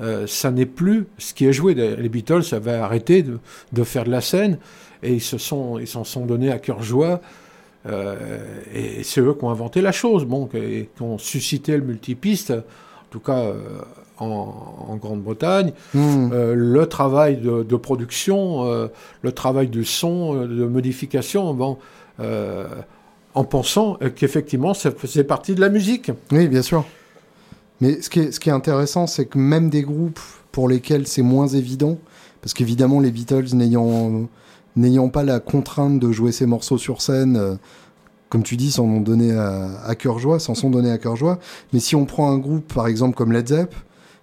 Euh, 0.00 0.26
ça 0.26 0.50
n'est 0.50 0.66
plus 0.66 1.06
ce 1.18 1.34
qui 1.34 1.46
est 1.46 1.52
joué. 1.52 1.74
Les 1.74 2.08
Beatles 2.08 2.42
avaient 2.52 2.72
arrêté 2.72 3.22
de, 3.22 3.38
de 3.72 3.84
faire 3.84 4.04
de 4.04 4.10
la 4.10 4.20
scène 4.20 4.58
et 5.02 5.12
ils 5.12 5.20
se 5.20 5.38
sont, 5.38 5.78
ils 5.78 5.86
s'en 5.86 6.04
sont 6.04 6.24
donnés 6.26 6.50
à 6.50 6.58
cœur 6.58 6.82
joie. 6.82 7.20
Euh, 7.86 8.16
et 8.74 9.02
c'est 9.02 9.20
eux 9.20 9.34
qui 9.34 9.44
ont 9.44 9.50
inventé 9.50 9.80
la 9.80 9.92
chose, 9.92 10.24
bon, 10.24 10.46
qui, 10.46 10.88
qui 10.94 11.02
ont 11.02 11.18
suscité 11.18 11.76
le 11.76 11.82
multipiste, 11.82 12.50
en 12.50 13.10
tout 13.10 13.20
cas 13.20 13.38
euh, 13.38 13.54
en, 14.18 14.86
en 14.88 14.96
Grande-Bretagne. 14.96 15.72
Mhm. 15.94 16.30
Euh, 16.32 16.54
le 16.54 16.86
travail 16.86 17.38
de, 17.38 17.62
de 17.62 17.76
production, 17.76 18.88
le 19.22 19.32
travail 19.32 19.68
du 19.68 19.84
son, 19.84 20.34
de 20.34 20.64
modification, 20.66 21.54
bon, 21.54 21.78
en 23.34 23.44
pensant 23.44 23.98
qu'effectivement 24.14 24.74
ça 24.74 24.90
faisait 24.90 25.24
partie 25.24 25.54
de 25.54 25.60
la 25.60 25.70
musique. 25.70 26.10
Oui, 26.32 26.48
bien 26.48 26.62
sûr. 26.62 26.84
Mais 27.80 28.02
ce 28.02 28.10
qui 28.10 28.20
est, 28.20 28.32
ce 28.32 28.40
qui 28.40 28.50
est 28.50 28.52
intéressant, 28.52 29.06
c'est 29.06 29.24
que 29.24 29.38
même 29.38 29.70
des 29.70 29.82
groupes 29.82 30.20
pour 30.52 30.68
lesquels 30.68 31.06
c'est 31.06 31.22
moins 31.22 31.46
évident, 31.46 31.96
parce 32.42 32.52
qu'évidemment 32.52 33.00
les 33.00 33.10
Beatles 33.10 33.54
n'ayant 33.54 34.28
n'ayant 34.76 35.08
pas 35.08 35.22
la 35.24 35.40
contrainte 35.40 35.98
de 35.98 36.12
jouer 36.12 36.32
ces 36.32 36.46
morceaux 36.46 36.78
sur 36.78 37.02
scène, 37.02 37.36
euh, 37.36 37.54
comme 38.28 38.42
tu 38.42 38.56
dis, 38.56 38.70
s'en 38.70 38.84
ont 38.84 39.00
donné 39.00 39.32
à, 39.32 39.68
à 39.84 39.94
cœur 39.94 40.18
joie, 40.18 40.38
s'en 40.38 40.54
sont 40.54 40.70
donnés 40.70 40.90
à 40.92 40.98
cœur 40.98 41.16
joie. 41.16 41.38
Mais 41.72 41.80
si 41.80 41.96
on 41.96 42.04
prend 42.06 42.30
un 42.30 42.38
groupe, 42.38 42.72
par 42.72 42.86
exemple 42.86 43.16
comme 43.16 43.32
Led 43.32 43.48
Zepp, 43.48 43.74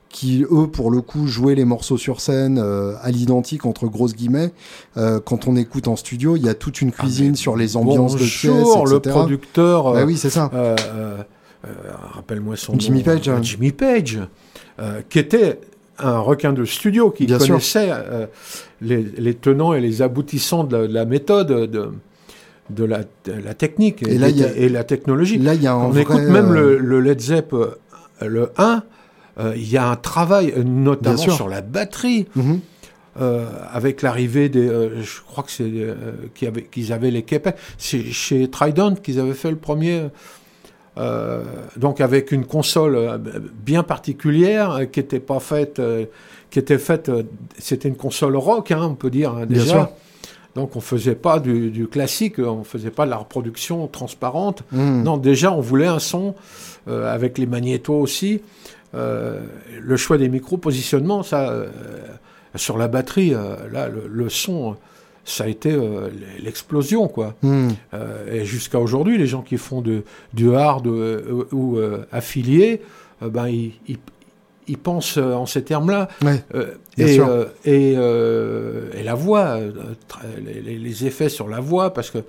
qui 0.09 0.45
eux 0.49 0.67
pour 0.67 0.89
le 0.89 1.01
coup 1.01 1.27
jouaient 1.27 1.53
les 1.55 1.65
morceaux 1.65 1.97
sur 1.97 2.21
scène 2.21 2.59
euh, 2.63 2.93
à 3.01 3.11
l'identique 3.11 3.65
entre 3.65 3.87
grosses 3.87 4.15
guillemets, 4.15 4.53
euh, 4.95 5.19
quand 5.19 5.49
on 5.49 5.57
écoute 5.57 5.89
en 5.89 5.97
studio, 5.97 6.37
il 6.37 6.43
y 6.45 6.49
a 6.49 6.53
toute 6.53 6.81
une 6.81 6.93
cuisine 6.93 7.35
sur 7.35 7.57
les 7.57 7.75
ambiances 7.75 8.13
de 8.13 8.19
pièces, 8.19 8.45
Bonjour, 8.53 8.87
le 8.87 8.95
etc. 8.97 9.13
producteur. 9.13 9.91
Bah 9.91 9.99
euh, 9.99 10.05
oui, 10.05 10.15
c'est 10.15 10.29
ça. 10.29 10.49
Rappelle-moi 12.13 12.55
son 12.55 12.79
Jimmy 12.79 12.99
nom. 12.99 13.05
Page. 13.05 13.27
euh, 13.27 13.39
Jimmy 13.41 13.71
Page, 13.71 14.19
qui 15.09 15.19
était 15.19 15.59
un 15.99 16.19
requin 16.19 16.53
de 16.53 16.63
studio, 16.65 17.09
qui 17.11 17.25
Bien 17.25 17.37
connaissait 17.37 17.89
euh, 17.91 18.25
les, 18.81 19.03
les 19.17 19.33
tenants 19.33 19.73
et 19.73 19.81
les 19.81 20.01
aboutissants 20.01 20.63
de 20.63 20.75
la, 20.77 20.87
de 20.87 20.93
la 20.93 21.05
méthode, 21.05 21.47
de, 21.47 21.89
de, 22.69 22.83
la, 22.83 22.99
de 23.25 23.33
la 23.43 23.53
technique 23.53 24.03
et, 24.03 24.13
Et 24.15 24.17
là, 24.17 24.27
a- 24.27 24.69
la 24.69 24.83
technologie. 24.83 25.37
Là, 25.37 25.53
y 25.55 25.67
a 25.67 25.75
On 25.77 25.89
vrai, 25.89 26.01
écoute 26.01 26.21
même 26.21 26.51
euh, 26.51 26.77
le, 26.77 26.77
le 26.79 26.99
Led 27.01 27.19
Zepp, 27.19 27.53
euh, 27.53 27.75
le 28.21 28.51
1, 28.57 28.83
euh, 29.39 29.53
il 29.55 29.69
y 29.69 29.77
a 29.77 29.87
un 29.89 29.95
travail, 29.95 30.53
notamment 30.65 31.17
sur 31.17 31.47
la 31.47 31.61
batterie, 31.61 32.27
mhm. 32.35 32.59
euh, 33.21 33.45
avec 33.71 34.01
l'arrivée 34.01 34.49
des. 34.49 34.67
euh, 34.67 35.01
je 35.01 35.21
crois 35.21 35.43
que 35.43 35.51
c'est 35.51 35.63
euh, 35.65 35.93
qu'ils 36.35 36.47
avaient, 36.47 36.63
qu'ils 36.63 36.91
avaient 36.93 37.11
les 37.11 37.23
Québec. 37.23 37.55
C'est 37.77 38.03
chez 38.11 38.49
Trident 38.49 38.95
qu'ils 38.95 39.19
avaient 39.19 39.33
fait 39.33 39.51
le 39.51 39.57
premier. 39.57 40.09
Euh, 40.97 41.43
donc 41.75 42.01
avec 42.01 42.31
une 42.31 42.45
console 42.45 42.95
euh, 42.95 43.17
bien 43.65 43.83
particulière 43.83 44.71
euh, 44.71 44.85
qui 44.85 44.99
était 44.99 45.19
pas 45.19 45.39
faite, 45.39 45.79
euh, 45.79 46.05
qui 46.49 46.59
était 46.59 46.77
faite, 46.77 47.11
c'était 47.59 47.87
une 47.89 47.95
console 47.97 48.35
rock, 48.35 48.71
hein, 48.71 48.81
on 48.83 48.95
peut 48.95 49.09
dire 49.09 49.31
hein, 49.31 49.45
Bien 49.45 49.61
déjà. 49.61 49.71
sûr. 49.73 49.89
Donc 50.55 50.75
on 50.75 50.81
faisait 50.81 51.15
pas 51.15 51.39
du, 51.39 51.69
du 51.69 51.87
classique, 51.87 52.39
on 52.39 52.63
faisait 52.63 52.89
pas 52.89 53.05
de 53.05 53.11
la 53.11 53.17
reproduction 53.17 53.85
transparente. 53.87 54.63
Mhm. 54.71 55.03
Non, 55.03 55.17
déjà, 55.17 55.51
on 55.51 55.61
voulait 55.61 55.85
un 55.87 55.99
son 55.99 56.33
euh, 56.87 57.13
avec 57.13 57.37
les 57.37 57.45
magnétos 57.45 57.99
aussi. 57.99 58.41
Le 58.93 59.95
choix 59.97 60.17
des 60.17 60.27
micros, 60.29 60.57
positionnement, 60.57 61.21
ça, 61.21 61.53
sur 62.55 62.79
la 62.79 62.87
batterie, 62.87 63.29
là, 63.71 63.89
le, 63.89 64.07
le 64.09 64.29
son, 64.29 64.75
ça 65.29 65.43
a 65.43 65.47
été 65.47 65.71
euh, 65.73 66.09
l'explosion, 66.41 67.07
quoi. 67.07 67.35
Mhm. 67.43 67.69
Euh, 67.93 68.33
et 68.41 68.45
jusqu'à 68.45 68.79
aujourd'hui, 68.79 69.17
les 69.17 69.27
gens 69.27 69.41
qui 69.41 69.57
font 69.57 69.81
de, 69.81 70.03
du 70.33 70.53
hard 70.55 70.87
euh, 70.87 71.43
ou 71.51 71.77
affiliés, 72.11 72.81
ben, 73.21 73.47
ils, 73.47 73.73
ils- 73.87 73.97
ils 74.69 74.77
pensent 74.77 75.17
en 75.17 75.45
ces 75.45 75.63
termes-là. 75.63 76.09
Ouais. 76.21 76.43
Et, 76.97 77.13
sûr. 77.13 77.47
et, 77.63 77.93
et 77.93 79.03
la 79.03 79.13
voix, 79.15 79.57
les, 80.45 80.61
les- 80.61 80.77
les 80.77 81.05
effets 81.05 81.29
sur 81.29 81.47
la 81.47 81.61
voix, 81.61 81.93
parce 81.93 82.09
que 82.11 82.19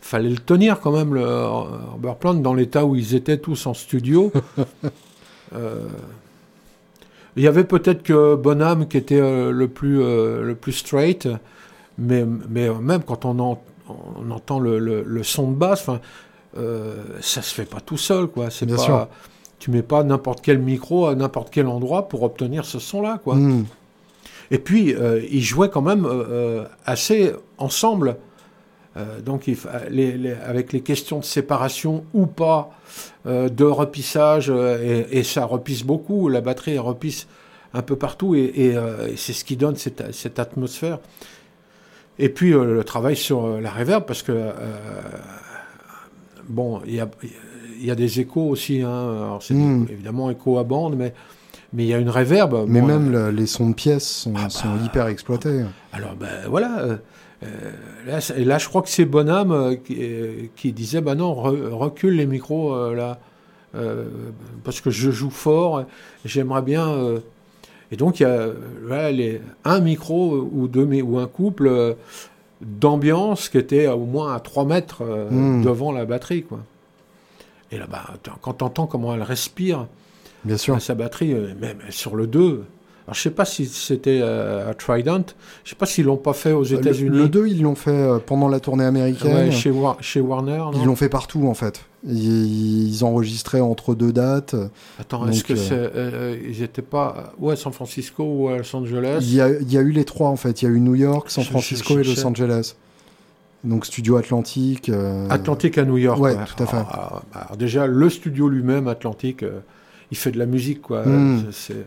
fallait 0.00 0.30
le 0.30 0.38
tenir 0.38 0.80
quand 0.80 0.90
même, 0.92 1.12
le 1.14 1.22
Robert 1.92 2.16
Plant, 2.16 2.34
dans 2.34 2.54
l'état 2.54 2.84
où 2.86 2.96
ils 2.96 3.14
étaient 3.14 3.36
tous 3.38 3.66
en 3.66 3.74
studio. 3.74 4.32
Euh, 5.54 5.80
il 7.36 7.42
y 7.42 7.46
avait 7.46 7.64
peut-être 7.64 8.02
que 8.02 8.34
Bonham 8.36 8.88
qui 8.88 8.96
était 8.96 9.20
euh, 9.20 9.50
le, 9.52 9.68
plus, 9.68 10.00
euh, 10.02 10.42
le 10.42 10.54
plus 10.54 10.72
straight, 10.72 11.28
mais, 11.98 12.24
mais 12.48 12.68
même 12.70 13.02
quand 13.02 13.24
on, 13.24 13.38
en- 13.38 13.62
on 13.88 14.30
entend 14.30 14.58
le, 14.60 14.78
le- 14.78 15.02
le 15.02 15.22
son 15.22 15.50
de 15.50 15.56
basse. 15.56 15.82
Enfin, 15.82 16.00
euh, 16.58 16.94
ça 17.20 17.42
se 17.42 17.54
fait 17.54 17.64
pas 17.64 17.80
tout 17.80 17.96
seul, 17.98 18.26
quoi. 18.26 18.50
C'est 18.50 18.66
pas, 18.66 18.78
sûr. 18.78 19.08
tu 19.58 19.70
mets 19.70 19.82
pas 19.82 20.02
n'importe 20.04 20.40
quel 20.42 20.58
micro 20.58 21.06
à 21.06 21.14
n'importe 21.14 21.48
quel 21.50 21.66
endroit 21.66 22.08
pour 22.08 22.22
obtenir 22.22 22.64
ce 22.64 22.78
son-là, 22.78 23.20
quoi. 23.22 23.36
Hmm. 23.36 23.64
Et 24.50 24.58
puis, 24.58 24.94
euh, 24.94 25.22
ils 25.30 25.40
jouaient 25.42 25.70
quand 25.70 25.80
même 25.82 26.04
euh, 26.04 26.24
euh, 26.28 26.64
assez 26.84 27.32
ensemble. 27.58 28.16
Euh, 28.98 29.20
donc, 29.22 29.46
il 29.48 29.56
fa- 29.56 29.88
les- 29.88 30.18
les- 30.18 30.32
avec 30.32 30.74
les 30.74 30.82
questions 30.82 31.20
de 31.20 31.24
séparation 31.24 32.04
ou 32.12 32.26
pas, 32.26 32.70
euh, 33.26 33.48
de 33.48 33.64
repissage, 33.64 34.50
euh, 34.50 35.06
et, 35.10 35.20
et 35.20 35.22
ça 35.24 35.46
repisse 35.46 35.82
beaucoup. 35.84 36.28
La 36.28 36.42
batterie 36.42 36.72
elle 36.72 36.80
repisse 36.80 37.26
un 37.72 37.80
peu 37.80 37.96
partout, 37.96 38.34
et, 38.34 38.52
et, 38.54 38.76
euh, 38.76 39.08
et 39.08 39.16
c'est 39.16 39.32
ce 39.32 39.44
qui 39.46 39.56
donne 39.56 39.76
cette, 39.76 40.12
cette 40.12 40.38
atmosphère. 40.38 40.98
Et 42.22 42.28
puis, 42.28 42.54
euh, 42.54 42.74
le 42.76 42.84
travail 42.84 43.16
sur 43.16 43.44
euh, 43.44 43.60
la 43.60 43.70
reverb, 43.70 44.04
parce 44.06 44.22
que, 44.22 44.30
euh, 44.32 44.52
bon, 46.48 46.80
il 46.86 46.94
y 46.94 47.00
a, 47.00 47.08
y 47.80 47.90
a 47.90 47.94
des 47.94 48.20
échos 48.20 48.48
aussi. 48.48 48.80
Hein. 48.82 48.88
Alors, 49.24 49.42
c'est 49.42 49.54
Mm. 49.54 49.86
évidemment 49.90 50.30
écho 50.30 50.58
à 50.58 50.64
bande, 50.64 50.96
mais 50.96 51.12
mais 51.74 51.84
il 51.84 51.88
y 51.88 51.94
a 51.94 51.98
une 51.98 52.10
reverb. 52.10 52.66
Mais 52.68 52.80
Bon, 52.82 52.86
même 52.86 53.10
le- 53.10 53.30
les 53.30 53.46
sons 53.46 53.70
de 53.70 53.74
pièces 53.74 54.06
sont, 54.06 54.34
Ah 54.36 54.42
bah. 54.44 54.50
sont 54.50 54.76
hyper 54.84 55.06
exploités. 55.06 55.62
alors 55.94 56.14
ben 56.16 56.28
voilà, 56.46 56.98
euh, 57.42 57.46
là, 58.06 58.18
là 58.36 58.58
je 58.58 58.68
crois 58.68 58.82
que 58.82 58.90
c'est 58.90 59.06
Bonham 59.06 59.50
euh, 59.52 59.74
qui, 59.76 60.50
qui 60.54 60.72
disait 60.74 61.00
bah 61.00 61.14
non 61.14 61.32
re- 61.32 61.70
recule 61.70 62.16
les 62.16 62.26
micros 62.26 62.92
là 62.94 63.18
parce 64.64 64.82
que 64.82 64.90
je 64.90 65.10
joue 65.10 65.30
fort, 65.30 65.84
j'aimerais 66.26 66.60
bien 66.60 66.94
et 67.92 67.96
donc 67.96 68.18
il 68.18 68.24
y 68.24 68.26
a 68.26 68.48
voilà, 68.86 69.12
les, 69.12 69.40
un 69.64 69.78
micro 69.80 70.48
ou 70.52 70.66
deux 70.66 70.84
mi- 70.86 71.02
ou 71.02 71.18
un 71.18 71.26
couple 71.28 71.68
euh, 71.68 71.94
d'ambiance 72.60 73.48
qui 73.48 73.58
était 73.58 73.86
au 73.86 74.04
moins 74.06 74.34
à 74.34 74.40
3 74.40 74.64
mètres 74.64 75.02
euh, 75.02 75.30
Mm. 75.30 75.62
devant 75.62 75.92
la 75.92 76.04
batterie 76.04 76.42
quoi. 76.42 76.58
Et 77.70 77.78
là 77.78 77.86
bah 77.90 78.02
attends, 78.14 78.36
quand 78.40 78.54
t'entends 78.54 78.86
comment 78.86 79.14
elle 79.14 79.22
respire 79.22 79.86
Bien 80.44 80.56
sûr. 80.56 80.74
à 80.74 80.80
sa 80.80 80.94
batterie, 80.94 81.32
euh, 81.32 81.52
même 81.60 81.78
sur 81.90 82.16
le 82.16 82.26
2. 82.26 82.64
Alors, 83.12 83.18
je 83.18 83.22
sais 83.24 83.30
pas 83.30 83.44
si 83.44 83.66
c'était 83.66 84.20
euh, 84.22 84.70
à 84.70 84.74
Trident. 84.74 85.22
Je 85.64 85.70
sais 85.70 85.76
pas 85.76 85.84
s'ils 85.84 86.06
l'ont 86.06 86.16
pas 86.16 86.32
fait 86.32 86.52
aux 86.52 86.64
États-Unis. 86.64 87.14
Le 87.18 87.28
2, 87.28 87.46
ils 87.46 87.60
l'ont 87.62 87.74
fait 87.74 87.90
euh, 87.90 88.18
pendant 88.24 88.48
la 88.48 88.58
tournée 88.58 88.84
américaine. 88.84 89.34
Ouais, 89.48 89.50
chez, 89.50 89.70
War- 89.70 89.98
chez 90.00 90.20
Warner. 90.22 90.56
non? 90.56 90.72
Ils 90.80 90.86
l'ont 90.86 90.96
fait 90.96 91.10
partout 91.10 91.46
en 91.46 91.52
fait. 91.52 91.84
Ils, 92.06 92.88
ils 92.88 93.04
enregistraient 93.04 93.60
entre 93.60 93.94
deux 93.94 94.14
dates. 94.14 94.56
Attends, 94.98 95.28
est-ce 95.28 95.44
que 95.44 95.52
euh, 95.52 95.56
c'est, 95.56 95.72
euh, 95.74 96.36
ils 96.48 96.62
étaient 96.62 96.80
pas 96.80 97.34
ou 97.38 97.50
à 97.50 97.56
San 97.56 97.70
Francisco 97.74 98.24
ou 98.24 98.48
à 98.48 98.56
Los 98.56 98.74
Angeles? 98.74 99.18
Il 99.20 99.34
y, 99.34 99.42
a, 99.42 99.50
il 99.50 99.70
y 99.70 99.76
a 99.76 99.82
eu 99.82 99.90
les 99.92 100.06
trois 100.06 100.30
en 100.30 100.36
fait. 100.36 100.62
Il 100.62 100.64
y 100.64 100.68
a 100.68 100.70
eu 100.70 100.80
New 100.80 100.94
York, 100.94 101.28
San 101.30 101.44
Je- 101.44 101.50
Francisco 101.50 101.94
je- 101.94 102.00
et 102.10 102.14
Los 102.14 102.26
Angeles. 102.26 102.76
Donc 103.62 103.84
Studio 103.84 104.16
Atlantique. 104.16 104.88
euh, 104.88 105.28
Atlantique 105.28 105.76
à 105.76 105.84
New 105.84 105.98
York. 105.98 106.18
ouais, 106.18 106.34
tout 106.56 106.62
à 106.62 106.66
fait. 106.66 106.76
Alors, 106.78 106.88
alors, 106.94 107.22
alors, 107.34 107.56
déjà, 107.58 107.86
le 107.86 108.08
studio 108.08 108.48
lui-même, 108.48 108.88
Atlantique, 108.88 109.42
euh, 109.42 109.60
il 110.10 110.16
fait 110.16 110.32
de 110.32 110.38
la 110.38 110.46
musique, 110.46 110.80
quoi. 110.80 111.04
Mm. 111.04 111.44
C'est- 111.52 111.74
c'est- 111.74 111.86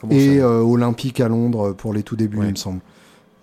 Comment 0.00 0.12
et 0.12 0.38
euh, 0.40 0.60
Olympique 0.60 1.20
à 1.20 1.28
Londres 1.28 1.72
pour 1.72 1.92
les 1.92 2.02
tout 2.02 2.16
débuts, 2.16 2.38
Ouais. 2.38 2.46
il 2.46 2.50
me 2.52 2.56
semble. 2.56 2.80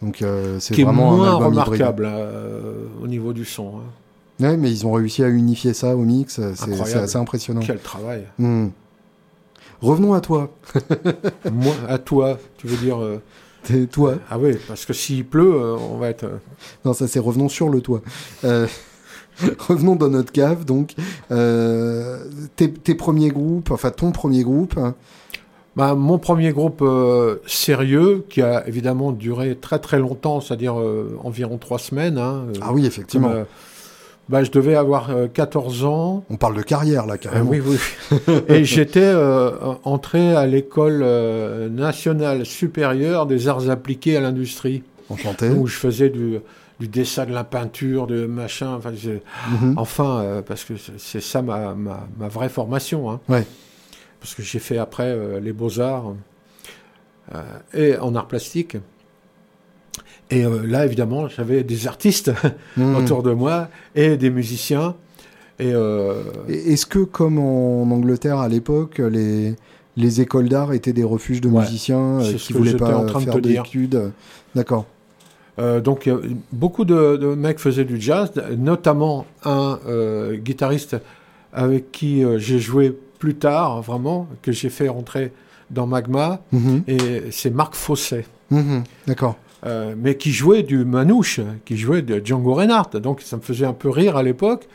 Donc 0.01 0.22
euh, 0.22 0.60
c'est 0.60 0.78
est 0.80 0.84
vraiment 0.84 1.24
un 1.24 1.28
album 1.34 1.47
remarquable 1.53 2.06
euh, 2.10 2.86
au 3.03 3.08
niveau 3.08 3.34
du 3.34 3.45
son. 3.45 3.74
hein. 3.78 3.82
Ouais, 4.43 4.58
mais 4.58 4.70
ils 4.70 4.86
ont 4.86 4.91
réussi 4.91 5.24
à 5.24 5.30
unifier 5.30 5.74
ça 5.74 5.95
au 5.95 6.01
mix. 6.03 6.39
C'est 6.56 6.95
assez 6.95 7.18
impressionnant. 7.18 7.62
Quel 7.64 7.80
travail. 7.80 8.26
Hmm. 8.38 8.68
Revenons 9.82 10.14
à 10.14 10.22
toi. 10.22 10.49
Moi, 11.51 11.74
à 11.88 11.97
toi, 11.97 12.38
tu 12.58 12.68
veux 12.68 12.78
dire. 12.78 12.97
euh, 13.01 13.20
toi. 13.91 14.16
Ah 14.30 14.38
oui, 14.38 14.58
parce 14.68 14.86
que 14.86 14.93
s'il 14.93 15.26
pleut, 15.26 15.53
euh, 15.56 15.76
on 15.91 15.97
va 15.97 16.10
être. 16.10 16.26
Non, 16.84 16.93
ça 16.93 17.08
c'est 17.08 17.20
revenons 17.20 17.49
sur 17.49 17.70
le 17.70 17.82
toit. 17.82 18.01
Euh, 18.43 18.68
revenons 19.60 19.95
dans 19.95 20.10
notre 20.10 20.32
cave, 20.32 20.66
donc. 20.66 20.95
Tes, 21.30 22.72
tes 22.72 22.95
premiers 22.95 23.30
groupes, 23.32 23.72
enfin 23.72 23.91
ton 23.91 24.12
premier 24.12 24.43
groupe. 24.43 24.78
Bah, 25.76 25.93
mon 25.93 26.17
premier 26.17 26.51
groupe 26.53 26.82
euh, 26.82 27.38
sérieux, 27.47 28.26
qui 28.30 28.41
a 28.41 28.65
évidemment 28.67 29.11
duré 29.11 29.55
très 29.55 29.80
très 29.80 29.99
longtemps, 29.99 30.39
c'est-à-dire 30.39 30.80
euh, 30.80 31.17
environ 31.23 31.57
trois 31.57 31.80
semaines. 31.80 32.17
hein, 32.17 32.45
euh, 32.47 32.59
Ah 32.61 32.71
oui, 32.71 32.86
effectivement. 32.86 33.30
comme, 33.30 33.45
bah, 34.30 34.43
je 34.43 34.51
devais 34.51 34.76
avoir 34.76 35.09
euh, 35.09 35.28
14 35.28 35.84
ans. 35.84 36.23
On 36.30 36.38
parle 36.38 36.55
de 36.55 36.61
carrière 36.61 37.05
là, 37.05 37.17
carrément. 37.17 37.49
oui, 37.49 37.61
oui. 37.65 37.78
Et 38.47 38.63
j'étais 38.63 39.13
entré 39.84 40.34
à 40.34 40.45
l'école 40.47 41.03
nationale 41.71 42.45
supérieure 42.45 43.26
des 43.26 43.47
arts 43.47 43.69
appliqués 43.69 44.17
à 44.17 44.21
l'industrie, 44.21 44.82
Enchanté. 45.09 45.49
où 45.49 45.67
je 45.67 45.76
faisais 45.76 46.09
du, 46.09 46.39
du 46.80 46.88
dessin, 46.88 47.26
de 47.26 47.34
la 47.34 47.43
peinture, 47.43 48.07
de 48.07 48.26
machin. 48.26 48.76
Enfin, 48.78 48.91
Mhm. 49.51 49.73
Enfin, 49.78 50.19
euh, 50.21 50.41
parce 50.41 50.63
que 50.63 50.78
c'est- 50.78 50.93
c'est 50.99 51.21
ça 51.21 51.41
ma, 51.41 51.73
ma, 51.76 52.07
ma 52.17 52.28
vraie 52.30 52.49
formation. 52.49 53.11
hein. 53.11 53.19
Ouais. 53.30 53.45
Parce 54.26 54.34
que 54.34 54.41
j'ai 54.41 54.57
fait 54.57 54.80
après 54.80 55.03
euh, 55.05 55.39
les 55.39 55.53
beaux-arts 55.53 56.15
euh, 57.36 57.41
et 57.76 57.95
en 57.99 58.15
art 58.15 58.28
plastique. 58.28 58.76
Et 60.32 60.43
euh, 60.43 60.65
là, 60.65 60.84
évidemment, 60.84 61.28
j'avais 61.28 61.63
des 61.63 61.86
artistes 61.86 62.32
Mhm. 62.76 62.95
autour 63.03 63.21
de 63.21 63.30
moi 63.30 63.69
et 63.93 64.17
des 64.17 64.32
musiciens. 64.32 64.95
Et 65.59 65.69
Est-ce 66.49 66.88
que, 66.88 66.97
comme 66.97 67.38
en 67.38 67.84
Angleterre 67.84 68.39
à 68.39 68.49
l'époque, 68.49 68.97
les, 68.97 69.53
les 69.95 70.21
écoles 70.21 70.49
d'art 70.49 70.73
étaient 70.73 70.91
des 70.91 71.03
refuges 71.03 71.39
de 71.39 71.47
Ouais. 71.47 71.61
musiciens 71.61 72.17
qui 72.36 72.51
que 72.51 72.57
voulaient 72.57 72.73
pas 72.78 72.97
en 72.97 73.05
train 73.05 73.19
faire 73.19 73.39
d'études 73.39 74.11
D'accord. 74.55 74.88
euh, 75.59 75.82
donc, 75.82 76.07
euh, 76.07 76.19
beaucoup 76.51 76.84
de, 76.84 77.15
de 77.17 77.28
mecs 77.36 77.59
faisaient 77.59 77.86
du 77.86 78.01
jazz, 78.01 78.32
notamment 78.57 79.28
un 79.43 79.80
euh, 79.88 80.36
guitariste 80.36 80.97
avec 81.53 81.91
qui 81.91 82.23
j'ai 82.38 82.57
joué 82.59 82.97
plus 83.26 83.36
tard, 83.36 83.82
vraiment, 83.82 84.28
que 84.43 84.51
j'ai 84.51 84.69
fait 84.69 84.88
rentrer 84.88 85.32
dans 85.71 85.88
Magma, 85.88 86.41
Mhm. 86.51 86.84
et 86.88 86.99
c'est 87.32 87.49
Marc 87.49 87.73
Fosset. 87.73 88.26
Mhm. 88.51 88.84
D'accord. 89.07 89.36
Euh, 89.65 89.95
mais 89.97 90.15
qui 90.15 90.32
jouait 90.32 90.61
du 90.61 90.86
manouche, 90.86 91.39
qui 91.65 91.76
jouait 91.76 92.03
de 92.03 92.21
Django 92.23 92.53
Reinhardt. 92.53 92.99
Donc 92.99 93.21
ça 93.21 93.36
me 93.38 93.41
faisait 93.41 93.65
un 93.65 93.73
peu 93.73 93.89
rire 93.89 94.15
à 94.15 94.21
l'époque. 94.21 94.67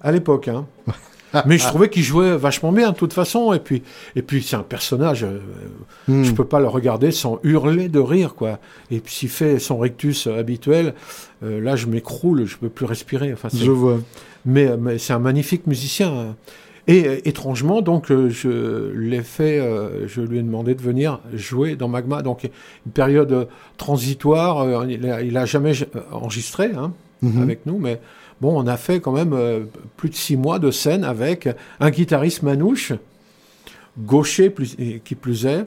À 0.00 0.10
l'époque, 0.10 0.48
hein. 0.48 0.66
mais 1.46 1.56
je 1.56 1.66
trouvais 1.68 1.88
qu'il 1.88 2.02
jouait 2.02 2.36
vachement 2.36 2.72
bien 2.72 2.90
de 2.90 2.96
toute 2.96 3.12
façon. 3.12 3.52
Et 3.52 3.60
puis, 3.60 3.84
et 4.16 4.22
puis 4.22 4.42
c'est 4.42 4.56
un 4.56 4.64
personnage. 4.64 5.22
euh, 5.22 5.38
Mhm. 6.08 6.24
Je 6.24 6.32
peux 6.32 6.44
pas 6.46 6.58
le 6.58 6.66
regarder 6.66 7.12
sans 7.12 7.38
hurler 7.44 7.88
de 7.88 8.00
rire, 8.00 8.34
quoi. 8.34 8.58
Et 8.90 8.98
puis 8.98 9.14
s'il 9.14 9.28
fait 9.28 9.60
son 9.60 9.78
rictus 9.78 10.26
habituel, 10.26 10.94
euh, 11.44 11.60
là 11.60 11.76
je 11.76 11.86
m'écroule, 11.86 12.44
je 12.44 12.56
peux 12.56 12.70
plus 12.70 12.86
respirer. 12.86 13.32
Enfin, 13.32 13.50
Je 13.54 13.70
vois. 13.70 13.98
mais, 14.44 14.76
mais 14.76 14.98
c'est 14.98 15.12
un 15.12 15.20
magnifique 15.20 15.68
musicien. 15.68 16.08
hein. 16.12 16.34
Et 16.88 17.06
euh, 17.06 17.20
étrangement, 17.28 17.82
donc, 17.82 18.10
euh, 18.10 18.30
je 18.30 18.90
l'ai 18.94 19.22
fait, 19.22 19.60
euh, 19.60 20.08
je 20.08 20.20
lui 20.22 20.38
ai 20.38 20.42
demandé 20.42 20.74
de 20.74 20.80
venir 20.82 21.20
jouer 21.34 21.76
dans 21.76 21.86
Magma. 21.88 22.22
Donc, 22.22 22.44
une 22.86 22.92
période 22.92 23.46
transitoire, 23.76 24.84
il, 24.88 25.08
a, 25.10 25.22
il 25.22 25.36
a 25.36 25.44
jamais 25.44 25.72
enregistré 26.10 26.70
hein, 26.76 26.92
Mhm. 27.22 27.42
avec 27.42 27.66
nous, 27.66 27.78
mais 27.78 28.00
bon, 28.40 28.58
on 28.62 28.66
a 28.66 28.76
fait 28.76 29.00
quand 29.00 29.12
même 29.12 29.36
plus 29.96 30.08
de 30.08 30.14
six 30.14 30.36
mois 30.36 30.58
de 30.58 30.70
scène 30.70 31.04
avec 31.04 31.48
un 31.80 31.90
guitariste 31.90 32.42
manouche, 32.42 32.92
gaucher 33.98 34.50
plus, 34.50 34.76
qui 35.04 35.14
plus 35.14 35.44
est, 35.46 35.66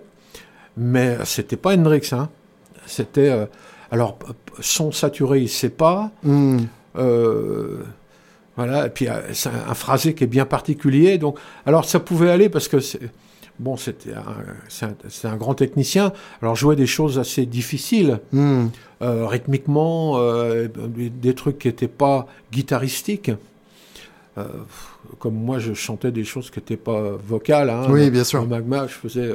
mais 0.77 1.17
c'était 1.25 1.57
pas 1.57 1.73
Hendrix, 1.75 2.09
hein. 2.13 2.29
C'était. 2.85 3.29
euh, 3.29 3.45
alors, 3.91 4.17
son 4.61 4.91
saturé, 4.93 5.41
il 5.41 5.49
sait 5.49 5.69
pas. 5.69 6.09
Mhm. 6.23 6.67
Euh, 6.97 7.83
voilà, 8.57 8.87
et 8.87 8.89
puis 8.89 9.07
euh, 9.07 9.13
c'est 9.33 9.49
un, 9.49 9.73
phrasé 9.73 10.13
qui 10.13 10.23
est 10.25 10.27
bien 10.27 10.45
particulier. 10.45 11.17
Donc, 11.17 11.37
alors 11.65 11.85
ça 11.85 11.99
pouvait 11.99 12.29
aller 12.29 12.49
parce 12.49 12.67
que 12.67 12.79
c'est 12.79 12.99
bon, 13.59 13.77
c'était 13.77 14.11
un, 15.23 15.35
grand 15.37 15.53
technicien. 15.53 16.11
Alors 16.41 16.55
jouait 16.55 16.75
des 16.75 16.87
choses 16.87 17.17
assez 17.19 17.45
difficiles, 17.45 18.19
Mhm. 18.33 18.69
euh, 19.01 19.27
rythmiquement, 19.27 20.17
euh, 20.17 20.67
des, 20.67 21.33
trucs 21.33 21.59
qui 21.59 21.67
n'étaient 21.67 21.87
pas 21.87 22.27
guitaristiques. 22.51 23.31
Euh, 24.37 24.43
comme 25.19 25.33
moi, 25.35 25.59
je 25.59 25.73
chantais 25.73 26.11
des 26.11 26.23
choses 26.23 26.49
qui 26.49 26.59
n'étaient 26.59 26.77
pas 26.77 27.17
vocales. 27.27 27.69
Hein, 27.69 27.87
Oui, 27.89 28.09
bien 28.09 28.23
sûr. 28.23 28.41
Au 28.43 28.45
Magma, 28.45 28.87
je 28.87 28.93
faisais 28.93 29.29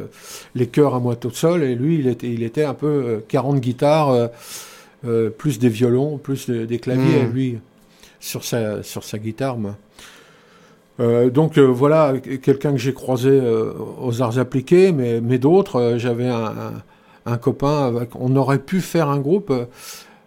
les 0.54 0.66
chœurs 0.68 0.94
à 0.94 1.00
moi 1.00 1.16
tout 1.16 1.30
seul, 1.30 1.62
et 1.62 1.74
lui, 1.74 1.98
il 1.98 2.08
était, 2.08 2.28
il 2.32 2.42
était 2.42 2.64
un 2.64 2.72
peu 2.74 2.86
euh, 2.86 3.18
40 3.28 3.60
guitares, 3.60 4.30
plus 5.38 5.58
des 5.58 5.68
violons, 5.68 6.18
plus 6.18 6.48
de- 6.48 6.64
des 6.64 6.78
claviers, 6.78 7.22
Mm. 7.24 7.32
lui, 7.32 7.58
sur 8.20 8.44
sa, 8.44 8.82
sur 8.82 9.04
sa 9.04 9.18
guitare. 9.18 9.56
Euh, 10.98 11.28
donc 11.30 11.58
euh, 11.58 11.62
voilà, 11.66 12.14
quelqu'un 12.42 12.72
que 12.72 12.78
j'ai 12.78 12.94
croisé 12.94 13.28
euh, 13.30 13.72
aux 14.00 14.22
arts 14.22 14.38
appliqués, 14.38 14.92
mais, 14.92 15.20
mais 15.20 15.38
d'autres, 15.38 15.94
j'avais 15.98 16.28
un, 16.28 16.44
un, 16.46 16.72
un 17.26 17.36
copain, 17.36 17.86
avec, 17.88 18.10
on 18.16 18.34
aurait 18.36 18.58
pu 18.60 18.80
faire 18.80 19.08
un 19.10 19.18
groupe, 19.18 19.52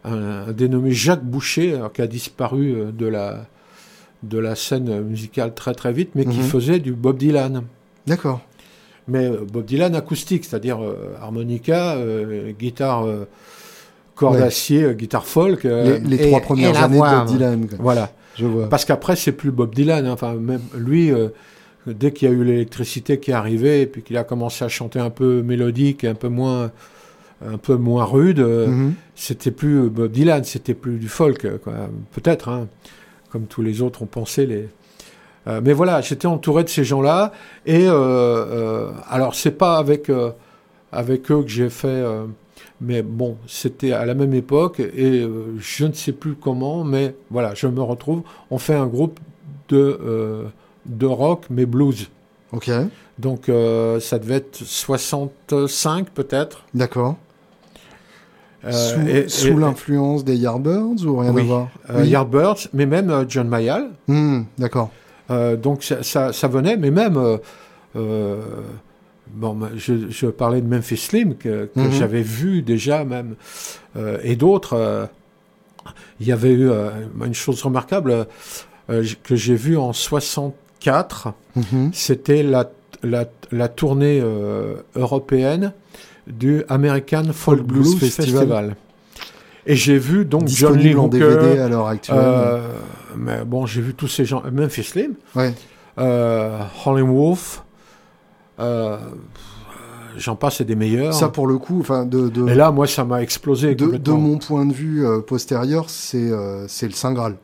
un, 0.06 0.52
dénommé 0.52 0.92
Jacques 0.92 1.24
Boucher, 1.24 1.74
alors, 1.76 1.92
qui 1.92 2.02
a 2.02 2.08
disparu 2.08 2.76
de 2.94 3.08
la, 3.08 3.46
de 4.22 4.38
la 4.38 4.56
scène 4.56 5.02
musicale 5.02 5.54
très 5.56 5.74
très 5.74 5.92
vite, 5.92 6.12
mais 6.14 6.26
qui 6.26 6.38
Mhm. 6.38 6.44
faisait 6.44 6.80
du 6.80 6.92
Bob 6.94 7.18
Dylan. 7.18 7.64
D'accord. 8.06 8.42
Mais 9.08 9.28
Bob 9.30 9.66
Dylan 9.66 9.96
acoustique, 9.96 10.46
c'est-à-dire 10.46 10.80
harmonica, 11.20 11.98
guitare 12.60 13.08
corde 14.20 14.36
Ouais. 14.36 14.41
d'acier, 14.41 14.84
euh, 14.84 14.93
guitare 14.93 15.26
folk. 15.26 15.65
euh, 15.65 15.97
Les, 15.99 16.17
les 16.17 16.24
et- 16.24 16.28
trois 16.28 16.41
premières 16.41 16.82
années 16.84 16.97
voix, 16.97 17.09
de. 17.11 17.15
Bob 17.20 17.28
Dylan. 17.28 17.67
quoi. 17.67 17.78
Voilà. 17.82 18.11
Je 18.38 18.45
vois. 18.45 18.70
Parce 18.70 18.86
qu'après, 18.86 19.15
c'est 19.15 19.32
plus 19.32 19.51
Bob 19.51 19.74
Dylan. 19.74 20.05
hein. 20.05 20.11
Enfin, 20.11 20.34
même 20.36 20.61
lui, 20.78 21.11
euh, 21.11 21.30
dès 21.88 22.11
qu'il 22.11 22.30
y 22.30 22.32
a 22.32 22.34
eu 22.36 22.43
l'électricité 22.43 23.20
qui 23.20 23.32
est 23.32 23.34
arrivée, 23.34 23.82
et 23.82 23.86
puis 23.86 24.01
qu'il 24.03 24.17
a 24.17 24.24
commencé 24.24 24.63
à 24.65 24.67
chanter 24.70 24.99
un 24.99 25.09
peu 25.09 25.41
mélodique, 25.41 26.03
et 26.03 26.07
un 26.07 26.13
peu 26.15 26.28
moins, 26.30 26.72
un 27.45 27.57
peu 27.57 27.76
moins 27.76 28.03
rude, 28.03 28.39
euh, 28.39 28.67
Mhm. 28.67 28.93
c'était 29.15 29.51
plus 29.51 29.89
Bob 29.89 30.11
Dylan, 30.11 30.43
c'était 30.43 30.74
plus 30.74 30.97
du 30.99 31.07
folk, 31.07 31.47
peut-être, 32.11 32.49
hein, 32.49 32.67
comme 33.32 33.43
tous 33.45 33.61
les 33.61 33.82
autres 33.82 34.01
ont 34.03 34.07
pensé. 34.07 34.45
Les... 34.45 34.67
Euh, 35.47 35.61
mais 35.63 35.72
voilà, 35.74 36.01
j'étais 36.01 36.28
entouré 36.28 36.63
de 36.65 36.70
ces 36.70 36.84
gens-là, 36.84 37.32
et 37.65 37.88
euh, 37.88 37.93
euh, 37.93 38.91
alors 39.09 39.36
c'est 39.36 39.57
pas 39.57 39.78
avec 39.78 40.09
euh, 40.09 40.32
avec 40.91 41.32
eux 41.32 41.41
que 41.43 41.49
j'ai 41.49 41.70
fait, 41.70 41.88
euh, 41.88 42.26
mais 42.82 43.02
bon, 43.02 43.38
c'était 43.48 43.92
à 43.92 44.06
la 44.06 44.14
même 44.14 44.34
époque, 44.34 44.80
et 44.80 45.20
euh, 45.22 45.56
je 45.60 45.86
ne 45.86 45.94
sais 45.94 46.14
plus 46.14 46.36
comment, 46.36 46.84
mais 46.84 47.16
voilà, 47.30 47.54
je 47.56 47.68
me 47.68 47.82
retrouve. 47.82 48.22
On 48.52 48.58
fait 48.58 48.76
un 48.76 48.88
groupe 48.88 49.20
de 49.70 50.00
euh, 50.02 50.44
de 50.86 51.06
rock, 51.06 51.46
mais 51.50 51.66
blues. 51.66 52.10
Ok, 52.52 52.72
Donc 53.20 53.48
euh, 53.50 54.00
ça 54.00 54.18
devait 54.18 54.36
être 54.38 54.56
65 54.64 56.10
peut-être. 56.10 56.64
d'accord. 56.74 57.16
Sous 58.70 59.00
sous 59.30 59.58
l'influence 59.58 60.26
des 60.26 60.36
Yardbirds 60.36 61.06
ou 61.06 61.18
rien 61.18 61.32
Oui. 61.34 61.42
à 61.42 61.46
voir 61.46 61.68
Euh, 61.92 62.04
Yardbirds, 62.06 62.68
mais 62.74 62.86
même 62.86 63.26
John 63.30 63.48
Mayall. 63.48 63.92
Hmm, 64.08 64.42
D'accord. 64.58 64.90
Donc 65.30 65.84
ça, 65.84 66.04
ça, 66.04 66.34
ça 66.34 66.48
venait, 66.50 66.76
mais 66.76 66.92
même. 66.92 67.18
Bon, 69.34 69.58
je, 69.76 70.10
je 70.10 70.28
parlais 70.28 70.62
de 70.62 70.68
Memphis 70.68 70.98
Slim, 70.98 71.36
que, 71.36 71.66
que 71.74 71.80
Mhm. 71.80 71.92
j'avais 71.92 72.22
vu 72.22 72.62
déjà, 72.62 73.04
même. 73.04 73.36
euh, 73.96 74.18
et 74.24 74.36
d'autres. 74.36 74.74
euh, 74.74 75.06
il 76.20 76.28
y 76.28 76.32
avait 76.32 76.52
eu 76.52 76.70
euh, 76.70 76.90
une 77.26 77.34
chose 77.34 77.62
remarquable 77.64 78.28
que 79.24 79.36
j'ai 79.36 79.56
vue 79.56 79.78
en 79.78 79.94
64. 79.94 81.34
Mhm. 81.56 81.92
C'était 81.94 82.44
la, 82.44 82.70
la, 83.04 83.26
la 83.52 83.68
tournée 83.70 84.22
européenne 84.96 85.74
du 86.28 86.64
American 86.70 87.24
Folk 87.34 87.62
Blues, 87.62 87.82
Blues 87.96 88.00
Festival. 88.00 88.34
Festival. 88.34 88.76
Et 89.66 89.76
j'ai 89.76 89.98
vu 89.98 90.26
donc 90.26 90.48
John 90.48 90.74
Lee 90.78 90.84
Disponible 90.90 91.00
en 91.00 91.08
DVD 91.08 91.60
à 91.60 91.70
l'heure 91.70 91.88
actuelle. 91.88 92.62
mais 93.16 93.44
bon, 93.46 93.66
j'ai 93.66 93.82
vu 93.82 93.94
tous 93.94 94.08
ces 94.08 94.26
gens, 94.26 94.44
Memphis 94.52 94.84
Slim, 94.84 95.14
ouais. 95.36 95.54
Wolf, 96.86 97.64
j'en 100.18 100.36
passe, 100.36 100.62
et 100.62 100.66
des 100.66 100.76
meilleurs. 100.76 101.14
Ça, 101.14 101.30
pour 101.30 101.47
le 101.47 101.57
coup, 101.57 101.80
enfin, 101.80 102.05
de, 102.05 102.30
de, 102.30 102.47
Et 102.49 102.55
là, 102.55 102.72
moi, 102.72 102.88
ça 102.88 103.03
m'a 103.05 103.22
explosé. 103.22 103.76
de, 103.76 104.12
mon 104.12 104.38
point 104.38 104.66
de 104.66 104.74
vue 104.74 105.05
euh, 105.05 105.20
postérieur, 105.22 105.89
c'est 105.89 106.32
euh, 106.32 106.68
c'est 106.68 106.88
le 106.88 106.93
Saint 106.93 107.14
Graal. 107.14 107.36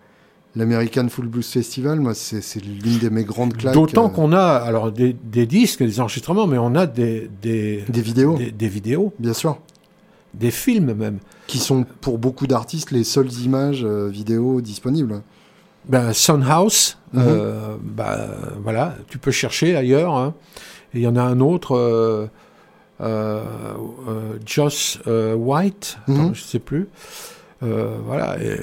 L'American 0.58 1.10
Full 1.10 1.28
Blues 1.28 1.46
Festival, 1.50 2.00
moi, 2.00 2.14
c'est 2.14 2.42
l'une 2.64 3.00
de 3.00 3.10
mes 3.10 3.26
grandes 3.26 3.58
claques. 3.58 3.74
D'autant 3.74 4.06
euh, 4.06 4.10
qu'on 4.10 4.32
a 4.32 4.40
alors 4.42 4.90
des, 4.90 5.12
des 5.12 5.46
disques, 5.46 5.84
des 5.84 6.00
enregistrements, 6.00 6.48
mais 6.48 6.58
on 6.58 6.76
a 6.76 6.86
des, 6.86 7.30
des, 7.42 7.84
Des 7.90 8.02
vidéos, 8.02 8.38
des, 8.38 8.52
des 8.52 8.70
vidéos, 8.70 9.12
bien 9.20 9.34
sûr, 9.34 9.58
des 10.34 10.52
films 10.52 10.94
même. 10.94 11.18
qui 11.48 11.58
sont 11.58 11.86
pour 12.00 12.20
beaucoup 12.20 12.48
d'artistes 12.48 12.92
les 12.92 13.04
seules 13.04 13.34
images 13.44 13.84
euh, 13.84 14.08
vidéo 14.08 14.62
disponibles. 14.62 15.22
Ben, 15.90 16.14
Sunhouse, 16.14 16.98
euh, 17.18 17.76
bah, 17.84 18.18
voilà, 18.64 18.96
tu 19.10 19.18
peux 19.18 19.32
chercher 19.32 19.76
ailleurs. 19.76 20.16
hein. 20.16 20.34
Et 20.94 21.00
il 21.00 21.02
y 21.02 21.08
en 21.08 21.16
a 21.16 21.22
un 21.24 21.40
autre, 21.42 21.76
euh, 21.76 22.28
euh, 23.02 23.42
euh, 24.08 24.34
Joss 24.46 25.00
White, 25.06 25.98
attends, 26.08 26.28
Mhm. 26.30 26.36
je 26.36 26.42
sais 26.42 26.60
plus. 26.60 26.88
Voilà. 27.62 28.38
Et, 28.42 28.58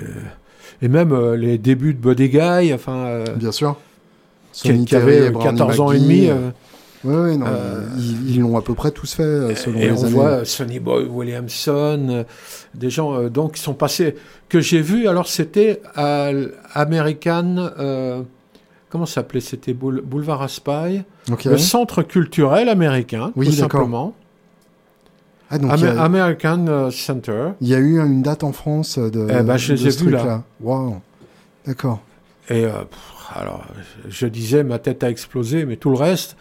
et 0.85 0.89
même 0.89 1.35
les 1.35 1.59
débuts 1.59 1.95
de 1.95 1.99
Buddy 2.01 2.29
Guy, 2.29 2.73
enfin, 2.73 3.25
Bien 3.37 3.53
sûr. 3.53 3.77
qui, 4.53 4.71
avait 4.95 5.31
Brownie 5.31 5.45
14 5.51 5.81
ans 5.81 5.93
et 5.93 5.99
demi. 5.99 6.29
euh, 6.29 6.51
Ouais, 7.05 7.37
Euh, 7.45 7.81
ils 8.29 8.39
l'ont 8.39 8.57
à 8.57 8.63
peu 8.63 8.75
près 8.75 8.93
tous 8.93 9.13
fait 9.15 9.57
selon 9.57 9.77
et 9.81 9.87
les 9.87 9.91
on 9.91 10.05
années. 10.05 10.13
voit 10.13 10.45
Sonny 10.45 10.79
Boy 10.79 11.07
Williamson, 11.07 12.25
des 12.77 12.91
gens 12.91 13.25
donc 13.29 13.55
qui 13.55 13.61
sont 13.61 13.75
passés 13.75 14.15
que 14.49 14.61
j'ai 14.61 14.81
vu. 14.81 15.09
Alors 15.09 15.27
c'était 15.27 15.83
à 15.97 16.31
American, 16.75 17.57
euh, 17.81 18.23
comment 18.89 19.05
ça 19.07 19.15
s'appelait 19.15 19.41
C'était 19.41 19.73
Boule- 19.73 20.03
Boulevard 20.05 20.39
Raspail, 20.39 21.03
Le 21.29 21.59
centre 21.59 22.03
culturel 22.03 22.69
américain, 22.69 23.33
Oui, 23.37 23.47
tout 23.47 23.53
simplement. 23.53 24.15
Ah, 25.51 25.59
donc 25.59 25.71
a, 25.71 26.03
American 26.03 26.67
euh, 26.67 26.91
Center. 26.91 27.49
il 27.61 27.69
y 27.69 27.75
a 27.75 27.79
eu 27.79 28.01
une 28.01 28.23
date 28.23 28.43
en 28.43 28.53
France 28.53 28.99
de. 28.99 29.29
Eh 29.31 29.43
ben, 29.43 29.59
je 29.59 29.75
de 29.75 29.91
ce 29.91 29.99
truc-là. 29.99 30.43
Waouh. 30.61 31.01
D'accord. 31.67 32.01
Et 32.49 32.65
euh, 32.65 32.71
pff, 32.71 33.37
alors, 33.37 33.65
je 34.09 34.27
disais, 34.27 34.65
ma 34.65 34.79
tête 34.79 35.05
a 35.05 35.11
explosé, 35.11 35.65
mais 35.65 35.77
tout 35.77 35.91
le 35.91 35.97
reste, 35.97 36.37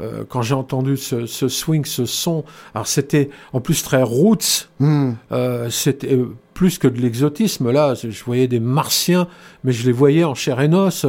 euh, 0.00 0.24
quand 0.28 0.42
j'ai 0.42 0.54
entendu 0.54 0.96
ce, 0.96 1.26
ce 1.26 1.48
swing, 1.48 1.84
ce 1.84 2.04
son, 2.04 2.44
alors 2.74 2.86
c'était 2.86 3.30
en 3.52 3.60
plus 3.60 3.82
très 3.82 4.02
roots. 4.02 4.68
Hmm. 4.78 5.12
Euh, 5.32 5.70
c'était 5.70 6.18
plus 6.54 6.78
que 6.78 6.88
de 6.88 7.00
l'exotisme. 7.00 7.70
Là, 7.70 7.94
je 7.94 8.10
je 8.10 8.24
voyais 8.24 8.48
des 8.48 8.60
martiens, 8.60 9.28
mais 9.64 9.72
je 9.72 9.86
les 9.86 9.92
voyais 9.92 10.24
en 10.24 10.34
chair 10.34 10.60
et 10.60 10.68
os. 10.68 11.06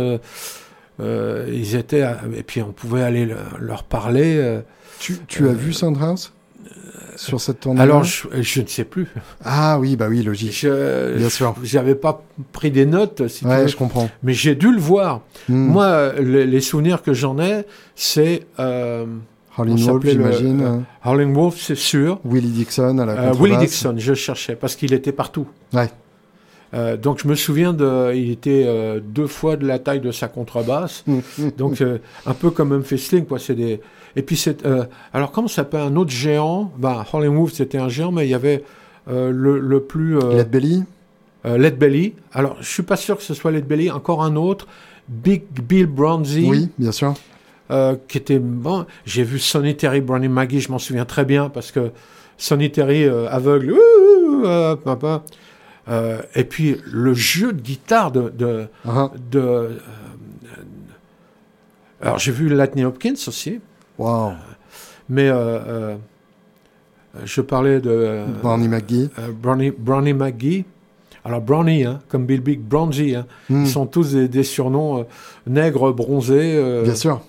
Euh, 0.99 1.45
euh, 1.47 1.53
ils 1.53 1.75
étaient, 1.75 2.05
et 2.35 2.43
puis 2.43 2.61
on 2.61 2.71
pouvait 2.71 3.03
aller 3.03 3.25
le- 3.25 3.35
leur 3.59 3.83
parler. 3.83 4.35
euh. 4.37 4.61
Tu, 4.99 5.17
tu 5.27 5.47
as 5.47 5.53
vu 5.53 5.71
Soundhouse 5.73 6.33
sur 7.15 7.41
cette 7.41 7.59
tournée 7.61 7.81
alors, 7.81 8.03
je, 8.05 8.27
je 8.41 8.61
ne 8.61 8.67
sais 8.67 8.83
plus. 8.85 9.07
Ah 9.43 9.77
oui, 9.79 9.95
bah 9.97 10.07
oui, 10.09 10.23
logique. 10.23 10.53
Je, 10.57 11.17
Bien 11.17 11.29
sûr. 11.29 11.53
J'avais 11.63 11.95
pas 11.95 12.23
pris 12.53 12.71
des 12.71 12.85
notes, 12.85 13.27
si 13.27 13.41
tu 13.45 13.47
veux, 13.49 13.67
je 13.67 13.75
comprends. 13.75 14.09
mais 14.23 14.33
j'ai 14.33 14.55
dû 14.55 14.71
le 14.71 14.79
voir. 14.79 15.21
Hmm. 15.49 15.55
Moi, 15.67 15.83
euh, 15.85 16.21
les, 16.21 16.45
les 16.45 16.61
souvenirs 16.61 17.01
que 17.01 17.13
j'en 17.13 17.37
ai, 17.39 17.65
c'est 17.95 18.45
euh, 18.59 19.05
Howlin' 19.57 19.73
on 19.73 19.91
Wolf, 19.93 20.05
j'imagine. 20.07 20.61
euh, 20.61 20.77
Howlin' 21.03 21.33
Wolf, 21.33 21.55
c'est 21.59 21.75
sûr. 21.75 22.19
Willie 22.23 22.49
Dixon 22.51 22.97
à 22.99 23.05
la 23.05 23.13
Euh. 23.13 23.33
Willie 23.33 23.57
Dixon, 23.57 23.95
je 23.97 24.13
cherchais 24.13 24.55
parce 24.55 24.75
qu'il 24.77 24.93
était 24.93 25.11
partout. 25.11 25.47
Ouais. 25.73 25.89
Euh, 26.73 26.97
donc 26.97 27.19
je 27.23 27.27
me 27.27 27.35
souviens 27.35 27.73
de, 27.73 28.13
il 28.13 28.31
était 28.31 28.63
euh, 28.67 28.99
deux 29.03 29.27
fois 29.27 29.55
de 29.55 29.65
la 29.65 29.79
taille 29.79 30.01
de 30.01 30.11
sa 30.11 30.27
contrebasse. 30.27 31.03
Hmm. 31.07 31.19
Donc 31.57 31.81
euh, 31.81 31.97
un 32.25 32.33
peu 32.33 32.51
comme 32.51 32.69
Memphis 32.75 32.99
Slim, 32.99 33.25
quoi. 33.25 33.39
C'est 33.39 33.55
des. 33.55 33.81
Et 34.15 34.21
puis 34.21 34.35
c'est. 34.35 34.63
alors 35.13 35.31
comment 35.31 35.47
s'appelle 35.47 35.81
un 35.81 35.95
autre 35.95 36.11
géant? 36.11 36.71
Ben 36.77 37.05
Howlin' 37.11 37.29
Wolf 37.35 37.53
c'était 37.53 37.77
un 37.77 37.89
géant, 37.89 38.11
mais 38.11 38.25
il 38.27 38.29
y 38.29 38.35
avait 38.35 38.63
le, 39.07 39.31
le 39.59 39.79
plus 39.81 40.19
Led 40.19 40.49
Belly? 40.49 40.83
Led 41.45 41.77
Belly. 41.77 42.13
Alors 42.33 42.57
je 42.59 42.67
suis 42.67 42.83
pas 42.83 42.97
sûr 42.97 43.17
que 43.17 43.23
ce 43.23 43.33
soit 43.33 43.51
Led 43.51 43.65
Belly. 43.65 43.91
Encore 43.91 44.23
un 44.23 44.35
autre. 44.35 44.67
Big 45.07 45.43
Bill 45.67 45.87
Bronzy, 45.87 46.47
Oui, 46.47 46.69
bien 46.77 46.91
sûr. 46.91 47.13
qui 48.07 48.17
était 48.17 48.39
bon. 48.39 48.85
J'ai 49.05 49.23
vu 49.23 49.39
Sonny 49.39 49.75
Terry, 49.75 50.01
Brownie 50.01 50.27
McGee, 50.27 50.59
je 50.59 50.71
m'en 50.71 50.79
souviens 50.79 51.05
très 51.05 51.25
bien 51.25 51.49
parce 51.49 51.71
que 51.71 51.91
Sonny 52.37 52.71
Terry 52.71 53.05
aveugle, 53.07 53.73
ouh, 53.73 54.43
papa. 54.83 55.23
Euh, 55.89 56.21
et 56.35 56.43
puis 56.43 56.77
le 56.85 57.13
jeu 57.13 57.51
de 57.53 57.61
guitare 57.61 58.11
de, 58.11 58.29
de, 58.29 58.67
de 59.31 59.39
euh, 59.39 59.69
alors 62.01 62.17
j'ai 62.19 62.31
vu 62.31 62.49
Lightning 62.49 62.85
Hopkins 62.85 63.15
aussi, 63.27 63.59
Wow. 63.97 64.31
mais 65.09 65.27
euh, 65.29 65.35
euh, 65.35 65.95
je 67.25 67.41
parlais 67.41 67.81
de 67.81 68.19
Barney 68.41 68.67
McGee. 68.67 69.09
Brownie, 69.41 69.71
Brownie 69.77 70.13
McGee. 70.13 70.65
Alors 71.25 71.41
Brownie, 71.41 71.83
hein, 71.83 71.99
comme 72.07 72.25
Bill 72.25 72.39
Big, 72.41 72.61
Bronzy, 72.61 73.15
hein, 73.15 73.25
Hmm, 73.49 73.63
ils 73.63 73.69
sont 73.69 73.85
tous 73.85 74.13
des, 74.13 74.27
des 74.29 74.43
surnoms 74.43 75.05
nègres, 75.45 75.91
bronzés. 75.93 76.81
Bien 76.83 76.95
sûr. 76.95 77.21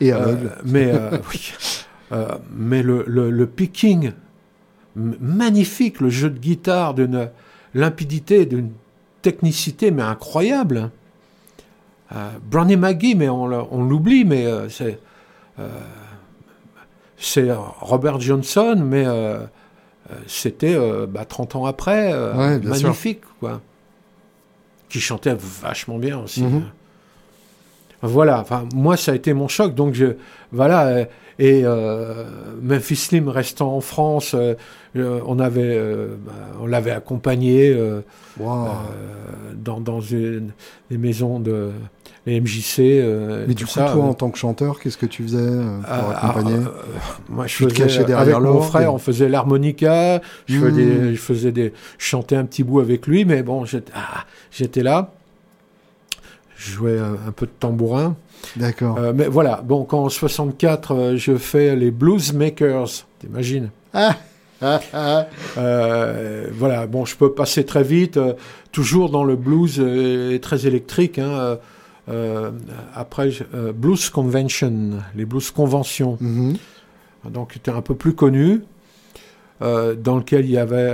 Et 0.00 0.12
aveugle. 0.12 0.52
mais 0.64 0.92
oui. 1.32 1.52
Mais 2.54 2.82
le, 2.84 3.02
le, 3.08 3.30
le 3.30 3.46
picking, 3.46 4.12
magnifique, 4.94 6.00
le 6.00 6.10
jeu 6.10 6.30
de 6.30 6.38
guitare 6.38 6.94
d'une 6.94 7.28
limpidité, 7.74 8.46
d'une 8.46 8.70
technicité, 9.22 9.90
mais 9.90 10.02
incroyable. 10.02 10.90
Euh, 12.14 12.30
Brownie 12.42 12.76
McGee, 12.76 13.14
mais 13.14 13.28
on, 13.28 13.46
l'oublie, 13.46 14.24
mais 14.24 14.46
euh, 14.46 14.68
c'est 14.68 14.98
euh, 15.58 15.68
c'est 17.16 17.48
Robert 17.80 18.20
Johnson, 18.20 18.76
mais 18.84 19.04
euh, 19.06 19.38
euh, 20.10 20.14
c'était 20.26 20.74
euh, 20.74 21.06
bah, 21.06 21.24
30 21.24 21.56
ans 21.56 21.64
après, 21.64 22.12
euh, 22.12 22.34
Ouais, 22.36 22.58
bien 22.58 22.74
sûr. 22.74 22.88
magnifique, 22.88 23.22
quoi. 23.40 23.60
Qui 24.88 25.00
chantait 25.00 25.34
vachement 25.34 25.98
bien 25.98 26.18
aussi. 26.20 26.42
Mhm. 26.42 26.64
Voilà, 28.02 28.40
enfin, 28.40 28.64
moi, 28.74 28.96
ça 28.96 29.12
a 29.12 29.14
été 29.14 29.32
mon 29.32 29.48
choc. 29.48 29.74
Donc, 29.74 29.94
je, 29.94 30.06
voilà. 30.52 30.86
euh, 30.86 31.04
Et 31.40 31.62
euh, 31.64 32.24
Memphis 32.62 32.94
Slim 32.96 33.28
restant 33.28 33.74
en 33.74 33.80
France, 33.80 34.34
euh, 34.34 34.54
euh, 34.96 35.18
on 35.26 35.40
avait, 35.40 35.62
euh, 35.76 36.14
bah, 36.24 36.32
on 36.60 36.66
l'avait 36.66 36.92
accompagné 36.92 37.74
Wow. 38.38 38.68
dans, 39.56 39.80
dans 39.80 40.00
une, 40.00 40.50
des 40.90 40.98
maisons 40.98 41.40
de 41.40 41.70
les 42.26 42.40
MJC. 42.40 43.02
Mais 43.48 43.54
du 43.54 43.64
coup, 43.64 43.70
ça, 43.70 43.90
toi, 43.92 44.04
en 44.04 44.14
tant 44.14 44.30
que 44.30 44.38
chanteur, 44.38 44.78
qu'est-ce 44.80 44.96
que 44.96 45.06
tu 45.06 45.22
faisais 45.24 45.38
pour 45.46 45.84
ah, 45.88 46.26
accompagner 46.28 46.56
ah, 46.64 46.68
euh, 46.68 47.00
moi, 47.28 47.46
je 47.46 47.56
Tu 47.56 47.64
te 47.66 47.70
faisais 47.70 47.82
cachais 47.82 48.04
derrière 48.04 48.36
avec 48.38 48.48
mon 48.48 48.60
frère, 48.62 48.94
on 48.94 48.98
faisait 48.98 49.28
l'harmonica, 49.28 50.20
je, 50.46 50.58
Hmm. 50.58 50.62
faisais, 50.62 51.14
je 51.14 51.20
faisais 51.20 51.52
des, 51.52 51.72
je 51.98 52.04
chantais 52.06 52.36
un 52.36 52.44
petit 52.44 52.62
bout 52.64 52.80
avec 52.80 53.06
lui, 53.06 53.24
mais 53.24 53.42
bon, 53.42 53.64
j'étais 53.64 53.92
ah, 53.94 54.24
j'étais 54.50 54.82
là, 54.82 55.12
je 56.64 56.70
jouais 56.72 56.98
un, 56.98 57.14
un 57.28 57.32
peu 57.32 57.46
de 57.46 57.52
tambourin, 57.58 58.16
D'accord. 58.56 58.98
Euh, 58.98 59.12
mais 59.14 59.26
voilà. 59.26 59.62
Bon, 59.64 59.84
quand 59.84 60.04
en 60.04 60.08
64, 60.10 60.90
euh, 60.94 61.16
je 61.16 61.36
fais 61.36 61.76
les 61.76 61.90
Bluesmakers, 61.90 63.06
t'imagines 63.18 63.70
Ah, 63.94 64.16
ah, 64.60 64.80
ah. 64.92 65.26
euh, 65.58 66.48
voilà, 66.52 66.86
bon, 66.86 67.04
je 67.06 67.16
peux 67.16 67.32
passer 67.32 67.64
très 67.64 67.82
vite, 67.82 68.16
euh, 68.18 68.34
toujours 68.72 69.08
dans 69.10 69.24
le 69.24 69.36
blues 69.36 69.76
euh, 69.78 70.38
très 70.40 70.66
électrique. 70.66 71.18
Hein, 71.18 71.58
après, 72.94 73.30
Blues 73.74 74.10
Convention, 74.10 74.98
les 75.16 75.24
blues 75.24 75.50
conventions, 75.50 76.18
Mhm. 76.20 76.56
donc 77.30 77.52
qui 77.52 77.58
était 77.58 77.70
un 77.70 77.80
peu 77.80 77.94
plus 77.94 78.14
connu, 78.14 78.60
dans 79.60 80.16
lequel 80.18 80.44
il 80.44 80.50
y 80.50 80.58
avait 80.58 80.90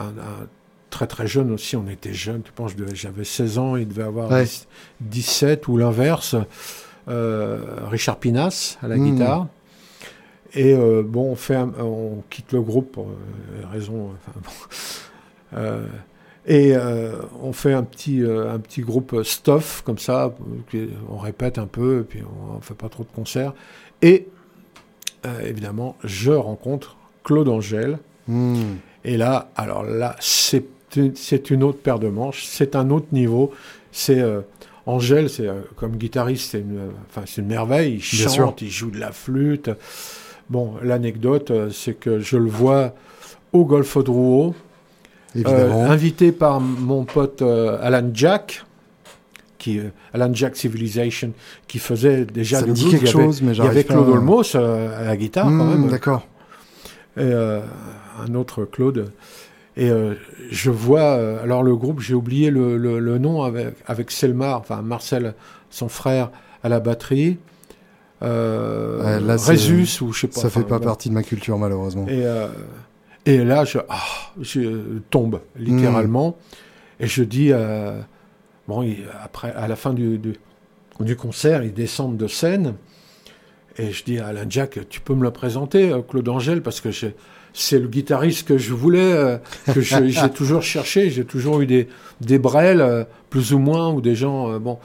un, 0.00 0.04
un 0.06 0.46
très 0.92 1.06
très 1.08 1.26
jeune 1.26 1.50
aussi, 1.50 1.74
on 1.76 1.88
était 1.88 2.12
jeunes, 2.12 2.42
je 2.46 2.52
pense 2.54 2.74
que 2.74 2.94
j'avais 2.94 3.24
16 3.24 3.58
ans, 3.58 3.76
il 3.76 3.88
devait 3.88 4.02
avoir 4.04 4.30
Ouais. 4.30 4.44
10 4.44 4.68
17 5.00 5.66
ou 5.68 5.76
l'inverse, 5.76 6.36
euh, 7.08 7.58
Richard 7.90 8.18
Pinas 8.18 8.78
à 8.82 8.86
la 8.88 8.96
Hmm. 8.96 9.04
guitare. 9.10 9.46
Et 10.54 10.74
euh, 10.74 11.02
bon, 11.02 11.30
on, 11.32 11.34
fait 11.34 11.56
un- 11.56 11.72
on 11.80 12.22
quitte 12.28 12.52
le 12.52 12.60
groupe 12.60 12.92
pour 12.92 13.06
euh, 13.08 13.66
raison. 13.72 14.10
enfin, 14.12 14.38
bon. 14.44 15.58
Euh, 15.58 15.86
et 16.46 16.74
on 17.40 17.52
fait 17.52 17.72
un 17.72 17.84
petit, 17.84 18.20
un 18.26 18.58
petit 18.58 18.80
groupe 18.80 19.22
stuff 19.22 19.82
comme 19.86 19.98
ça, 19.98 20.34
on 21.08 21.16
répète 21.16 21.56
un 21.58 21.68
peu, 21.68 22.00
et 22.00 22.02
puis 22.02 22.20
on, 22.50 22.56
ne 22.56 22.60
fait 22.60 22.74
pas 22.74 22.88
trop 22.88 23.04
de 23.04 23.08
concerts. 23.14 23.54
Et 24.02 24.26
évidemment, 25.44 25.96
je 26.02 26.32
rencontre 26.32 26.96
Claude 27.22 27.48
Angèle. 27.48 27.98
Hmm. 28.26 28.74
Et 29.04 29.16
là, 29.16 29.50
alors 29.56 29.84
là, 29.84 30.16
c'est 30.20 30.64
c'est 31.14 31.50
une 31.50 31.62
autre 31.62 31.78
paire 31.78 31.98
de 31.98 32.08
manches, 32.08 32.44
c'est 32.44 32.76
un 32.76 32.90
autre 32.90 33.06
niveau. 33.12 33.52
C'est 33.92 34.20
euh, 34.20 34.40
Angèle, 34.86 35.28
c'est 35.30 35.46
euh, 35.46 35.60
comme 35.76 35.96
guitariste, 35.96 36.50
c'est 36.52 36.60
une, 36.60 36.78
euh, 36.78 36.90
enfin 37.08 37.22
c'est 37.26 37.40
une 37.42 37.48
merveille. 37.48 37.94
Il 37.94 38.02
chante, 38.02 38.62
il 38.62 38.70
joue 38.70 38.90
de 38.90 38.98
la 38.98 39.12
flûte. 39.12 39.70
Bon, 40.50 40.74
l'anecdote, 40.82 41.50
euh, 41.50 41.70
c'est 41.70 41.94
que 41.94 42.18
je 42.20 42.36
le 42.36 42.48
vois 42.48 42.94
au 43.52 43.64
Golfe 43.64 43.98
de 44.02 44.10
Rouault, 44.10 44.54
euh, 45.46 45.86
invité 45.86 46.32
par 46.32 46.60
mon 46.60 47.04
pote 47.04 47.42
euh, 47.42 47.78
Alan 47.80 48.08
Jack, 48.12 48.64
qui 49.58 49.78
euh, 49.78 49.84
Alan 50.12 50.30
Jack 50.34 50.56
Civilization, 50.56 51.32
qui 51.68 51.78
faisait 51.78 52.24
déjà 52.24 52.58
Ça 52.58 52.64
du 52.64 52.70
me 52.70 52.74
dit 52.74 52.82
blues. 52.82 52.92
quelque 52.92 53.04
il 53.04 53.12
y 53.12 53.14
avait, 53.14 53.24
chose, 53.26 53.42
mais 53.42 53.52
il 53.52 53.58
y 53.58 53.60
avait 53.66 53.84
Claude 53.84 54.08
à- 54.08 54.10
Olmos 54.12 54.54
euh, 54.54 55.00
à 55.00 55.04
la 55.04 55.16
guitare 55.16 55.44
quand 55.46 55.50
Hmm, 55.52 55.80
même. 55.82 55.88
D'accord. 55.90 56.26
Et, 57.16 57.20
euh, 57.20 57.60
un 58.26 58.34
autre 58.34 58.64
Claude. 58.64 59.12
Et 59.76 59.88
euh, 59.90 60.14
je 60.50 60.70
vois, 60.70 61.00
euh, 61.16 61.42
alors 61.42 61.62
le 61.62 61.74
groupe, 61.76 62.00
j'ai 62.00 62.14
oublié 62.14 62.50
le, 62.50 62.76
le- 62.76 62.98
le 62.98 63.18
nom 63.18 63.42
avec, 63.42 63.74
avec 63.86 64.10
Selmar, 64.10 64.58
enfin 64.60 64.82
Marcel, 64.82 65.34
son 65.70 65.88
frère, 65.88 66.30
à 66.62 66.68
la 66.68 66.78
batterie. 66.80 67.38
Euh, 68.22 69.02
Ouais, 69.02 69.20
là, 69.26 69.38
c'est- 69.38 69.50
Résus, 69.52 70.02
ou 70.02 70.12
je 70.12 70.20
sais 70.20 70.26
pas. 70.28 70.40
Ça 70.40 70.50
fait 70.50 70.62
pas 70.64 70.78
bon. 70.78 70.84
partie 70.84 71.08
de 71.08 71.14
ma 71.14 71.22
culture, 71.22 71.58
malheureusement. 71.58 72.06
Et, 72.08 72.24
euh, 72.24 72.48
et 73.26 73.38
là, 73.44 73.64
je, 73.64 73.78
ah, 73.88 73.98
je 74.40 74.98
tombe, 75.10 75.40
littéralement. 75.56 76.36
Et 77.00 77.06
je 77.06 77.24
dis, 77.24 77.50
bon, 78.68 78.86
après, 79.24 79.52
à 79.52 79.66
la 79.68 79.74
fin 79.76 79.92
du, 79.92 80.18
du, 80.18 80.34
du 81.00 81.16
concert, 81.16 81.64
ils 81.64 81.72
descendent 81.74 82.16
de 82.16 82.26
scène. 82.28 82.74
Et 83.78 83.90
je 83.90 84.04
dis 84.04 84.18
à 84.18 84.26
Alain 84.26 84.44
Jack, 84.48 84.80
tu 84.90 85.00
peux 85.00 85.14
me 85.14 85.22
le 85.22 85.30
présenter, 85.30 85.92
Claude 86.08 86.28
Angèle, 86.28 86.62
parce 86.62 86.80
que 86.80 86.90
j'ai- 86.90 87.16
c'est 87.52 87.78
le 87.78 87.88
guitariste 87.88 88.46
que 88.48 88.58
je 88.58 88.72
voulais, 88.72 89.12
euh, 89.12 89.38
que 89.72 89.80
j'ai 89.80 90.30
toujours 90.30 90.62
cherché. 90.62 91.10
J'ai 91.10 91.24
toujours 91.24 91.60
eu 91.60 91.66
des, 91.66 91.88
des 92.20 92.38
brels, 92.38 92.80
euh, 92.80 93.04
plus 93.30 93.52
ou 93.52 93.58
moins, 93.58 93.90
ou 93.92 94.00
des 94.00 94.14
gens, 94.14 94.50
euh, 94.52 94.58
bon. 94.58 94.78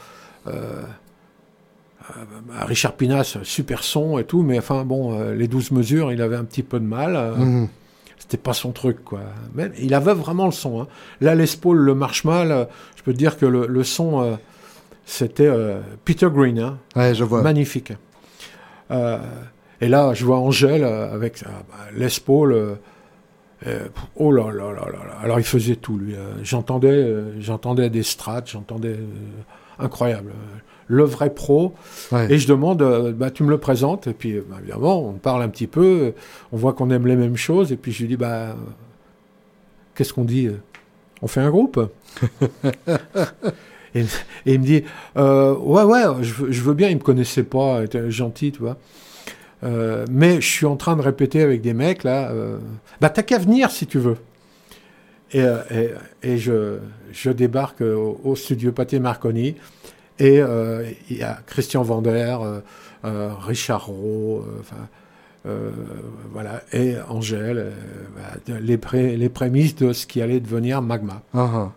Richard 2.62 2.94
Pinas, 2.94 3.38
super 3.44 3.84
son 3.84 4.18
et 4.18 4.24
tout, 4.24 4.42
mais 4.42 4.58
enfin 4.58 4.86
bon, 4.86 5.34
les 5.34 5.50
12 5.50 5.72
mesures, 5.72 6.14
il 6.14 6.22
avait 6.22 6.38
un 6.38 6.46
petit 6.46 6.64
peu 6.64 6.80
de 6.80 6.86
mal. 6.86 7.34
Mhm. 7.38 7.68
C'était 8.18 8.38
pas 8.38 8.54
son 8.54 8.72
truc, 8.72 9.04
quoi. 9.04 9.20
Mais 9.54 9.72
il 9.80 9.94
avait 9.94 10.14
vraiment 10.14 10.46
le 10.46 10.54
son. 10.54 10.82
Hein. 10.82 10.88
Là, 11.20 11.36
Les 11.36 11.46
Paul, 11.60 11.78
le 11.78 11.94
Marshmal, 11.96 12.70
je 12.96 13.04
peux 13.04 13.12
te 13.12 13.18
dire 13.18 13.38
que 13.38 13.46
le, 13.46 13.68
le 13.68 13.84
son, 13.84 14.38
c'était 15.06 15.52
Peter 16.06 16.30
Green, 16.34 16.60
hein. 16.60 16.78
Ouais, 16.96 17.14
je 17.14 17.26
vois. 17.26 17.42
magnifique. 17.42 17.92
Euh, 18.92 19.18
et 19.82 19.88
là, 19.88 20.14
je 20.14 20.26
vois 20.26 20.38
Angèle 20.40 20.84
euh, 20.84 21.14
avec 21.14 21.44
bah, 21.44 21.54
Les 21.96 22.08
Paul. 22.26 22.52
euh, 22.54 22.76
euh, 23.66 23.88
oh 24.16 24.32
là 24.32 24.46
là 24.52 24.72
là 24.72 24.86
là 24.86 25.06
là. 25.08 25.18
Alors, 25.24 25.40
il 25.40 25.46
faisait 25.46 25.76
tout, 25.76 25.98
lui. 25.98 26.14
euh, 26.16 26.34
j'entendais, 26.44 27.14
j'entendais 27.40 27.90
des 27.90 28.04
strats, 28.04 28.42
j'entendais. 28.46 28.98
incroyable. 29.80 30.32
Le 30.90 31.04
vrai 31.04 31.34
pro. 31.34 31.74
Ouais. 32.12 32.32
Et 32.32 32.38
je 32.38 32.48
demande, 32.48 32.82
bah, 33.18 33.30
tu 33.32 33.44
me 33.44 33.50
le 33.50 33.58
présentes, 33.58 34.08
et 34.08 34.14
puis 34.14 34.40
bah, 34.48 34.58
évidemment, 34.62 35.04
on 35.10 35.14
parle 35.14 35.42
un 35.44 35.50
petit 35.50 35.68
peu, 35.68 36.14
on 36.52 36.58
voit 36.58 36.74
qu'on 36.74 36.90
aime 36.92 37.08
les 37.08 37.16
mêmes 37.16 37.36
choses, 37.36 37.72
et 37.72 37.78
puis 37.78 37.92
je 37.92 38.02
lui 38.04 38.08
dis, 38.10 38.16
bah, 38.18 38.56
qu'est-ce 39.96 40.14
qu'on 40.14 40.24
dit 40.24 40.50
On 41.22 41.28
fait 41.28 41.42
un 41.42 41.50
groupe? 41.50 41.80
Et, 43.96 44.02
et 44.02 44.54
il 44.54 44.60
me 44.60 44.66
dit, 44.66 44.84
euh, 45.16 45.56
ouais, 45.56 45.84
ouais, 45.84 46.04
je, 46.22 46.34
veux- 46.34 46.52
je 46.52 46.62
veux 46.62 46.74
bien, 46.74 46.90
il 46.90 46.98
me 46.98 47.02
connaissait 47.02 47.44
pas, 47.44 47.80
il 47.80 47.86
était 47.86 48.12
gentil, 48.12 48.52
tu 48.52 48.60
vois. 48.60 48.78
Euh, 49.64 50.06
mais 50.12 50.40
je 50.40 50.48
suis 50.48 50.66
en 50.66 50.76
train 50.76 50.96
de 50.96 51.02
répéter 51.02 51.42
avec 51.42 51.62
des 51.62 51.74
mecs, 51.74 52.04
là, 52.04 52.30
euh, 52.30 52.60
bah, 53.02 53.10
t'as 53.10 53.24
qu'à 53.24 53.40
venir 53.40 53.72
si 53.72 53.88
tu 53.88 53.98
veux. 53.98 54.18
Et, 55.32 55.42
euh, 55.42 55.58
et, 55.72 55.90
et 56.22 56.38
je, 56.38 56.78
je 57.12 57.32
débarque 57.32 57.82
au, 57.82 58.22
au 58.24 58.36
studio 58.36 58.72
Pâté 58.72 59.00
Marconi, 59.00 59.56
et 60.20 60.42
il 61.10 61.18
y 61.18 61.24
a 61.24 61.40
Christian 61.46 61.84
Vander, 61.84 62.38
Richard 63.04 63.86
Rowe, 63.86 64.44
voilà, 66.32 66.64
et 66.74 66.96
Angèle, 67.08 67.72
voilà, 68.14 68.60
les, 68.62 68.78
pré- 68.78 69.16
les 69.16 69.30
prémices 69.30 69.76
de 69.76 69.94
ce 69.94 70.08
qui 70.08 70.22
allait 70.22 70.40
devenir 70.40 70.82
Magma. 70.82 71.22
Ah, 71.36 71.50
ah. 71.54 71.72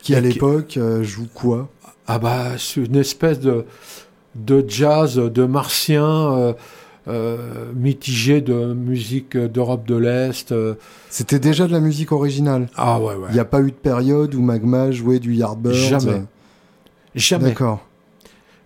Qui, 0.00 0.14
à 0.14 0.20
l'époque, 0.20 0.78
joue 1.02 1.28
quoi? 1.34 1.68
Ah 2.06 2.18
bah, 2.18 2.56
c'est 2.56 2.80
une 2.84 2.96
espèce 2.96 3.40
de, 3.40 3.64
de 4.34 4.64
jazz, 4.66 5.16
de 5.16 5.44
martien, 5.44 6.04
euh, 6.06 6.52
euh, 7.08 7.36
mitigé 7.74 8.40
de 8.40 8.72
musique 8.74 9.36
d'Europe 9.36 9.86
de 9.86 9.96
l'Est. 9.96 10.52
euh. 10.52 10.74
C'était 11.08 11.38
déjà 11.38 11.66
de 11.66 11.72
la 11.72 11.80
musique 11.80 12.12
originale. 12.12 12.68
Ah 12.76 13.00
ouais, 13.00 13.14
ouais. 13.14 13.26
Il 13.30 13.34
n'y 13.34 13.40
a 13.40 13.44
pas 13.44 13.60
eu 13.60 13.70
de 13.70 13.76
période 13.76 14.34
où 14.34 14.42
Magma 14.42 14.90
jouait 14.90 15.18
du 15.18 15.34
Yardbirds. 15.34 15.72
Jamais. 15.74 16.12
euh, 16.12 16.20
Jamais, 17.16 17.48
D'accord. 17.48 17.80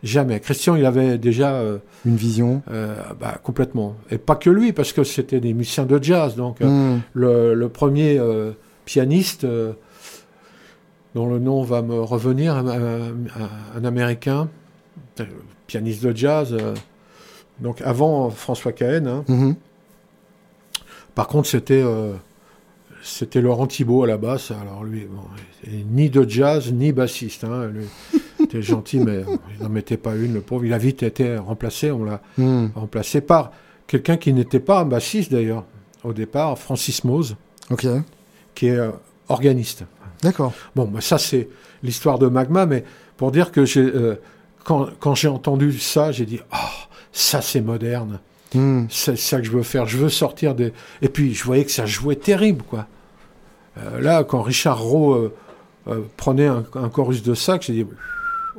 jamais. 0.02 0.38
Christian, 0.40 0.76
il 0.76 0.84
avait 0.84 1.16
déjà 1.16 1.62
Une 2.04 2.16
vision. 2.16 2.60
bah, 3.18 3.38
complètement. 3.42 3.96
Et 4.10 4.18
pas 4.18 4.36
que 4.36 4.50
lui, 4.50 4.74
parce 4.74 4.92
que 4.92 5.02
c'était 5.04 5.40
des 5.40 5.54
musiciens 5.54 5.86
de 5.86 6.02
jazz. 6.02 6.36
Donc, 6.36 6.60
Hmm. 6.60 6.98
le, 7.14 7.54
le 7.54 7.68
premier 7.70 8.20
pianiste, 8.84 9.46
dont 11.14 11.26
le 11.30 11.38
nom 11.38 11.62
va 11.62 11.80
me 11.80 11.98
revenir, 12.02 12.54
un, 12.54 12.66
un- 12.68 13.14
un 13.78 13.84
Américain, 13.84 14.50
pianiste 15.66 16.04
de 16.04 16.16
jazz. 16.16 16.52
euh, 16.52 16.74
donc 17.60 17.80
avant 17.82 18.30
François 18.30 18.72
Cahen. 18.72 19.06
hein. 19.06 19.24
Mhm. 19.28 19.54
Par 21.14 21.28
contre, 21.28 21.48
c'était 21.48 21.82
euh, 21.82 22.12
c'était 23.02 23.40
Laurent 23.40 23.66
Thibault 23.66 24.02
à 24.02 24.06
la 24.06 24.16
basse. 24.16 24.50
Alors 24.50 24.82
lui, 24.84 25.06
bon, 25.10 25.22
ni 25.90 26.10
de 26.10 26.28
jazz 26.28 26.72
ni 26.72 26.92
bassiste. 26.92 27.44
Hein, 27.44 27.70
était 28.40 28.62
gentil, 28.62 28.98
mais 28.98 29.22
il 29.56 29.62
n'en 29.62 29.68
mettait 29.68 29.96
pas 29.96 30.14
une. 30.16 30.34
Le 30.34 30.40
pauvre, 30.40 30.64
il 30.64 30.72
a 30.72 30.78
vite 30.78 31.02
été 31.02 31.36
remplacé. 31.36 31.90
On 31.90 32.04
l'a 32.04 32.20
Hmm. 32.36 32.66
remplacé 32.74 33.20
par 33.20 33.52
quelqu'un 33.86 34.16
qui 34.16 34.32
n'était 34.32 34.60
pas 34.60 34.80
un 34.80 34.84
bassiste 34.86 35.30
d'ailleurs 35.30 35.64
au 36.02 36.12
départ, 36.12 36.58
Francis 36.58 37.04
Mose, 37.04 37.36
qui 38.54 38.66
est 38.66 38.76
euh, 38.76 38.90
organiste. 39.28 39.84
D'accord. 40.22 40.52
Bon, 40.74 40.86
bah, 40.86 41.00
ça 41.00 41.18
c'est 41.18 41.48
l'histoire 41.82 42.18
de 42.18 42.26
Magma, 42.26 42.66
mais 42.66 42.84
pour 43.16 43.30
dire 43.30 43.52
que 43.52 43.64
j'ai 43.64 43.80
euh, 43.82 44.16
quand, 44.64 44.88
quand 44.98 45.14
j'ai 45.14 45.28
entendu 45.28 45.78
ça, 45.78 46.10
j'ai 46.12 46.26
dit 46.26 46.40
ah 46.50 46.70
ça 47.12 47.40
c'est 47.42 47.60
moderne. 47.60 48.18
Hmm. 48.54 48.84
C'est 48.88 49.16
ça 49.18 49.38
que 49.38 49.44
je 49.44 49.50
veux 49.50 49.62
faire. 49.64 49.86
Je 49.86 49.98
veux 49.98 50.08
sortir 50.08 50.54
des. 50.54 50.72
Et 51.02 51.08
puis, 51.08 51.34
je 51.34 51.42
voyais 51.44 51.64
que 51.64 51.72
ça 51.72 51.86
jouait 51.86 52.14
terrible, 52.16 52.62
quoi. 52.62 52.86
Euh, 53.78 54.00
là, 54.00 54.22
quand 54.22 54.42
Richard 54.42 54.80
Rowe 54.80 55.14
euh, 55.14 55.34
euh, 55.88 56.00
prenait 56.16 56.46
un, 56.46 56.64
un 56.74 56.88
chorus 56.88 57.22
de 57.24 57.34
sax, 57.34 57.66
j'ai 57.66 57.72
dit 57.72 57.86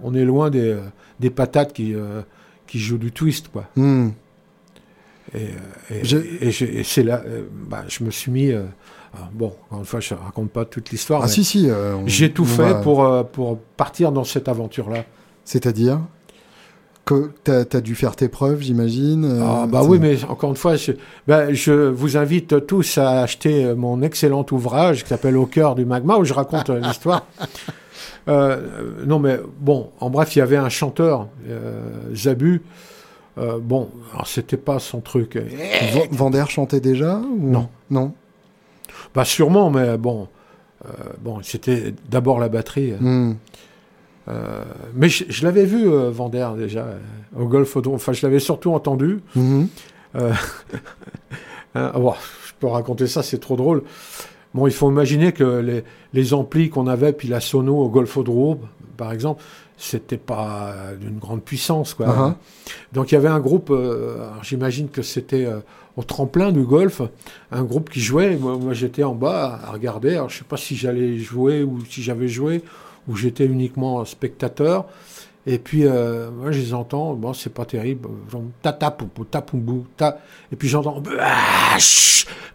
on 0.04 0.14
est 0.14 0.26
loin 0.26 0.50
des, 0.50 0.76
des 1.22 1.30
patates 1.30 1.72
qui, 1.72 1.96
qui 2.68 2.80
jouent 2.80 2.98
du 2.98 3.14
twist, 3.14 3.48
quoi. 3.48 3.70
Hmm. 3.78 4.10
Et, 5.34 5.46
et- 5.90 6.04
Je- 6.04 6.18
et 6.42 6.52
j'ai- 6.52 6.80
et 6.80 6.84
c'est 6.84 7.04
là, 7.04 7.24
bah, 7.70 7.84
je 7.88 8.04
me 8.04 8.12
suis 8.12 8.32
mis. 8.32 8.52
bon, 9.32 9.54
encore 9.68 9.80
une 9.80 9.86
fois, 9.86 10.02
je 10.02 10.14
raconte 10.14 10.52
pas 10.52 10.66
toute 10.66 10.90
l'histoire. 10.92 11.22
Ah 11.24 11.28
si, 11.30 11.46
si. 11.46 11.70
on- 11.72 12.06
J'ai 12.06 12.32
tout 12.34 12.44
on 12.44 12.46
fait 12.46 12.74
va- 12.74 12.76
pour, 12.76 13.28
pour 13.30 13.58
partir 13.78 14.12
dans 14.12 14.26
cette 14.26 14.50
aventure-là. 14.50 15.06
C'est-à-dire 15.46 16.00
que 17.06 17.30
t'as 17.44 17.64
as 17.72 17.82
dû 17.82 17.94
faire 17.94 18.16
tes 18.16 18.28
preuves, 18.30 18.62
j'imagine. 18.62 19.26
euh, 19.26 19.42
Ah, 19.46 19.68
bah 19.68 19.84
oui, 19.84 20.00
mais 20.00 20.24
encore 20.26 20.50
une 20.50 20.56
fois, 20.56 20.76
je, 20.76 20.92
bah, 21.28 21.54
je 21.54 21.72
vous 21.90 22.18
invite 22.18 22.66
tous 22.66 22.98
à 22.98 23.22
acheter 23.22 23.64
euh, 23.64 23.76
mon 23.76 24.02
excellent 24.02 24.44
ouvrage 24.52 25.04
qui 25.04 25.10
s'appelle 25.10 25.38
Au 25.38 25.46
cœur 25.46 25.76
du 25.76 25.86
magma, 25.86 26.18
où 26.18 26.26
je 26.26 26.34
raconte 26.34 26.70
euh, 26.70 26.80
l'histoire. 26.80 27.26
Euh, 28.28 28.60
non, 29.06 29.20
mais 29.20 29.40
bon, 29.60 29.92
en 30.00 30.10
bref, 30.10 30.36
il 30.36 30.40
y 30.40 30.42
avait 30.42 30.58
un 30.58 30.70
chanteur, 30.70 31.28
euh, 31.48 31.80
Zabu. 32.16 32.64
Bon, 33.62 33.90
alors 34.14 34.26
c'était 34.26 34.58
pas 34.58 34.80
son 34.80 35.00
truc. 35.00 35.36
Va- 35.38 36.00
Vander 36.10 36.46
chantait 36.50 36.80
déjà 36.80 37.18
ou... 37.20 37.38
Non. 37.52 37.70
Non. 37.92 38.14
Bah 39.14 39.26
sûrement, 39.26 39.70
mais 39.70 39.96
bon, 40.00 40.28
bon, 41.22 41.40
c'était 41.44 41.94
d'abord 42.10 42.40
la 42.40 42.50
batterie. 42.50 42.94
Hmm. 43.00 43.34
Euh, 44.28 44.64
mais 44.94 45.10
je, 45.10 45.26
je 45.30 45.44
l'avais 45.44 45.66
vu 45.66 45.88
euh, 45.88 46.10
Vander 46.10 46.50
déjà 46.58 46.82
euh, 46.82 47.00
au 47.38 47.48
Golf 47.48 47.78
Enfin, 47.88 48.14
je 48.14 48.26
l'avais 48.26 48.40
surtout 48.40 48.72
entendu. 48.72 49.20
Hein, 51.78 51.92
ah, 51.94 52.00
bon, 52.00 52.14
je 52.48 52.54
peux 52.58 52.68
raconter 52.68 53.06
ça, 53.06 53.22
c'est 53.22 53.38
trop 53.38 53.58
drôle. 53.58 53.84
Bon, 54.54 54.66
il 54.66 54.72
faut 54.72 54.90
imaginer 54.90 55.34
que 55.34 55.44
les, 55.44 55.84
les 56.14 56.34
amplis 56.34 56.70
qu'on 56.70 56.88
avait, 56.88 57.12
puis 57.12 57.28
la 57.28 57.42
sono 57.42 57.76
au 57.76 57.90
Golfodrome, 57.90 58.60
par 58.96 59.12
exemple, 59.12 59.44
c'était 59.78 60.18
pas 60.18 60.74
euh, 60.74 60.96
d'une 60.96 61.18
grande 61.18 61.44
puissance, 61.44 61.94
quoi. 61.94 62.08
Uh-huh. 62.08 62.34
Donc 62.94 63.12
il 63.12 63.16
y 63.16 63.18
avait 63.18 63.28
un 63.28 63.40
groupe, 63.40 63.70
euh, 63.72 64.30
j'imagine 64.42 64.90
que 64.90 65.02
c'était 65.02 65.46
euh, 65.46 65.60
au 65.98 66.04
tremplin 66.04 66.52
du 66.52 66.64
golf, 66.64 67.02
un 67.52 67.64
groupe 67.64 67.90
qui 67.90 68.00
jouait. 68.00 68.38
Moi, 68.38 68.58
moi, 68.58 68.74
j'étais 68.74 69.04
en 69.04 69.16
bas 69.16 69.60
à 69.64 69.72
regarder. 69.72 70.14
Alors 70.14 70.30
je 70.30 70.38
sais 70.38 70.46
pas 70.46 70.58
si 70.58 70.76
j'allais 70.76 71.18
jouer 71.18 71.64
ou 71.64 71.80
si 71.90 72.02
j'avais 72.02 72.28
joué 72.28 72.64
ou 73.08 73.16
j'étais 73.16 73.46
uniquement 73.46 74.04
spectateur. 74.06 74.86
Et 75.48 75.60
puis 75.60 75.86
euh, 75.86 76.32
moi 76.32 76.52
je 76.52 76.60
les 76.60 76.74
entends, 76.74 77.14
bon 77.14 77.34
c'est 77.34 77.54
pas 77.54 77.66
terrible, 77.66 78.10
genre, 78.32 78.42
ta 78.64 78.74
ta. 78.74 78.98
Et 80.52 80.56
puis 80.56 80.68
j'entends 80.68 81.02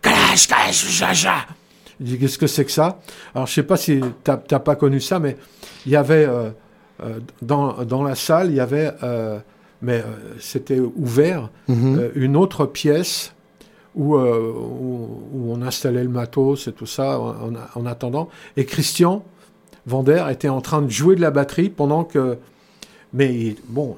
clash, 0.03 0.47
clash, 0.49 0.99
ja, 1.01 1.13
ja. 1.13 1.35
Je 2.01 2.05
dis 2.07 2.19
qu'est-ce 2.19 2.39
que 2.39 2.47
c'est 2.47 2.65
que 2.65 2.71
ça? 2.73 2.99
Alors 3.35 3.47
je 3.47 3.53
sais 3.53 3.63
pas 3.63 3.77
si 3.77 4.01
t'as 4.25 4.37
pas 4.59 4.75
connu 4.75 5.01
ça, 5.01 5.19
mais 5.19 5.37
il 5.87 5.93
y 5.93 5.97
avait 5.97 6.25
euh, 6.27 6.51
euh, 7.03 7.21
dans, 7.43 7.85
dans 7.85 8.03
la 8.03 8.15
salle, 8.15 8.49
il 8.51 8.57
y 8.57 8.61
avait, 8.61 8.91
euh, 9.03 9.39
mais 9.83 9.99
euh, 9.99 10.05
c'était 10.41 10.81
ouvert, 10.81 11.51
Mhm. 11.69 11.99
euh, 11.99 12.11
une 12.15 12.37
autre 12.37 12.67
pièce 12.67 13.35
où, 13.95 14.17
où, 14.17 15.29
où 15.33 15.53
on 15.53 15.63
installait 15.63 16.03
le 16.03 16.09
matos 16.09 16.67
et 16.69 16.73
tout 16.73 16.87
ça 16.87 17.19
en, 17.21 17.29
en- 17.53 17.53
en 17.75 17.87
attendant. 17.87 18.29
Et 18.57 18.65
Christian 18.65 19.25
Vander 19.87 20.25
était 20.31 20.49
en 20.49 20.61
train 20.61 20.83
de 20.83 20.91
jouer 20.91 21.17
de 21.17 21.21
la 21.21 21.31
batterie 21.31 21.71
pendant 21.71 22.05
que. 22.05 22.39
Mais 23.13 23.57
bon, 23.69 23.97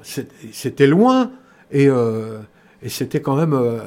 c'était 0.51 0.87
loin 0.87 1.31
et, 1.71 1.87
euh, 1.87 2.39
et 2.81 2.89
c'était 2.89 3.21
quand 3.21 3.35
même 3.35 3.53
euh, 3.53 3.79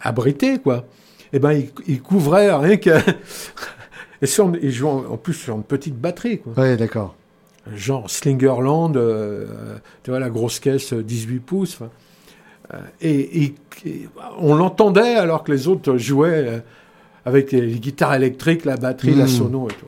abrité, 0.00 0.58
quoi. 0.58 0.84
Et 1.32 1.38
ben, 1.38 1.52
il, 1.52 1.68
il 1.86 2.00
couvrait 2.02 2.52
rien 2.54 2.76
que. 2.78 2.90
et 4.22 4.26
sur, 4.26 4.52
il 4.62 4.70
jouait 4.70 4.88
en, 4.90 5.04
en 5.12 5.16
plus 5.16 5.34
sur 5.34 5.54
une 5.56 5.64
petite 5.64 5.96
batterie, 6.00 6.38
quoi 6.38 6.52
Ouais, 6.56 6.76
d'accord. 6.76 7.14
genre 7.74 8.08
Slingerland, 8.08 8.96
euh, 8.96 9.46
tu 10.02 10.10
vois, 10.10 10.20
la 10.20 10.30
grosse 10.30 10.60
caisse 10.60 10.92
euh, 10.94 11.02
18 11.02 11.40
pouces. 11.40 11.78
et, 13.00 13.44
et- 13.44 13.54
et 13.84 14.08
on 14.38 14.54
l'entendait 14.54 15.16
alors 15.16 15.44
que 15.44 15.52
les 15.52 15.68
autres 15.68 15.98
jouaient 15.98 16.62
avec 17.26 17.52
les, 17.52 17.60
les 17.60 17.78
guitares 17.78 18.14
électriques, 18.14 18.64
la 18.64 18.76
batterie, 18.76 19.14
la 19.14 19.24
Mm. 19.24 19.28
sono 19.28 19.68
et 19.68 19.74
tout. 19.74 19.86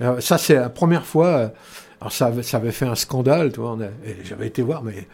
Euh, 0.00 0.20
ça, 0.20 0.38
c'est 0.38 0.54
la 0.54 0.68
première 0.70 1.04
fois. 1.06 1.26
euh, 1.28 1.48
alors, 2.00 2.12
ça, 2.12 2.26
avait- 2.26 2.42
ça 2.42 2.56
avait 2.56 2.72
fait 2.72 2.86
un 2.86 2.94
scandale, 2.94 3.52
tu 3.52 3.60
vois. 3.60 3.76
J'avais 4.24 4.46
été 4.46 4.62
voir, 4.62 4.82
mais. 4.82 5.06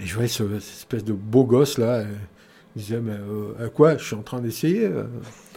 Et 0.00 0.04
je 0.06 0.14
voyais 0.14 0.28
ce, 0.28 0.42
cette 0.60 0.76
espèce 0.78 1.04
de 1.04 1.12
beau 1.12 1.44
gosse 1.44 1.78
là. 1.78 2.02
et 2.02 2.06
il 2.74 2.82
disait, 2.82 3.00
mais 3.00 3.12
euh, 3.12 3.66
à 3.66 3.68
quoi? 3.68 3.96
Je 3.96 4.04
suis 4.04 4.16
en 4.16 4.22
train 4.22 4.40
d'essayer. 4.40 4.84
euh, 4.84 5.04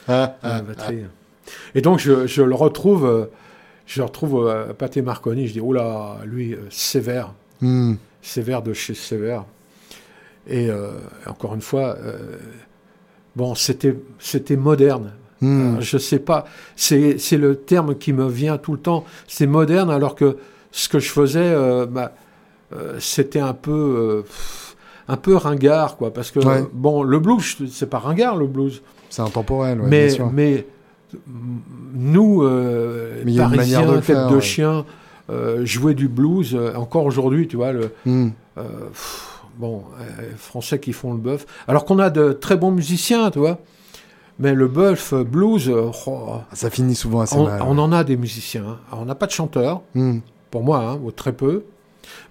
Ah, 0.07 0.37
ah, 0.43 0.61
batterie. 0.61 1.05
Et 1.75 1.81
donc, 1.81 1.99
je, 1.99 2.27
je 2.27 2.41
le 2.43 2.55
retrouve, 2.55 3.05
euh, 3.05 3.25
je 3.87 3.99
le 3.99 4.05
retrouve 4.05 4.47
euh, 4.47 4.69
à 4.69 4.73
Pathé 4.73 5.01
Marconi. 5.01 5.47
Je 5.47 5.53
dis, 5.53 5.59
oula, 5.59 6.17
lui, 6.25 6.53
euh, 6.53 6.59
sévère, 6.69 7.33
hmm. 7.61 7.95
sévère 8.21 8.61
de 8.61 8.73
chez 8.73 8.93
sévère. 8.93 9.45
Et 10.47 10.69
euh, 10.69 10.91
encore 11.25 11.53
une 11.55 11.61
fois, 11.61 11.97
euh, 11.99 12.37
bon, 13.35 13.55
c'était 13.55 13.95
moderne. 14.55 15.13
Hmm. 15.41 15.77
Euh, 15.77 15.81
je 15.81 15.97
sais 15.97 16.19
pas, 16.19 16.45
c'est, 16.75 17.17
le 17.37 17.55
terme 17.55 17.95
qui 17.95 18.11
me 18.13 18.27
vient 18.27 18.57
tout 18.57 18.73
le 18.73 18.79
temps. 18.79 19.05
C'est 19.27 19.47
moderne, 19.47 19.89
alors 19.89 20.15
que 20.15 20.37
ce 20.71 20.89
que 20.89 20.99
je 20.99 21.09
faisais, 21.09 21.39
euh, 21.41 21.85
bah, 21.85 22.11
euh, 22.75 22.97
c'était 22.99 23.39
un 23.39 23.53
peu, 23.53 23.71
euh, 23.71 24.23
un 25.07 25.17
peu 25.17 25.35
ringard, 25.35 25.95
quoi. 25.97 26.13
Parce 26.13 26.31
que 26.31 26.39
Ouais. 26.39 26.63
bon, 26.73 27.03
le 27.03 27.19
blues, 27.19 27.57
c'est 27.71 27.89
pas 27.89 27.99
ringard, 27.99 28.35
le 28.35 28.47
blues. 28.47 28.81
C'est 29.09 29.21
intemporel, 29.21 29.79
ouais, 29.81 29.87
mais, 29.87 30.05
bien 30.07 30.15
sûr. 30.15 30.29
mais 30.31 30.65
nous, 31.95 32.43
Mais 33.25 33.37
Parisiens, 33.37 33.85
de 33.87 33.95
tête 33.95 34.03
faire, 34.03 34.27
de 34.29 34.35
ouais. 34.35 34.41
chien, 34.41 34.85
jouer 35.63 35.93
du 35.93 36.07
blues, 36.07 36.57
encore 36.75 37.05
aujourd'hui, 37.05 37.47
tu 37.47 37.55
vois, 37.55 37.71
le, 37.71 37.91
Hmm. 38.05 38.29
pff, 38.55 39.39
bon, 39.57 39.83
Français 40.37 40.79
qui 40.79 40.93
font 40.93 41.13
le 41.13 41.19
bœuf. 41.19 41.45
Alors 41.67 41.85
qu'on 41.85 41.97
a 41.99 42.09
de 42.09 42.33
très 42.33 42.57
bons 42.57 42.71
musiciens, 42.71 43.31
tu 43.31 43.39
vois. 43.39 43.57
Mais 44.39 44.53
le 44.53 44.67
bœuf, 44.67 45.13
euh, 45.13 45.23
blues, 45.23 45.67
euh, 45.69 45.91
oh, 46.07 46.37
Ça 46.53 46.69
finit 46.69 46.95
souvent 46.95 47.21
assez 47.21 47.35
on, 47.35 47.45
mal. 47.45 47.61
on 47.61 47.77
en 47.77 47.91
a 47.91 48.03
des 48.03 48.15
musiciens. 48.17 48.65
hein. 48.67 48.77
Alors, 48.89 49.01
on 49.03 49.05
n'a 49.05 49.15
pas 49.15 49.25
de 49.27 49.31
chanteurs, 49.31 49.81
Hmm. 49.95 50.19
pour 50.51 50.63
moi, 50.63 50.79
hein, 50.79 50.99
ou 51.03 51.11
très 51.11 51.33
peu. 51.33 51.63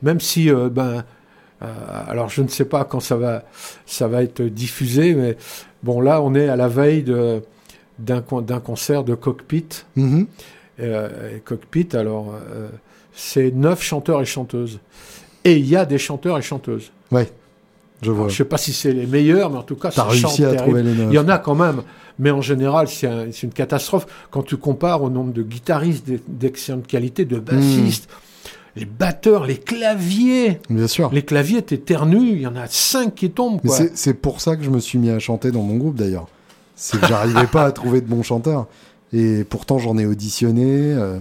Même 0.03 0.19
si, 0.21 0.51
euh, 0.51 0.69
ben, 0.71 1.05
euh, 1.63 1.67
alors 2.09 2.29
je 2.31 2.41
ne 2.43 2.49
sais 2.49 2.65
pas 2.65 2.85
quand 2.85 3.01
ça 3.01 3.17
va, 3.17 3.45
ça 3.87 4.09
va 4.09 4.23
être 4.23 4.43
diffusé, 4.43 5.15
mais 5.15 5.37
bon, 5.83 6.01
là, 6.01 6.23
on 6.23 6.35
est 6.35 6.49
à 6.49 6.57
la 6.57 6.69
veille 6.69 7.03
de- 7.03 7.43
d'un 7.99 8.23
d'un 8.43 8.61
concert 8.61 9.05
de 9.05 9.15
Cockpit. 9.15 9.67
Mhm. 9.97 10.27
Euh, 10.81 11.37
et 11.37 11.41
Cockpit, 11.41 11.89
alors, 11.95 12.33
c'est 13.13 13.51
neuf 13.51 13.83
chanteurs 13.83 14.21
et 14.21 14.25
chanteuses. 14.25 14.79
Et 15.45 15.57
il 15.57 15.67
y 15.67 15.77
a 15.77 15.85
des 15.85 15.99
chanteurs 15.99 16.39
et 16.39 16.43
chanteuses. 16.43 16.91
Ouais, 17.13 17.29
je 18.03 18.13
je 18.29 18.35
sais 18.37 18.45
pas 18.45 18.59
si 18.59 18.73
c'est 18.73 18.93
les 18.93 19.07
meilleurs, 19.07 19.51
mais 19.51 19.59
en 19.59 19.63
tout 19.63 19.77
cas, 19.77 19.91
ça 19.91 20.05
réussi 20.05 20.23
chante 20.23 20.33
à 20.41 20.51
terrible. 20.51 20.57
trouver 20.59 20.83
les. 20.83 20.93
Il 20.93 21.13
y 21.13 21.19
en 21.19 21.29
a 21.29 21.39
quand 21.39 21.55
même, 21.55 21.83
mais 22.19 22.31
en 22.31 22.41
général, 22.41 22.89
c'est 22.89 23.07
un- 23.07 23.27
c'est 23.33 23.43
une 23.47 23.53
catastrophe. 23.53 24.07
Quand 24.31 24.43
tu 24.43 24.57
compares 24.57 25.03
au 25.03 25.11
nombre 25.11 25.33
de 25.33 25.43
guitaristes 25.43 26.07
d'e- 26.09 26.21
d'excellente 26.29 26.87
qualité, 26.87 27.25
de 27.25 27.39
bassistes, 27.39 28.09
les 28.77 28.85
batteurs, 28.85 29.45
les 29.47 29.57
claviers. 29.57 30.61
Bien 30.71 30.87
sûr. 30.87 31.11
Les 31.13 31.23
claviers 31.23 31.59
étaient 31.59 31.79
ternus, 31.79 32.31
il 32.35 32.43
y 32.43 32.47
en 32.47 32.55
a 32.57 32.67
cinq 32.69 33.15
qui 33.17 33.31
tombent. 33.31 33.61
Quoi. 33.61 33.77
c'est 33.95 34.15
pour 34.15 34.41
ça 34.41 34.57
que 34.57 34.63
je 34.63 34.71
me 34.71 34.79
suis 34.79 34.99
mis 34.99 35.11
à 35.11 35.19
chanter 35.19 35.51
dans 35.51 35.63
mon 35.63 35.77
groupe 35.77 35.97
d'ailleurs. 35.97 36.29
C'est 36.77 37.01
que 37.01 37.07
j'arrivais 37.09 37.49
pas 37.49 37.65
à 37.65 37.73
trouver 37.73 38.01
de 38.01 38.07
bons 38.07 38.23
chanteurs. 38.23 38.67
Et 39.13 39.43
pourtant 39.43 39.79
j'en 39.79 39.99
ai 39.99 40.07
auditionné. 40.07 40.65
euh, 40.93 41.19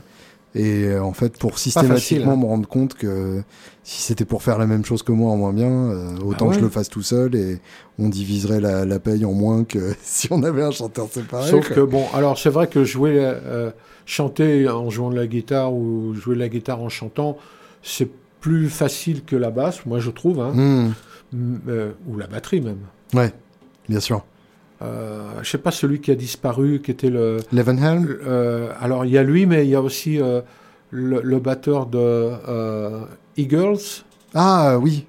et 0.56 0.86
euh, 0.86 1.04
en 1.04 1.14
fait, 1.14 1.38
pour 1.38 1.60
systématiquement 1.60 2.34
hein. 2.34 2.38
me 2.38 2.45
rendre 2.45 2.68
compte 2.68 2.93
que 2.95 3.43
si 3.84 4.02
c'était 4.02 4.26
pour 4.26 4.41
faire 4.43 4.58
la 4.58 4.66
même 4.66 4.84
chose 4.86 5.04
que 5.04 5.12
moi 5.12 5.32
en 5.32 5.38
moins 5.38 5.54
bien, 5.54 5.70
euh, 5.70 6.18
autant 6.26 6.45
Ah 6.45 6.50
ouais. 6.50 6.56
que 6.56 6.60
je 6.62 6.66
le 6.66 6.70
fasse 6.72 6.89
tout 6.89 7.04
seul 7.04 7.36
et 7.36 7.60
on 8.00 8.10
diviserait 8.10 8.60
la, 8.60 8.84
la 8.86 9.00
paye 9.00 9.24
en 9.26 9.34
moins 9.34 9.64
que 9.64 9.93
si 10.02 10.28
on 10.32 10.43
avait 10.43 10.64
un 10.64 10.72
chanteur 10.72 11.08
séparé. 11.12 11.50
Sauf 11.50 11.68
quoi. 11.68 11.76
que, 11.76 11.82
bon, 11.82 12.06
alors 12.14 12.38
c'est 12.38 12.50
vrai 12.50 12.68
que 12.68 12.84
jouer, 12.84 13.16
euh, 13.20 13.72
chanter 14.06 14.68
en 14.70 14.89
jouant 14.89 15.10
de 15.12 15.16
la 15.16 15.28
guitare 15.28 15.74
ou 15.74 16.14
jouer 16.16 16.36
de 16.36 16.39
la 16.39 16.50
guitare 16.50 16.82
en 16.82 16.89
chantant, 16.89 17.38
c'est 17.84 18.10
plus 18.41 18.70
facile 18.70 19.24
que 19.24 19.36
la 19.36 19.50
basse, 19.52 19.86
moi 19.86 20.00
je 20.00 20.10
trouve, 20.12 20.39
hein, 20.39 20.54
Hmm, 21.34 21.58
euh, 21.68 21.91
ou 22.08 22.18
la 22.18 22.28
batterie 22.28 22.62
même. 22.62 22.78
ouais, 23.14 23.32
bien 23.89 24.00
sûr. 24.00 24.24
Euh, 24.82 25.23
je 25.41 25.49
sais 25.49 25.57
pas 25.57 25.71
celui 25.71 25.99
qui 26.01 26.11
a 26.11 26.15
disparu, 26.15 26.82
qui 26.84 26.91
était 26.91 27.09
le. 27.09 27.38
Levenhelm 27.51 28.07
euh, 28.25 28.71
alors 28.80 29.05
il 29.05 29.11
y 29.11 29.17
a 29.17 29.23
lui, 29.23 29.45
mais 29.45 29.65
il 29.65 29.69
y 29.69 29.75
a 29.75 29.82
aussi 29.82 30.21
euh, 30.21 30.41
le, 30.91 31.21
le 31.21 31.39
batteur 31.39 31.88
de 31.88 31.97
euh, 31.99 33.01
Eagles. 33.38 34.03
Ah 34.36 34.78
oui, 34.80 35.07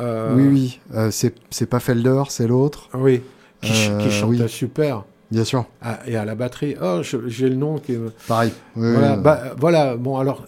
euh, 0.00 0.34
oui, 0.34 0.48
oui. 0.48 0.80
Euh, 0.94 1.10
c'est 1.10 1.66
pas 1.66 1.80
Felder, 1.80 2.22
c'est 2.28 2.46
l'autre. 2.46 2.88
Oui, 2.94 3.20
qui, 3.60 3.72
qui 3.72 4.24
oui. 4.24 4.42
super. 4.48 5.04
Bien 5.30 5.44
sûr. 5.44 5.66
Ah, 5.82 5.98
et 6.06 6.16
à 6.16 6.24
la 6.24 6.34
batterie. 6.34 6.74
Oh, 6.82 7.02
j'ai 7.02 7.50
le 7.50 7.56
nom 7.56 7.78
qui. 7.78 7.94
Pareil. 8.26 8.52
Oui, 8.76 8.92
Voilà, 8.92 9.16
oui, 9.16 9.22
bah, 9.22 9.42
voilà, 9.58 9.96
bon, 9.96 10.16
alors, 10.16 10.46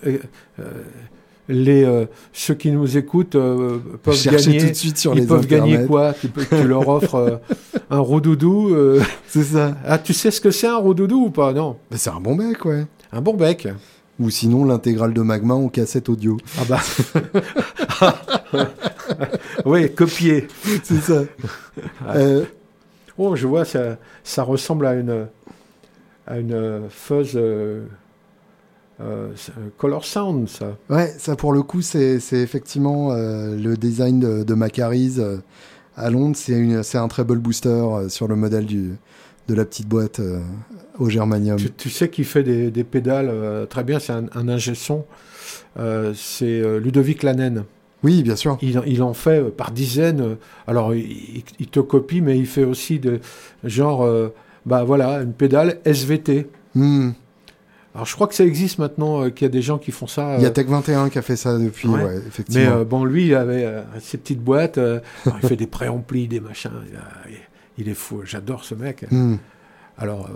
les, 1.50 1.84
euh, 1.84 2.06
ceux 2.32 2.54
qui 2.54 2.70
nous 2.70 2.96
écoutent 2.96 3.34
euh, 3.34 3.78
peuvent 4.02 4.14
Cherchez 4.14 4.46
gagner. 4.52 4.58
tout 4.60 4.68
de 4.70 4.74
suite 4.74 4.98
sur 4.98 5.14
ils 5.14 5.20
les 5.20 5.26
peuvent 5.26 5.46
gagner 5.46 5.84
quoi? 5.86 6.14
Tu, 6.20 6.28
peux- 6.28 6.44
tu 6.46 6.66
leur 6.66 6.88
offres 6.88 7.14
euh, 7.16 7.36
un 7.90 7.98
roudoudou. 7.98 8.74
euh. 8.74 9.02
C'est 9.28 9.42
ça. 9.44 9.76
Ah, 9.84 9.98
tu 9.98 10.12
sais 10.14 10.30
ce 10.30 10.40
que 10.40 10.50
c'est 10.50 10.66
un 10.68 10.76
roudoudou 10.78 11.26
ou 11.26 11.30
pas? 11.30 11.52
Non. 11.52 11.76
Bah, 11.90 11.96
c'est 11.98 12.10
un 12.10 12.20
bon 12.20 12.34
mec, 12.36 12.64
ouais. 12.64 12.86
Un 13.12 13.20
bon 13.20 13.34
bec. 13.34 13.68
ou 14.18 14.30
sinon 14.30 14.64
l'intégrale 14.64 15.12
de 15.12 15.20
Magma 15.22 15.54
en 15.54 15.68
cassette 15.68 16.08
audio. 16.08 16.36
Ah 16.58 16.62
bah. 16.68 16.80
oui, 19.64 19.92
copier. 19.94 20.46
C'est 20.82 21.00
ça. 21.00 21.22
Oh, 23.18 23.36
je 23.36 23.46
vois, 23.46 23.64
ça, 23.64 23.98
ça 24.24 24.42
ressemble 24.42 24.86
à 24.86 24.94
une, 24.94 25.26
à 26.26 26.38
une 26.38 26.82
fuzz 26.88 27.38
euh, 29.00 29.30
euh, 29.30 29.68
Color 29.78 30.04
Sound, 30.04 30.48
ça. 30.48 30.76
Ouais, 30.88 31.12
ça 31.18 31.36
pour 31.36 31.52
le 31.52 31.62
coup, 31.62 31.82
c'est 31.82 32.18
effectivement 32.32 33.14
le 33.14 33.74
design 33.76 34.20
de, 34.20 34.42
de 34.42 34.54
Macariz 34.54 35.22
à 35.96 36.10
Londres. 36.10 36.36
C'est 36.36 36.98
un 36.98 37.08
treble 37.08 37.38
booster 37.38 37.84
sur 38.08 38.28
le 38.28 38.36
modèle 38.36 38.66
du, 38.66 38.92
de 39.48 39.54
la 39.54 39.64
petite 39.64 39.88
boîte 39.88 40.20
au 40.98 41.08
germanium. 41.08 41.58
Tu, 41.76 41.90
sais 41.90 42.08
qu'il 42.08 42.24
fait 42.24 42.42
des, 42.42 42.70
des 42.70 42.84
pédales 42.84 43.32
très 43.68 43.84
bien, 43.84 43.98
c'est 43.98 44.12
un, 44.12 44.26
un 44.34 44.48
ingé 44.48 44.74
son. 44.74 45.04
c'est 46.14 46.80
Ludovic 46.80 47.22
Lanen. 47.22 47.64
Oui, 48.02 48.22
bien 48.22 48.36
sûr. 48.36 48.58
Il, 48.62 48.80
il 48.86 49.02
en 49.02 49.14
fait 49.14 49.40
euh, 49.40 49.50
par 49.50 49.72
dizaines. 49.72 50.20
Euh, 50.20 50.34
alors, 50.66 50.94
il, 50.94 51.42
il, 51.58 51.66
te 51.68 51.80
copie, 51.80 52.20
mais 52.20 52.38
il 52.38 52.46
fait 52.46 52.64
aussi 52.64 52.98
de 52.98 53.20
genre, 53.64 54.04
euh, 54.04 54.28
bah 54.66 54.84
voilà, 54.84 55.22
une 55.22 55.32
pédale 55.32 55.80
SVT. 55.84 56.48
Hmm. 56.74 57.10
Alors, 57.94 58.06
je 58.06 58.14
crois 58.14 58.28
que 58.28 58.34
ça 58.34 58.44
existe 58.44 58.78
maintenant, 58.78 59.24
euh, 59.24 59.30
qu'il 59.30 59.44
y 59.44 59.50
a 59.50 59.52
des 59.52 59.62
gens 59.62 59.78
qui 59.78 59.90
font 59.90 60.06
ça. 60.06 60.36
Il 60.38 60.42
y 60.42 60.46
a 60.46 60.50
Tech 60.50 60.66
21 60.66 61.08
qui 61.08 61.18
a 61.18 61.22
fait 61.22 61.36
ça 61.36 61.58
depuis, 61.58 61.88
ouais, 61.88 62.04
ouais 62.04 62.16
effectivement. 62.26 62.78
Mais 62.78 62.84
bon, 62.84 63.04
lui, 63.04 63.26
il 63.26 63.34
avait 63.34 63.66
ses 64.00 64.18
petites 64.18 64.42
boîtes. 64.42 64.78
il 65.26 65.48
fait 65.48 65.56
des 65.56 65.66
préamplis, 65.66 66.28
des 66.28 66.40
machins. 66.40 66.70
Il, 67.78 67.88
est 67.88 67.94
fou. 67.94 68.22
J'adore 68.24 68.64
ce 68.64 68.74
mec. 68.74 69.06
Hmm. 69.10 69.36
Alors, 69.98 70.28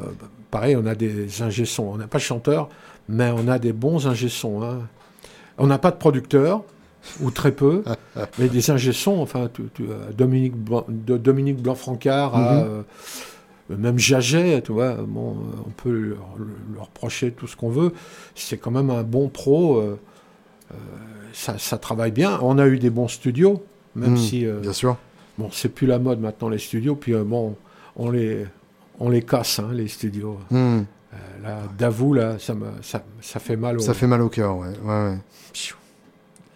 pareil, 0.50 0.76
on 0.76 0.86
a 0.86 0.94
des 0.94 1.42
ingé 1.42 1.64
On 1.78 1.96
n'a 1.96 2.06
pas 2.06 2.18
de 2.18 2.22
chanteur, 2.22 2.68
mais 3.08 3.30
on 3.30 3.48
a 3.48 3.58
des 3.58 3.72
bons 3.72 4.06
ingé 4.06 4.28
Hein. 4.44 4.80
On 5.58 5.66
n'a 5.66 5.78
pas 5.78 5.90
de 5.90 5.96
producteur 5.96 6.64
ou 7.20 7.30
très 7.30 7.52
peu, 7.52 7.82
mais 8.38 8.48
des 8.48 8.70
ingé 8.70 8.92
enfin, 9.06 9.48
tu, 9.52 9.62
tu, 9.74 9.84
Dominique, 10.16 10.56
Blanc, 10.56 10.84
Dominique 10.88 11.62
Blanc-Francard, 11.62 12.36
mm 12.36 12.42
-hmm. 12.42 12.64
euh, 12.64 12.82
même 13.70 13.98
Jaget, 13.98 14.62
tu 14.62 14.72
vois, 14.72 14.94
bon, 14.94 15.36
on 15.66 15.70
peut 15.70 15.90
leur, 15.90 16.36
leur 16.74 16.86
reprocher 16.86 17.32
tout 17.32 17.46
ce 17.46 17.56
qu'on 17.56 17.70
veut, 17.70 17.92
c'est 18.34 18.58
quand 18.58 18.70
même 18.70 18.90
un 18.90 19.02
bon 19.02 19.28
pro, 19.28 19.78
euh, 19.78 19.96
ça, 21.32 21.58
ça, 21.58 21.78
travaille 21.78 22.12
bien. 22.12 22.38
On 22.42 22.58
a 22.58 22.66
eu 22.66 22.78
des 22.78 22.90
bons 22.90 23.08
studios, 23.08 23.64
même 23.94 24.12
mmh, 24.12 24.16
si. 24.16 24.46
bien 24.46 24.72
sûr. 24.72 24.96
Bon, 25.38 25.48
c'est 25.50 25.68
plus 25.68 25.86
la 25.86 25.98
mode 25.98 26.20
maintenant, 26.20 26.48
les 26.48 26.58
studios, 26.58 26.94
puis 26.94 27.14
bon, 27.14 27.56
on 27.96 28.10
les, 28.10 28.46
on 29.00 29.08
les 29.08 29.22
casse, 29.22 29.58
hein, 29.58 29.70
les 29.72 29.88
studios. 29.88 30.38
Mmh. 30.50 30.80
là, 31.42 31.62
d'avoue, 31.76 32.14
là, 32.14 32.38
ça, 32.38 32.54
me, 32.54 32.66
ça, 32.82 33.02
ça, 33.20 33.40
fait 33.40 33.56
mal 33.56 33.78
au... 33.78 33.80
Ça 33.80 33.94
fait 33.94 34.06
mal 34.06 34.20
au 34.22 34.28
cœur, 34.28 34.56
ouais. 34.58 34.72
ouais, 34.84 35.18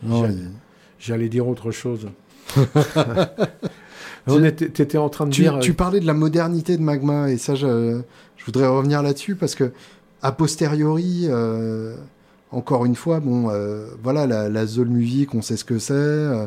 ouais. 0.08 0.34
J'allais 1.00 1.28
dire 1.28 1.46
autre 1.48 1.70
chose. 1.70 2.08
en 4.98 5.08
train 5.08 5.26
de 5.26 5.30
tu, 5.30 5.42
dire. 5.42 5.58
Tu 5.60 5.74
parlais 5.74 6.00
de 6.00 6.06
la 6.06 6.14
modernité 6.14 6.76
de 6.76 6.82
Magma, 6.82 7.30
et 7.30 7.38
ça, 7.38 7.54
je, 7.54 8.00
je 8.36 8.44
voudrais 8.44 8.66
revenir 8.66 9.02
là-dessus 9.02 9.34
parce 9.34 9.54
que, 9.54 9.72
a 10.22 10.32
posteriori, 10.32 11.26
euh, 11.28 11.94
encore 12.50 12.84
une 12.84 12.96
fois, 12.96 13.20
bon, 13.20 13.50
euh, 13.50 13.86
voilà, 14.02 14.26
la, 14.26 14.48
la 14.48 14.66
Zol 14.66 14.88
Music, 14.88 15.34
on 15.34 15.42
sait 15.42 15.56
ce 15.56 15.64
que 15.64 15.78
c'est. 15.78 15.92
Euh, 15.94 16.46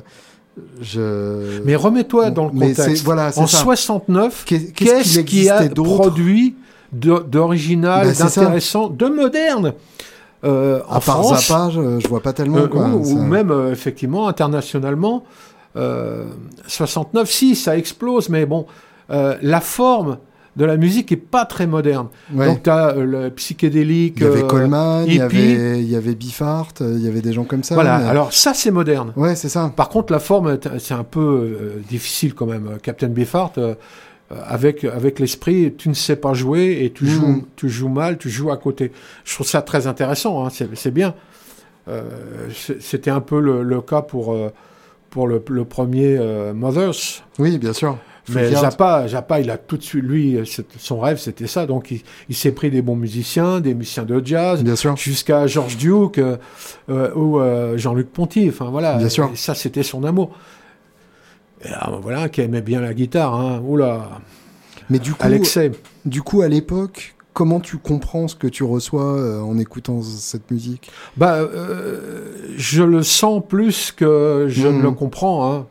je... 0.82 1.62
Mais 1.64 1.76
remets-toi 1.76 2.32
dans 2.32 2.46
le 2.46 2.52
contexte. 2.52 3.04
Voilà, 3.04 3.32
en 3.36 3.48
ça. 3.48 3.58
69, 3.58 4.44
qu'est-ce 4.46 5.20
qu 5.20 5.24
qu 5.24 5.24
qui 5.24 5.50
a 5.50 5.70
produit 5.70 6.56
d'original, 6.92 8.08
bah, 8.08 8.14
d'intéressant, 8.14 8.90
de 8.90 9.06
moderne 9.06 9.74
euh, 10.44 10.80
à 10.90 10.98
en 10.98 11.00
part 11.00 11.24
France, 11.24 11.48
Zappa, 11.48 11.70
je, 11.70 12.00
je, 12.00 12.08
vois 12.08 12.22
pas 12.22 12.34
tellement. 12.34 12.58
euh, 12.58 12.68
quoi, 12.68 12.88
ou, 12.88 13.22
même 13.22 13.52
euh, 13.52 13.72
effectivement 13.72 14.28
internationalement, 14.28 15.24
69, 15.76 17.30
si 17.30 17.56
ça 17.56 17.78
explose, 17.78 18.30
mais 18.30 18.46
bon, 18.46 18.66
euh, 19.10 19.38
la 19.42 19.62
forme 19.62 20.18
de 20.58 20.66
la 20.66 20.76
musique 20.76 21.12
est 21.14 21.18
pas 21.18 21.46
très 21.46 21.66
moderne. 21.66 22.08
Ouais. 22.34 22.46
Donc 22.46 22.64
tu 22.64 22.70
as 22.70 22.94
le 22.94 23.30
psychédélique, 23.30 24.16
il 24.18 24.24
y 24.24 24.26
avait 24.26 24.48
Coleman, 24.48 25.06
il 25.08 25.16
y 25.16 25.22
avait, 25.22 25.82
y 25.82 25.96
avait 25.96 26.12
il 26.14 27.00
y 27.00 27.08
avait 27.08 27.22
des 27.22 27.32
gens 27.32 27.46
comme 27.46 27.64
ça. 27.64 27.76
Voilà, 27.76 28.00
mais... 28.00 28.08
alors 28.08 28.34
ça 28.34 28.54
c'est 28.54 28.72
moderne. 28.72 29.14
Ouais, 29.16 29.36
c'est 29.36 29.48
ça. 29.50 29.72
Par 29.76 29.88
contre, 29.88 30.12
la 30.12 30.20
forme, 30.20 30.60
c'est 30.80 30.94
un 30.94 31.06
peu 31.06 31.20
euh, 31.22 31.82
difficile 31.90 32.34
quand 32.34 32.48
même. 32.48 32.78
Captain 32.84 33.08
Biffart, 33.08 33.54
euh, 33.58 33.76
avec, 34.46 34.84
avec 34.84 35.20
l'esprit, 35.20 35.74
tu 35.78 35.88
ne 35.90 35.94
sais 35.94 36.16
pas 36.18 36.34
jouer 36.34 36.80
et 36.84 36.92
tu, 36.92 37.06
Mmh. 37.06 37.08
joues, 37.08 37.46
tu 37.56 37.70
joues 37.70 37.90
mal, 37.90 38.18
tu 38.18 38.30
joues 38.30 38.52
à 38.52 38.58
côté. 38.58 38.92
Je 39.24 39.34
trouve 39.34 39.48
ça 39.48 39.62
très 39.62 39.88
intéressant, 39.88 40.46
hein, 40.46 40.50
c'est 40.50 40.92
bien. 40.94 41.14
Euh, 41.88 42.04
C'était 42.80 43.10
un 43.10 43.22
peu 43.22 43.40
le, 43.40 43.64
le 43.64 43.82
cas 43.82 44.02
pour, 44.02 44.34
euh, 44.34 44.52
pour 45.12 45.28
le, 45.28 45.44
le 45.50 45.66
premier 45.66 46.18
euh, 46.18 46.54
Mothers. 46.54 47.24
Oui, 47.38 47.60
bien 47.60 47.74
sûr. 47.74 47.98
Mais 48.30 48.50
Zappa, 48.52 49.08
Zappa, 49.08 49.42
il 49.42 49.50
a 49.50 49.58
tout 49.58 49.78
de 49.78 49.84
suite, 49.84 50.04
lui, 50.04 50.40
son 50.78 51.00
rêve, 51.00 51.18
c'était 51.18 51.48
ça. 51.48 51.66
Donc, 51.66 51.92
il, 51.92 52.02
il 52.30 52.36
s'est 52.36 52.54
pris 52.54 52.72
des 52.72 52.82
bons 52.82 52.96
musiciens, 52.96 53.60
des 53.60 53.74
musiciens 53.74 54.04
de 54.04 54.22
jazz, 54.24 54.64
bien 54.64 54.76
sûr. 54.76 54.96
jusqu'à 54.96 55.48
George 55.48 55.76
Duke 55.76 56.18
euh, 56.20 56.38
ou 57.14 57.40
euh, 57.40 57.78
Jean-Luc 57.78 58.10
Ponty. 58.12 58.48
Enfin, 58.48 58.70
voilà. 58.70 58.96
Bien 58.96 59.10
sûr. 59.10 59.30
Et 59.34 59.36
ça, 59.36 59.54
c'était 59.54 59.84
son 59.84 60.04
amour. 60.04 60.32
Et 61.64 61.70
là, 61.70 61.92
voilà, 62.02 62.30
qui 62.30 62.42
aimait 62.42 62.62
bien 62.62 62.80
la 62.80 62.94
guitare. 62.94 63.34
Hein. 63.36 63.62
Oula. 63.66 64.22
Mais 64.90 65.00
du 65.00 65.14
coup, 65.14 65.26
Alexei. 65.26 65.72
du 66.06 66.22
coup, 66.22 66.42
à 66.42 66.48
l'époque, 66.48 67.16
comment 67.34 67.60
tu 67.60 67.78
comprends 67.78 68.28
ce 68.28 68.36
que 68.36 68.48
tu 68.48 68.64
reçois 68.64 69.18
euh, 69.18 69.42
en 69.42 69.58
écoutant 69.58 70.02
cette 70.02 70.52
musique? 70.52 70.92
Bah, 71.18 71.36
euh, 71.36 72.32
je 72.58 72.84
le 72.84 73.04
sens 73.04 73.42
plus 73.48 73.92
que 73.92 74.48
je 74.50 74.68
Mmh. 74.68 74.78
ne 74.78 74.82
le 74.82 74.92
comprends. 74.92 75.52
Hein. 75.52 75.68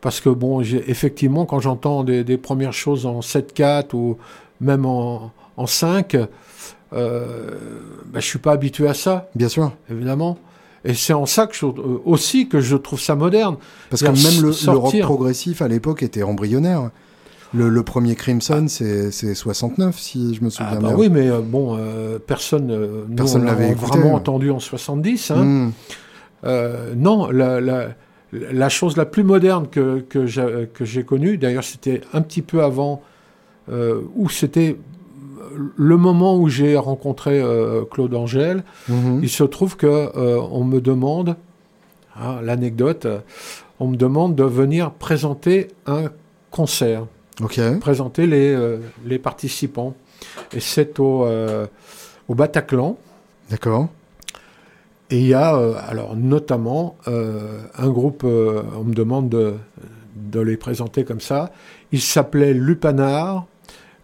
Parce 0.00 0.20
que, 0.20 0.28
bon, 0.28 0.60
effectivement, 0.60 1.46
quand 1.46 1.60
j'entends 1.60 2.04
des, 2.04 2.24
des, 2.24 2.36
premières 2.36 2.74
choses 2.74 3.06
en 3.06 3.20
7-4 3.20 3.94
ou 3.94 4.18
même 4.60 4.84
en, 4.84 5.32
en 5.56 5.66
5, 5.66 6.16
euh, 6.92 7.58
bah, 8.06 8.20
je 8.20 8.26
suis 8.26 8.38
pas 8.38 8.52
habitué 8.52 8.86
à 8.86 8.94
ça. 8.94 9.28
Bien 9.34 9.48
sûr. 9.48 9.72
Évidemment. 9.90 10.38
Et 10.84 10.94
c'est 10.94 11.14
en 11.14 11.26
ça 11.26 11.46
que 11.46 11.54
je, 11.56 11.64
euh, 11.64 12.02
aussi 12.04 12.48
que 12.48 12.60
je 12.60 12.76
trouve 12.76 13.00
ça 13.00 13.14
moderne. 13.14 13.56
Parce 13.88 14.02
que 14.02 14.08
même 14.08 14.42
le, 14.42 14.72
le, 14.72 14.78
rock 14.78 15.00
progressif 15.00 15.62
à 15.62 15.68
l'époque 15.68 16.02
était 16.02 16.22
embryonnaire. 16.22 16.90
Le, 17.54 17.68
le 17.68 17.82
premier 17.82 18.14
Crimson, 18.14 18.66
ah. 18.66 18.68
c'est 18.68 19.34
69, 19.34 19.98
si 19.98 20.34
je 20.34 20.42
me 20.42 20.50
souviens 20.50 20.72
ah 20.72 20.80
bah 20.80 20.88
bien. 20.88 20.96
Oui, 20.96 21.08
mais 21.08 21.28
euh, 21.28 21.40
bon, 21.40 21.76
euh, 21.78 22.18
personne 22.18 22.70
euh, 22.70 23.04
personne 23.16 23.44
l'avait 23.44 23.74
vraiment 23.74 24.14
entendu 24.14 24.50
en 24.50 24.60
70. 24.60 25.30
Hein. 25.30 25.44
Mm. 25.44 25.72
non, 26.96 27.30
la, 27.30 27.60
la, 27.60 27.88
la, 28.32 28.68
chose 28.68 28.96
la 28.96 29.06
plus 29.06 29.24
moderne 29.24 29.68
que, 29.68 30.00
que 30.00 30.84
j'ai 30.84 31.04
connue, 31.04 31.38
d'ailleurs 31.38 31.64
c'était 31.64 32.00
un 32.12 32.22
petit 32.22 32.42
peu 32.42 32.62
avant, 32.62 33.02
euh, 33.70 34.02
où 34.14 34.28
c'était 34.28 34.76
le 35.76 35.96
moment 35.96 36.36
où 36.36 36.48
j'ai 36.48 36.76
rencontré 36.76 37.40
euh, 37.40 37.84
Claude 37.90 38.14
Angèle, 38.14 38.62
mm 38.88 38.94
-hmm. 38.94 39.20
il 39.22 39.30
se 39.30 39.44
trouve 39.44 39.76
que 39.76 39.86
euh, 39.86 40.38
on 40.50 40.64
me 40.64 40.80
demande, 40.80 41.36
hein, 42.20 42.40
l'anecdote, 42.42 43.06
on 43.80 43.88
me 43.88 43.96
demande 43.96 44.34
de 44.34 44.44
venir 44.44 44.90
présenter 44.90 45.68
un 45.86 46.10
concert, 46.50 47.06
okay. 47.42 47.76
présenter 47.80 48.26
les, 48.26 48.54
euh, 48.54 48.78
les 49.04 49.18
participants, 49.18 49.94
et 50.52 50.60
c'est 50.60 50.98
au, 51.00 51.24
euh, 51.24 51.66
au 52.28 52.34
Bataclan. 52.34 52.96
D'accord. 53.50 53.88
Et 55.10 55.18
il 55.18 55.26
y 55.26 55.34
a 55.34 55.54
euh, 55.54 55.74
alors 55.88 56.16
notamment 56.16 56.96
un 57.06 57.88
groupe, 57.88 58.24
on 58.24 58.84
me 58.84 58.94
demande 58.94 59.28
de, 59.28 59.54
de 60.16 60.40
les 60.40 60.56
présenter 60.56 61.04
comme 61.04 61.20
ça. 61.20 61.50
Il 61.92 62.00
s'appelait 62.00 62.54
Lupanar. 62.54 63.46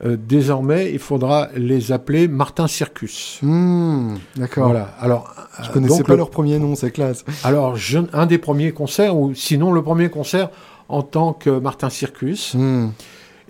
Désormais, 0.03 0.91
il 0.93 0.99
faudra 0.99 1.49
les 1.55 1.93
appeler 1.93 2.27
Martin 2.27 2.67
Circus. 2.67 3.39
Mmh, 3.43 4.15
D'accord. 4.37 4.71
Voilà. 4.71 4.95
Alors, 4.99 5.35
je 5.63 5.71
connaissais 5.71 5.99
donc, 5.99 6.07
pas 6.07 6.15
le... 6.15 6.17
leur 6.17 6.31
premier 6.31 6.59
nom, 6.59 6.75
c'est 6.75 6.91
classe. 6.91 7.23
Alors, 7.45 7.77
je, 7.77 7.99
un 8.15 8.25
des 8.25 8.39
premiers 8.39 8.73
concerts, 8.73 9.15
ou 9.15 9.35
sinon 9.35 9.73
le 9.73 9.83
premier 9.83 10.09
concert 10.09 10.49
en 10.89 11.03
tant 11.03 11.35
que 11.35 11.51
Martin 11.51 11.91
Circus. 11.91 12.55
Mmh. 12.55 12.93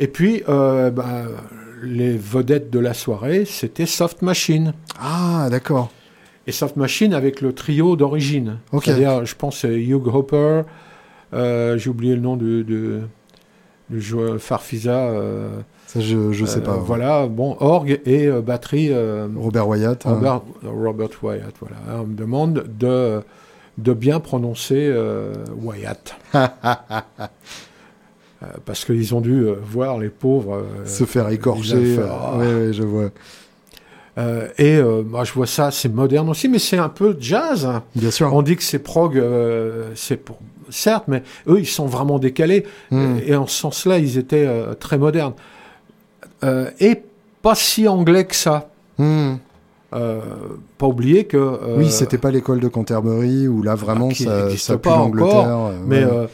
Et 0.01 0.09
puis, 0.09 0.43
euh, 0.49 0.91
bah, 0.91 1.25
les 1.83 2.17
vedettes 2.17 2.71
de 2.71 2.79
la 2.79 2.95
soirée, 2.95 3.45
c'était 3.45 3.85
Soft 3.85 4.23
Machine. 4.23 4.73
Ah, 4.99 5.49
d'accord. 5.51 5.91
Et 6.47 6.53
Soft 6.53 6.77
Machine 6.77 7.13
avec 7.13 7.43
le 7.43 7.53
trio 7.53 7.97
d'origine. 7.97 8.57
Okay. 8.73 8.93
C'est-à-dire, 8.93 9.27
je 9.27 9.37
pense, 9.37 9.63
Hugh 9.65 10.07
Hopper, 10.09 10.63
euh, 11.35 11.77
j'ai 11.77 11.91
oublié 11.91 12.15
le 12.15 12.23
nom 12.23 12.39
du, 12.39 12.65
du, 12.65 13.01
du 13.91 14.01
joueur 14.01 14.41
Farfisa. 14.41 15.09
Euh, 15.11 15.51
ça, 15.87 16.01
je, 16.01 16.33
je 16.33 16.47
sais 16.47 16.63
pas. 16.63 16.77
Voilà, 16.77 17.27
bon, 17.27 17.59
orgue 17.61 18.01
et 18.07 18.31
batterie. 18.31 18.91
Robert 19.37 19.69
Wyatt. 19.69 20.05
Robert, 20.05 20.35
hein. 20.35 20.43
Robert 20.65 21.11
Wyatt, 21.23 21.55
voilà. 21.61 21.77
On 22.01 22.07
me 22.07 22.17
demande 22.17 22.65
de, 22.79 23.21
de 23.77 23.93
bien 23.93 24.19
prononcer 24.19 24.91
euh, 28.43 28.47
parce 28.65 28.85
qu'ils 28.85 29.15
ont 29.15 29.21
dû 29.21 29.47
voir 29.65 29.99
les 29.99 30.09
pauvres 30.09 30.65
se 30.85 31.05
faire 31.05 31.29
écorcher. 31.29 31.97
Faire, 31.97 32.35
oui, 32.39 32.47
oui, 32.67 32.73
je 32.73 32.83
vois. 32.83 33.11
Euh, 34.19 34.49
et 34.59 34.77
euh, 34.77 35.03
moi, 35.03 35.25
je 35.25 35.33
vois 35.33 35.47
ça, 35.47 35.71
c'est 35.71 35.89
moderne 35.89 36.29
aussi, 36.29 36.49
mais 36.49 36.59
c'est 36.59 36.77
un 36.79 36.89
peu 36.89 37.17
jazz. 37.21 37.65
hein. 37.65 37.83
Bien 37.95 38.11
sûr. 38.11 38.33
On 38.35 38.43
dit 38.43 38.57
que 38.57 38.63
c'est 38.63 38.81
prog, 38.81 39.17
euh, 39.17 39.91
c'est 39.95 40.17
pour 40.17 40.39
certes, 40.69 41.05
mais 41.09 41.23
eux, 41.47 41.59
ils 41.61 41.67
sont 41.67 41.87
vraiment 41.87 42.19
décalés. 42.19 42.67
Mm. 42.91 43.17
Et 43.27 43.35
en 43.37 43.47
ce 43.47 43.57
sens-là, 43.61 43.99
ils 43.99 44.19
étaient 44.19 44.47
euh, 44.47 44.75
très 44.75 44.99
modernes. 44.99 45.35
Euh, 46.43 46.71
et 46.81 47.03
pas 47.43 47.55
si 47.55 47.87
anglais 47.89 48.25
que 48.25 48.35
ça. 48.37 48.69
Hmm. 48.99 49.35
Euh, 49.95 50.21
pas 50.79 50.87
oublier 50.87 51.25
que. 51.25 51.37
euh, 51.37 51.77
Oui, 51.79 51.91
c'était 51.91 52.19
pas 52.19 52.31
l'école 52.31 52.61
de 52.61 52.69
Canterbury 52.69 53.49
où 53.49 53.63
là 53.63 53.75
vraiment 53.75 54.09
qui 54.09 54.25
ça, 54.25 54.55
ça 54.57 54.75
pue 54.75 54.89
pas 54.89 54.97
l'Angleterre. 54.97 55.49
euh, 55.49 55.73
Mais 55.87 56.05
ouais. 56.05 56.11
euh, 56.11 56.15
euh, 56.25 56.27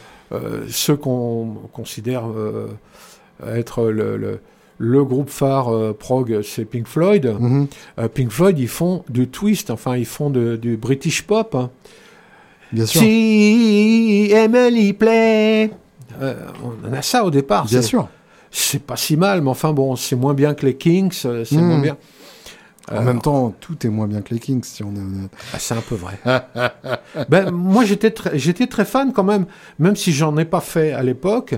ceux 0.69 0.95
qu'on 0.95 1.55
considère 1.73 2.23
euh, 2.29 2.67
être 3.55 3.85
le, 3.85 4.17
le, 4.17 4.39
le 4.77 5.03
groupe 5.05 5.29
phare 5.29 5.69
euh, 5.73 5.93
prog, 5.97 6.41
c'est 6.43 6.65
Pink 6.65 6.87
Floyd. 6.87 7.33
Mhm. 7.39 7.67
Euh, 7.99 8.07
Pink 8.07 8.31
Floyd, 8.31 8.57
ils 8.59 8.67
font 8.67 9.03
du 9.09 9.27
twist, 9.27 9.69
enfin, 9.71 9.95
ils 9.97 10.05
font 10.05 10.29
de- 10.29 10.55
du 10.55 10.77
British 10.77 11.23
pop. 11.23 11.55
hein. 11.55 11.69
Bien 12.71 12.85
sûr. 12.85 12.99
Si 13.01 14.29
Emily 14.31 14.93
Play. 14.93 15.71
Euh, 16.21 16.35
on 16.85 16.93
a 16.93 17.01
ça 17.01 17.23
au 17.23 17.31
départ. 17.31 17.65
Bien 17.65 17.81
c'est- 17.81 17.87
sûr. 17.87 18.07
C'est 18.51 18.81
pas 18.81 18.95
si 18.95 19.17
mal, 19.17 19.41
mais 19.41 19.49
enfin 19.49 19.73
bon, 19.73 19.95
c'est 19.95 20.15
moins 20.15 20.33
bien 20.33 20.53
que 20.53 20.65
les 20.65 20.75
Kings, 20.75 21.13
euh, 21.25 21.43
c'est 21.45 21.57
moins 21.57 21.79
bien. 21.79 21.97
En 22.91 22.95
Euh, 22.97 23.01
même 23.01 23.19
temps, 23.21 23.53
tout 23.59 23.85
est 23.85 23.89
moins 23.89 24.07
bien 24.07 24.21
que 24.21 24.33
les 24.33 24.39
Kings 24.39 24.63
si 24.63 24.83
on 24.83 24.93
est 24.95 24.99
honnête. 24.99 25.31
Ah, 25.53 25.57
c'est 25.59 25.73
un 25.73 25.81
peu 25.81 25.95
vrai. 25.95 26.19
ben, 27.29 27.51
moi, 27.51 27.83
j'étais 27.85 28.11
très, 28.11 28.37
j'étais 28.39 28.67
très 28.67 28.85
fan 28.85 29.11
quand 29.13 29.23
même, 29.25 29.45
même 29.79 29.95
si 29.95 30.13
j'en 30.13 30.37
ai 30.37 30.45
pas 30.45 30.61
fait 30.61 30.93
à 30.93 31.03
l'époque, 31.03 31.55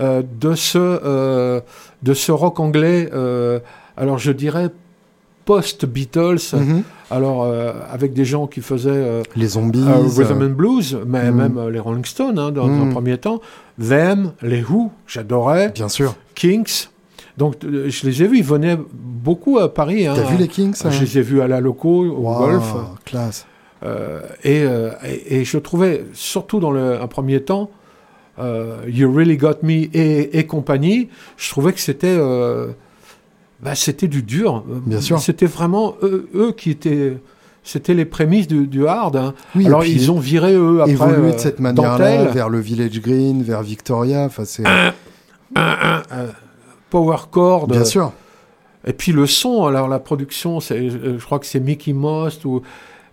euh, 0.00 0.22
de 0.40 0.54
ce 0.54 0.78
euh, 0.78 1.60
de 2.02 2.14
ce 2.14 2.30
rock 2.30 2.60
anglais. 2.60 3.08
euh, 3.12 3.58
alors, 3.96 4.18
je 4.18 4.30
dirais 4.30 4.70
post-Beatles. 5.44 6.54
Mhm. 6.54 6.82
Alors, 7.10 7.42
euh, 7.44 7.72
avec 7.90 8.12
des 8.12 8.24
gens 8.26 8.46
qui 8.46 8.60
faisaient 8.60 8.90
euh, 8.92 9.22
Les 9.34 9.48
zombies. 9.48 9.82
rhythm 9.84 10.42
and 10.42 10.50
blues, 10.50 10.98
mais 11.06 11.30
Mm. 11.30 11.34
même 11.34 11.68
les 11.70 11.78
Rolling 11.80 12.04
Stones 12.04 12.38
hein, 12.38 12.50
dans, 12.52 12.66
dans 12.68 12.84
Mm. 12.84 12.90
un 12.90 12.92
premier 12.92 13.18
temps, 13.18 13.40
Them, 13.80 14.32
les 14.42 14.62
Who, 14.62 14.90
j'adorais, 15.06 15.70
Bien 15.70 15.88
sûr. 15.88 16.14
Kings. 16.34 16.88
Donc, 17.38 17.54
euh, 17.64 17.88
je 17.88 18.06
les 18.06 18.22
ai 18.22 18.26
vus. 18.26 18.38
Ils 18.38 18.44
venaient 18.44 18.76
beaucoup 18.92 19.58
à 19.58 19.72
Paris. 19.72 20.06
hein. 20.06 20.14
T'as 20.16 20.24
vu 20.30 20.36
les 20.36 20.48
Kings 20.48 20.74
Je 20.90 21.00
les 21.00 21.18
ai 21.18 21.22
vus 21.22 21.40
à 21.40 21.46
la 21.48 21.60
loco, 21.60 22.04
au 22.04 22.18
Wow, 22.28 22.38
golf. 22.38 22.74
Classe. 23.04 23.46
Euh, 23.84 24.20
et, 24.42 24.62
euh, 24.64 24.90
et, 25.06 25.38
et 25.40 25.44
je 25.44 25.56
trouvais, 25.56 26.04
surtout 26.12 26.58
dans 26.58 26.72
le, 26.72 27.00
un 27.00 27.06
premier 27.06 27.40
temps, 27.42 27.70
euh, 28.40 28.76
You 28.88 29.12
Really 29.12 29.36
Got 29.36 29.58
Me 29.62 29.84
et, 29.96 30.36
et 30.38 30.46
compagnie, 30.46 31.08
je 31.36 31.48
trouvais 31.50 31.72
que 31.72 31.80
c'était 31.80 32.18
bah, 33.62 33.74
c'était 33.74 34.08
du 34.08 34.22
dur. 34.22 34.64
Bien 34.86 35.00
sûr. 35.00 35.18
C'était 35.20 35.46
vraiment 35.46 35.94
eux, 36.02 36.28
eux 36.34 36.52
qui 36.56 36.70
étaient. 36.70 37.18
C'était 37.64 37.92
les 37.94 38.04
prémices 38.06 38.46
du, 38.48 38.66
du 38.66 38.86
hard. 38.86 39.16
hein. 39.16 39.34
Oui, 39.54 39.66
Alors 39.66 39.80
puis 39.80 39.92
ils 39.92 40.10
ont 40.10 40.18
viré 40.18 40.54
eux 40.54 40.78
après. 40.80 40.92
évolué 40.92 41.32
de 41.32 41.38
cette 41.38 41.60
manière-là 41.60 42.24
vers 42.26 42.48
le 42.48 42.60
Village 42.60 42.98
Green, 43.00 43.42
vers 43.42 43.62
Victoria. 43.62 44.24
Enfin, 44.24 44.44
c'est 44.46 44.64
un, 44.66 44.92
un, 45.56 46.02
power 46.90 47.16
chord. 47.30 47.66
bien 47.68 47.84
sûr. 47.84 48.12
Et 48.86 48.92
puis 48.92 49.12
le 49.12 49.26
son, 49.26 49.66
alors 49.66 49.88
la 49.88 49.98
production, 49.98 50.60
c'est, 50.60 50.78
euh, 50.78 51.18
je 51.18 51.24
crois 51.24 51.38
que 51.38 51.46
c'est 51.46 51.60
Mickey 51.60 51.92
Most 51.92 52.44
ou 52.44 52.62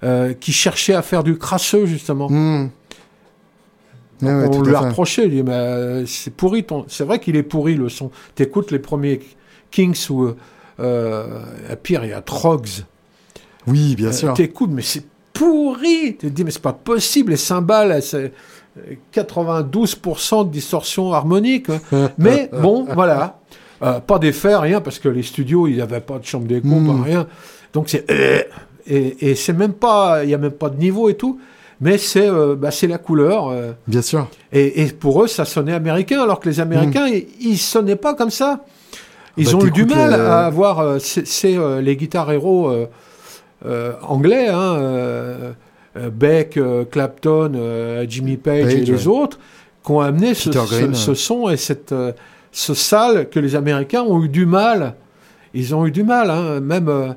euh, 0.04 0.34
qui 0.34 0.54
cherchait 0.54 0.94
à 0.94 1.02
faire 1.02 1.24
du 1.24 1.38
crasseux 1.38 1.86
justement. 1.86 2.30
Hmm. 2.30 2.70
Ouais, 4.22 4.48
on 4.50 4.62
lui 4.62 4.74
a 4.74 4.80
reproché, 4.80 5.26
il 5.26 5.32
dit, 5.32 5.44
mais 5.44 5.52
euh, 5.52 6.06
c'est 6.06 6.34
pourri 6.34 6.64
ton. 6.64 6.86
C'est 6.88 7.04
vrai 7.04 7.20
qu'il 7.20 7.36
est 7.36 7.44
pourri 7.44 7.76
le 7.76 7.90
son. 7.90 8.12
T'écoutes 8.36 8.72
les 8.72 8.80
premiers 8.80 9.20
Kings 9.72 10.10
ou 10.10 10.30
euh, 10.80 11.40
pire, 11.84 12.06
il 12.06 12.12
y 12.12 12.14
a 12.14 12.22
Trogs. 12.22 12.86
Oui, 13.68 13.96
bien 13.96 14.10
Euh, 14.10 14.14
sûr. 14.14 14.34
T'écoutes, 14.34 14.72
mais 14.72 14.84
c'est 14.84 15.04
pourri. 15.34 16.16
Tu 16.18 16.28
te 16.28 16.28
dis, 16.28 16.44
mais 16.46 16.52
c'est 16.52 16.62
pas 16.62 16.72
possible. 16.72 17.32
Les 17.32 17.38
cymbales, 17.38 18.02
c'est 18.02 18.32
euh, 18.78 18.94
92% 19.14 20.46
de 20.48 20.52
distorsion 20.52 21.12
harmonique. 21.12 21.68
hein. 21.70 22.10
mais 22.18 22.50
bon, 22.54 22.86
voilà. 22.94 23.40
Euh, 23.84 24.00
pas 24.00 24.20
d'effet, 24.20 24.56
rien, 24.56 24.80
parce 24.82 25.00
que 25.00 25.10
les 25.10 25.24
studios, 25.24 25.68
il 25.68 25.76
n'y 25.76 25.82
avait 25.82 26.00
pas 26.02 26.18
de 26.20 26.26
chambre 26.26 26.46
d'écho, 26.48 26.68
Mm. 26.68 26.88
pas 26.98 27.04
rien. 27.04 27.28
Donc 27.74 27.90
c'est. 27.90 28.10
euh, 28.10 28.42
et 28.88 29.32
et 29.32 29.36
c'est 29.36 29.54
même 29.54 29.74
pas. 29.74 30.24
Il 30.24 30.28
n'y 30.28 30.34
a 30.34 30.38
même 30.38 30.52
pas 30.52 30.70
de 30.70 30.78
niveau 30.78 31.10
et 31.10 31.16
tout. 31.16 31.40
Mais 31.82 31.98
c'est 31.98 32.30
euh, 32.30 32.56
bah, 32.56 32.72
c'est 32.72 32.88
la 32.88 32.98
couleur. 32.98 33.50
euh, 33.50 33.74
Bien 33.86 34.02
sûr. 34.02 34.28
et, 34.54 34.82
et 34.84 34.86
pour 34.94 35.22
eux, 35.24 35.28
ça 35.28 35.44
sonnait 35.44 35.74
américain, 35.74 36.22
alors 36.24 36.40
que 36.40 36.48
les 36.48 36.60
Américains, 36.62 37.08
ils, 37.08 37.26
ils 37.42 37.58
sonnaient 37.58 37.98
pas 37.98 38.14
comme 38.14 38.30
ça. 38.30 38.64
Ils 39.38 39.48
Bah, 39.52 39.56
ont 39.58 39.66
eu 39.66 39.72
du 39.72 39.84
mal 39.86 40.14
à 40.14 40.46
avoir. 40.46 41.02
c'est 41.02 41.58
les 41.82 41.96
guitares 41.98 42.32
héros 42.32 42.72
anglais, 44.08 44.48
hein, 44.48 45.54
Beck, 46.14 46.60
Clapton, 46.92 47.52
Jimmy 48.08 48.38
Page, 48.38 48.74
et 48.74 48.82
les 48.86 49.08
autres, 49.08 49.40
qui 49.86 49.92
ont 49.92 50.00
amené 50.02 50.34
ce, 50.34 50.52
ce- 50.52 50.94
ce 50.94 51.14
son 51.14 51.50
et 51.50 51.58
cette, 51.58 51.94
ce 52.58 52.74
sale 52.74 53.30
que 53.30 53.38
les 53.40 53.56
Américains 53.56 54.02
ont 54.04 54.24
eu 54.24 54.30
du 54.30 54.46
mal. 54.46 54.96
Ils 55.54 55.76
ont 55.76 55.86
eu 55.86 55.92
du 55.92 56.04
mal, 56.04 56.30
hein, 56.30 56.62
même. 56.62 56.88
euh, 56.88 57.14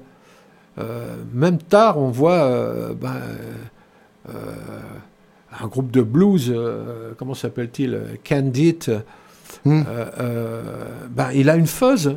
euh, 0.81 1.15
même 1.33 1.59
tard, 1.59 1.99
on 1.99 2.11
voit 2.11 2.33
euh, 2.43 2.93
ben, 2.95 3.15
euh, 4.29 4.33
un 5.61 5.67
groupe 5.67 5.91
de 5.91 6.03
blues, 6.03 6.55
comment 7.19 7.35
s'appelle-t-il 7.35 8.01
Candid. 8.29 9.03
Hmm. 9.65 9.83
ben, 11.11 11.29
il 11.35 11.49
a 11.51 11.57
une 11.57 11.67
fuzz. 11.67 12.15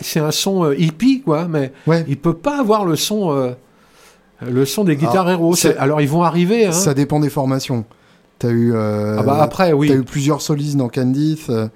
C'est 0.00 0.20
un 0.20 0.30
son 0.30 0.72
hippie, 0.72 1.22
quoi, 1.22 1.46
mais 1.48 1.72
Ouais. 1.86 2.04
il 2.08 2.16
peut 2.16 2.34
pas 2.34 2.58
avoir 2.60 2.84
le 2.84 2.96
son, 2.96 3.54
le 4.44 4.64
son 4.64 4.84
des 4.84 4.96
guitares 4.96 5.28
Alors, 5.28 5.54
héros. 5.54 5.54
Alors 5.78 6.00
ils 6.00 6.08
vont 6.08 6.22
arriver. 6.22 6.66
Hein. 6.66 6.72
Ça 6.72 6.94
dépend 6.94 7.20
des 7.20 7.30
formations. 7.30 7.84
T'as 8.38 8.50
eu, 8.50 8.74
ah 8.76 9.22
bah 9.24 9.40
après, 9.40 9.72
oui. 9.72 9.88
t'as 9.88 9.94
eu 9.94 10.02
plusieurs 10.02 10.40
solistes 10.42 10.76
dans 10.76 10.88
Candith, 10.88 11.46
euh, 11.50 11.68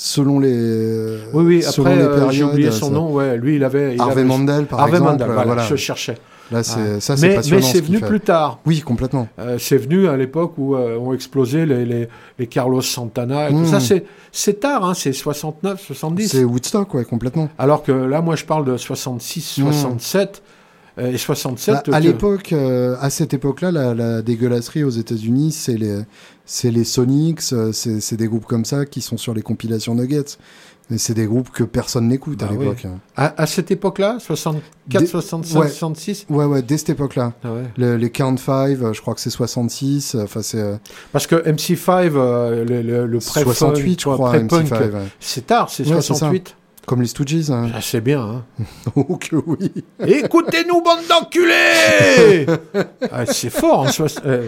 selon 0.00 0.38
les. 0.38 1.18
Oui, 1.34 1.44
oui. 1.44 1.62
selon 1.62 1.86
Après, 1.90 1.98
euh, 2.02 2.14
j'ai 2.30 2.38
périodes, 2.38 2.52
oublié 2.52 2.70
son 2.70 2.86
ça- 2.86 2.92
nom. 2.92 3.12
Ouais, 3.12 3.36
lui, 3.36 3.56
il 3.56 3.64
avait. 3.64 3.94
Il 3.96 4.00
Harvey 4.00 4.12
avait- 4.20 4.24
Mandel, 4.24 4.66
par 4.66 4.78
Harvey 4.80 4.92
exemple. 4.98 5.10
Mandel, 5.10 5.28
euh, 5.28 5.32
voilà, 5.34 5.46
voilà. 5.54 5.62
je 5.68 5.74
cherchais. 5.76 6.16
Là, 6.52 6.62
c'est 6.62 6.78
Ah. 6.96 7.00
ça, 7.00 7.16
c'est 7.16 7.28
Mais, 7.28 7.36
mais 7.36 7.42
c'est 7.62 7.78
ce 7.78 7.82
venu 7.82 7.98
fait. 7.98 8.06
plus 8.06 8.20
tard. 8.20 8.60
Oui, 8.64 8.80
complètement. 8.80 9.28
Euh, 9.38 9.56
c'est 9.58 9.76
venu 9.76 10.08
à 10.08 10.16
l'époque 10.16 10.52
où 10.56 10.76
euh, 10.76 10.96
ont 10.96 11.12
explosé 11.12 11.66
les, 11.66 11.84
les, 11.84 12.08
les 12.38 12.46
Carlos 12.46 12.80
Santana 12.80 13.48
et 13.50 13.52
tout 13.52 13.58
Mm. 13.58 13.66
ça. 13.66 13.80
C'est, 13.80 14.04
c'est 14.32 14.60
tard, 14.60 14.84
hein, 14.88 14.94
c'est 14.94 15.12
69, 15.12 15.82
70. 15.84 16.28
C'est 16.28 16.44
Woodstock, 16.44 16.94
ouais, 16.94 17.04
complètement. 17.04 17.50
Alors 17.58 17.82
que 17.82 17.92
là, 17.92 18.22
moi, 18.22 18.34
je 18.36 18.44
parle 18.46 18.64
de 18.64 18.76
66, 18.78 19.58
Mm. 19.58 19.72
67. 19.72 20.42
euh, 20.98 21.12
et 21.12 21.18
67. 21.18 21.74
Bah, 21.88 21.96
à 21.96 22.00
l'époque, 22.00 22.52
euh, 22.54 22.96
à 23.00 23.10
cette 23.10 23.34
époque-là, 23.34 23.70
la, 23.70 23.94
la 23.94 24.22
dégueulasserie 24.22 24.84
aux 24.84 24.90
États-Unis, 24.90 25.52
c'est 25.52 25.76
les, 25.76 25.98
c'est 26.50 26.70
les 26.70 26.84
Sonics, 26.84 27.52
euh, 27.52 27.72
c'est 27.72 28.16
des 28.16 28.26
groupes 28.26 28.46
comme 28.46 28.64
ça 28.64 28.86
qui 28.86 29.02
sont 29.02 29.18
sur 29.18 29.34
les 29.34 29.42
compilations 29.42 29.94
Nuggets. 29.94 30.38
Mais 30.90 30.96
c'est 30.96 31.12
des 31.12 31.26
groupes 31.26 31.50
que 31.50 31.64
personne 31.64 32.08
n'écoute 32.08 32.42
à 32.42 32.46
Bah 32.46 32.52
oui. 32.56 32.64
l'époque. 32.64 32.86
à, 33.14 33.42
à 33.42 33.46
cette 33.46 33.70
époque-là, 33.70 34.16
64, 34.20 34.62
Des- 35.02 35.06
65, 35.06 35.60
ouais. 35.60 35.68
66. 35.68 36.24
Ouais, 36.30 36.46
ouais, 36.46 36.62
dès 36.62 36.78
cette 36.78 36.88
époque-là. 36.88 37.34
Ah 37.44 37.52
ouais. 37.52 37.64
Le- 37.76 37.96
les 37.98 38.08
Count 38.10 38.38
5, 38.38 38.80
euh, 38.80 38.92
je 38.94 39.02
crois 39.02 39.14
que 39.14 39.20
c'est 39.20 39.28
66. 39.28 40.14
euh, 40.14 40.24
Enfin, 40.24 40.40
c'est 40.40 40.80
Parce 41.12 41.26
que 41.26 41.36
MC5, 41.36 42.12
euh, 42.16 42.64
le, 42.64 42.80
le, 42.80 43.06
le 43.06 43.18
pré 43.18 43.42
68, 43.42 44.00
je 44.00 44.04
crois, 44.08 44.30
pré-punk, 44.30 44.64
MC5. 44.70 44.80
ouais. 44.80 44.90
c'est 45.20 45.46
tard, 45.46 45.68
c'est 45.68 45.82
Ouais, 45.82 45.96
c'est 45.96 46.14
ça. 46.14 46.14
68. 46.14 46.54
Comme 46.86 47.02
les 47.02 47.08
Stooges. 47.08 47.50
Hein. 47.50 47.68
Ah, 47.74 47.80
c'est 47.82 48.00
bien. 48.00 48.22
Hein. 48.22 48.44
oh 48.96 49.18
que 49.18 49.36
oui. 49.36 49.70
Écoutez-nous, 50.06 50.80
bande 50.80 51.00
d'enculés 51.06 52.46
ah, 53.12 53.26
C'est 53.26 53.50
fort. 53.50 53.86
Hein, 53.86 53.92
soix- 53.92 54.06
euh, 54.24 54.46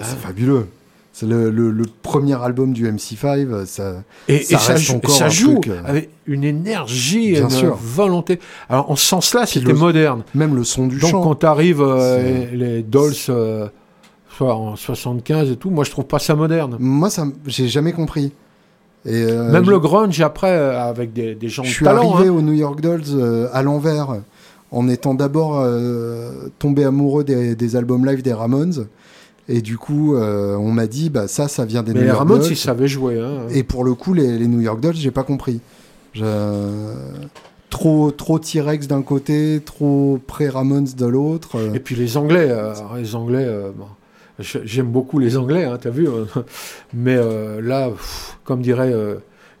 Ah, 0.00 0.04
c'est 0.04 0.18
fabuleux. 0.18 0.66
C'est 1.12 1.26
le, 1.26 1.48
le- 1.50 1.70
le 1.70 1.84
premier 2.02 2.34
album 2.42 2.74
du 2.74 2.86
MC5. 2.90 3.26
euh, 3.50 3.64
Ça, 3.64 4.02
Et 4.28 4.42
Ça 4.42 4.54
et 4.54 4.72
reste 4.72 4.84
joue- 4.84 4.96
encore 4.96 5.10
ça 5.16 5.26
un 5.26 5.28
joue 5.30 5.52
truc, 5.60 5.68
euh, 5.68 5.80
avec 5.86 6.10
une 6.26 6.44
énergie, 6.44 7.32
Bien 7.32 7.44
une 7.44 7.50
sûr. 7.50 7.74
volonté. 7.80 8.38
Alors, 8.68 8.90
en 8.90 8.96
ce 8.96 9.06
sens-là, 9.06 9.46
c'était 9.46 9.72
moderne. 9.72 10.24
même 10.34 10.54
le 10.54 10.62
son 10.64 10.86
du 10.86 10.98
Donc, 10.98 11.10
chant. 11.10 11.22
quand 11.22 11.34
t'arrives 11.36 11.80
euh, 11.80 12.44
les, 12.52 12.82
Dolls, 12.82 13.14
euh, 13.30 13.66
en 14.40 14.76
75 14.76 15.50
et 15.50 15.56
tout, 15.56 15.70
moi, 15.70 15.84
je 15.84 15.90
trouve 15.90 16.04
pas 16.04 16.18
ça 16.18 16.34
moderne. 16.34 16.76
Moi, 16.78 17.08
ça, 17.08 17.24
j'ai 17.46 17.68
jamais 17.68 17.92
compris. 17.92 18.32
Et, 19.06 19.22
euh, 19.22 19.50
Même 19.52 19.64
je- 19.64 19.70
le 19.70 19.78
grunge, 19.78 20.20
après, 20.20 20.50
euh, 20.50 20.78
avec 20.82 21.14
des, 21.14 21.34
des 21.34 21.48
gens 21.48 21.62
Je 21.62 21.68
de 21.70 21.74
suis 21.74 21.84
talent. 21.86 22.12
arrivé 22.14 22.28
hein. 22.28 22.32
aux 22.32 22.42
New 22.42 22.52
York 22.52 22.82
Dolls 22.82 23.02
euh, 23.14 23.48
à 23.54 23.62
l'envers, 23.62 24.16
en 24.70 24.88
étant 24.88 25.14
d'abord 25.14 25.60
euh, 25.60 26.48
tombé 26.58 26.84
amoureux 26.84 27.24
des, 27.24 27.54
des 27.54 27.76
albums 27.76 28.04
live 28.04 28.20
des 28.20 28.34
Ramones. 28.34 28.86
Et 29.48 29.60
du 29.62 29.78
coup, 29.78 30.16
euh, 30.16 30.56
on 30.56 30.72
m'a 30.72 30.86
dit, 30.88 31.08
bah 31.08 31.28
ça, 31.28 31.46
ça 31.48 31.64
vient 31.64 31.82
des 31.84 31.92
Mais 31.92 31.98
New 32.00 32.02
les 32.04 32.08
York 32.08 32.18
Ramones, 32.18 32.40
Dolls. 32.40 32.50
ils 32.52 32.56
savaient 32.56 32.88
jouer. 32.88 33.20
Hein. 33.20 33.42
Et 33.52 33.62
pour 33.62 33.84
le 33.84 33.94
coup, 33.94 34.12
les, 34.12 34.38
les 34.38 34.48
New 34.48 34.60
York 34.60 34.80
Dolls, 34.80 34.96
j'ai 34.96 35.10
pas 35.12 35.22
compris. 35.22 35.60
Je- 36.14 36.94
Trop, 37.68 38.10
trop 38.10 38.38
T-Rex 38.38 38.86
d'un 38.86 39.02
côté, 39.02 39.60
trop 39.64 40.18
pré-Ramones 40.26 40.88
de 40.96 41.06
l'autre. 41.06 41.56
euh. 41.58 41.74
Et 41.74 41.80
puis 41.80 41.94
les 41.94 42.16
Anglais, 42.16 42.46
euh, 42.48 42.72
les 42.96 43.14
Anglais, 43.16 43.44
euh, 43.46 43.70
bon, 43.76 43.86
j'aime 44.38 44.86
beaucoup 44.86 45.18
les 45.18 45.36
Anglais, 45.36 45.64
hein, 45.64 45.76
t'as 45.80 45.90
vu. 45.90 46.08
euh, 46.08 46.24
mais 46.94 47.16
là, 47.60 47.90
pff, 47.90 48.38
comme 48.44 48.62
dirait 48.62 48.94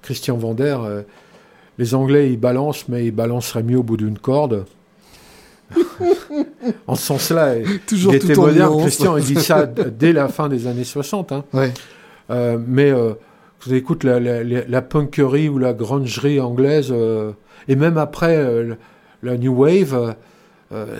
Christian 0.02 0.36
Vander, 0.38 0.78
les 1.78 1.94
Anglais 1.94 2.30
ils 2.32 2.38
balancent, 2.40 2.88
mais 2.88 3.04
ils 3.06 3.10
balanceraient 3.10 3.64
mieux 3.64 3.78
au 3.78 3.82
bout 3.82 3.96
d'une 3.96 4.18
corde. 4.18 4.64
en 6.86 6.94
ce 6.94 7.02
sens-là, 7.06 7.54
Toujours 7.86 8.12
il 8.12 8.16
était 8.16 8.34
moderne. 8.34 8.80
Christian, 8.80 9.16
il 9.16 9.24
dit 9.24 9.34
ça 9.36 9.66
dès 9.66 10.12
la 10.12 10.28
fin 10.28 10.48
des 10.48 10.66
années 10.66 10.84
60. 10.84 11.32
hein. 11.32 11.44
Ouais. 11.52 11.72
Euh, 12.30 12.58
mais 12.66 12.90
euh, 12.90 13.12
vous 13.64 13.74
écoute 13.74 14.04
la, 14.04 14.18
la, 14.20 14.42
la, 14.44 14.60
la 14.66 14.82
punkerie 14.82 15.48
ou 15.48 15.58
la 15.58 15.72
grungerie 15.72 16.40
anglaise, 16.40 16.88
euh, 16.90 17.32
et 17.68 17.76
même 17.76 17.98
après 17.98 18.36
euh, 18.36 18.74
la 19.22 19.36
new 19.36 19.54
wave, 19.54 20.14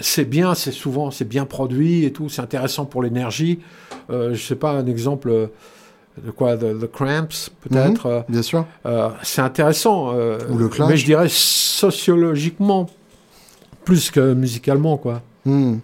c'est 0.00 0.24
bien, 0.24 0.54
c'est 0.54 0.70
souvent, 0.72 1.10
c'est 1.10 1.24
bien 1.24 1.44
produit 1.44 2.04
et 2.04 2.12
tout, 2.12 2.28
c'est 2.28 2.40
intéressant 2.40 2.84
pour 2.84 3.02
l'énergie. 3.02 3.58
Je 4.08 4.36
sais 4.36 4.54
pas 4.54 4.70
un 4.70 4.86
exemple 4.86 5.48
de 6.24 6.30
quoi, 6.30 6.56
The, 6.56 6.78
The 6.80 6.90
Cramps 6.90 7.50
peut-être. 7.60 8.06
euh, 8.06 8.20
Bien 8.28 8.42
sûr. 8.42 8.64
euh, 8.86 9.10
c'est 9.22 9.42
intéressant. 9.42 10.12
euh, 10.14 10.38
Ou 10.50 10.56
le 10.56 10.68
Clash. 10.68 10.88
Mais 10.88 10.96
je 10.96 11.04
dirais 11.04 11.26
sociologiquement 11.28 12.86
plus 13.86 14.10
que 14.10 14.34
musicalement, 14.34 14.98
quoi. 14.98 15.22
Hmm. 15.46 15.76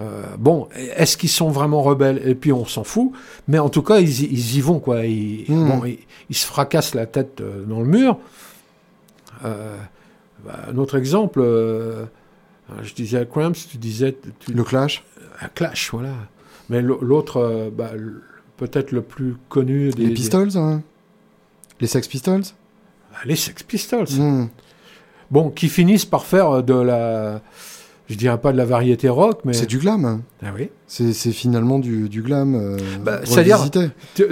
Euh, 0.00 0.22
bon, 0.38 0.68
est-ce 0.74 1.16
qu'ils 1.16 1.28
sont 1.28 1.50
vraiment 1.50 1.82
rebelles? 1.82 2.20
Et 2.26 2.34
puis 2.34 2.52
on 2.52 2.64
s'en 2.64 2.82
fout, 2.82 3.12
mais 3.46 3.58
en 3.60 3.68
tout 3.68 3.82
cas 3.82 4.00
ils, 4.00 4.22
y- 4.22 4.28
ils 4.32 4.56
y 4.56 4.60
vont 4.60 4.80
quoi. 4.80 5.04
Ils, 5.06 5.44
Hmm. 5.48 5.68
bon, 5.68 5.84
ils, 5.84 5.98
ils 6.30 6.34
se 6.34 6.46
fracassent 6.46 6.94
la 6.94 7.06
tête 7.06 7.40
euh, 7.40 7.62
dans 7.64 7.80
le 7.80 7.86
mur. 7.86 8.18
Euh, 9.44 9.76
bah, 10.44 10.64
un 10.68 10.76
autre 10.78 10.96
exemple, 10.96 11.40
euh, 11.42 12.04
je 12.82 12.92
disais 12.94 13.18
à 13.18 13.24
Cramps, 13.24 13.52
tu 13.70 13.76
disais 13.78 14.16
tu, 14.40 14.52
Le 14.52 14.64
Clash, 14.64 15.04
à 15.38 15.48
Clash, 15.48 15.90
voilà. 15.92 16.14
Mais 16.70 16.82
l'au- 16.82 17.00
l'autre, 17.00 17.70
bah, 17.76 17.92
peut-être 18.56 18.90
le 18.90 19.02
plus 19.02 19.36
connu 19.48 19.90
des 19.90 20.02
les 20.02 20.08
des- 20.08 20.14
Pistols, 20.14 20.56
hein. 20.56 20.82
les 21.80 21.86
Sex 21.86 22.08
Pistols. 22.08 22.42
bah, 23.12 23.18
les 23.26 23.36
Sex 23.36 23.62
Pistols. 23.62 24.08
Hmm. 24.18 24.46
Bon, 25.30 25.50
qui 25.50 25.68
finissent 25.68 26.04
par 26.04 26.24
faire 26.26 26.62
de 26.62 26.74
la, 26.74 27.40
je 28.08 28.14
dirais 28.16 28.38
pas 28.38 28.52
de 28.52 28.56
la 28.58 28.64
variété 28.64 29.08
rock, 29.08 29.40
mais 29.44 29.52
C'est 29.54 29.66
du 29.66 29.78
glam. 29.78 30.04
hein. 30.04 30.20
ah 30.44 30.50
oui. 30.56 30.68
C'est 30.86 31.12
finalement 31.32 31.78
du, 31.78 32.08
du 32.08 32.22
glam. 32.22 32.54
euh, 32.54 32.76
Bah, 33.02 33.20
c'est-à-dire- 33.24 33.58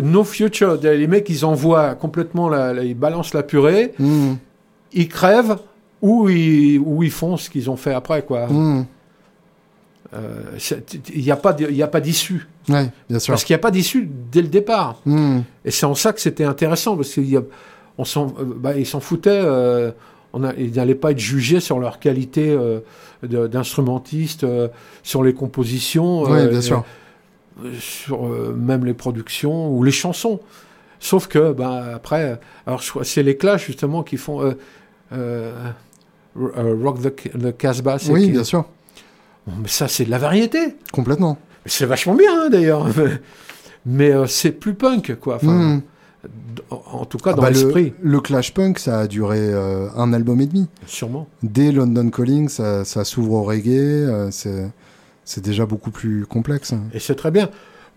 No 0.02 0.22
Future, 0.24 0.78
les 0.82 1.06
mecs, 1.06 1.28
ils 1.28 1.44
envoient 1.44 1.94
complètement, 1.94 2.48
la, 2.48 2.72
la- 2.72 2.84
ils 2.84 2.94
balancent 2.96 3.34
la 3.34 3.42
purée, 3.42 3.94
Hmm. 3.98 4.34
ils 4.92 5.08
crèvent 5.08 5.56
ou 6.02 6.28
ils, 6.28 6.78
ou 6.78 7.02
ils 7.02 7.10
font 7.10 7.36
ce 7.36 7.48
qu'ils 7.50 7.70
ont 7.70 7.76
fait 7.76 7.94
après, 7.94 8.22
quoi. 8.22 8.46
Hmm. 8.48 8.84
Euh, 10.14 10.42
Il 11.14 11.22
n'y 11.22 11.30
a 11.30 11.36
pas, 11.36 11.54
d'issue. 12.00 12.46
Ouais, 12.68 12.90
bien 13.08 13.18
sûr. 13.18 13.32
Parce 13.32 13.44
qu'il 13.44 13.54
n'y 13.54 13.58
a 13.60 13.62
pas 13.62 13.70
d'issue 13.70 14.08
dès 14.30 14.42
le 14.42 14.48
départ. 14.48 15.00
Hmm. 15.06 15.38
Et 15.64 15.70
c'est 15.70 15.86
en 15.86 15.94
ça 15.94 16.12
que 16.12 16.20
c'était 16.20 16.44
intéressant, 16.44 16.96
parce 16.96 17.08
qu'ils 17.14 17.40
s'en 18.04 18.26
euh, 18.26 18.44
bah, 18.56 18.72
s'en 18.84 19.00
foutaient. 19.00 19.30
euh, 19.42 19.90
on 20.32 20.44
a, 20.44 20.54
ils 20.54 20.74
n'allaient 20.76 20.94
pas 20.94 21.10
être 21.12 21.18
jugés 21.18 21.60
sur 21.60 21.78
leur 21.78 21.98
qualité 21.98 22.50
euh, 22.50 22.80
d'instrumentiste, 23.22 24.44
euh, 24.44 24.68
sur 25.02 25.22
les 25.22 25.34
compositions, 25.34 26.32
euh, 26.32 26.48
bien 26.48 26.60
sûr. 26.60 26.84
sur 27.78 28.24
même 28.54 28.84
les 28.84 28.94
productions 28.94 29.70
ou 29.70 29.84
les 29.84 29.92
chansons. 29.92 30.40
Sauf 31.00 31.26
que, 31.26 31.52
ben, 31.52 31.92
après, 31.94 32.38
alors 32.66 32.82
c'est 33.02 33.22
les 33.22 33.36
Clash 33.36 33.66
justement 33.66 34.02
qui 34.02 34.16
font 34.16 34.54
Rock 36.36 37.02
the, 37.02 37.38
the 37.38 37.56
Casbah. 37.56 37.98
Oui, 38.08 38.30
bien 38.30 38.44
sûr. 38.44 38.64
Bon, 39.46 39.54
mais 39.60 39.68
ça, 39.68 39.88
c'est 39.88 40.04
de 40.04 40.10
la 40.10 40.18
variété. 40.18 40.76
Complètement. 40.92 41.38
C'est 41.66 41.86
vachement 41.86 42.14
bien, 42.14 42.44
hein, 42.44 42.48
d'ailleurs. 42.50 42.86
mais 43.86 44.12
euh, 44.12 44.26
c'est 44.26 44.52
plus 44.52 44.74
punk, 44.74 45.16
quoi. 45.20 45.36
Enfin, 45.36 45.76
Hmm. 45.76 45.80
En 46.70 47.04
tout 47.04 47.18
cas, 47.18 47.30
Ah 47.32 47.34
dans 47.36 47.42
bah, 47.42 47.50
le, 47.50 47.54
l'esprit, 47.54 47.94
le 48.02 48.20
Clash 48.20 48.54
Punk, 48.54 48.78
ça 48.78 49.00
a 49.00 49.06
duré 49.06 49.38
euh, 49.40 49.88
un 49.96 50.12
album 50.12 50.40
et 50.40 50.46
demi. 50.46 50.68
sûrement. 50.86 51.26
Dès 51.42 51.72
London 51.72 52.10
Calling, 52.10 52.48
ça, 52.48 52.84
ça 52.84 53.04
s'ouvre 53.04 53.32
au 53.34 53.42
reggae. 53.42 53.70
euh, 53.70 54.28
c'est 54.30 54.70
c'est 55.24 55.42
déjà 55.44 55.66
beaucoup 55.66 55.90
plus 55.92 56.26
complexe. 56.26 56.74
Et 56.92 56.98
c'est 56.98 57.14
très 57.14 57.30
bien. 57.30 57.48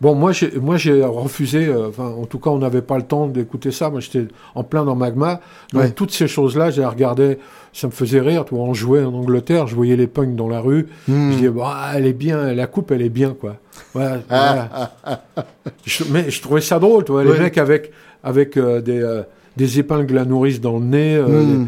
Bon, 0.01 0.13
moi, 0.13 0.31
j'ai, 0.31 0.51
moi, 0.59 0.77
j'ai 0.77 1.03
refusé. 1.03 1.65
euh, 1.67 1.89
en 1.97 2.25
tout 2.25 2.37
cas, 2.37 2.49
on 2.51 2.59
n'avait 2.59 2.81
pas 2.83 2.97
le 2.97 3.03
temps 3.03 3.27
d'écouter 3.27 3.71
ça. 3.71 3.89
Moi, 3.89 3.99
j'étais 3.99 4.27
en 4.53 4.63
plein 4.63 4.83
dans 4.85 4.95
Magma. 4.95 5.39
Donc, 5.73 5.81
Ouais. 5.81 5.91
toutes 5.91 6.11
ces 6.11 6.27
choses-là, 6.27 6.69
j'ai 6.69 6.85
regardé. 6.85 7.39
Ça 7.73 7.87
me 7.87 7.91
faisait 7.93 8.19
rire. 8.19 8.45
Tu 8.45 8.53
on 8.53 8.73
jouait 8.73 9.03
en 9.03 9.13
Angleterre. 9.13 9.65
Je 9.67 9.75
voyais 9.75 9.95
les 9.95 10.05
punks 10.07 10.35
dans 10.35 10.49
la 10.49 10.59
rue. 10.59 10.87
Hmm. 11.07 11.31
Je 11.31 11.35
disais, 11.37 11.49
bah, 11.49 11.91
elle 11.95 12.05
est 12.05 12.13
bien. 12.13 12.53
La 12.53 12.67
coupe, 12.67 12.91
elle 12.91 13.01
est 13.01 13.09
bien, 13.09 13.33
quoi. 13.33 13.55
Voilà, 13.93 14.19
voilà. 14.29 14.91
Je- 15.85 16.03
mais 16.11 16.29
je 16.29 16.41
trouvais 16.41 16.61
ça 16.61 16.77
drôle, 16.79 17.05
tu 17.05 17.11
vois. 17.13 17.23
Les 17.23 17.31
Ouais. 17.31 17.39
mecs 17.39 17.57
avec, 17.57 17.91
avec 18.25 18.57
euh, 18.57 18.81
des, 18.81 18.99
euh, 19.01 19.21
des 19.55 19.79
épingles 19.79 20.17
à 20.17 20.25
nourrice 20.25 20.59
dans 20.59 20.77
le 20.79 20.85
nez. 20.85 21.15
euh, 21.15 21.27
Hmm. 21.29 21.67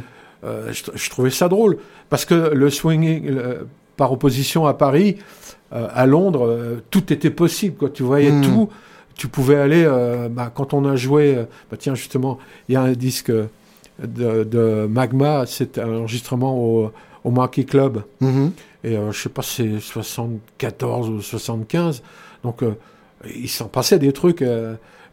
je, 0.72 0.84
je 0.94 1.10
trouvais 1.10 1.30
ça 1.32 1.48
drôle 1.48 1.78
parce 2.10 2.26
que 2.26 2.52
le 2.54 2.70
swinging, 2.70 3.26
le- 3.30 3.68
par 3.96 4.12
opposition 4.12 4.66
à 4.68 4.74
Paris, 4.76 5.18
à 5.72 6.06
Londres, 6.06 6.78
tout 6.92 7.12
était 7.12 7.32
possible. 7.32 7.76
Quoi. 7.78 7.90
Tu 7.90 8.04
voyais 8.04 8.32
Mm. 8.32 8.42
tout. 8.44 8.70
Tu 9.16 9.28
pouvais 9.28 9.56
aller. 9.56 9.84
euh, 9.86 10.30
bah, 10.30 10.52
quand 10.54 10.74
on 10.76 10.86
a 10.86 10.96
joué, 10.96 11.36
euh, 11.36 11.44
bah, 11.72 11.78
tiens 11.80 11.96
justement, 11.96 12.38
il 12.70 12.74
y 12.74 12.76
a 12.76 12.82
un 12.82 12.92
disque 12.94 13.32
de, 13.32 14.44
de 14.44 14.86
Magma, 14.88 15.46
c'est 15.48 15.80
un 15.80 15.92
enregistrement 15.98 16.56
au, 16.56 16.92
au 17.24 17.32
Marquis 17.32 17.66
Club. 17.66 18.04
Mhm. 18.22 18.52
Et 18.84 18.96
euh, 18.96 19.12
je 19.12 19.20
sais 19.24 19.30
pas, 19.30 19.42
si 19.42 19.56
c'est 19.74 19.80
74 19.80 21.10
ou 21.10 21.22
75. 21.22 22.04
Donc, 22.44 22.62
il 23.36 23.50
s'en 23.50 23.68
passait 23.68 23.98
des 24.00 24.14
trucs. 24.14 24.44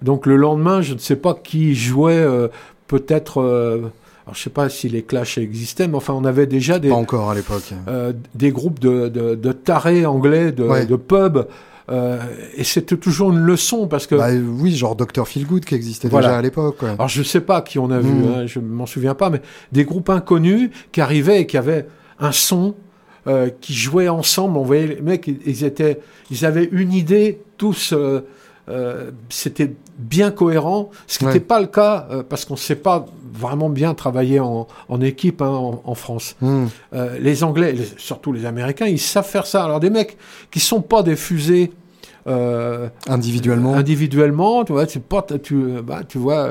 Donc, 0.05 0.27
le 0.27 0.37
lendemain, 0.37 0.81
je 0.83 0.95
ne 0.95 0.99
sais 0.99 1.17
pas 1.17 1.35
qui 1.35 1.75
jouait, 1.75 2.13
euh, 2.19 2.49
peut-être. 2.87 3.41
euh, 3.41 3.79
alors, 4.27 4.35
je 4.35 4.43
sais 4.43 4.51
pas 4.51 4.69
si 4.69 4.89
les 4.89 5.03
Clash 5.03 5.37
existaient, 5.39 5.89
mais 5.89 5.97
enfin, 5.97 6.15
on 6.15 6.25
avait 6.25 6.47
déjà 6.47 6.79
des, 6.79 6.89
Pas 6.91 6.95
encore 6.95 7.31
à 7.31 7.35
l'époque. 7.35 7.73
euh, 7.89 8.13
des 8.35 8.53
groupes 8.53 8.79
de, 8.79 9.09
de, 9.09 9.35
de 9.35 9.53
tarés 9.53 10.07
anglais, 10.07 10.53
de, 10.53 10.63
Ouais. 10.65 10.87
de 10.87 10.97
pubs. 10.97 11.47
euh, 11.91 12.19
et 12.57 12.65
c'était 12.65 12.97
toujours 12.97 13.33
une 13.33 13.41
leçon 13.41 13.87
parce 13.89 14.07
que. 14.07 14.15
Bah, 14.15 14.29
oui, 14.33 14.75
genre 14.75 14.97
Dr. 14.97 15.27
Feelgood 15.29 15.65
qui 15.67 15.75
existait 15.75 16.09
Voilà. 16.09 16.29
déjà 16.29 16.39
à 16.39 16.43
l'époque. 16.43 16.81
ouais. 16.81 16.89
Alors 16.91 17.09
je 17.09 17.23
sais 17.23 17.43
pas 17.43 17.61
qui 17.61 17.79
on 17.79 17.91
a 17.91 17.99
vu, 18.01 18.11
Mm. 18.11 18.25
hein, 18.35 18.47
je 18.47 18.59
m'en 18.61 18.87
souviens 18.87 19.15
pas, 19.15 19.29
mais 19.29 19.43
des 19.73 19.85
groupes 19.85 20.09
inconnus 20.09 20.71
qui 20.93 21.03
arrivaient 21.03 21.43
et 21.43 21.47
qui 21.47 21.59
avaient 21.59 21.87
un 22.21 22.33
son, 22.33 22.75
euh, 23.27 23.51
qui 23.61 23.75
jouaient 23.75 24.09
ensemble. 24.09 24.57
On 24.57 24.63
voyait 24.63 24.87
les 24.87 25.01
mecs, 25.03 25.27
ils- 25.27 25.65
étaient, 25.67 26.01
ils 26.31 26.47
avaient 26.47 26.69
une 26.73 26.95
idée 26.95 27.41
tous. 27.59 27.93
euh, 27.93 28.21
C'était 29.29 29.75
bien 29.99 30.31
cohérent, 30.31 30.91
ce 31.07 31.19
qui 31.19 31.25
Ouais. 31.25 31.33
n'était 31.35 31.45
pas 31.45 31.61
le 31.61 31.67
cas 31.67 32.07
euh, 32.11 32.23
parce 32.29 32.45
qu'on 32.45 32.55
ne 32.55 32.59
sait 32.59 32.75
pas 32.77 33.07
vraiment 33.33 33.69
bien 33.69 33.95
travailler 33.95 34.41
en, 34.41 34.67
en 34.89 35.01
équipe 35.01 35.43
hein, 35.43 35.49
en, 35.49 35.81
en 35.85 35.95
France. 35.95 36.37
Hmm. 36.41 36.67
Euh, 36.95 37.19
les 37.19 37.43
Anglais, 37.45 37.73
les- 37.73 37.89
surtout 37.97 38.33
les 38.33 38.47
Américains, 38.47 38.87
ils 38.87 38.99
savent 39.01 39.27
faire 39.29 39.47
ça. 39.47 39.65
Alors 39.65 39.81
des 39.81 39.91
mecs 39.91 40.17
qui 40.51 40.61
sont 40.61 40.81
pas 40.83 41.03
des 41.03 41.17
fusées. 41.17 41.73
euh, 42.27 42.89
Individuellement. 43.09 43.75
individuellement, 43.75 44.65
tu 44.65 44.73
vois, 44.73 44.87
tu 44.87 44.99
portes, 45.01 45.43
tu, 45.43 45.57
bah, 45.83 46.01
tu 46.09 46.19
vois 46.19 46.49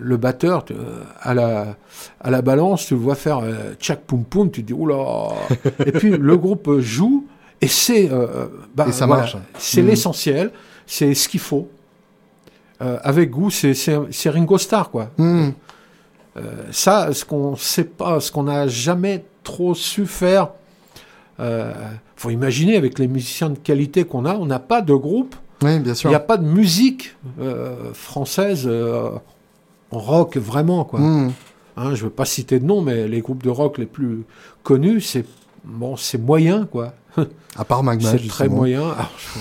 le 0.00 0.16
batteur 0.16 0.64
tu- 0.64 0.74
à 1.20 1.34
la 1.34 1.76
à 2.20 2.30
la 2.30 2.42
balance, 2.42 2.86
tu 2.86 2.94
le 2.94 3.00
vois 3.00 3.14
faire 3.14 3.42
tchac 3.78 4.00
poum 4.06 4.24
poum, 4.24 4.50
tu 4.50 4.62
te 4.62 4.66
dis 4.68 4.72
oula. 4.72 5.28
et 5.86 5.92
puis 5.92 6.10
le 6.10 6.36
groupe 6.36 6.78
joue 6.80 7.26
et 7.60 7.68
c'est 7.68 8.10
bah, 8.74 8.86
Et 8.88 8.92
ça 8.92 9.06
voilà, 9.06 9.22
marche. 9.22 9.36
C'est 9.58 9.82
Mhm. 9.82 9.88
l'essentiel, 9.88 10.50
c'est 10.86 11.14
ce 11.14 11.28
qu'il 11.28 11.40
faut. 11.40 11.68
Euh, 12.82 12.98
avec 13.02 13.30
goût, 13.30 13.50
c'est 13.50 13.72
Ringo 14.26 14.58
Starr 14.58 14.90
quoi. 14.90 15.10
Hmm. 15.18 15.50
Euh, 16.36 16.40
ça, 16.72 17.12
ce 17.12 17.24
qu'on 17.24 17.54
sait 17.56 17.84
pas, 17.84 18.18
ce 18.20 18.32
qu'on 18.32 18.44
n'a 18.44 18.66
jamais 18.66 19.24
trop 19.44 19.74
su 19.74 20.06
faire. 20.06 20.48
Euh, 21.40 21.72
faut 22.16 22.30
imaginer 22.30 22.76
avec 22.76 22.98
les 22.98 23.06
musiciens 23.08 23.50
de 23.50 23.58
qualité 23.58 24.04
qu'on 24.04 24.24
a, 24.24 24.34
on 24.34 24.46
n'a 24.46 24.58
pas 24.58 24.80
de 24.82 24.94
groupe 24.94 25.34
Oui, 25.62 25.78
bien 25.78 25.92
il 25.92 25.96
sûr. 25.96 26.10
n'y 26.10 26.16
a 26.16 26.20
pas 26.20 26.36
de 26.36 26.44
musique 26.46 27.16
euh, 27.40 27.92
française 27.92 28.68
en 29.90 29.98
rock 29.98 30.36
vraiment 30.36 30.84
quoi. 30.84 31.00
Hmm. 31.00 31.32
Hein, 31.76 31.94
je 31.94 32.04
veux 32.04 32.10
pas 32.10 32.24
citer 32.24 32.60
de 32.60 32.64
nom, 32.64 32.82
mais 32.82 33.08
les 33.08 33.20
groupes 33.20 33.42
de 33.42 33.50
rock 33.50 33.78
les 33.78 33.86
plus 33.86 34.22
connus, 34.62 35.00
c'est 35.00 35.24
bon, 35.64 35.96
c'est 35.96 36.18
moyen 36.18 36.66
quoi. 36.66 36.94
À 37.56 37.64
part 37.64 37.82
Magma, 37.84 38.10
c'est 38.10 38.26
très 38.28 38.48
moyen. 38.48 38.82
Alors, 38.82 39.12
je- 39.18 39.38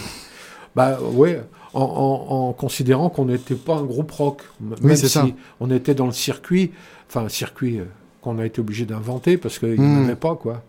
Bah 0.76 0.98
ouais, 1.14 1.42
en, 1.74 1.82
en- 1.82 2.50
en 2.50 2.54
considérant 2.54 3.10
qu'on 3.10 3.26
n'était 3.26 3.56
pas 3.56 3.76
un 3.78 3.84
groupe 3.84 4.12
rock, 4.12 4.42
Oui, 4.62 4.76
même 4.82 4.96
si 4.96 5.10
ça. 5.10 5.26
on 5.60 5.70
était 5.72 5.96
dans 5.96 6.06
le 6.06 6.12
circuit, 6.12 6.72
enfin 7.10 7.26
un 7.26 7.30
circuit 7.30 7.80
euh, 7.80 7.86
qu'on 8.22 8.38
a 8.40 8.46
été 8.46 8.62
obligé 8.62 8.86
d'inventer 8.86 9.38
parce 9.38 9.60
qu'il 9.60 9.80
n'y 9.80 9.86
Hmm. 9.88 10.00
en 10.02 10.04
avait 10.06 10.16
pas 10.16 10.36
quoi. 10.36 10.62